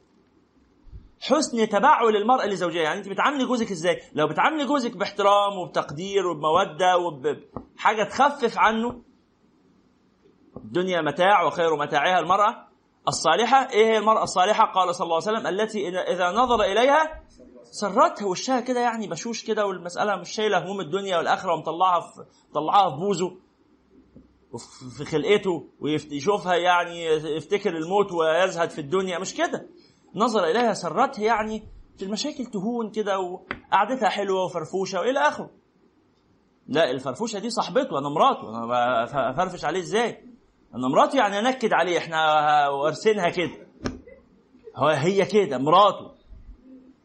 حسن 1.21 1.69
تبعل 1.69 2.15
المرأة 2.15 2.45
لزوجها 2.45 2.81
يعني 2.81 2.99
أنت 2.99 3.09
بتعاملي 3.09 3.45
جوزك 3.45 3.71
إزاي؟ 3.71 3.99
لو 4.13 4.27
بتعاملي 4.27 4.65
جوزك 4.65 4.97
باحترام 4.97 5.57
وبتقدير 5.57 6.27
وبمودة 6.27 6.97
وبحاجة 6.97 8.03
تخفف 8.03 8.57
عنه 8.57 9.01
الدنيا 10.57 11.01
متاع 11.01 11.43
وخير 11.43 11.75
متاعها 11.75 12.19
المرأة 12.19 12.67
الصالحة. 13.07 13.69
إيه 13.71 13.85
هي 13.85 13.97
المرأة 13.97 14.23
الصالحة؟ 14.23 14.65
قال 14.65 14.95
صلى 14.95 15.05
الله 15.05 15.19
عليه 15.27 15.37
وسلم 15.39 15.47
التي 15.47 15.91
إذا- 15.91 16.35
نظر 16.35 16.61
إليها 16.63 17.23
سرتها 17.73 18.25
وشها 18.27 18.59
كده 18.59 18.79
يعني 18.79 19.07
بشوش 19.07 19.43
كده 19.43 19.65
والمسألة 19.65 20.15
مش 20.15 20.29
شايلة 20.29 20.63
هموم 20.65 20.79
الدنيا 20.81 21.17
والآخرة 21.17 21.53
ومطلعها 21.53 21.99
في 21.99 22.25
طلعها 22.53 22.89
في 22.89 22.95
بوزه 22.95 23.35
وفي 24.51 24.65
في 24.97 25.05
خلقته 25.05 25.67
ويشوفها 25.79 26.55
يعني 26.55 27.05
يفتكر 27.05 27.77
الموت 27.77 28.11
ويزهد 28.11 28.69
في 28.69 28.81
الدنيا. 28.81 29.19
مش 29.19 29.33
كده؟ 29.33 29.67
نظر 30.15 30.43
إليها 30.43 30.73
سرتها 30.73 31.23
يعني 31.23 31.63
في 31.97 32.05
المشاكل 32.05 32.45
تهون 32.45 32.89
كده 32.91 33.19
وقعدتها 33.19 34.09
حلوة 34.09 34.43
وفرفوشة 34.45 34.99
وإلى 34.99 35.19
آخره. 35.19 35.49
لا 36.67 36.91
الفرفوشة 36.91 37.39
دي 37.39 37.49
صاحبته 37.49 37.99
أنا 37.99 38.09
مراته. 38.09 38.49
أنا 38.49 38.65
بف- 39.05 39.15
أفرفش 39.15 39.65
عليه 39.65 39.79
إزاي؟ 39.79 40.23
أنا 40.75 40.87
مراته 40.87 41.17
يعني 41.17 41.39
أنكد 41.39 41.73
عليه 41.73 41.97
إحنا 41.97 42.19
وارثينها 42.69 43.29
كده. 43.29 43.67
هو 44.75 44.87
هي 44.87 45.25
كده 45.25 45.57
مراته. 45.57 46.12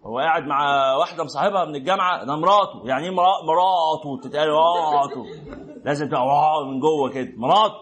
هو 0.08 0.18
قاعد 0.18 0.42
مع 0.42 0.92
واحدة 0.96 1.24
مصاحبها 1.24 1.64
من 1.64 1.74
الجامعة 1.76 2.24
ده 2.24 2.36
مراته 2.36 2.82
يعني 2.88 3.04
إيه 3.04 3.10
مرا- 3.10 3.42
مراته؟ 3.44 4.20
تتقال 4.28 4.48
مراته. 4.52 5.24
لازم 5.84 6.08
تبقى 6.08 6.26
واو 6.26 6.64
من 6.64 6.80
جوه 6.80 7.10
كده. 7.10 7.32
مراته 7.36 7.74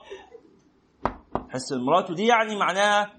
حس 1.50 1.72
مراته 1.72 2.14
دي 2.14 2.26
يعني 2.26 2.56
معناها 2.56 3.10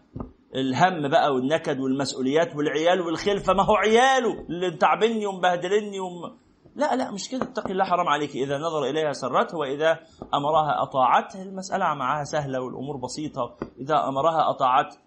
الهم 0.55 1.07
بقى 1.07 1.33
والنكد 1.33 1.79
والمسؤوليات 1.79 2.55
والعيال 2.55 3.01
والخلفة. 3.01 3.53
ما 3.53 3.63
هو 3.63 3.75
عياله 3.75 4.33
اللي 4.49 4.71
تعبني 4.71 5.25
ومبهدلني 5.25 5.99
وم... 5.99 6.37
لا 6.75 6.95
لا 6.95 7.11
مش 7.11 7.29
كده. 7.29 7.43
اتقي 7.43 7.71
الله 7.71 7.85
حرام 7.85 8.07
عليك. 8.07 8.35
إذا 8.35 8.57
نظر 8.57 8.83
إليها 8.83 9.11
سرته 9.11 9.57
وإذا 9.57 9.99
أمرها 10.33 10.83
أطاعته 10.83 11.41
المسألة 11.41 11.93
معاها 11.93 12.23
سهلة 12.23 12.59
والأمور 12.61 12.97
بسيطة. 12.97 13.55
إذا 13.79 14.07
أمرها 14.07 14.49
أطاعته 14.49 14.97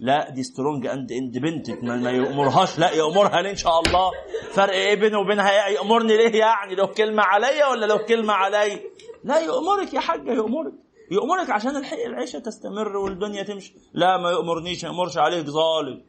لا 0.00 0.30
دي 0.30 0.42
strong 0.42 0.86
and 0.86 1.12
independent 1.12 1.84
ما, 1.84 2.10
يامرهاش 2.10 2.78
لا 2.78 2.90
يامرها 2.92 3.42
ليه؟ 3.42 3.50
إن 3.50 3.56
شاء 3.56 3.80
الله. 3.80 4.10
فرق 4.52 4.72
إيه 4.72 4.94
بينه 5.00 5.18
وبينها؟ 5.18 5.68
يامرني 5.68 6.16
ليه 6.16 6.38
يعني؟ 6.38 6.74
لو 6.74 6.86
كلمة 6.86 7.22
عليا 7.22 7.66
ولا 7.66 7.86
لو 7.86 7.98
كلمة 7.98 8.32
علي؟ 8.32 8.80
لا 9.24 9.38
يامرك 9.40 9.94
يا 9.94 10.00
حاجة 10.00 10.30
يامرك 10.32 10.72
يامرك 11.10 11.50
عشان 11.50 11.76
العيشة 12.06 12.38
تستمر 12.38 12.96
والدنيا 12.96 13.42
تمشي. 13.42 13.74
لا 13.94 14.16
ما 14.16 14.30
يامرنيش 14.30 14.84
ما 14.84 14.90
يامرش 14.90 15.18
عليك 15.18 15.46
ظالم. 15.46 16.04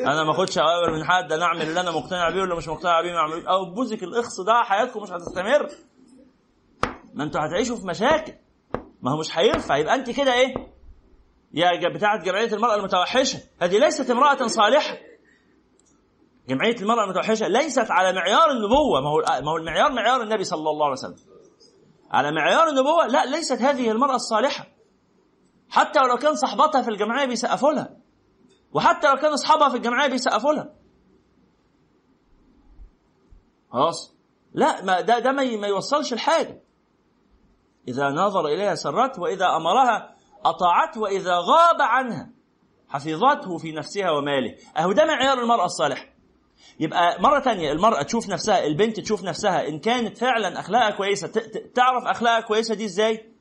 أنا 0.00 0.24
ما 0.24 0.30
أخدش 0.30 0.58
أوامر 0.58 0.92
من 0.98 1.04
حد 1.04 1.32
أنا 1.32 1.44
أعمل 1.44 1.62
اللي 1.62 1.80
أنا 1.80 1.90
مقتنع 1.90 2.30
بيه 2.30 2.40
ولا 2.42 2.54
مش 2.54 2.68
مقتنع 2.68 3.00
بيه 3.00 3.12
ما 3.12 3.18
اعملوش 3.18 3.44
أو 3.44 3.64
بوزك 3.74 4.02
الاخص 4.02 4.40
ده 4.40 4.62
حياتكم 4.62 5.02
مش 5.02 5.10
هتستمر. 5.10 5.68
ما 7.14 7.24
أنتوا 7.24 7.40
هتعيشوا 7.40 7.76
في 7.76 7.86
مشاكل. 7.86 8.32
ما 9.02 9.12
هو 9.12 9.16
مش 9.16 9.38
هينفع. 9.38 9.76
يبقى 9.76 9.94
أنت 9.94 10.10
كده 10.10 10.34
إيه؟ 10.34 10.54
يا 11.54 11.88
بتاعة 11.94 12.22
جمعية 12.22 12.52
المرأة 12.52 12.74
المتوحشة. 12.74 13.40
هذه 13.60 13.78
ليست 13.78 14.10
امرأة 14.10 14.46
صالحة. 14.46 14.98
جمعية 16.48 16.76
المرأة 16.76 17.04
المتوحشة 17.04 17.48
ليست 17.48 17.90
على 17.90 18.12
معيار 18.12 18.50
النبوة. 18.50 19.00
ما 19.00 19.08
هو 19.08 19.42
ما 19.42 19.50
هو 19.50 19.56
المعيار 19.56 19.92
معيار 19.92 20.22
النبي 20.22 20.44
صلى 20.44 20.70
الله 20.70 20.84
عليه 20.84 20.92
وسلم. 20.92 21.16
على 22.10 22.32
معيار 22.32 22.68
النبوة؟ 22.68 23.06
لا 23.06 23.24
ليست 23.24 23.62
هذه 23.62 23.90
المرأة 23.90 24.14
الصالحة. 24.14 24.66
حتى 25.68 26.00
ولو 26.00 26.16
كان 26.16 26.34
صحباتها 26.34 26.82
في 26.82 26.88
الجمعية 26.90 27.26
بيسقفوا 27.26 27.72
لها. 27.72 27.96
وحتى 28.72 29.08
لو 29.08 29.16
كان 29.16 29.32
أصحابها 29.32 29.68
في 29.68 29.76
الجمعية 29.76 30.08
بيسقفوا 30.08 30.52
لها. 30.52 30.74
خلاص؟ 33.72 34.16
لا 34.54 34.84
ما 34.84 35.00
ده 35.00 35.18
ده 35.18 35.32
ما 35.32 35.66
يوصلش 35.66 36.14
لحاجة 36.14 36.62
إذا 37.88 38.08
نظر 38.08 38.46
إليها 38.46 38.74
سرته 38.74 39.22
وإذا 39.22 39.46
أمرها 39.46 40.16
أطاعته 40.44 41.00
وإذا 41.00 41.36
غاب 41.36 41.80
عنها 41.82 42.30
حفظته 42.88 43.58
في 43.58 43.72
نفسها 43.72 44.10
وماله. 44.10 44.56
أهو 44.78 44.92
ده 44.92 45.04
معيار 45.04 45.38
المرأة 45.42 45.64
الصالحة 45.64 46.04
يبقى 46.80 47.22
مرة 47.22 47.40
تانية 47.40 47.72
المرأة 47.72 48.02
تشوف 48.02 48.28
نفسها 48.28 48.64
البنت 48.66 49.00
تشوف 49.00 49.24
نفسها 49.24 49.68
إن 49.68 49.78
كانت 49.78 50.18
فعلا 50.18 50.60
أخلاقها 50.60 50.90
كويسة 50.90 51.28
تعرف 51.74 52.04
أخلاقها 52.04 52.40
كويسة 52.40 52.74
دي 52.74 52.84
إزاي؟ 52.84 53.32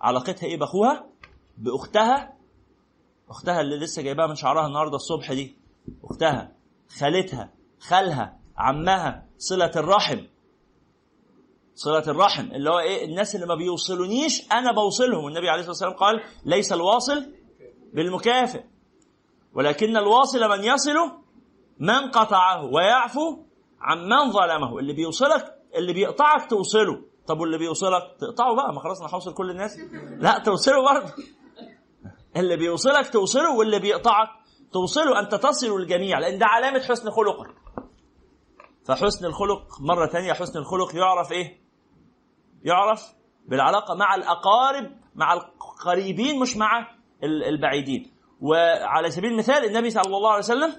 علاقتها 0.00 0.46
إيه 0.46 0.58
بأخوها؟ 0.58 1.06
بأختها. 1.58 2.34
أختها 3.30 3.60
اللي 3.60 3.76
لسه 3.76 4.02
جايباها 4.02 4.26
من 4.26 4.34
شعرها 4.34 4.66
النهاردة 4.66 4.96
الصبح 4.96 5.32
دي. 5.32 5.56
أختها 6.04 6.52
خالتها 7.00 7.52
خالها 7.80 8.38
عمها 8.56 9.26
صلة 9.38 9.70
الرحم. 9.76 10.18
صلة 11.74 12.04
الرحم. 12.08 12.42
اللي 12.52 12.70
هو 12.70 12.78
إيه؟ 12.78 13.04
الناس 13.04 13.34
اللي 13.34 13.46
ما 13.46 13.54
بيوصلونيش 13.54 14.52
أنا 14.52 14.72
بوصلهم. 14.72 15.24
والنبي 15.24 15.48
عليه 15.48 15.60
الصلاة 15.60 15.70
والسلام 15.90 15.92
قال 15.92 16.22
ليس 16.44 16.72
الواصل 16.72 17.32
بالمكافئ 17.94 18.62
ولكن 19.54 19.96
الواصل 19.96 20.48
من 20.50 20.64
يصله 20.64 21.12
من 21.78 22.10
قطعه 22.10 22.64
ويعفو 22.64 23.38
عمن 23.80 24.30
ظلمه. 24.32 24.78
اللي 24.78 24.92
بيوصلك 24.92 25.54
اللي 25.74 25.92
بيقطعك 25.92 26.50
توصله. 26.50 27.02
طب 27.26 27.40
واللي 27.40 27.58
بيوصلك؟ 27.58 28.02
تقطعه 28.20 28.54
بقى. 28.54 28.72
ما 28.74 28.80
خلاص 28.80 29.00
أنا 29.00 29.10
هوصل 29.14 29.34
كل 29.34 29.50
الناس. 29.50 29.78
لا 30.18 30.38
توصله 30.38 30.82
برضه. 30.84 31.12
اللي 32.36 32.56
بيوصلك 32.56 33.10
توصله 33.12 33.56
واللي 33.56 33.78
بيقطعك 33.78 34.28
توصله. 34.72 35.20
أنت 35.20 35.34
تصل 35.34 35.76
الجميع 35.76 36.18
لأن 36.18 36.38
ده 36.38 36.46
علامة 36.46 36.80
حسن 36.80 37.10
خلقك. 37.10 37.54
فحسن 38.84 39.26
الخلق 39.26 39.80
مرة 39.80 40.06
تانية 40.06 40.32
حسن 40.32 40.58
الخلق 40.58 40.96
يعرف 40.96 41.32
إيه؟ 41.32 41.63
يعرف 42.64 43.14
بالعلاقة 43.48 43.94
مع 43.94 44.14
الأقارب 44.14 44.90
مع 45.14 45.32
القريبين 45.34 46.40
مش 46.40 46.56
مع 46.56 46.88
ال- 47.24 47.44
البعيدين. 47.44 48.10
وعلى 48.40 49.10
سبيل 49.10 49.32
المثال 49.32 49.64
النبي 49.64 49.90
صلى 49.90 50.16
الله 50.16 50.28
عليه 50.30 50.38
وسلم 50.44 50.72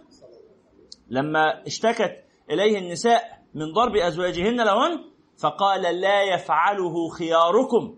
لما 1.10 1.68
اشتكت 1.68 2.24
إليه 2.52 2.78
النساء 2.78 3.22
من 3.54 3.74
ضرب 3.74 3.96
أزواجهن 3.96 4.56
لهن 4.62 5.04
فقال 5.42 5.82
لا 6.02 6.22
يفعله 6.24 7.10
خياركم. 7.10 7.98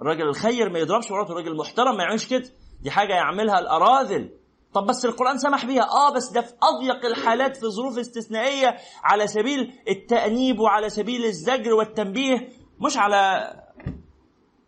الراجل 0.00 0.28
الخير 0.28 0.70
ما 0.70 0.78
يضربش 0.78 1.10
مراته 1.10 1.30
الراجل 1.32 1.52
المحترم 1.52 1.96
ما 1.96 2.02
يعملش 2.02 2.26
كده. 2.26 2.44
دي 2.82 2.90
حاجة 2.90 3.12
يعملها 3.12 3.58
الأراذل. 3.58 4.30
طب 4.74 4.86
بس 4.86 5.04
القرآن 5.04 5.38
سمح 5.38 5.64
بيها. 5.66 5.82
آه 5.82 6.12
بس 6.16 6.30
ده 6.32 6.40
في 6.40 6.54
أضيق 6.62 7.06
الحالات 7.06 7.56
في 7.56 7.66
ظروف 7.66 7.98
استثنائية 7.98 8.76
على 9.04 9.26
سبيل 9.26 9.72
التأنيب 9.88 10.60
وعلى 10.60 10.88
سبيل 10.88 11.24
الزجر 11.24 11.72
والتنبيه. 11.74 12.48
مش 12.86 12.96
على 12.96 13.50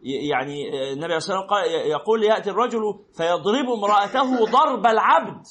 يعني 0.02 0.68
النبي 0.92 1.04
عليه 1.04 1.16
الصلاة 1.16 1.40
والسلام 1.40 1.90
يقول 1.90 2.24
يأتي 2.24 2.50
الرجل 2.50 2.80
فيضرب 3.16 3.68
امرأته 3.78 4.44
ضرب 4.44 4.86
العبد 4.86 5.42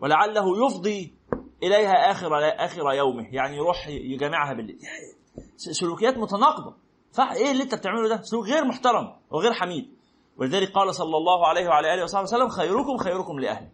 ولعله 0.00 0.66
يفضي 0.66 1.14
إليها 1.62 2.10
آخر 2.10 2.28
آخر 2.64 2.92
يومه. 2.92 3.28
يعني 3.34 3.56
يروح 3.56 3.88
يجامعها 3.88 4.54
بالليل 4.54 4.78
يعني 4.82 5.18
سلوكيات 5.56 6.18
متناقضة. 6.18 6.76
فإيه 7.12 7.50
اللي 7.50 7.62
أنت 7.62 7.74
بتعمله 7.74 8.08
ده؟ 8.08 8.22
سلوك 8.22 8.44
غير 8.46 8.64
محترم 8.64 9.16
وغير 9.30 9.52
حميد. 9.52 9.94
ولذلك 10.36 10.72
قال 10.72 10.94
صلى 10.94 11.16
الله 11.16 11.46
عليه 11.46 11.68
وعلى 11.68 11.94
آله 11.94 12.02
وصحبه 12.02 12.22
وسلم 12.22 12.48
خيركم 12.48 12.96
خيركم 12.96 13.38
لأهله 13.38 13.70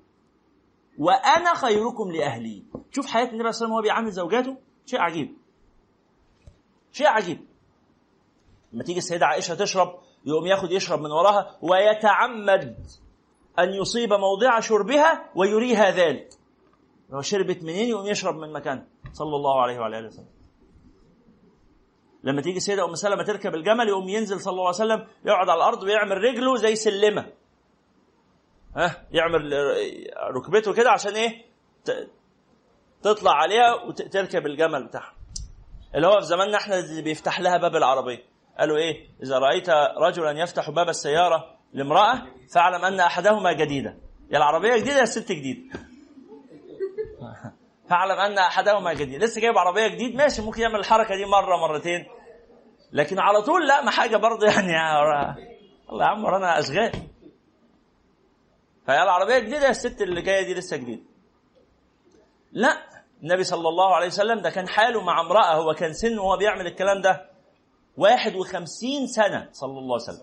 وأنا 0.98 1.55
خيركم 1.55 2.10
لأهلي. 2.12 2.64
شوف 2.90 3.06
حياة 3.06 3.28
النبي 3.32 3.32
صلى 3.32 3.39
الله 3.39 3.47
عليه 3.48 3.48
وسلم 3.56 3.72
وهو 3.72 3.82
بيعامل 3.82 4.10
زوجاته 4.10 4.56
شيء 4.86 5.01
عجيب. 5.01 5.36
شيء 6.95 7.07
عجيب. 7.07 7.47
لما 8.73 8.83
تيجي 8.85 8.99
السيدة 8.99 9.27
عائشة 9.27 9.55
تشرب 9.55 9.99
يقوم 10.27 10.47
ياخد 10.47 10.73
يشرب 10.73 11.01
من 11.01 11.11
وراها 11.11 11.59
ويتعمد 11.62 12.77
أن 13.59 13.69
يصيب 13.75 14.12
موضع 14.12 14.61
شربها 14.61 15.31
ويريها 15.37 15.91
ذلك. 15.91 16.29
لو 17.11 17.21
شربت 17.21 17.62
منين؟ 17.62 17.89
يقوم 17.89 18.07
يشرب 18.07 18.35
من 18.35 18.53
مكان. 18.53 18.87
صلى 19.12 19.37
الله 19.37 19.62
عليه 19.62 19.79
وعلى 19.79 19.99
آله 19.99 20.07
وسلم. 20.07 20.29
لما 22.25 22.43
تيجي 22.43 22.57
السيدة 22.57 22.85
أم 22.85 22.95
سلمة 22.95 23.23
تركب 23.23 23.55
الجمل 23.55 23.89
يقوم 23.89 24.09
ينزل 24.09 24.41
صلى 24.41 24.53
الله 24.53 24.66
عليه 24.66 24.77
وسلم 24.77 25.07
يقعد 25.25 25.49
على 25.49 25.59
الأرض 25.59 25.83
ويعمل 25.83 26.16
رجله 26.16 26.57
زي 26.57 26.77
سلمة. 26.77 27.33
ها؟ 28.77 29.07
يعمل 29.12 29.53
ركبته 30.37 30.73
كده 30.73 30.91
عشان 30.91 31.12
إيه؟ 31.12 31.45
تطلع 33.03 33.33
عليها 33.33 33.75
وتركب 33.75 34.47
الجمل 34.47 34.87
بتاعها. 34.87 35.14
اللي 35.95 36.07
هو 36.07 36.21
في 36.21 36.27
زماننا 36.27 36.57
إحنا 36.57 36.79
اللي 36.79 37.03
بيفتح 37.03 37.41
لها 37.41 37.57
باب 37.57 37.77
العربية. 37.77 38.23
قالوا 38.59 38.77
إيه؟ 38.77 39.09
إذا 39.23 39.39
رأيت 39.39 39.69
رجلا 39.99 40.31
يفتح 40.31 40.71
باب 40.71 40.89
السيارة 40.89 41.55
لامرأة 41.73 42.23
فاعلم 42.55 42.85
أن 42.85 43.01
أحدهما 43.01 43.53
جديدة. 43.53 43.97
يا 44.31 44.37
العربية 44.39 44.77
جديدة 44.77 44.97
يا 44.97 45.03
الست 45.03 45.33
جديد 45.33 45.73
فاعلم 47.91 48.19
أن 48.21 48.39
أحدهما 48.39 48.93
جديد. 48.93 49.23
لسه 49.23 49.41
جايب 49.41 49.59
عربية 49.59 49.87
جديد 49.87 50.15
ماشي 50.15 50.43
ممكن 50.43 50.62
يعمل 50.62 50.79
الحركة 50.81 51.16
دي 51.16 51.25
مرة 51.25 51.57
مرتين. 51.57 52.07
لكن 52.93 53.19
على 53.19 53.43
طول 53.43 53.69
لا 53.69 53.83
ما 53.83 53.91
حاجة 53.91 54.16
برضه 54.16 54.47
يعني. 54.47 54.73
يا- 54.73 55.37
الله 55.91 56.05
يا 56.05 56.11
عم 56.11 56.25
ورانا 56.25 56.59
أشغال. 56.59 56.93
فيا 58.87 59.03
العربية 59.03 59.39
جديدة 59.39 59.65
يا 59.65 59.71
الست 59.71 60.03
اللي 60.03 60.23
جاية 60.23 60.47
دي 60.47 60.55
لسه 60.55 60.77
جديدة. 60.77 61.03
لا 62.53 62.77
النبي 63.24 63.44
صلى 63.44 63.68
الله 63.68 63.94
عليه 63.94 64.06
وسلم 64.06 64.40
ده 64.40 64.51
كان 64.51 64.68
حاله 64.68 65.02
مع 65.02 65.20
امرأة 65.20 65.55
هو 65.55 65.74
كان 65.74 65.92
سنه 65.92 66.22
وهو 66.22 66.36
بيعمل 66.36 66.66
الكلام 66.66 67.01
ده 67.02 67.30
51 67.96 69.06
سنة 69.06 69.48
صلى 69.52 69.78
الله 69.78 69.94
عليه 69.94 70.05
وسلم. 70.05 70.22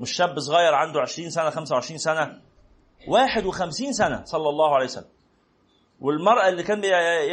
مش 0.00 0.12
شاب 0.12 0.38
صغير 0.38 0.74
عنده 0.74 1.00
20 1.00 1.30
سنة 1.30 1.50
25 1.50 1.98
سنة. 1.98 2.40
51 3.08 3.92
سنة 3.92 4.24
صلى 4.24 4.48
الله 4.48 4.74
عليه 4.74 4.84
وسلم. 4.84 5.08
والمرأة 6.00 6.48
اللي 6.48 6.62
كان 6.62 6.84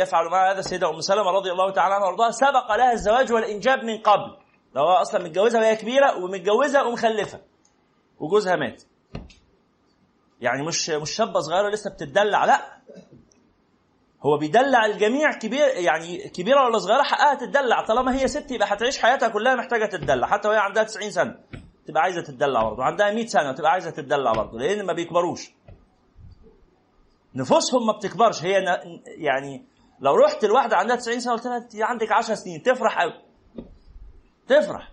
يفعل 0.01 0.25
معها 0.25 0.51
هذا 0.51 0.59
السيدة 0.59 0.89
أم 0.89 1.01
سلمة 1.01 1.31
رضي 1.31 1.51
الله 1.51 1.71
تعالى 1.71 1.95
عنها 1.95 2.05
وارضاها 2.07 2.31
سبق 2.31 2.75
لها 2.75 2.91
الزواج 2.93 3.31
والإنجاب 3.31 3.83
من 3.83 3.97
قبل. 3.97 4.37
لو 4.75 4.81
هو 4.83 4.91
أصلا 4.93 5.23
متجوزة 5.23 5.59
وهي 5.59 5.75
كبيرة 5.75 6.17
ومتجوزة 6.23 6.87
ومخلفة 6.87 7.41
وجوزها 8.19 8.55
مات. 8.55 8.83
يعني 10.41 10.65
مش 10.67 10.89
مش 10.89 11.11
شابة 11.11 11.39
صغيرة 11.39 11.69
لسه 11.69 11.89
بتدلع 11.89 12.45
لا. 12.45 12.61
هو 14.25 14.37
بيدلع 14.37 14.85
الجميع 14.85 15.31
كبير 15.31 15.67
يعني 15.67 16.29
كبيرة 16.29 16.65
ولا 16.65 16.77
صغيرة؟ 16.77 17.03
حقها 17.03 17.35
تدلع 17.35 17.85
طالما 17.85 18.15
هي 18.21 18.27
ست 18.27 18.51
يبقى 18.51 18.67
هتعيش 18.73 18.99
حياتها 18.99 19.29
كلها 19.29 19.55
محتاجة 19.55 19.85
تدلع 19.85 20.27
حتى 20.27 20.47
وهي 20.47 20.57
عندها 20.57 20.83
90 20.83 21.11
سنة 21.11 21.39
تبقى 21.87 22.01
عايزة 22.03 22.21
تدلع 22.21 22.63
برضه. 22.63 22.83
عندها 22.83 23.11
100 23.13 23.25
سنة 23.25 23.49
وتبقى 23.49 23.71
عايزة 23.71 23.91
تدلع 23.91 24.31
برضه 24.33 24.57
لأن 24.59 24.85
ما 24.85 24.93
بيكبروش. 24.93 25.51
نفوسهم 27.35 27.87
ما 27.87 27.93
بتكبرش. 27.93 28.43
هي 28.43 28.79
يعني 29.17 29.65
لو 29.99 30.15
رحت 30.15 30.45
لواحدة 30.45 30.77
عندها 30.77 30.95
90 30.95 31.19
سنة 31.19 31.33
قلت 31.33 31.45
لها 31.45 31.57
انت 31.57 31.75
عندك 31.75 32.11
10 32.11 32.35
سنين 32.35 32.63
تفرح 32.63 33.01
قوي 33.01 33.13
تفرح. 34.47 34.91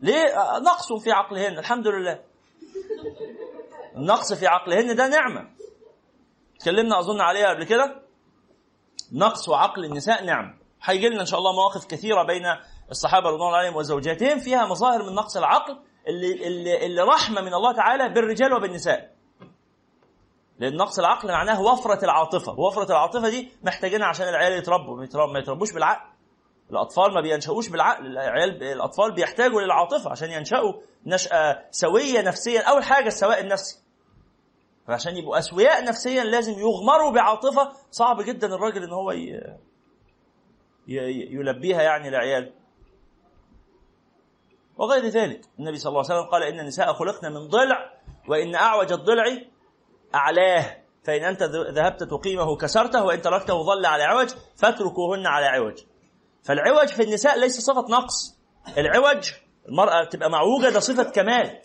ليه؟ 0.00 0.24
نقص 0.62 0.92
في 1.04 1.10
عقلهن. 1.12 1.58
الحمد 1.58 1.86
لله. 1.86 2.20
النقص 3.96 4.32
في 4.32 4.46
عقلهن 4.46 4.96
ده 4.96 5.08
نعمة. 5.08 5.50
اتكلمنا 6.56 6.98
أظن 6.98 7.20
عليها 7.20 7.48
قبل 7.48 7.64
كده؟ 7.64 8.05
نقص 9.12 9.48
عقل 9.50 9.84
النساء. 9.84 10.24
نعم. 10.24 10.58
هيجي 10.82 11.08
لنا 11.08 11.20
إن 11.20 11.26
شاء 11.26 11.38
الله 11.38 11.52
مواقف 11.52 11.86
كثيرة 11.86 12.22
بين 12.22 12.42
الصحابة 12.90 13.26
رضوان 13.28 13.46
الله 13.46 13.56
عليهم 13.58 13.76
وزوجاتهم 13.76 14.38
فيها 14.38 14.66
مظاهر 14.66 15.02
من 15.02 15.14
نقص 15.14 15.36
العقل 15.36 15.78
اللي 16.08 16.46
اللي, 16.46 16.86
اللي 16.86 17.02
رحمة 17.02 17.40
من 17.40 17.54
الله 17.54 17.72
تعالى 17.72 18.08
بالرجال 18.08 18.52
وبالنساء. 18.54 19.16
لأن 20.58 20.76
نقص 20.76 20.98
العقل 20.98 21.28
معناه 21.28 21.60
وفرة 21.62 22.04
العاطفة. 22.04 22.60
وفرة 22.60 22.90
العاطفة 22.92 23.28
دي 23.28 23.48
محتاجينها 23.62 24.06
عشان 24.06 24.28
العيال 24.28 24.52
يتربوا 24.52 24.96
ما 24.96 25.04
يتربوا- 25.04 25.32
ما 25.32 25.38
يتربوش 25.38 25.72
بالعقل. 25.72 26.10
الأطفال 26.70 27.14
ما 27.14 27.20
بينشأوش 27.20 27.68
بالعقل. 27.68 28.06
العيال 28.06 28.62
الأطفال 28.62 29.12
بيحتاجوا 29.14 29.60
للعاطفة 29.60 30.10
عشان 30.10 30.30
ينشأوا 30.30 30.72
نشأة 31.06 31.62
سوية 31.70 32.22
نفسيا 32.22 32.60
اول 32.60 32.84
حاجة 32.84 33.06
السواء 33.06 33.40
النفسي. 33.40 33.85
فعشان 34.88 35.16
يبقوا 35.16 35.38
أسوياء 35.38 35.84
نفسيا 35.84 36.24
لازم 36.24 36.52
يغمروا 36.52 37.12
بعاطفة. 37.12 37.72
صعب 37.90 38.22
جدا 38.22 38.46
الراجل 38.54 38.82
إن 38.82 38.92
هو. 38.92 39.12
يلبيها 40.88 41.82
يعني 41.82 42.10
لعياله 42.10 42.52
وغير 44.76 45.06
ذلك 45.06 45.40
النبي 45.58 45.76
صلى 45.78 45.90
الله 45.90 46.04
عليه 46.04 46.14
وسلم 46.20 46.30
قال 46.30 46.42
إن 46.42 46.60
النساء 46.60 46.92
خلقن 46.92 47.32
من 47.32 47.48
ضلع 47.48 47.92
وإن 48.28 48.54
أعوج 48.54 48.92
الضلع 48.92 49.24
أعلاه. 50.14 50.76
فإن 51.04 51.24
أنت 51.24 51.42
ذهبت 51.42 52.02
تقيمه 52.02 52.56
كسرته 52.56 53.04
وإن 53.04 53.22
تركته 53.22 53.62
ظل 53.62 53.86
على 53.86 54.02
عوج 54.02 54.28
فاتركوهن 54.56 55.26
على 55.26 55.46
عوج. 55.46 55.78
فالعوج 56.44 56.88
في 56.88 57.02
النساء 57.02 57.38
ليس 57.38 57.60
صفة 57.60 57.86
نقص. 57.90 58.38
العوج 58.78 59.32
المرأة 59.68 60.04
تبقى 60.04 60.30
معوجة 60.30 60.68
ده 60.68 60.80
صفة 60.80 61.10
كمال. 61.10 61.60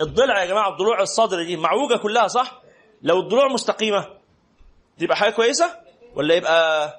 الضلع 0.00 0.42
يا 0.42 0.46
جماعة 0.46 0.72
الضلوع 0.72 1.00
الصدر 1.02 1.42
دي 1.42 1.56
معوجة 1.56 1.96
كلها 1.96 2.26
صح؟ 2.28 2.63
لو 3.04 3.20
الضلوع 3.20 3.48
مستقيمة 3.48 4.06
تبقى 4.98 5.16
حاجة 5.16 5.30
كويسة؟ 5.32 5.76
ولا 6.16 6.34
يبقى 6.34 6.94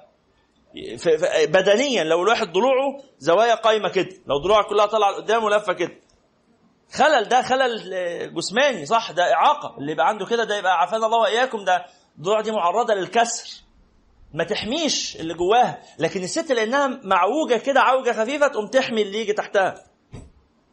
بدنيا 1.46 2.04
لو 2.04 2.22
الواحد 2.22 2.52
ضلوعه 2.52 3.00
زوايا 3.18 3.54
قايمة 3.54 3.88
كده 3.88 4.08
لو 4.26 4.38
ضلوعه 4.38 4.64
كلها 4.68 4.86
طالعة 4.86 5.10
لقدام 5.10 5.44
ولفة 5.44 5.72
كده. 5.72 5.92
خلل 6.92 7.24
ده 7.28 7.42
خلل 7.42 8.34
جسماني 8.34 8.86
صح؟ 8.86 9.12
ده 9.12 9.32
إعاقة. 9.34 9.76
اللي 9.78 9.92
يبقى 9.92 10.08
عنده 10.08 10.26
كده 10.26 10.44
ده 10.44 10.56
يبقى 10.56 10.80
عافانا 10.80 11.06
الله 11.06 11.18
وإياكم 11.18 11.64
ده 11.64 11.84
الضلوع 12.18 12.40
دي 12.40 12.50
معرضة 12.50 12.94
للكسر. 12.94 13.62
ما 14.34 14.44
تحميش 14.44 15.16
اللي 15.16 15.34
جواها 15.34 15.82
لكن 15.98 16.22
الست 16.22 16.52
لأنها 16.52 17.00
معوجة 17.04 17.56
كده 17.56 17.80
عوجة 17.80 18.12
خفيفة 18.12 18.48
تقوم 18.48 18.66
تحمي 18.66 19.02
اللي 19.02 19.18
يجي 19.18 19.32
تحتها. 19.32 19.74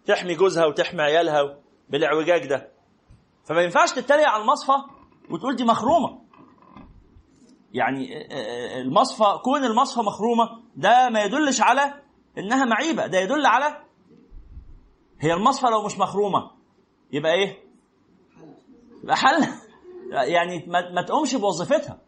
تحمي 0.05 0.35
جوزها 0.35 0.65
وتحمي 0.65 1.01
عيالها 1.03 1.57
بالاعوجاج 1.89 2.45
ده. 2.45 2.69
فما 3.47 3.61
ينفعش 3.61 3.91
تتريق 3.91 4.27
على 4.27 4.41
المصفى 4.41 4.73
وتقول 5.29 5.55
دي 5.55 5.63
مخرومة. 5.63 6.23
يعني 7.73 8.17
آه، 8.17 8.27
آه، 8.31 8.81
المصفى 8.81 9.39
كون 9.43 9.63
المصفى 9.63 9.99
مخرومة 9.99 10.49
ده 10.75 11.09
ما 11.09 11.23
يدلش 11.23 11.61
على 11.61 11.93
إنها 12.37 12.65
معيبة 12.65 13.07
ده 13.07 13.19
يدل 13.19 13.45
على 13.45 13.77
هي 15.19 15.33
المصفى 15.33 15.67
لو 15.67 15.85
مش 15.85 15.99
مخرومة 15.99 16.51
يبقى 17.11 17.33
إيه؟ 17.33 17.63
يبقى 19.03 19.15
حل. 19.15 19.47
يعني 20.35 20.65
ما, 20.67 21.01
تقومش 21.01 21.35
بوظيفتها. 21.35 22.01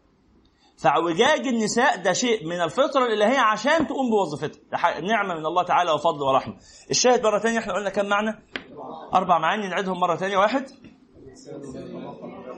فاعوجاج 0.78 1.46
النساء 1.46 2.02
ده 2.02 2.12
شيء 2.12 2.46
من 2.46 2.60
الفطرة 2.60 3.04
الإلهية 3.06 3.38
عشان 3.38 3.86
تقوم 3.86 4.10
بوظيفتها. 4.10 5.00
نعمة 5.00 5.34
من 5.34 5.46
الله 5.46 5.62
تعالى 5.62 5.90
وفضل 5.90 6.22
ورحمة. 6.22 6.56
الشاهد 6.90 7.22
مرة 7.26 7.38
ثانية 7.38 7.58
إحنا 7.58 7.72
قلنا 7.72 7.90
كم 7.90 8.06
معنى؟ 8.06 8.44
أربع 9.14 9.38
معاني 9.38 9.68
نعيدهم 9.68 10.00
مرة 10.00 10.16
ثانية 10.16 10.38
واحد. 10.38 10.66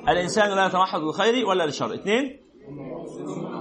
الإنسان 0.08 0.48
لا 0.48 0.66
يتمحض 0.66 1.00
للخير 1.00 1.46
ولا 1.46 1.66
للشر 1.66 1.94
اثنين 1.94 2.40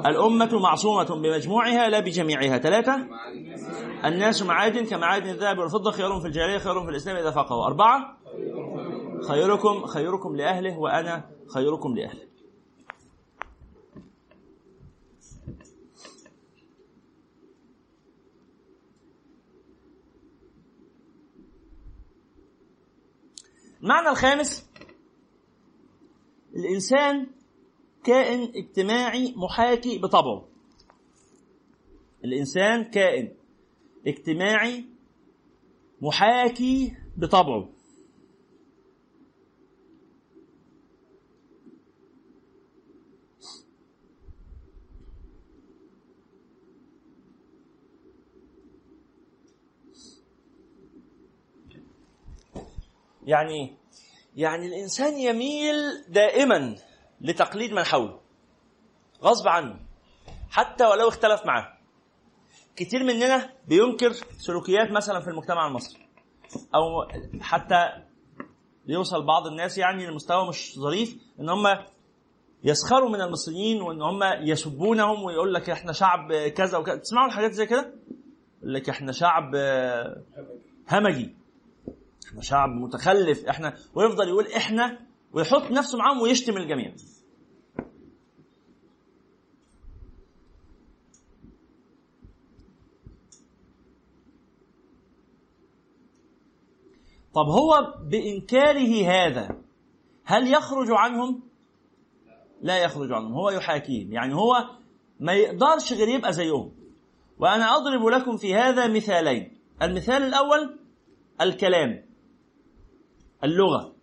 الأمة 0.05 0.59
معصومة 0.59 1.03
بمجموعها 1.03 1.89
لا 1.89 1.99
بجميعها. 1.99 2.57
ثلاثة 2.57 3.07
الناس 4.05 4.43
معادن 4.43 4.85
كمعادن 4.85 5.29
الذهب 5.29 5.57
والفضة 5.57 5.91
خيار 5.91 6.19
في 6.19 6.27
الجاهلية 6.27 6.57
خيار 6.57 6.83
في 6.83 6.89
الإسلام 6.89 7.15
إذا 7.15 7.31
فقهوا. 7.31 7.65
أربعة 7.65 8.17
خيركم 9.27 9.85
خيركم 9.85 10.35
لأهله 10.35 10.79
وأنا 10.79 11.29
خيركم 11.53 11.95
لأهله. 11.95 12.27
المعنى 23.83 24.09
الخامس 24.09 24.66
الإنسان 26.57 27.27
كائن 28.03 28.41
اجتماعي 28.55 29.33
محاكي 29.35 29.97
بطبعه 29.97 30.47
الإنسان 32.25 32.83
كائن 32.83 33.33
اجتماعي 34.07 34.85
محاكي 36.01 36.93
بطبعه 37.17 37.69
يعني 53.27 53.53
إيه؟ 53.53 53.86
يعني 54.37 54.67
الإنسان 54.67 55.19
يميل 55.19 55.75
دائما 56.09 56.75
لتقليد 57.21 57.71
من 57.73 57.83
حوله 57.83 58.19
غصب 59.23 59.47
عنه 59.47 59.79
حتى 60.49 60.85
ولو 60.85 61.07
اختلف 61.07 61.45
معاه. 61.45 61.77
كتير 62.75 63.03
مننا 63.03 63.49
بينكر 63.67 64.11
سلوكيات 64.37 64.91
مثلا 64.91 65.19
في 65.19 65.27
المجتمع 65.27 65.67
المصري 65.67 66.07
أو 66.75 67.07
حتى 67.41 67.89
يوصل 68.87 69.25
بعض 69.25 69.47
الناس 69.47 69.77
يعني 69.77 70.07
لمستوى 70.07 70.47
مش 70.49 70.73
ظريف 70.79 71.17
إن 71.39 71.49
هم 71.49 71.63
يسخروا 72.63 73.09
من 73.09 73.21
المصريين 73.21 73.81
وإن 73.81 74.01
هم 74.01 74.19
يسبونهم 74.41 75.23
ويقول 75.23 75.53
لك 75.53 75.69
إحنا 75.69 75.91
شعب 75.91 76.33
كذا 76.33 76.77
وكذا. 76.77 76.95
تسمعوا 76.95 77.27
الحاجات 77.27 77.51
زي 77.51 77.65
كده؟ 77.65 77.93
يقول 78.61 78.73
لك 78.73 78.89
إحنا 78.89 79.11
شعب 79.11 79.55
همجي. 80.91 81.35
إحنا 82.37 82.49
شعب 82.49 82.69
متخلف 82.69 83.45
إحنا 83.45 83.77
ويفضل 83.95 84.27
يقول 84.27 84.47
إحنا 84.47 84.99
ويحط 85.33 85.71
نفسه 85.71 85.97
معاهم 85.97 86.21
ويشتم 86.21 86.57
الجميع. 86.57 86.93
طب 97.33 97.45
هو 97.45 97.93
بإنكاره 98.03 99.05
هذا 99.07 99.61
هل 100.23 100.53
يخرج 100.53 100.87
عنهم؟ 100.91 101.43
لا 102.61 102.83
يخرج 102.83 103.11
عنهم 103.11 103.33
هو 103.33 103.49
يحاكيهم 103.49 104.13
يعني 104.13 104.35
هو 104.35 104.69
ما 105.19 105.33
يقدرش 105.33 105.93
غير 105.93 106.07
يبقى 106.07 106.33
زيهم. 106.33 106.71
وأنا 107.37 107.75
أضرب 107.77 108.07
لكم 108.07 108.37
في 108.37 108.55
هذا 108.55 108.87
مثالين 108.87 109.57
المثال 109.81 110.23
الأول 110.23 110.79
الكلام. 111.41 112.06
اللغة. 113.43 113.93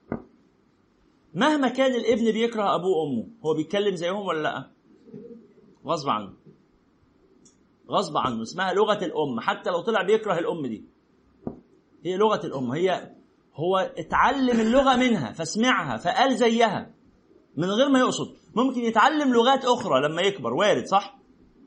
مهما 1.34 1.68
كان 1.68 1.94
الابن 1.94 2.32
بيكره 2.32 2.74
أبوه 2.74 2.96
وأمه 2.96 3.28
هو 3.46 3.54
بيتكلم 3.54 3.94
زيهم 3.94 4.26
ولا 4.26 4.42
لأ؟ 4.42 4.70
غصب 5.86 6.08
عنه. 6.08 6.32
غصب 7.90 8.16
عنه 8.16 8.42
اسمها 8.42 8.72
لغة 8.72 9.04
الأم 9.04 9.40
حتى 9.40 9.70
لو 9.70 9.80
طلع 9.80 10.02
بيكره 10.02 10.38
الأم 10.38 10.66
دي. 10.66 10.84
هي 12.04 12.16
لغة 12.16 12.46
الأم 12.46 12.70
هي 12.70 13.10
هو 13.54 13.76
اتعلم 13.98 14.60
اللغة 14.60 14.96
منها 14.96 15.32
فسمعها 15.32 15.96
فقال 15.96 16.36
زيها 16.36 16.90
من 17.56 17.70
غير 17.70 17.88
ما 17.88 17.98
يقصد. 17.98 18.36
ممكن 18.54 18.80
يتعلم 18.80 19.32
لغات 19.32 19.64
أخرى 19.64 20.08
لما 20.08 20.22
يكبر 20.22 20.54
وارد 20.54 20.84
صح؟ 20.84 21.18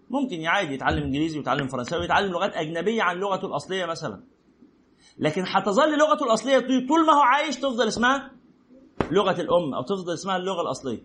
ممكن 0.09 0.45
عادي 0.45 0.73
يتعلم 0.73 1.03
إنجليزي 1.03 1.37
ويتعلم 1.37 1.67
فرنساوي 1.67 2.01
ويتعلم 2.01 2.31
لغات 2.31 2.53
أجنبية 2.55 3.03
عن 3.03 3.17
لغته 3.17 3.45
الأصلية 3.45 3.85
مثلا. 3.85 4.23
لكن 5.19 5.43
هتظل 5.47 5.97
لغته 5.97 6.25
الأصلية. 6.25 6.59
طول 6.87 7.05
ما 7.05 7.13
هو 7.13 7.21
عايش 7.21 7.55
تفضل 7.55 7.87
اسمها 7.87 8.31
لغة 9.11 9.41
الأم 9.41 9.73
أو 9.73 9.81
تفضل 9.81 10.13
اسمها 10.13 10.37
اللغة 10.37 10.61
الأصلية. 10.61 11.03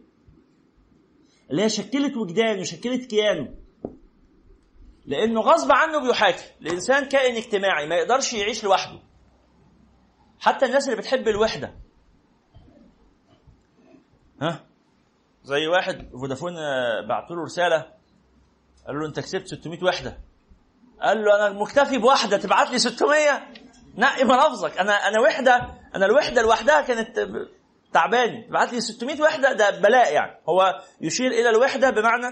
اللي 1.51 1.63
هي 1.63 1.69
شكلت 1.69 2.17
وجدانه 2.17 2.61
وشكلت 2.61 3.11
كيانه. 3.11 3.55
لأنه 5.07 5.41
غصب 5.41 5.73
عنه 5.73 6.07
بيحاكي. 6.07 6.45
الإنسان 6.61 7.05
كائن 7.05 7.37
اجتماعي 7.37 7.87
ما 7.87 7.95
يقدرش 7.95 8.33
يعيش 8.33 8.65
لوحده. 8.65 8.99
حتى 10.41 10.67
الناس 10.67 10.89
اللي 10.89 11.01
بتحب 11.01 11.29
الوحدة. 11.29 11.75
ها؟ 14.43 14.65
زي 15.43 15.67
واحد 15.67 16.11
فودافون 16.21 16.55
بعت 17.09 17.31
له 17.31 17.43
رسالة. 17.45 17.93
قال 18.87 18.97
له 19.01 19.07
أنت 19.07 19.21
كسبت 19.21 19.47
600 19.47 19.85
وحدة. 19.85 20.19
قال 21.03 21.25
له 21.25 21.35
أنا 21.35 21.59
مكتفي 21.59 21.99
بواحدة 21.99 22.37
تبعت 22.37 22.71
لي 22.71 22.79
600 22.79 23.62
نقي 23.97 24.25
ملفظك 24.25 24.79
أنا 24.79 24.93
أنا 25.09 25.21
وحده 25.21 25.75
أنا 25.95 26.07
الوحدة 26.07 26.43
لوحدها 26.43 26.81
كانت 26.81 27.29
تعباني. 27.93 28.43
تبعت 28.49 28.73
لي 28.73 28.81
600 28.81 29.23
وحدة 29.23 29.53
ده 29.53 29.71
بلاء 29.71 30.13
يعني. 30.15 30.41
هو 30.49 30.81
يشير 31.01 31.31
إلى 31.31 31.51
الوحدة 31.51 31.91
بمعنى 31.91 32.27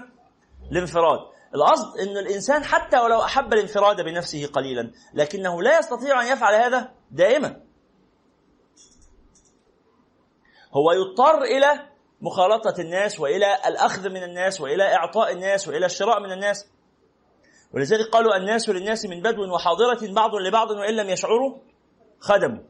الانفراد. 0.72 1.18
القصد 1.54 1.98
ان 1.98 2.16
الإنسان 2.16 2.64
حتى 2.64 2.98
ولو 2.98 3.22
أحب 3.22 3.52
الانفراد 3.52 4.00
بنفسه 4.00 4.46
قليلا 4.46 4.90
لكنه 5.14 5.62
لا 5.62 5.78
يستطيع 5.78 6.22
أن 6.22 6.26
يفعل 6.26 6.54
هذا 6.54 6.92
دائما. 7.10 7.60
هو 10.72 10.92
يضطر 10.92 11.42
إلى 11.42 11.86
مخالطة 12.20 12.80
الناس 12.80 13.20
وإلى 13.20 13.54
الأخذ 13.66 14.08
من 14.08 14.22
الناس 14.22 14.60
وإلى 14.60 14.94
إعطاء 14.94 15.32
الناس 15.32 15.68
وإلى 15.68 15.86
الشراء 15.86 16.20
من 16.20 16.32
الناس. 16.32 16.66
ولذلك 17.74 18.06
قالوا 18.12 18.36
الناس 18.36 18.68
للناس 18.68 19.06
من 19.06 19.22
بدو 19.22 19.54
وحاضرة 19.54 20.12
بعض 20.12 20.34
لبعض 20.34 20.70
وإن 20.70 20.94
لم 20.96 21.08
يشعروا 21.10 21.58
خدموا. 22.20 22.62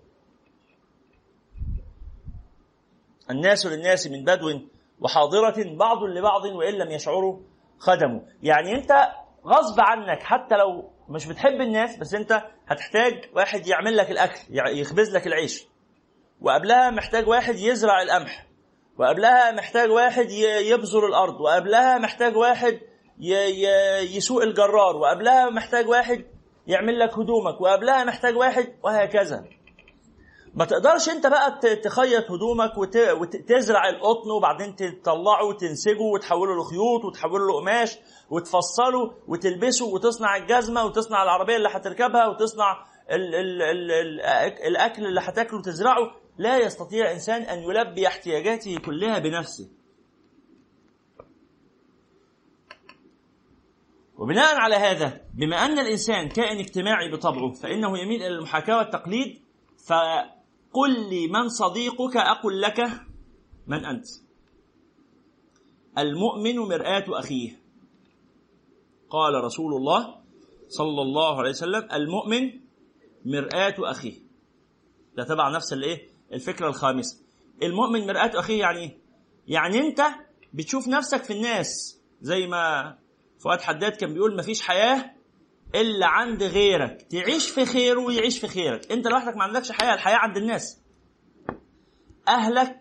الناس 3.31 3.66
للناس 3.66 4.06
من 4.06 4.24
بدو 4.24 4.60
وحاضرة 5.01 5.77
بعض 5.77 6.02
لبعض 6.05 6.44
وإن 6.44 6.74
لم 6.74 6.90
يشعروا 6.90 7.40
خدموا. 7.78 8.20
يعني 8.43 8.74
أنت 8.74 8.93
غصب 9.47 9.81
عنك 9.81 10.22
حتى 10.22 10.56
لو 10.56 10.90
مش 11.09 11.27
بتحب 11.27 11.60
الناس 11.60 11.97
بس 11.97 12.14
أنت 12.14 12.43
هتحتاج 12.68 13.24
واحد 13.35 13.66
يعمل 13.66 13.97
لك 13.97 14.10
الأكل 14.10 14.39
يخبز 14.51 15.16
لك 15.16 15.27
العيش. 15.27 15.66
وقبلها 16.40 16.90
محتاج 16.90 17.28
واحد 17.28 17.56
يزرع 17.56 18.02
القمح 18.02 18.47
وقبلها 18.98 19.52
محتاج 19.52 19.90
واحد 19.90 20.31
يبذر 20.60 21.06
الأرض 21.06 21.40
وقبلها 21.40 21.98
محتاج 21.98 22.36
واحد 22.36 22.81
يسوق 24.17 24.43
الجرار 24.43 24.97
وقبلها 24.97 25.51
محتاج 25.51 25.89
واحد 25.89 26.25
يعمل 26.67 26.99
لك 26.99 27.13
هدومك 27.19 27.61
وقبلها 27.61 28.05
محتاج 28.05 28.37
واحد 28.37 28.69
وهكذا. 28.85 29.45
ما 30.55 30.65
تقدرش 30.65 31.09
أنت 31.09 31.27
بقى 31.27 31.59
تخيط 31.85 32.31
هدومك 32.31 32.79
وتزرع 33.21 33.89
القطن 33.89 34.31
وبعدين 34.31 34.77
تطلعه 34.77 35.45
وتنسجه 35.45 36.03
وتحوله 36.15 36.53
لخيوط 36.61 37.05
وتحوله 37.05 37.47
لقماش 37.49 37.99
وتفصله 38.31 39.15
وتلبسه 39.29 39.87
وتصنع 39.87 40.37
الجزمة 40.37 40.85
وتصنع 40.85 41.23
العربية 41.23 41.57
اللي 41.57 41.69
هتركبها 41.69 42.27
وتصنع 42.27 42.87
ال 43.11 43.35
ال 43.35 43.63
ال 43.63 43.91
ال 43.93 44.21
الأكل 44.67 45.07
اللي 45.07 45.21
هتاكله 45.21 45.63
تزرعه 45.63 46.11
لا 46.39 46.59
يستطيع 46.59 47.13
إنسان 47.13 47.43
أن 47.43 47.59
يلبي 47.59 48.07
احتياجاته 48.07 48.77
كلها 48.87 49.19
بنفسه. 49.19 49.69
وبناء 54.21 54.57
على 54.57 54.75
هذا 54.77 55.21
بما 55.35 55.57
أن 55.57 55.79
الإنسان 55.79 56.29
كائن 56.29 56.59
اجتماعي 56.59 57.11
بطبعه 57.13 57.53
فإنه 57.53 57.99
يميل 57.99 58.23
إلى 58.23 58.27
المحاكاة 58.35 58.77
والتقليد 58.77 59.39
فقل 59.87 61.09
لي 61.11 61.29
من 61.29 61.49
صديقك 61.49 62.17
أقل 62.17 62.61
لك 62.61 62.81
من 63.67 63.85
أنت. 63.85 64.07
المؤمن 65.99 66.59
مرآة 66.59 67.05
أخيه. 67.09 67.61
قال 69.11 69.45
رسول 69.45 69.75
الله 69.75 70.17
صلى 70.69 71.03
الله 71.03 71.39
عليه 71.39 71.51
وسلم 71.51 71.89
المؤمن 71.93 72.61
مرآة 73.25 73.75
أخيه. 73.79 74.15
ده 75.17 75.25
تبع 75.25 75.49
نفس 75.49 75.73
الإيه؟ 75.73 76.09
الفكرة 76.33 76.69
الخامسة. 76.69 77.19
المؤمن 77.63 78.07
مرآة 78.07 78.31
أخيه 78.35 78.61
يعني 78.61 78.79
إيه؟ 78.79 78.99
يعني 79.49 79.79
أنت 79.79 80.03
بتشوف 80.55 80.89
نفسك 80.89 81.25
في 81.25 81.33
الناس 81.33 82.01
زي 82.21 82.47
ما 82.47 82.97
فؤاد 83.43 83.61
حداد 83.61 83.93
كان 83.93 84.15
بيقول 84.15 84.37
مفيش 84.37 84.62
حياة 84.62 85.11
إلا 85.75 86.07
عند 86.07 86.43
غيرك. 86.43 87.03
تعيش 87.03 87.51
في 87.51 87.67
خيره 87.67 88.01
ويعيش 88.01 88.39
في 88.39 88.49
خيرك. 88.49 88.93
أنت 88.93 89.07
لوحدك 89.07 89.37
ما 89.37 89.43
عندكش 89.43 89.73
حياة. 89.73 89.95
الحياة 89.95 90.17
عند 90.17 90.37
الناس. 90.37 90.83
أهلك 92.29 92.81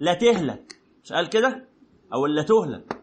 لا 0.00 0.14
تهلك. 0.14 0.80
مش 1.04 1.12
قال 1.12 1.28
كده؟ 1.28 1.68
أو 2.14 2.26
لا 2.26 2.42
تهلك. 2.42 2.98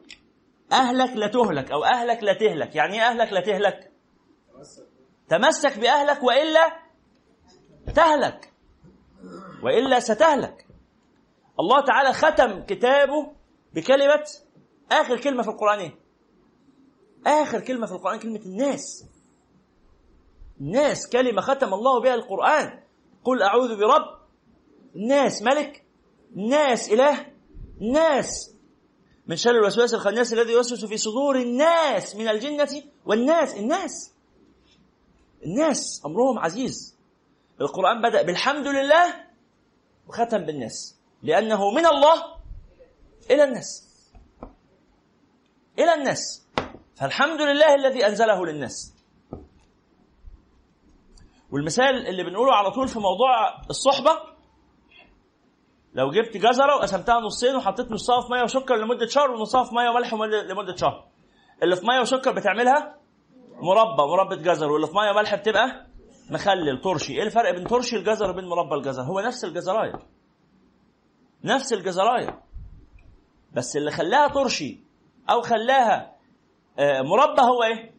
أهلك 0.72 1.16
لا 1.16 1.28
تهلك 1.28 1.72
أو 1.72 1.84
أهلك 1.84 2.24
لا 2.24 2.34
تهلك. 2.34 2.76
يعني 2.76 2.94
إيه 2.94 3.02
أهلك 3.02 3.34
لا 3.34 3.42
تهلك؟ 3.42 3.92
تمسك 5.30 5.80
بأهلك 5.80 6.24
وإلا 6.24 6.80
تهلك. 7.96 8.54
وإلا 9.64 10.00
ستهلك. 10.00 10.66
الله 11.60 11.82
تعالى 11.82 12.14
ختم 12.14 12.64
كتابه 12.66 13.32
بكلمة 13.74 14.24
آخر 14.92 15.20
كلمة 15.22 15.44
في 15.44 15.50
القرآن 15.50 15.80
إيه؟ 15.80 16.05
آخر 17.26 17.60
كلمة 17.62 17.86
في 17.86 17.94
القرآن 17.94 18.20
كلمة 18.20 18.40
الناس. 18.46 19.06
الناس 20.62 21.10
كلمة 21.10 21.42
ختم 21.42 21.74
الله 21.74 22.02
بها 22.02 22.14
القرآن. 22.16 22.84
قل 23.24 23.42
أعوذ 23.42 23.78
برب. 23.78 24.20
الناس 24.96 25.42
ملك. 25.42 25.84
الناس 26.36 26.90
إله. 26.90 27.26
الناس. 27.82 28.56
من 29.28 29.36
شر 29.36 29.52
الوسواس 29.52 29.94
الخناس 29.94 30.34
الذي 30.34 30.52
يوسوس 30.54 30.86
في 30.86 30.98
صدور 30.98 31.36
الناس 31.36 32.16
من 32.16 32.28
الجنة 32.28 32.84
والناس. 33.06 33.56
الناس. 33.56 34.14
الناس 35.46 36.02
أمرهم 36.06 36.40
عزيز. 36.40 36.96
القرآن 37.62 38.02
بدأ 38.02 38.22
بالحمد 38.22 38.68
لله 38.68 39.26
وختم 40.08 40.46
بالناس. 40.46 40.96
لأنه 41.24 41.72
من 41.72 41.86
الله 41.86 42.36
إلى 43.32 43.44
الناس. 43.44 43.86
إلى 45.80 45.94
الناس. 45.94 46.45
فالحمد 46.96 47.42
لله 47.42 47.76
الذي 47.76 48.08
أنزله 48.08 48.46
للناس. 48.46 48.96
والمثال 51.52 52.08
اللي 52.08 52.24
بنقوله 52.24 52.54
على 52.54 52.72
طول 52.72 52.88
في 52.88 53.00
موضوع 53.00 53.62
الصحبة 53.70 54.12
لو 55.94 56.12
جبت 56.12 56.38
جزرة 56.38 56.76
وقسمتها 56.76 57.20
نصين 57.20 57.56
وحطيت 57.56 57.92
نصها 57.92 58.22
في 58.22 58.28
مية 58.32 58.44
وسكر 58.44 58.76
لمدة 58.76 59.08
شهر 59.08 59.32
ونصها 59.32 59.64
في 59.64 59.76
مية 59.76 59.90
وملح 59.90 60.14
لمدة 60.52 60.76
شهر. 60.76 61.08
اللي 61.64 61.76
في 61.76 61.86
مية 61.86 62.00
وسكر 62.00 62.32
بتعملها؟ 62.32 62.96
مربى 63.62 64.04
مربى 64.04 64.36
جزر 64.36 64.72
واللي 64.72 64.88
في 64.88 64.94
مية 64.94 65.12
ملح 65.12 65.36
بتبقى 65.36 65.88
مخلل 66.32 66.82
ترشي. 66.82 67.14
إيه 67.14 67.24
الفرق 67.24 67.52
بين 67.52 67.68
ترشي 67.68 67.96
الجزر 67.96 68.30
وبين 68.30 68.46
مربى 68.46 68.76
الجزر؟ 68.76 69.02
هو 69.04 69.20
نفس 69.20 69.46
الجزراية. 69.46 70.00
نفس 71.44 71.74
الجزراية. 71.74 72.44
بس 73.54 73.78
اللي 73.78 73.92
خلاها 73.92 74.28
ترشي 74.28 74.80
أو 75.30 75.42
خلاها 75.42 76.15
مربى 76.80 77.42
هو 77.42 77.64
إيه؟ 77.64 77.92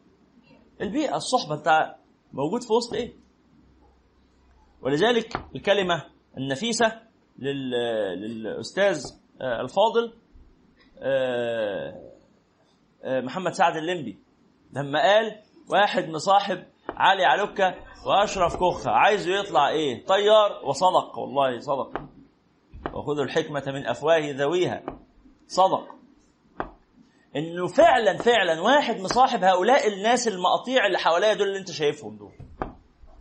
البيئة. 0.81 1.17
الصحبة. 1.17 1.55
أنت 1.55 1.95
موجود 2.33 2.63
في 2.63 2.73
وسط 2.73 2.95
إيه؟ 2.95 3.15
ولذلك 4.83 5.37
الكلمة 5.55 6.05
النفيسة 6.39 7.01
لل... 7.39 7.71
للأستاذ 8.21 9.05
آه، 9.41 9.61
الفاضل 9.61 10.13
آه، 10.99 12.13
آه، 13.05 13.21
محمد 13.21 13.53
سعد 13.53 13.77
الليمبي. 13.77 14.19
لما 14.73 15.03
قال 15.03 15.43
واحد 15.71 16.09
مصاحب 16.09 16.65
علي 16.89 17.25
علوكة 17.25 17.75
وأشرف 18.07 18.57
كخة 18.57 18.91
عايزه 18.91 19.31
يطلع 19.31 19.69
إيه؟ 19.69 20.05
طيار 20.07 20.65
وصدق. 20.65 21.19
والله 21.19 21.59
صدق. 21.59 22.01
وخذوا 22.95 23.25
الحكمة 23.25 23.63
من 23.67 23.87
أفواه 23.87 24.31
ذويها. 24.33 24.83
صدق. 25.47 25.96
إنه 27.37 27.67
فعلا 27.67 28.17
فعلا 28.17 28.61
واحد 28.61 29.01
مصاحب 29.01 29.45
هؤلاء 29.45 29.89
الناس 29.89 30.29
المقاطيع 30.29 30.87
اللي 30.87 30.99
حواليا 30.99 31.35
دول 31.35 31.49
اللي 31.49 31.59
أنت 31.59 31.71
شايفهم 31.71 32.17
دول 32.17 32.33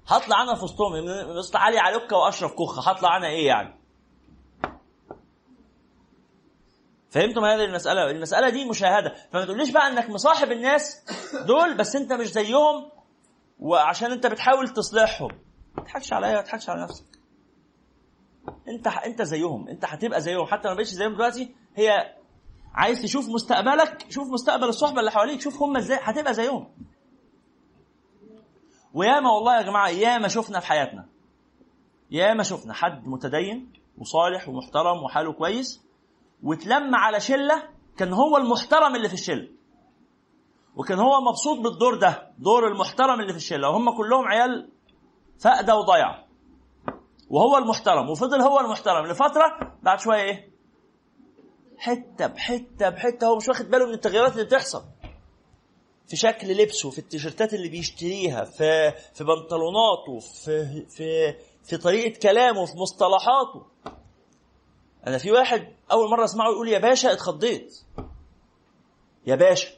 هطلع 0.08 0.42
أنا 0.44 0.56
في 0.56 0.64
وسطهم 0.64 0.94
وسط 1.38 1.56
علي 1.56 1.80
علوكة 1.80 2.18
وأشرف 2.18 2.52
كخة 2.54 2.92
هطلع 2.92 3.18
أنا 3.18 3.28
إيه 3.28 3.48
يعني 3.48 3.80
فهمتم 7.10 7.46
هذه 7.46 7.64
المسألة؟ 7.66 8.12
المسألة 8.12 8.50
دي 8.50 8.66
مشاهدة، 8.66 9.16
فما 9.32 9.46
تقوليش 9.46 9.70
بقى 9.72 9.88
إنك 9.88 10.10
مصاحب 10.10 10.52
الناس 10.52 11.06
دول 11.48 11.78
بس 11.78 11.96
أنت 11.96 12.14
مش 12.14 12.28
زيهم 12.28 12.92
وعشان 13.60 14.12
أنت 14.12 14.28
بتحاول 14.28 14.68
تصلحهم. 14.70 15.32
ما 15.78 15.84
تضحكش 15.84 16.14
عليا 16.14 16.36
ما 16.36 16.42
تضحكش 16.42 16.70
على 16.70 16.84
نفسك. 16.84 17.06
أنت 18.68 18.88
أنت 18.88 19.22
زيهم، 19.22 19.68
أنت 19.68 19.86
هتبقى 19.86 20.22
زيهم 20.22 20.46
حتى 20.46 20.68
ما 20.68 20.74
بقتش 20.74 20.90
زيهم 20.90 21.14
دلوقتي 21.14 21.56
هي 21.76 22.16
عايز 22.76 23.02
تشوف 23.02 23.30
مستقبلك، 23.30 24.06
شوف 24.10 24.28
مستقبل 24.32 24.64
الصحبة 24.68 25.00
اللي 25.00 25.12
حواليك، 25.12 25.42
شوف 25.42 25.62
هم 25.62 25.78
إزاي 25.78 26.00
هتبقى 26.02 26.34
زيهم. 26.34 26.68
وياما 28.94 29.30
والله 29.32 29.58
يا 29.58 29.62
جماعة 29.62 29.90
ياما 29.90 30.28
شفنا 30.28 30.60
في 30.60 30.68
حياتنا. 30.68 31.06
ياما 32.12 32.44
شفنا 32.44 32.74
حد 32.74 33.08
متدين 33.08 33.74
وصالح 33.98 34.50
ومحترم 34.50 35.04
وحاله 35.04 35.34
كويس 35.34 35.82
واتلم 36.44 36.96
على 36.96 37.20
شلة 37.20 37.64
كان 37.98 38.14
هو 38.14 38.38
المحترم 38.38 38.96
اللي 38.96 39.08
في 39.08 39.14
الشلة 39.14 39.48
وكان 40.76 41.00
هو 41.00 41.22
مبسوط 41.22 41.60
بالدور 41.60 41.96
ده 41.96 42.32
دور 42.38 42.68
المحترم 42.68 43.20
اللي 43.22 43.32
في 43.32 43.38
الشلة 43.38 43.70
وهم 43.70 43.98
كلهم 43.98 44.28
عيال 44.28 44.70
فاقده 45.40 45.76
وضيعه 45.76 46.26
وهو 47.30 47.58
المحترم 47.58 48.10
وفضل 48.10 48.42
هو 48.42 48.60
المحترم 48.60 49.06
لفترة 49.06 49.78
بعد 49.84 50.00
شوية 50.00 50.22
إيه 50.22 50.55
حتة 51.78 52.28
بحتة 52.28 52.90
بحتة. 52.90 53.28
هو 53.28 53.36
مش 53.36 53.48
واخد 53.48 53.70
باله 53.70 53.86
من 53.86 53.94
التغيرات 53.94 54.34
اللي 54.34 54.44
بتحصل. 54.44 54.84
في 56.08 56.16
شكل 56.16 56.58
لبسه 56.58 56.90
في 56.90 57.00
التيشيرتات 57.00 57.54
اللي 57.54 57.70
بيشتريها 57.70 58.44
في 58.44 58.92
في 59.14 59.24
بنطلوناته 59.24 60.20
في 60.20 60.86
في 60.90 61.36
في 61.64 61.78
طريقة 61.78 62.20
كلامه 62.20 62.66
في 62.66 62.78
مصطلحاته. 62.78 63.66
أنا 65.08 65.18
في 65.18 65.32
واحد 65.32 65.68
أول 65.92 66.10
مرة 66.10 66.26
أسمعه 66.26 66.52
يقول 66.52 66.70
يا 66.70 66.80
باشا 66.80 67.12
اتخضيت. 67.12 67.80
يا 69.28 69.36
باشا. 69.36 69.70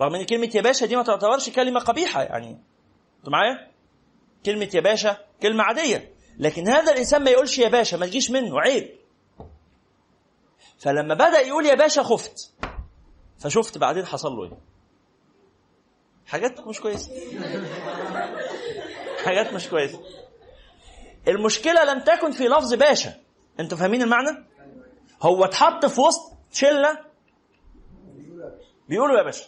رغم 0.00 0.14
إن 0.14 0.24
كلمة 0.24 0.50
يا 0.54 0.60
باشا 0.60 0.86
دي 0.86 0.96
ما 0.96 1.02
تعتبرش 1.02 1.50
كلمة 1.50 1.80
قبيحة 1.80 2.22
يعني. 2.22 2.58
أنتوا 3.18 3.32
معايا؟ 3.32 3.70
كلمة 4.46 4.70
يا 4.74 4.80
باشا 4.80 5.18
كلمة 5.42 5.62
عادية. 5.64 6.14
لكن 6.38 6.68
هذا 6.68 6.92
الإنسان 6.92 7.24
ما 7.24 7.30
يقولش 7.30 7.58
يا 7.58 7.68
باشا 7.68 7.96
ما 7.96 8.06
تجيش 8.06 8.30
منه 8.30 8.60
عيب. 8.60 8.90
فلما 10.84 11.14
بدأ 11.14 11.40
يقول 11.40 11.66
يا 11.66 11.74
باشا 11.74 12.02
خفت. 12.02 12.52
فشفت 13.38 13.78
بعدين 13.78 14.06
حصل 14.06 14.32
له 14.32 14.44
إيه؟ 14.44 14.58
حاجات 16.26 16.60
مش 16.60 16.80
كويسة. 16.80 17.12
حاجات 19.24 19.52
مش 19.52 19.68
كويسة. 19.68 20.00
المشكلة 21.28 21.84
لم 21.84 22.00
تكن 22.00 22.30
في 22.30 22.48
لفظ 22.48 22.74
باشا. 22.74 23.14
أنتوا 23.60 23.78
فاهمين 23.78 24.02
المعنى؟ 24.02 24.44
هو 25.22 25.44
اتحط 25.44 25.86
في 25.86 26.00
وسط 26.00 26.32
شلة. 26.52 26.98
بيقولوا 28.88 29.18
يا 29.18 29.22
باشا. 29.22 29.44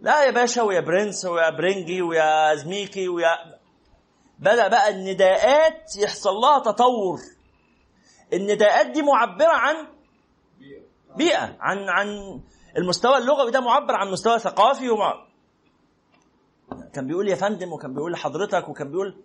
لا 0.00 0.24
يا 0.24 0.30
باشا 0.30 0.62
ويا 0.62 0.80
برنس 0.80 1.24
ويا 1.24 1.50
برنجي 1.50 2.02
ويا 2.02 2.54
زميكي 2.54 3.08
ويا 3.08 3.36
بدأ 4.38 4.68
بقى 4.68 4.88
النداءات 4.90 5.96
يحصل 5.96 6.34
لها 6.34 6.58
تطور. 6.58 7.18
النداءات 8.32 8.86
دي 8.86 9.02
معبرة 9.02 9.52
عن 9.52 9.74
بيئة 11.16 11.56
عن 11.60 11.88
عن 11.88 12.40
المستوى 12.78 13.16
اللغوي 13.18 13.50
ده 13.50 13.60
معبر 13.60 13.94
عن 13.94 14.10
مستوى 14.10 14.38
ثقافي 14.38 14.90
ومع 14.90 15.26
كان 16.94 17.06
بيقول 17.06 17.28
يا 17.28 17.34
فندم 17.34 17.72
وكان 17.72 17.94
بيقول 17.94 18.12
لحضرتك 18.12 18.68
وكان 18.68 18.90
بيقول 18.90 19.22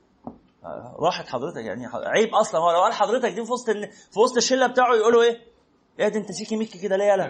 راحت 0.99 1.27
حضرتك 1.27 1.57
يعني 1.65 1.87
عيب 1.93 2.35
أصلا 2.35 2.61
هو 2.61 2.71
لو 2.71 2.81
قال 2.81 2.93
حضرتك 2.93 3.29
دي 3.29 3.45
في 3.45 3.51
وسط 3.51 3.69
في 4.11 4.19
وسط 4.19 4.37
الشلة 4.37 4.67
بتاعه 4.67 4.95
يقولوا 4.95 5.23
إيه؟ 5.23 5.41
إيه 5.99 6.07
ده 6.07 6.19
أنت 6.19 6.31
سيكي 6.31 6.55
ميكي 6.55 6.79
كده 6.79 6.97
ليه 6.97 7.05
يالا؟ 7.05 7.25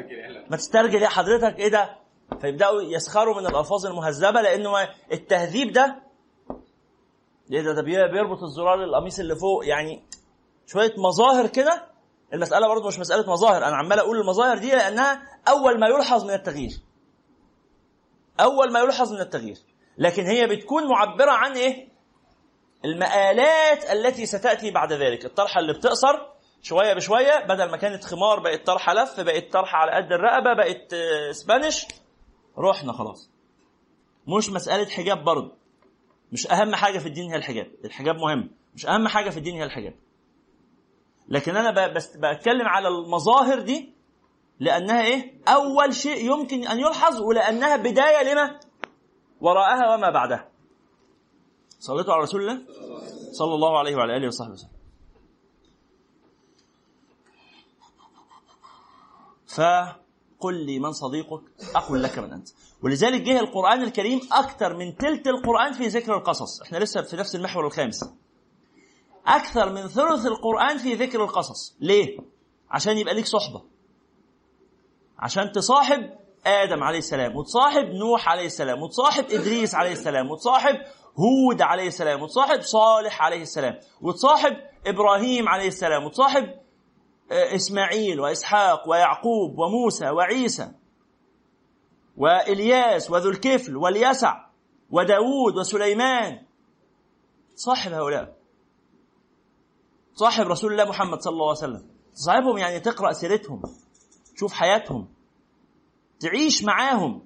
ما 0.50 0.58
تسترجل 0.58 1.02
يا 1.02 1.08
حضرتك 1.10 1.60
إيه 1.60 1.68
ده؟ 1.68 1.96
فيبدأوا 2.42 2.82
يسخروا 2.82 3.42
من 3.42 3.48
الألفاظ 3.48 3.86
المهذبة 3.86 4.42
لأنه 4.42 4.72
التهذيب 5.12 5.72
ده 5.72 5.96
إيه 7.52 7.62
ده 7.62 7.74
ده 7.74 7.82
بيربط 7.82 8.44
الزرار 8.44 8.84
القميص 8.84 9.20
اللي 9.20 9.36
فوق 9.36 9.68
يعني 9.68 10.04
شوية 10.68 10.94
مظاهر 10.98 11.48
كده. 11.48 11.88
المسألة 12.34 12.68
برضه 12.68 12.88
مش 12.88 13.00
مسألة 13.00 13.32
مظاهر 13.32 13.66
أنا 13.66 13.76
عمال 13.76 14.00
أقول 14.00 14.20
المظاهر 14.20 14.58
دي 14.58 14.72
لأنها 14.72 15.22
أول 15.48 15.80
ما 15.80 15.88
يلحظ 15.88 16.24
من 16.26 16.34
التغيير. 16.34 16.72
أول 18.40 18.72
ما 18.74 18.80
يلحظ 18.80 19.14
من 19.14 19.22
التغيير. 19.22 19.58
لكن 19.98 20.24
هي 20.26 20.48
بتكون 20.48 20.88
معبرة 20.88 21.32
عن 21.32 21.52
إيه؟ 21.52 21.88
المآلات 22.86 23.92
التي 23.92 24.26
ستأتي 24.26 24.72
بعد 24.72 24.94
ذلك. 24.94 25.26
الطرحة 25.26 25.60
اللي 25.60 25.74
بتقصر 25.74 26.20
شوية 26.62 26.94
بشوية 26.94 27.46
بدل 27.46 27.72
ما 27.72 27.78
كانت 27.78 28.04
خمار 28.04 28.40
بقت 28.40 28.68
طرحة 28.68 28.94
لف 28.94 29.20
بقت 29.20 29.52
طرحة 29.54 29.78
على 29.78 29.92
قد 29.92 30.12
الرقبة 30.12 30.54
بقت 30.54 30.96
سبانيش 31.32 31.86
رحنا 32.58 32.94
خلاص. 32.94 33.30
مش 34.28 34.50
مسألة 34.50 34.86
حجاب 34.90 35.24
برضه. 35.24 35.56
مش 36.32 36.52
أهم 36.52 36.76
حاجة 36.76 37.00
في 37.00 37.06
الدين 37.08 37.32
هي 37.32 37.36
الحجاب. 37.36 37.68
الحجاب 37.86 38.16
مهم. 38.16 38.52
مش 38.76 38.86
أهم 38.86 39.08
حاجة 39.08 39.30
في 39.30 39.38
الدين 39.38 39.56
هي 39.56 39.64
الحجاب. 39.64 39.94
لكن 41.28 41.54
بس 41.96 42.18
بتكلم 42.18 42.68
على 42.68 42.88
المظاهر 42.88 43.60
دي 43.60 43.94
لأنها 44.60 45.02
إيه؟ 45.02 45.42
أول 45.48 45.94
شيء 45.94 46.32
يمكن 46.32 46.68
أن 46.68 46.80
يلحظ 46.80 47.22
ولأنها 47.22 47.76
بداية 47.76 48.34
لما؟ 48.34 48.60
وراءها 49.42 49.94
وما 49.94 50.10
بعدها. 50.10 50.50
صليتوا 51.80 52.14
على 52.14 52.24
رسول 52.24 52.42
الله 52.42 52.62
صلى 53.32 53.54
الله 53.56 53.80
عليه 53.80 53.96
وعلى 53.96 54.18
آله 54.18 54.28
وصحبه 54.28 54.52
وسلم. 54.54 54.70
فقل 59.48 60.66
لي 60.66 60.80
من 60.80 60.92
صديقك 60.92 61.42
أقول 61.76 62.04
لك 62.04 62.20
من 62.20 62.34
أنت. 62.34 62.48
ولذلك 62.84 63.22
جه 63.22 63.40
القرآن 63.40 63.84
الكريم 63.84 64.20
أكثر 64.32 64.78
من 64.78 64.92
ثلث 64.92 65.28
القرآن 65.28 65.74
في 65.74 65.88
ذكر 65.88 66.18
القصص. 66.18 66.62
إحنا 66.62 66.78
لسه 66.78 67.02
في 67.02 67.18
نفس 67.18 67.36
المحور 67.36 67.66
الخامس. 67.68 68.14
أكثر 69.28 69.70
من 69.74 69.88
ثلث 69.88 70.26
القرآن 70.26 70.78
في 70.78 70.94
ذكر 70.94 71.24
القصص. 71.24 71.76
ليه؟ 71.80 72.18
عشان 72.72 72.98
يبقى 72.98 73.14
ليك 73.14 73.26
صحبة. 73.26 73.62
عشان 75.20 75.52
تصاحب 75.52 76.14
آدم 76.46 76.84
عليه 76.84 76.98
السلام 76.98 77.36
وتصاحب 77.36 77.86
نوح 77.86 78.30
عليه 78.30 78.46
السلام 78.46 78.82
وتصاحب 78.82 79.24
إدريس 79.26 79.76
عليه 79.76 79.92
السلام 79.92 80.32
وتصاحب 80.32 80.76
هود 81.20 81.62
عليه 81.62 81.88
السلام 81.88 82.22
وتصاحب 82.22 82.62
صالح 82.62 83.22
عليه 83.22 83.42
السلام 83.42 83.80
وتصاحب 84.02 84.54
إبراهيم 84.88 85.50
عليه 85.50 85.68
السلام 85.68 86.04
وتصاحب 86.04 86.54
إسماعيل 87.32 88.20
وإسحاق 88.20 88.90
ويعقوب 88.90 89.60
وموسى 89.60 90.10
وعيسى 90.10 90.72
وإلياس 92.18 93.12
وذو 93.12 93.30
الكفل 93.30 93.78
واليسع 93.78 94.46
وداود 94.90 95.58
وسليمان. 95.58 96.46
صاحب 97.56 97.92
هؤلاء. 97.94 98.37
صاحب 100.20 100.46
رسول 100.48 100.72
الله 100.72 100.90
محمد 100.90 101.20
صلى 101.22 101.32
الله 101.32 101.48
عليه 101.48 101.58
وسلم. 101.58 101.88
تصاحبهم 102.14 102.58
يعني 102.58 102.80
تقرأ 102.80 103.12
سيرتهم. 103.12 103.62
تشوف 104.36 104.54
حياتهم. 104.54 105.08
تعيش 106.20 106.64
معاهم. 106.64 107.24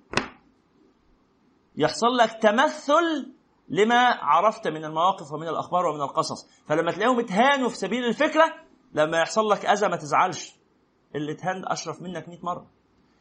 يحصل 1.77 2.17
لك 2.17 2.31
تمثل 2.41 3.33
لما 3.69 3.99
عرفت 4.21 4.67
من 4.67 4.85
المواقف 4.85 5.31
ومن 5.31 5.47
الأخبار 5.47 5.85
ومن 5.85 6.01
القصص. 6.01 6.47
فلما 6.67 6.91
تلاقيهم 6.91 7.19
اتهانوا 7.19 7.69
في 7.69 7.75
سبيل 7.75 8.05
الفكرة 8.05 8.45
لما 8.93 9.17
يحصل 9.17 9.49
لك 9.49 9.65
أذى 9.65 9.87
ما 9.87 9.95
تزعلش. 9.95 10.55
اللي 11.15 11.31
اتهان 11.31 11.63
أشرف 11.67 12.01
منك 12.01 12.29
100 12.29 12.39
مرة. 12.43 12.67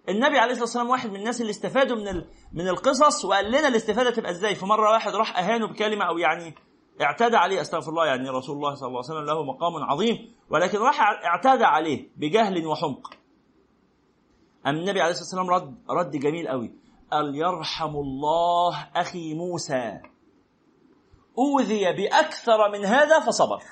النبي 0.08 0.38
عليه 0.38 0.50
الصلاة 0.52 0.62
والسلام 0.64 0.90
واحد 0.90 1.10
من 1.10 1.16
الناس 1.16 1.40
اللي 1.40 1.50
استفادوا 1.50 1.96
من. 1.96 2.24
من 2.52 2.68
القصص 2.68 3.24
وقال 3.24 3.48
لنا 3.48 3.68
الاستفادة 3.68 4.10
تبقى 4.10 4.30
إزاي؟ 4.30 4.54
فمرة 4.54 4.90
واحد 4.92 5.14
راح 5.14 5.38
أهانه 5.38 5.66
بكلمة 5.68 6.04
أو 6.08 6.18
يعني 6.18 6.54
اعتدى 7.02 7.36
عليه 7.36 7.60
أستغفر 7.60 7.90
الله 7.90 8.06
يعني 8.06 8.28
رسول 8.28 8.56
الله 8.56 8.74
صلى 8.74 8.88
الله 8.88 9.02
عليه 9.04 9.12
وسلم 9.20 9.24
له 9.24 9.42
مقام 9.44 9.76
عظيم 9.76 10.34
ولكن 10.50 10.78
راح 10.78 11.00
اعتدى 11.00 11.64
عليه 11.64 12.08
بجهل 12.16 12.66
وحمق. 12.66 13.10
أم 14.66 14.76
النبي 14.76 15.00
عليه 15.00 15.10
الصلاة 15.10 15.42
والسلام 15.42 15.50
رد 15.50 15.78
رد 15.90 16.10
جميل 16.16 16.48
قوي. 16.48 16.72
قال 17.12 17.34
يرحم 17.36 17.96
الله 17.96 18.88
أخي 18.96 19.34
موسى. 19.34 20.00
أوذي 21.38 21.92
بأكثر 21.92 22.70
من 22.72 22.84
هذا 22.84 23.20
فصبر. 23.20 23.62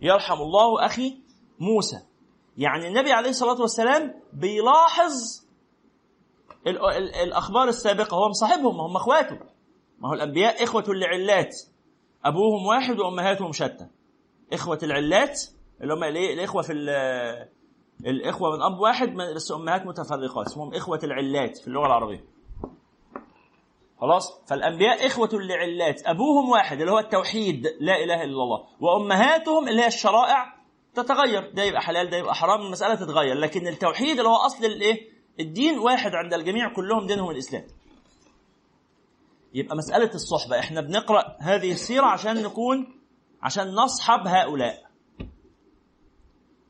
يرحم 0.00 0.34
الله 0.42 0.86
أخي 0.86 1.18
موسى. 1.60 1.96
يعني 2.56 2.88
النبي 2.88 3.12
عليه 3.12 3.30
الصلاة 3.30 3.60
والسلام 3.60 4.14
بيلاحظ 4.32 5.12
ال- 6.66 6.86
ال- 6.86 7.14
الأخبار 7.14 7.68
السابقة 7.68 8.14
هو 8.16 8.28
مصاحبهم 8.28 8.80
هم 8.80 8.96
أخواته. 8.96 9.38
ما 10.00 10.08
هو 10.08 10.12
الأنبياء 10.12 10.64
إخوة 10.64 10.84
لعلات. 10.88 11.56
أبوهم 12.24 12.66
واحد 12.66 12.98
وأمهاتهم 13.00 13.52
شتى. 13.52 13.86
إخوة 14.52 14.78
العلات 14.82 15.40
اللي 15.82 15.94
هم 15.94 16.04
الإخوة 16.04 16.62
في 16.62 16.72
ال- 16.72 17.48
الإخوة 18.06 18.56
من 18.56 18.62
أب 18.62 18.78
واحد 18.80 19.14
بس 19.36 19.52
أمهات 19.52 19.86
متفرقات. 19.86 20.46
اسمهم 20.46 20.74
إخوة 20.74 21.00
العلات 21.04 21.56
في 21.58 21.68
اللغة 21.68 21.86
العربية. 21.86 22.24
خلاص؟ 24.00 24.42
فالأنبياء 24.48 25.06
إخوة 25.06 25.28
لعلات. 25.32 26.02
أبوهم 26.06 26.50
واحد 26.50 26.80
اللي 26.80 26.92
هو 26.92 26.98
التوحيد 26.98 27.66
لا 27.80 27.96
إله 28.04 28.14
إلا 28.24 28.42
الله. 28.42 28.64
وأمهاتهم 28.80 29.68
اللي 29.68 29.82
هي 29.82 29.86
الشرائع 29.86 30.54
تتغير. 30.94 31.50
ده 31.54 31.62
يبقى 31.62 31.80
حلال 31.82 32.10
ده 32.10 32.16
يبقى 32.16 32.34
حرام 32.34 32.60
المسألة 32.60 32.94
تتغير. 32.94 33.34
لكن 33.36 33.66
التوحيد 33.68 34.16
اللي 34.18 34.28
هو 34.28 34.36
أصل 34.36 34.64
الإيه؟ 34.64 35.10
الدين 35.40 35.78
واحد 35.78 36.14
عند 36.14 36.34
الجميع 36.34 36.72
كلهم 36.74 37.06
دينهم 37.06 37.30
الإسلام. 37.30 37.64
يبقى 39.54 39.76
مسألة 39.76 40.10
الصحبة. 40.14 40.58
إحنا 40.58 40.80
بنقرأ 40.80 41.36
هذه 41.40 41.72
السيرة 41.72 42.06
عشان 42.06 42.42
نكون 42.42 43.00
عشان 43.42 43.74
نصحب 43.74 44.26
هؤلاء. 44.26 44.90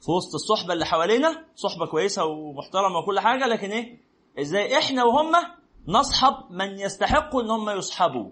في 0.00 0.10
وسط 0.10 0.34
الصحبة 0.34 0.72
اللي 0.72 0.86
حوالينا 0.86 1.44
صحبة 1.54 1.86
كويسة 1.86 2.24
ومحترمة 2.24 2.98
وكل 2.98 3.20
حاجة 3.20 3.46
لكن 3.46 3.70
إيه؟ 3.70 4.00
إزاي 4.40 4.78
إحنا 4.78 5.04
وهم 5.04 5.32
نصحب 5.88 6.34
من 6.50 6.78
يستحقوا 6.78 7.42
إن 7.42 7.50
هم 7.50 7.70
يصحبوا؟ 7.70 8.30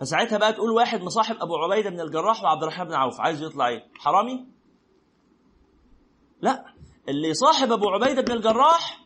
فساعتها 0.00 0.38
بقى 0.38 0.52
تقول 0.52 0.70
واحد 0.70 1.00
مصاحب 1.02 1.36
أبو 1.36 1.56
عبيدة 1.56 1.90
بن 1.90 2.00
الجراح 2.00 2.42
وعبد 2.44 2.62
الرحمن 2.62 2.84
بن 2.88 2.94
عوف. 2.94 3.20
عايز 3.20 3.42
يطلع 3.42 3.68
إيه؟ 3.68 3.84
حرامي؟ 3.94 4.46
لا. 6.40 6.64
اللي 7.08 7.28
يصاحب 7.28 7.72
أبو 7.72 7.88
عبيدة 7.88 8.22
بن 8.22 8.32
الجراح 8.32 9.05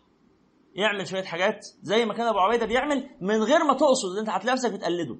يعمل 0.75 1.07
شوية 1.07 1.23
حاجات 1.23 1.67
زي 1.83 2.05
ما 2.05 2.15
كان 2.15 2.27
أبو 2.27 2.39
عبيدة 2.39 2.67
بيعمل 2.67 3.11
من 3.21 3.43
غير 3.43 3.65
ما 3.65 3.75
تقصد 3.75 4.19
أنت 4.19 4.29
هتلاقي 4.29 4.55
نفسك 4.55 4.73
بتقلده. 4.73 5.17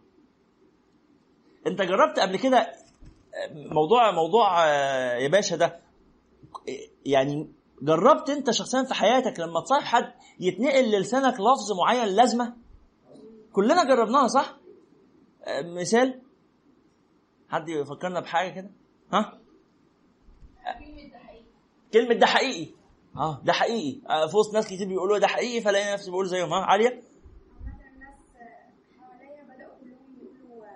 أنت 1.67 1.83
جربت 1.83 2.19
قبل 2.19 2.37
كده 2.39 2.73
موضوع 3.55 4.11
موضوع 4.11 4.65
آه، 4.67 5.15
يا 5.17 5.29
باشا 5.29 5.57
ده؟ 5.57 5.81
يعني 7.07 7.53
جربت 7.83 8.31
أنت 8.31 8.51
شخصيا 8.51 8.83
في 8.83 8.95
حياتك 8.95 9.41
لما 9.41 9.61
تصاحب 9.61 9.83
حد 9.85 10.13
يتنقل 10.41 10.85
للسانك 10.85 11.35
لفظ 11.35 11.73
معين 11.79 12.09
لازمة؟ 12.09 12.57
كلنا 13.53 13.85
جربناها 13.85 14.29
صح؟ 14.29 14.57
آه، 15.45 15.63
مثال؟ 15.63 16.21
حد 17.49 17.69
يفكرنا 17.69 18.21
بحاجة 18.21 18.51
كده؟ 18.55 18.71
ها؟ 19.13 19.39
كلمة 20.79 21.09
ده 21.13 21.19
حقيقي. 21.19 21.45
كلمة 21.93 22.15
ده 22.15 22.27
حقيقي. 22.27 22.71
آه 23.17 23.41
ده 23.45 23.53
حقيقي. 23.53 24.01
آه، 24.11 24.27
في 24.27 24.37
وسط 24.37 24.55
ناس 24.55 24.67
كتير 24.67 24.89
بيقولوا 24.89 25.19
ده 25.19 25.27
حقيقي 25.27 25.61
فلاقي 25.61 25.93
نفسي 25.93 26.11
بقول 26.11 26.27
زيهم. 26.29 26.53
ها 26.53 26.65
عالية. 26.65 26.89
مثلا 26.89 27.03
الناس 27.95 28.19
حواليا 29.01 29.43
بدأوا 29.45 29.75
كلهم 29.81 30.17
يقولوا 30.23 30.67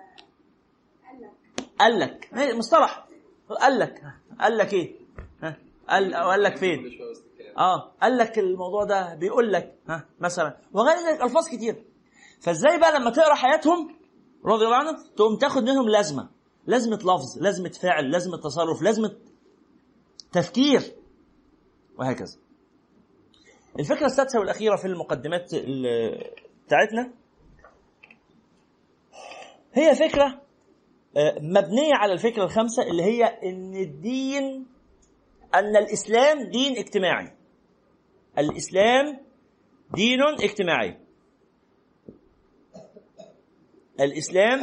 قال 1.79 1.99
لك 1.99 2.29
مصطلح. 2.55 3.07
قال 3.61 3.79
لك 3.79 4.01
قال 4.41 4.57
لك 4.57 4.73
إيه؟ 4.73 4.95
ها؟ 5.43 5.57
قال 5.89 6.13
أو 6.13 6.29
قال 6.29 6.43
لك 6.43 6.57
فين 6.57 6.79
آه 7.57 7.91
قال 8.01 8.17
لك 8.17 8.39
الموضوع 8.39 8.83
ده 8.83 9.15
بيقول 9.15 9.53
لك 9.53 9.75
ها 9.89 10.05
مثلا. 10.19 10.57
وغير 10.73 10.97
ذلك 10.97 11.21
ألفاظ 11.21 11.47
كتير. 11.47 11.83
فإزاي 12.41 12.79
بقى 12.79 12.99
لما 12.99 13.09
تقرأ 13.09 13.33
حياتهم 13.35 13.95
رضي 14.45 14.65
الله 14.65 14.75
عنهم 14.75 14.95
تقوم 15.15 15.37
تاخد 15.37 15.63
منهم 15.63 15.89
لازمة. 15.89 16.29
لازمة 16.67 16.95
لفظ 16.97 17.37
لازمة 17.41 17.69
فعل 17.69 18.11
لازمة 18.11 18.37
تصرف 18.37 18.81
لازمة 18.81 19.15
تفكير. 20.31 20.81
وهكذا. 21.99 22.37
الفكرة 23.79 24.05
السادسة 24.05 24.39
والأخيرة 24.39 24.75
في 24.75 24.85
المقدمات 24.87 25.53
ال- 25.53 26.31
بتاعتنا 26.67 27.11
هي 29.73 29.95
فكرة 29.95 30.41
آه، 31.17 31.35
مبنية 31.41 31.93
على 31.93 32.13
الفكرة 32.13 32.43
الخامسة 32.43 32.83
اللي 32.83 33.03
هي 33.03 33.23
إن 33.25 33.75
الدين 33.75 34.65
أن 35.55 35.75
الإسلام 35.77 36.49
دين 36.49 36.77
اجتماعي. 36.77 37.31
الإسلام 38.37 39.19
دين 39.95 40.21
اجتماعي. 40.21 40.97
الإسلام 43.99 44.61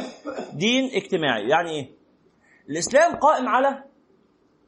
دين 0.53 0.83
اجتماعي. 0.93 1.49
يعني 1.49 1.69
إيه؟ 1.71 1.89
الإسلام 2.69 3.15
قائم 3.15 3.47
على 3.47 3.83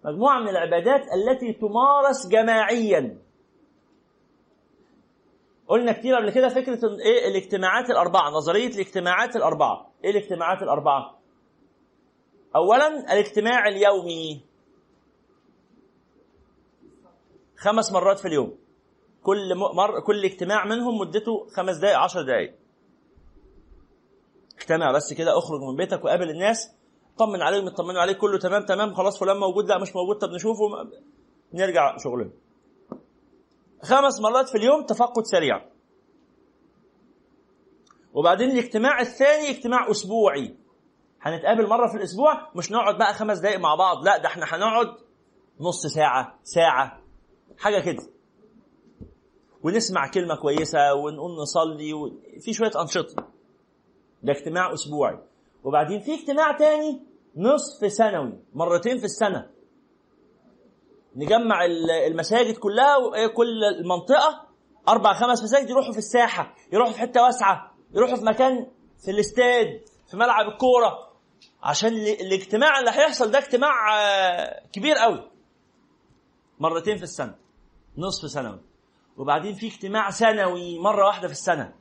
مجموعة 0.05 0.39
من 0.39 0.49
العبادات 0.49 1.01
التي 1.13 1.53
تمارس 1.53 2.27
جماعيا. 2.27 3.17
قلنا 5.67 5.91
كتير 5.91 6.15
قبل 6.15 6.31
كده 6.31 6.49
فكرة 6.49 6.85
إن 6.87 6.99
إيه؟ 6.99 7.27
الاجتماعات 7.27 7.89
الأربعة 7.89 8.29
نظرية 8.29 8.67
الاجتماعات 8.67 9.35
الأربعة. 9.35 9.91
إيه 10.03 10.11
الاجتماعات 10.11 10.63
الأربعة؟ 10.63 11.19
اولا 12.55 12.87
الاجتماع 13.13 13.67
اليومي. 13.67 14.41
خمس 17.57 17.91
مرات 17.91 18.19
في 18.19 18.27
اليوم. 18.27 18.57
كل 19.23 19.55
مر 19.55 19.99
كل 19.99 20.25
اجتماع 20.25 20.65
منهم 20.65 20.97
مدته 20.97 21.47
خمس 21.57 21.77
دقائق 21.77 21.97
عشر 21.97 22.21
دقائق 22.21 22.55
اجتمع 24.57 24.91
بس 24.91 25.13
كده 25.13 25.37
اخرج 25.37 25.61
من 25.61 25.75
بيتك 25.75 26.05
وقابل 26.05 26.29
الناس. 26.29 26.75
طمن 27.17 27.41
عليهم 27.41 27.67
اطمنوا 27.67 28.01
عليك 28.01 28.17
كله 28.17 28.39
تمام 28.39 28.65
تمام 28.65 28.93
خلاص 28.93 29.19
فلان 29.19 29.37
موجود 29.37 29.65
لا 29.69 29.77
مش 29.77 29.95
موجود 29.95 30.17
طب 30.17 30.29
نشوفه 30.29 30.63
نرجع 31.53 31.97
شغلنا. 31.97 32.31
خمس 33.83 34.21
مرات 34.21 34.49
في 34.49 34.57
اليوم 34.57 34.83
تفقد 34.85 35.23
سريع. 35.23 35.65
وبعدين 38.13 38.51
الاجتماع 38.51 39.01
الثاني 39.01 39.49
اجتماع 39.49 39.91
أسبوعي. 39.91 40.55
هنتقابل 41.21 41.67
مرة 41.69 41.87
في 41.87 41.97
الأسبوع 41.97 42.51
مش 42.55 42.71
نقعد 42.71 42.97
بقى 42.97 43.13
خمس 43.13 43.39
دقائق 43.39 43.59
مع 43.59 43.75
بعض 43.75 44.05
لا 44.05 44.17
ده 44.17 44.27
إحنا 44.27 44.45
هنقعد 44.45 44.87
نص 45.59 45.87
ساعة 45.87 46.39
ساعة 46.43 47.01
حاجة 47.57 47.79
كده. 47.81 48.03
ونسمع 49.63 50.07
كلمة 50.11 50.35
كويسة 50.35 50.93
ونقول 50.93 51.31
نصلي 51.41 51.93
و... 51.93 52.21
في 52.41 52.53
شوية 52.53 52.71
أنشطة. 52.81 53.27
ده 54.23 54.31
اجتماع 54.33 54.73
أسبوعي. 54.73 55.17
وبعدين 55.65 55.99
في 55.99 56.13
اجتماع 56.13 56.57
تاني 56.57 57.03
نصف 57.35 57.91
سنوي 57.91 58.39
مرتين 58.53 58.97
في 58.97 59.05
السنة. 59.05 59.49
نجمع 61.15 61.65
ال- 61.65 61.91
المساجد 61.91 62.57
كلها 62.57 62.97
وكل 62.97 63.63
المنطقة 63.63 64.47
أربع 64.89 65.13
خمس 65.13 65.43
مساجد 65.43 65.69
يروحوا 65.69 65.91
في 65.91 65.97
الساحة 65.97 66.55
يروحوا 66.73 66.93
في 66.93 66.99
حتة 66.99 67.23
واسعة 67.23 67.71
يروحوا 67.93 68.15
في 68.15 68.23
مكان 68.23 68.67
في 69.05 69.11
الاستاد 69.11 69.81
في 70.11 70.17
ملعب 70.17 70.47
الكورة. 70.47 71.11
عشان 71.63 71.89
ال- 71.93 72.21
الاجتماع 72.21 72.79
اللي 72.79 72.91
هيحصل 72.91 73.31
ده 73.31 73.37
اجتماع 73.39 73.71
آه، 74.01 74.67
كبير 74.73 74.95
قوي. 74.95 75.31
مرتين 76.59 76.97
في 76.97 77.03
السنة 77.03 77.35
نصف 77.97 78.29
سنوي. 78.31 78.59
وبعدين 79.17 79.53
في 79.53 79.67
اجتماع 79.67 80.09
سنوي 80.09 80.79
مرة 80.79 81.05
واحدة 81.05 81.27
في 81.27 81.33
السنة. 81.33 81.73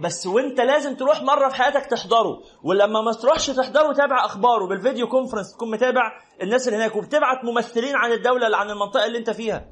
بس 0.00 0.26
وانت 0.26 0.60
لازم 0.60 0.94
تروح 0.96 1.22
مرة 1.22 1.48
في 1.48 1.54
حياتك 1.54 1.86
تحضره. 1.86 2.40
ولما 2.62 3.00
ما 3.00 3.12
تروحش 3.12 3.46
تحضره 3.46 3.92
تابع 3.92 4.24
أخباره. 4.24 4.66
بالفيديو 4.66 5.08
كونفرنس 5.08 5.54
تكون 5.54 5.70
متابع 5.70 6.02
الناس 6.42 6.68
اللي 6.68 6.78
هناك 6.78 6.96
وبتبعت 6.96 7.44
ممثلين 7.44 7.96
عن 7.96 8.12
الدولة 8.12 8.46
اللي 8.46 8.56
عن 8.56 8.70
المنطقة 8.70 9.06
اللي 9.06 9.18
انت 9.18 9.30
فيها. 9.30 9.64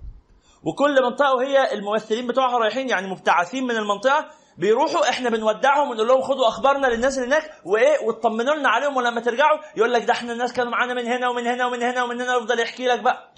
وكل 0.64 1.02
منطقة 1.02 1.34
وهي 1.34 1.72
الممثلين 1.72 2.26
بتوعها 2.26 2.58
رايحين 2.58 2.88
يعني 2.88 3.06
مبتعثين 3.10 3.64
من 3.64 3.76
المنطقة 3.76 4.26
بيروحوا 4.58 5.08
إحنا 5.08 5.30
بنودعهم 5.30 5.90
ونقول 5.90 6.08
لهم 6.08 6.20
خدوا 6.20 6.48
أخبارنا 6.48 6.86
للناس 6.86 7.18
اللي 7.18 7.28
هناك 7.28 7.50
وإيه 7.64 8.06
وتطمنوا 8.06 8.54
لنا 8.54 8.68
عليهم 8.68 8.96
ولما 8.96 9.20
ترجعوا 9.20 9.58
يقول 9.76 9.92
لك 9.92 10.04
ده 10.04 10.12
إحنا 10.12 10.32
الناس 10.32 10.52
كانوا 10.52 10.72
معانا 10.72 10.94
من 10.94 11.06
هنا 11.06 11.28
ومن 11.28 11.46
هنا 11.46 11.66
ومن 11.66 11.82
هنا 11.82 12.02
ومن 12.02 12.20
هنا 12.20 12.36
ويفضل 12.36 12.60
يحكي 12.60 12.86
لك 12.86 13.00
بقى. 13.00 13.32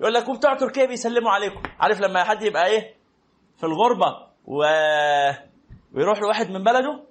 يقول 0.00 0.14
لك 0.14 0.28
وبتوع 0.28 0.54
تركيا 0.54 0.86
بيسلموا 0.86 1.30
عليكم. 1.30 1.62
عارف 1.80 2.00
لما 2.00 2.24
حد 2.24 2.42
يبقى 2.42 2.66
إيه؟ 2.66 2.94
في 3.56 3.64
الغربة 3.66 4.06
و... 4.44 4.64
ويروح 5.94 6.20
لواحد 6.20 6.50
من 6.50 6.64
بلده. 6.64 7.04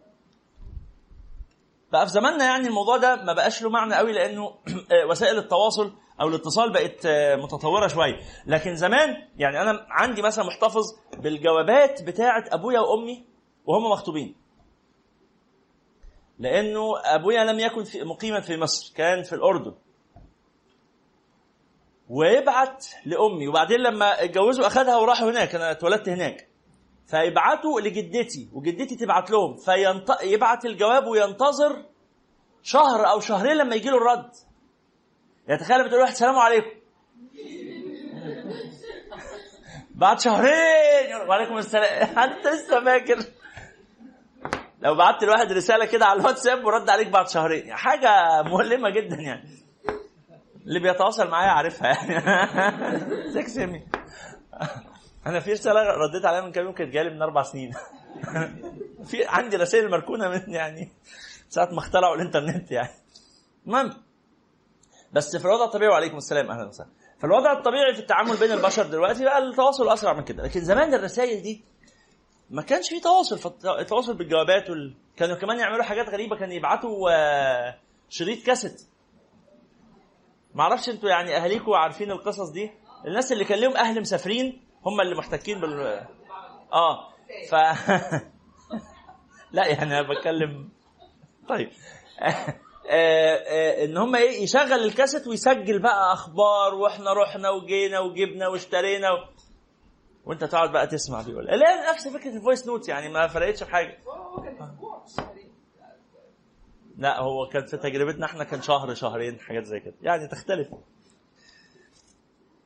بقى 1.91 2.05
في 2.05 2.11
زماننا 2.11 2.45
يعني 2.45 2.67
الموضوع 2.67 2.97
ده 2.97 3.15
ما 3.15 3.33
بقاش 3.33 3.61
له 3.61 3.69
معنى 3.69 3.95
قوي 3.95 4.11
لأنه 4.11 4.55
وسائل 5.09 5.37
التواصل 5.37 5.93
أو 6.21 6.27
الاتصال 6.27 6.73
بقت 6.73 7.07
متطورة 7.43 7.87
شوية. 7.87 8.19
لكن 8.45 8.75
زمان 8.75 9.27
يعني 9.37 9.61
أنا 9.61 9.85
عندي 9.89 10.21
مثلا 10.21 10.45
محتفظ 10.45 10.99
بالجوابات 11.17 12.03
بتاعة 12.03 12.43
أبويا 12.51 12.79
وأمي 12.79 13.25
وهم 13.65 13.91
مخطوبين. 13.91 14.35
لأنه 16.39 16.99
أبويا 17.05 17.43
لم 17.43 17.59
يكن 17.59 17.83
في 17.83 18.03
مقيما 18.03 18.41
في 18.41 18.57
مصر 18.57 18.93
كان 18.95 19.23
في 19.23 19.33
الأردن. 19.35 19.73
ويبعت 22.09 22.85
لأمي 23.05 23.47
وبعدين 23.47 23.79
لما 23.79 24.23
اتجوزوا 24.23 24.67
اخذها 24.67 24.97
وراحوا 24.97 25.31
هناك 25.31 25.55
أنا 25.55 25.71
اتولدت 25.71 26.09
هناك. 26.09 26.48
فيبعتوا 27.09 27.81
لجدتي 27.81 28.49
وجدتي 28.53 28.95
تبعت 28.95 29.31
لهم 29.31 29.55
فيبعت 29.55 30.65
الجواب 30.65 31.07
وينتظر 31.07 31.85
شهر 32.63 33.09
أو 33.09 33.19
شهرين 33.19 33.57
لما 33.57 33.75
يجي 33.75 33.89
له 33.89 33.97
الرد. 33.97 34.31
يعني 35.47 35.59
تخيل 35.59 35.85
بتقول 35.85 36.01
واحد 36.01 36.11
السلام 36.11 36.39
عليكم. 36.39 36.79
بعد 39.91 40.19
شهرين 40.19 41.15
وعليكم 41.27 41.57
السلام. 41.57 42.19
انت 42.19 42.47
لسه 42.47 42.83
فاكر؟ 42.85 43.17
لو 44.81 44.95
بعت 44.95 45.23
لواحد 45.23 45.51
رسالة 45.51 45.85
كده 45.85 46.05
على 46.05 46.19
الواتساب 46.19 46.65
ورد 46.65 46.89
عليك 46.89 47.07
بعد 47.07 47.29
شهرين 47.29 47.67
يعني 47.67 47.79
حاجة 47.79 48.41
مؤلمة 48.41 48.89
جدا 48.89 49.15
يعني. 49.15 49.49
اللي 50.67 50.79
بيتواصل 50.79 51.27
معايا 51.27 51.51
عارفها 51.51 51.87
يعني. 51.87 53.85
أنا 55.29 55.39
في 55.39 55.51
رسالة 55.51 55.81
رديت 55.81 56.25
عليها 56.25 56.41
من 56.41 56.51
كام 56.51 56.65
يوم 56.65 56.73
كانت 56.73 56.93
جالي 56.93 57.09
من 57.09 57.21
أربع 57.21 57.43
سنين. 57.43 57.73
في 59.09 59.25
عندي 59.25 59.57
رسائل 59.57 59.91
مركونة 59.91 60.29
من 60.29 60.53
يعني 60.53 60.91
ساعة 61.49 61.69
ما 61.71 61.79
اخترعوا 61.79 62.15
الإنترنت 62.15 62.71
يعني. 62.71 62.89
المهم 63.67 63.93
بس 65.13 65.35
في 65.35 65.45
الوضع 65.45 65.65
الطبيعي 65.65 65.91
وعليكم 65.91 66.17
السلام 66.17 66.51
أهلا 66.51 66.67
وسهلا. 66.67 66.89
في 67.17 67.23
الوضع 67.23 67.51
الطبيعي 67.51 67.93
في 67.93 67.99
التعامل 67.99 68.37
بين 68.37 68.51
البشر 68.51 68.83
دلوقتي 68.87 69.23
بقى 69.23 69.37
التواصل 69.37 69.89
أسرع 69.89 70.13
من 70.13 70.23
كده. 70.23 70.43
لكن 70.43 70.61
زمان 70.61 70.93
الرسائل 70.93 71.41
دي 71.41 71.63
ما 72.49 72.61
كانش 72.61 72.89
في 72.89 72.99
تواصل 72.99 73.53
التواصل 73.79 74.17
بالجوابات 74.17 74.69
وال... 74.69 74.95
كانوا 75.17 75.35
كمان 75.35 75.59
يعملوا 75.59 75.83
حاجات 75.83 76.09
غريبة 76.09 76.35
كانوا 76.37 76.53
يبعتوا 76.53 77.09
شريط 78.09 78.45
كاسيت. 78.45 78.81
ما 80.53 80.61
أعرفش 80.63 80.89
أنتوا 80.89 81.09
يعني 81.09 81.37
اهاليكم 81.37 81.71
عارفين 81.71 82.11
القصص 82.11 82.49
دي؟ 82.49 82.71
الناس 83.07 83.31
اللي 83.31 83.45
كان 83.45 83.59
لهم 83.59 83.77
أهل 83.77 84.01
مسافرين 84.01 84.68
هم 84.85 85.01
اللي 85.01 85.15
محتكين 85.15 85.61
بال 85.61 86.05
آه 86.73 87.09
ف 87.49 87.55
لا 89.51 89.67
يعني 89.67 89.99
أنا 89.99 90.09
بتكلم 90.09 90.69
طيب. 91.49 91.69
آه 92.91 92.93
آه 92.93 93.85
إن 93.85 93.97
هم 93.97 94.15
إيه 94.15 94.43
يشغل 94.43 94.73
الكاسيت 94.73 95.27
ويسجل 95.27 95.79
بقى 95.79 96.13
أخبار 96.13 96.75
وإحنا 96.75 97.13
رحنا 97.13 97.49
وجينا 97.49 97.99
وجبنا 97.99 98.47
واشترينا 98.47 99.11
و... 99.11 99.17
وأنت 100.25 100.43
تقعد 100.43 100.71
بقى 100.71 100.87
تسمع 100.87 101.21
بيقول. 101.21 101.45
لا 101.45 101.91
نفس 101.91 102.07
فكرة 102.07 102.35
ال 102.35 102.41
voice 102.41 102.67
note 102.67 102.89
يعني 102.89 103.09
ما 103.09 103.27
فرقتش 103.27 103.63
في 103.63 103.71
حاجة. 103.71 103.99
لا 106.97 107.19
هو 107.19 107.47
كان 107.47 107.65
في 107.65 107.77
تجربتنا 107.77 108.25
إحنا 108.25 108.43
كان 108.43 108.61
شهر 108.61 108.93
شهرين 108.93 109.39
حاجات 109.39 109.63
زي 109.63 109.79
كده. 109.79 109.95
يعني 110.01 110.27
تختلف. 110.27 110.67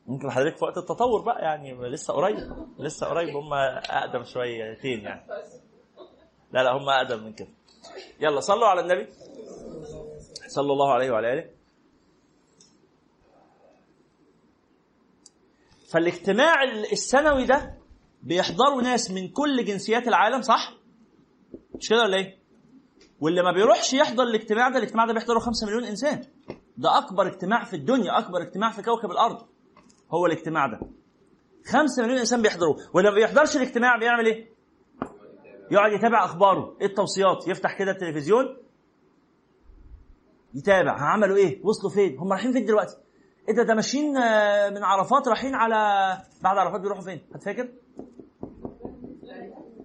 ممكن 0.06 0.30
حضرتك 0.30 0.56
في 0.56 0.64
وقت 0.64 0.78
التطور 0.78 1.22
بقى 1.22 1.42
يعني 1.42 1.74
لسه 1.88 2.14
قريب 2.14 2.38
لسه 2.78 3.06
قريب 3.06 3.36
هم 3.36 3.54
أقدم 3.54 4.24
شويتين 4.24 5.00
يعني. 5.00 5.26
لا 6.52 6.62
لا 6.62 6.72
هم 6.72 6.88
أقدم 6.88 7.24
من 7.24 7.32
كده. 7.32 7.48
يلا 8.20 8.40
صلوا 8.40 8.66
على 8.68 8.80
النبي. 8.80 9.08
صلى 10.48 10.72
الله 10.72 10.92
عليه 10.92 11.10
وعلى 11.10 11.32
آله. 11.32 11.50
فالاجتماع 15.90 16.62
السنوي 16.92 17.44
ده 17.46 17.74
بيحضروا 18.22 18.82
ناس 18.82 19.10
من 19.10 19.28
كل 19.28 19.64
جنسيات 19.64 20.08
العالم 20.08 20.42
صح؟ 20.42 20.74
مش 21.74 21.88
كده 21.88 22.02
ولا 22.02 22.16
إيه؟ 22.16 22.38
واللي 23.20 23.42
ما 23.42 23.52
بيروحش 23.52 23.92
يحضر 23.92 24.22
الاجتماع 24.22 24.68
ده 24.68 24.78
الاجتماع 24.78 25.06
ده 25.06 25.12
بيحضره 25.12 25.38
5 25.38 25.66
مليون 25.66 25.84
إنسان. 25.84 26.24
ده 26.76 26.98
أكبر 26.98 27.26
اجتماع 27.26 27.64
في 27.64 27.76
الدنيا 27.76 28.18
أكبر 28.18 28.42
اجتماع 28.42 28.70
في 28.70 28.82
كوكب 28.82 29.10
الأرض. 29.10 29.46
هو 30.10 30.26
الاجتماع 30.26 30.66
ده. 30.66 30.80
5 31.66 32.02
مليون 32.02 32.18
إنسان 32.18 32.42
بيحضروه. 32.42 32.76
واللي 32.94 33.10
ما 33.10 33.16
بيحضرش 33.16 33.56
الاجتماع 33.56 33.96
بيعمل 33.98 34.26
إيه؟ 34.26 34.54
يقعد 35.70 35.92
يتابع 35.92 36.24
أخباره. 36.24 36.76
إيه 36.80 36.86
التوصيات؟ 36.86 37.48
يفتح 37.48 37.78
كده 37.78 37.90
التلفزيون. 37.90 38.56
يتابع. 40.54 40.92
عملوا 40.92 41.36
إيه؟ 41.36 41.64
وصلوا 41.64 41.92
فين؟ 41.92 42.18
هم 42.18 42.32
رايحين 42.32 42.52
فين 42.52 42.64
دلوقتي؟ 42.64 42.96
إيه 43.48 43.54
ده؟ 43.54 43.62
ده 43.62 43.74
ماشيين 43.74 44.10
من 44.74 44.84
عرفات 44.84 45.28
رايحين 45.28 45.54
على 45.54 45.76
بعد 46.42 46.58
عرفات 46.58 46.80
بيروحوا 46.80 47.04
فين؟ 47.04 47.20
هتفاكر؟ 47.34 47.68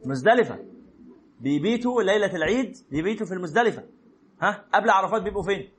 مزدلفة. 0.05 0.59
بيبيتوا 1.39 2.01
ليلة 2.03 2.35
العيد 2.35 2.77
بيبيتوا 2.91 3.25
في 3.25 3.33
المزدلفة. 3.33 3.83
ها؟ 4.41 4.65
قبل 4.73 4.89
عرفات 4.89 5.21
بيبقوا 5.21 5.43
فين؟ 5.43 5.69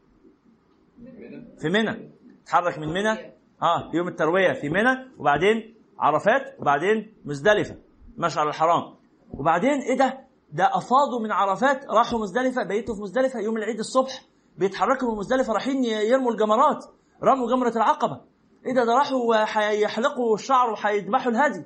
في 1.58 1.68
منى. 1.68 2.10
تحرك 2.46 2.78
من 2.78 2.88
منى. 2.88 3.39
آه 3.62 3.90
يوم 3.94 4.08
التروية 4.08 4.52
في 4.52 4.68
منى 4.68 5.10
وبعدين 5.18 5.74
عرفات 5.98 6.56
وبعدين 6.60 7.14
مزدلفة 7.24 7.76
مشعر 8.16 8.48
الحرام. 8.48 8.94
وبعدين 9.30 9.80
إيه 9.80 9.96
ده؟ 9.98 10.18
ده 10.52 10.64
أفاضوا 10.64 11.20
من 11.22 11.32
عرفات 11.32 11.84
راحوا 11.90 12.18
مزدلفة 12.18 12.62
بيتوا 12.64 12.94
في 12.94 13.00
مزدلفة 13.00 13.40
يوم 13.40 13.56
العيد 13.56 13.78
الصبح 13.78 14.22
بيتحركوا 14.58 15.12
من 15.12 15.18
مزدلفة 15.18 15.52
رايحين 15.52 15.84
يرموا 15.84 16.32
الجمرات 16.32 16.84
رموا 17.22 17.48
جمرة 17.48 17.72
العقبة. 17.76 18.20
إيه 18.66 18.74
ده؟ 18.74 18.84
ده 18.84 18.92
راحوا 18.94 19.36
هيحلقوا 19.36 20.34
الشعر 20.34 20.70
وهيذبحوا 20.70 21.32
الهدي. 21.32 21.64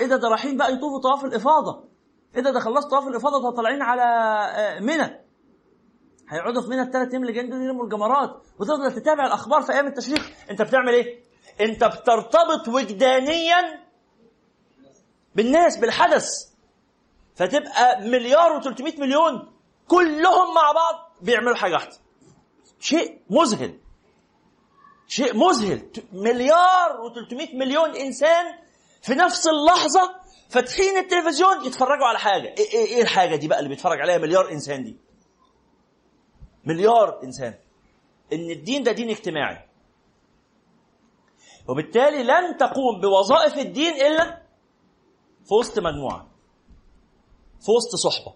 إيه 0.00 0.06
ده؟ 0.06 0.16
ده 0.16 0.28
رايحين 0.28 0.56
بقى 0.56 0.72
يطوفوا 0.72 1.00
طواف 1.00 1.24
الإفاضة. 1.24 1.84
إيه 2.36 2.42
ده؟ 2.42 2.50
ده 2.50 2.60
خلصوا 2.60 2.90
طواف 2.90 3.08
الإفاضة 3.08 3.50
طالعين 3.50 3.82
على 3.82 4.04
منى. 4.80 5.20
هيقعدوا 6.28 6.62
في 6.62 6.68
منى 6.68 6.82
الثلاث 6.82 7.10
أيام 7.10 7.22
اللي 7.22 7.32
جايين 7.32 7.50
دول 7.50 7.62
يرموا 7.62 7.84
الجمرات. 7.84 8.30
وتفضل 8.60 8.92
تتابع 8.92 9.26
الأخبار 9.26 9.62
في 9.62 9.72
أيام 9.72 9.86
التشريق. 9.86 10.20
أنت 10.50 10.62
بتعمل 10.62 10.92
إيه؟ 10.94 11.29
انت 11.60 11.84
بترتبط 11.84 12.68
وجدانيا 12.68 13.80
بالناس 15.34 15.76
بالحدث. 15.76 16.28
فتبقى 17.34 18.00
مليار 18.00 18.62
و300 18.62 18.98
مليون 18.98 19.52
كلهم 19.88 20.54
مع 20.54 20.72
بعض 20.72 21.12
بيعملوا 21.20 21.54
حاجة 21.56 21.72
واحدة. 21.72 21.96
شيء 22.80 23.20
مذهل. 23.30 23.78
شيء 25.08 25.34
مذهل. 25.36 25.90
مليار 26.12 26.98
و300 27.10 27.54
مليون 27.54 27.96
إنسان 27.96 28.46
في 29.02 29.14
نفس 29.14 29.46
اللحظة 29.46 30.20
فاتحين 30.48 30.96
التلفزيون 30.98 31.64
يتفرجوا 31.64 32.06
على 32.06 32.18
حاجة. 32.18 32.48
إيه, 32.58 32.70
إيه, 32.72 32.86
إيه 32.86 33.02
الحاجة 33.02 33.36
دي 33.36 33.48
بقى 33.48 33.58
اللي 33.58 33.68
بيتفرج 33.68 34.00
عليها 34.00 34.18
مليار 34.18 34.50
إنسان 34.52 34.84
دي؟ 34.84 34.96
مليار 36.64 37.20
إنسان. 37.24 37.54
إن 38.32 38.50
الدين 38.50 38.82
ده 38.82 38.92
دين 38.92 39.10
اجتماعي. 39.10 39.69
وبالتالي 41.70 42.22
لن 42.22 42.56
تقوم 42.56 43.00
بوظائف 43.00 43.58
الدين 43.58 43.94
إلا 43.94 44.42
في 45.48 45.54
وسط 45.54 45.78
مجموعة 45.78 46.26
في 47.60 47.70
وسط 47.70 47.96
صحبة. 47.96 48.34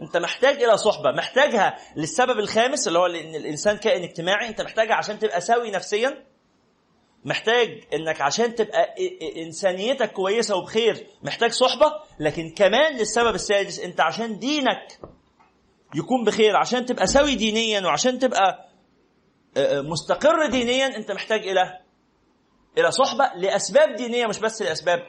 أنت 0.00 0.16
محتاج 0.16 0.62
إلى 0.62 0.76
صحبة 0.76 1.10
محتاجها 1.12 1.78
للسبب 1.96 2.38
الخامس 2.38 2.88
اللي 2.88 2.98
هو 2.98 3.06
إن 3.06 3.34
الإنسان 3.34 3.76
كائن 3.76 4.02
اجتماعي 4.02 4.48
أنت 4.48 4.60
محتاجها 4.60 4.94
عشان 4.94 5.18
تبقى 5.18 5.40
سوي 5.40 5.70
نفسيا. 5.70 6.26
محتاج 7.24 7.68
إنك 7.94 8.20
عشان 8.20 8.54
تبقى 8.54 8.94
إنسانيتك 9.36 10.12
كويسة 10.12 10.56
وبخير 10.56 11.06
محتاج 11.22 11.50
صحبة. 11.50 11.92
لكن 12.20 12.50
كمان 12.50 12.96
للسبب 12.96 13.34
السادس 13.34 13.80
أنت 13.80 14.00
عشان 14.00 14.38
دينك 14.38 14.98
يكون 15.94 16.24
بخير 16.24 16.56
عشان 16.56 16.86
تبقى 16.86 17.06
سوي 17.06 17.34
دينيا 17.34 17.80
وعشان 17.86 18.18
تبقى 18.18 18.68
مستقر 19.72 20.46
دينيا 20.46 20.96
أنت 20.96 21.12
محتاج 21.12 21.48
إلى 21.48 21.81
إلى 22.78 22.90
صحبة 22.90 23.30
لأسباب 23.36 23.94
دينية 23.96 24.26
مش 24.26 24.38
بس 24.38 24.62
لأسباب 24.62 25.02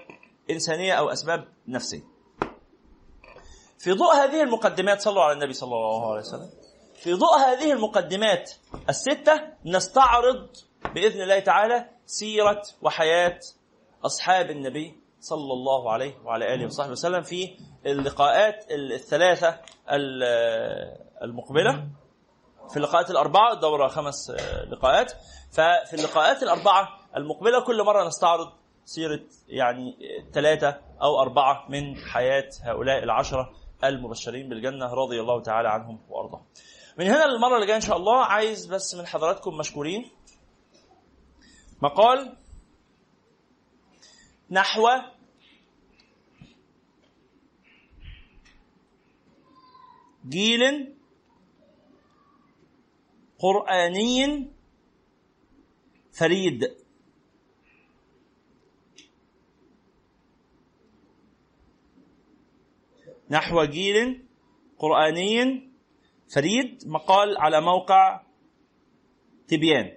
إنسانية 0.50 0.94
أو 0.94 1.10
أسباب 1.10 1.48
نفسية. 1.68 2.04
في 3.80 3.92
ضوء 3.92 4.14
هذه 4.16 4.42
المقدمات 4.44 5.02
صلوا 5.02 5.24
على 5.24 5.34
النبي 5.34 5.54
صلى 5.54 5.68
الله 5.76 6.12
عليه 6.12 6.22
وسلم. 6.22 6.50
في 6.96 7.14
ضوء 7.14 7.38
هذه 7.38 7.72
المقدمات 7.72 8.52
الستة 8.90 9.42
نستعرض 9.66 10.50
بإذن 10.96 11.22
الله 11.22 11.40
تعالى 11.40 11.90
سيرة 12.06 12.62
وحياة 12.82 13.40
أصحاب 14.06 14.50
النبي 14.50 15.00
صلى 15.20 15.54
الله 15.54 15.92
عليه 15.92 16.18
وعلى 16.26 16.54
آله 16.54 16.66
وصحبه 16.66 16.92
وسلم 16.92 17.22
في 17.22 17.58
اللقاءات 17.86 18.66
الثلاثة 18.72 19.60
المقبلة 21.24 21.88
في 22.70 22.78
اللقاءات 22.78 23.10
الأربعة 23.12 23.54
الدوره 23.54 23.88
خمس 23.88 24.32
لقاءات 24.72 25.12
ففي 25.52 25.94
اللقاءات 25.94 26.44
الأربعة 26.44 26.88
المقبلة 27.18 27.60
كل 27.66 27.84
مرة 27.84 28.08
نستعرض 28.08 28.54
سيرة 28.86 29.20
يعني 29.48 29.98
ثلاثة 30.34 30.82
أو 31.02 31.22
أربعة 31.22 31.66
من 31.70 31.96
حياة 31.96 32.50
هؤلاء 32.62 33.04
العشرة 33.04 33.54
المبشرين 33.84 34.50
بالجنة 34.50 34.94
رضي 34.94 35.20
الله 35.22 35.42
تعالى 35.42 35.70
عنهم 35.70 36.00
وأرضاهم. 36.10 36.46
من 36.98 37.06
هنا 37.06 37.26
للمره 37.26 37.56
اللي 37.56 37.66
جاية 37.66 37.76
إن 37.76 37.82
شاء 37.82 37.98
الله 37.98 38.26
عايز 38.26 38.66
بس 38.66 38.96
من 38.96 39.06
حضراتكم 39.06 39.58
مشكورين 39.58 40.12
مقال 41.82 42.38
نحو 44.52 44.88
جيل 50.30 50.94
قرآني 53.40 54.52
فريد 56.12 56.83
نحو 63.30 63.64
جيل 63.64 64.26
قرآني 64.80 65.70
فريد 66.34 66.84
مقال 66.86 67.38
على 67.38 67.62
موقع 67.62 68.22
تبيان 69.48 69.92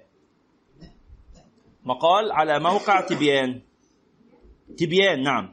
مقال 1.85 2.33
على 2.33 2.61
موقع 2.61 3.01
تبيان 3.01 3.61
تبيان 4.79 5.23
نعم. 5.23 5.53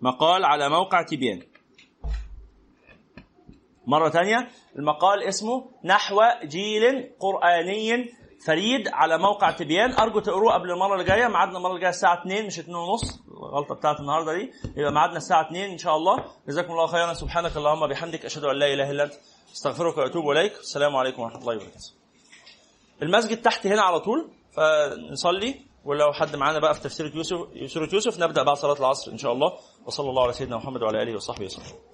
مقال 0.00 0.44
على 0.44 0.68
موقع 0.68 1.02
تبيان 1.02 1.42
مرة 3.86 4.08
ثانية 4.08 4.48
المقال 4.78 5.22
اسمه 5.22 5.70
نحو 5.84 6.20
جيل 6.44 7.12
قرآني 7.18 8.12
فريد 8.46 8.88
على 8.88 9.18
موقع 9.18 9.50
تبيان 9.50 9.92
أرجو 9.92 10.20
تقروه 10.20 10.54
قبل 10.54 10.70
المرة 10.70 10.92
اللي 10.94 11.04
جاية 11.04 11.28
ميعادنا 11.28 11.58
المرة 11.58 11.70
اللي 11.70 11.80
جاية 11.80 11.90
الساعة 11.90 12.20
2 12.20 12.46
مش 12.46 12.58
2 12.58 12.76
ونص. 12.76 13.20
الغلطة 13.28 13.74
بتاعت 13.74 14.00
النهاردة 14.00 14.32
دي. 14.34 14.52
يبقى 14.76 14.92
ميعادنا 14.92 15.16
الساعة 15.16 15.46
2 15.46 15.70
إن 15.70 15.78
شاء 15.78 15.96
الله. 15.96 16.24
جزاكم 16.48 16.72
الله 16.72 16.86
خيرا. 16.86 17.14
سبحانك 17.14 17.56
اللهم 17.56 17.86
بحمدك 17.86 18.24
أشهد 18.24 18.44
أن 18.44 18.56
لا 18.56 18.66
إله 18.66 18.90
إلا 18.90 19.04
أنت. 19.04 19.12
أستغفرك 19.54 19.98
وأتوب 19.98 20.30
إليك. 20.30 20.52
السلام 20.52 20.96
عليكم 20.96 21.22
ورحمة 21.22 21.40
الله 21.40 21.56
وبركاته. 21.56 21.92
المسجد 23.02 23.42
تحت 23.42 23.66
هنا 23.66 23.82
على 23.82 24.00
طول. 24.00 24.30
فنصلي. 24.56 25.54
ولو 25.84 26.12
حد 26.12 26.36
معانا 26.36 26.58
بقى 26.58 26.74
في 26.74 26.80
تفسير 26.80 27.16
يوسف 27.16 27.36
سورة 27.66 27.88
يوسف 27.92 28.20
نبدأ 28.20 28.42
بعد 28.42 28.56
صلاة 28.56 28.78
العصر 28.78 29.12
إن 29.12 29.18
شاء 29.18 29.32
الله. 29.32 29.52
وصلى 29.86 30.10
الله 30.10 30.22
على 30.22 30.32
سيدنا 30.32 30.56
محمد 30.56 30.82
وعلى 30.82 31.02
آله 31.02 31.14
وصحبه 31.14 31.44
وسلم. 31.44 31.91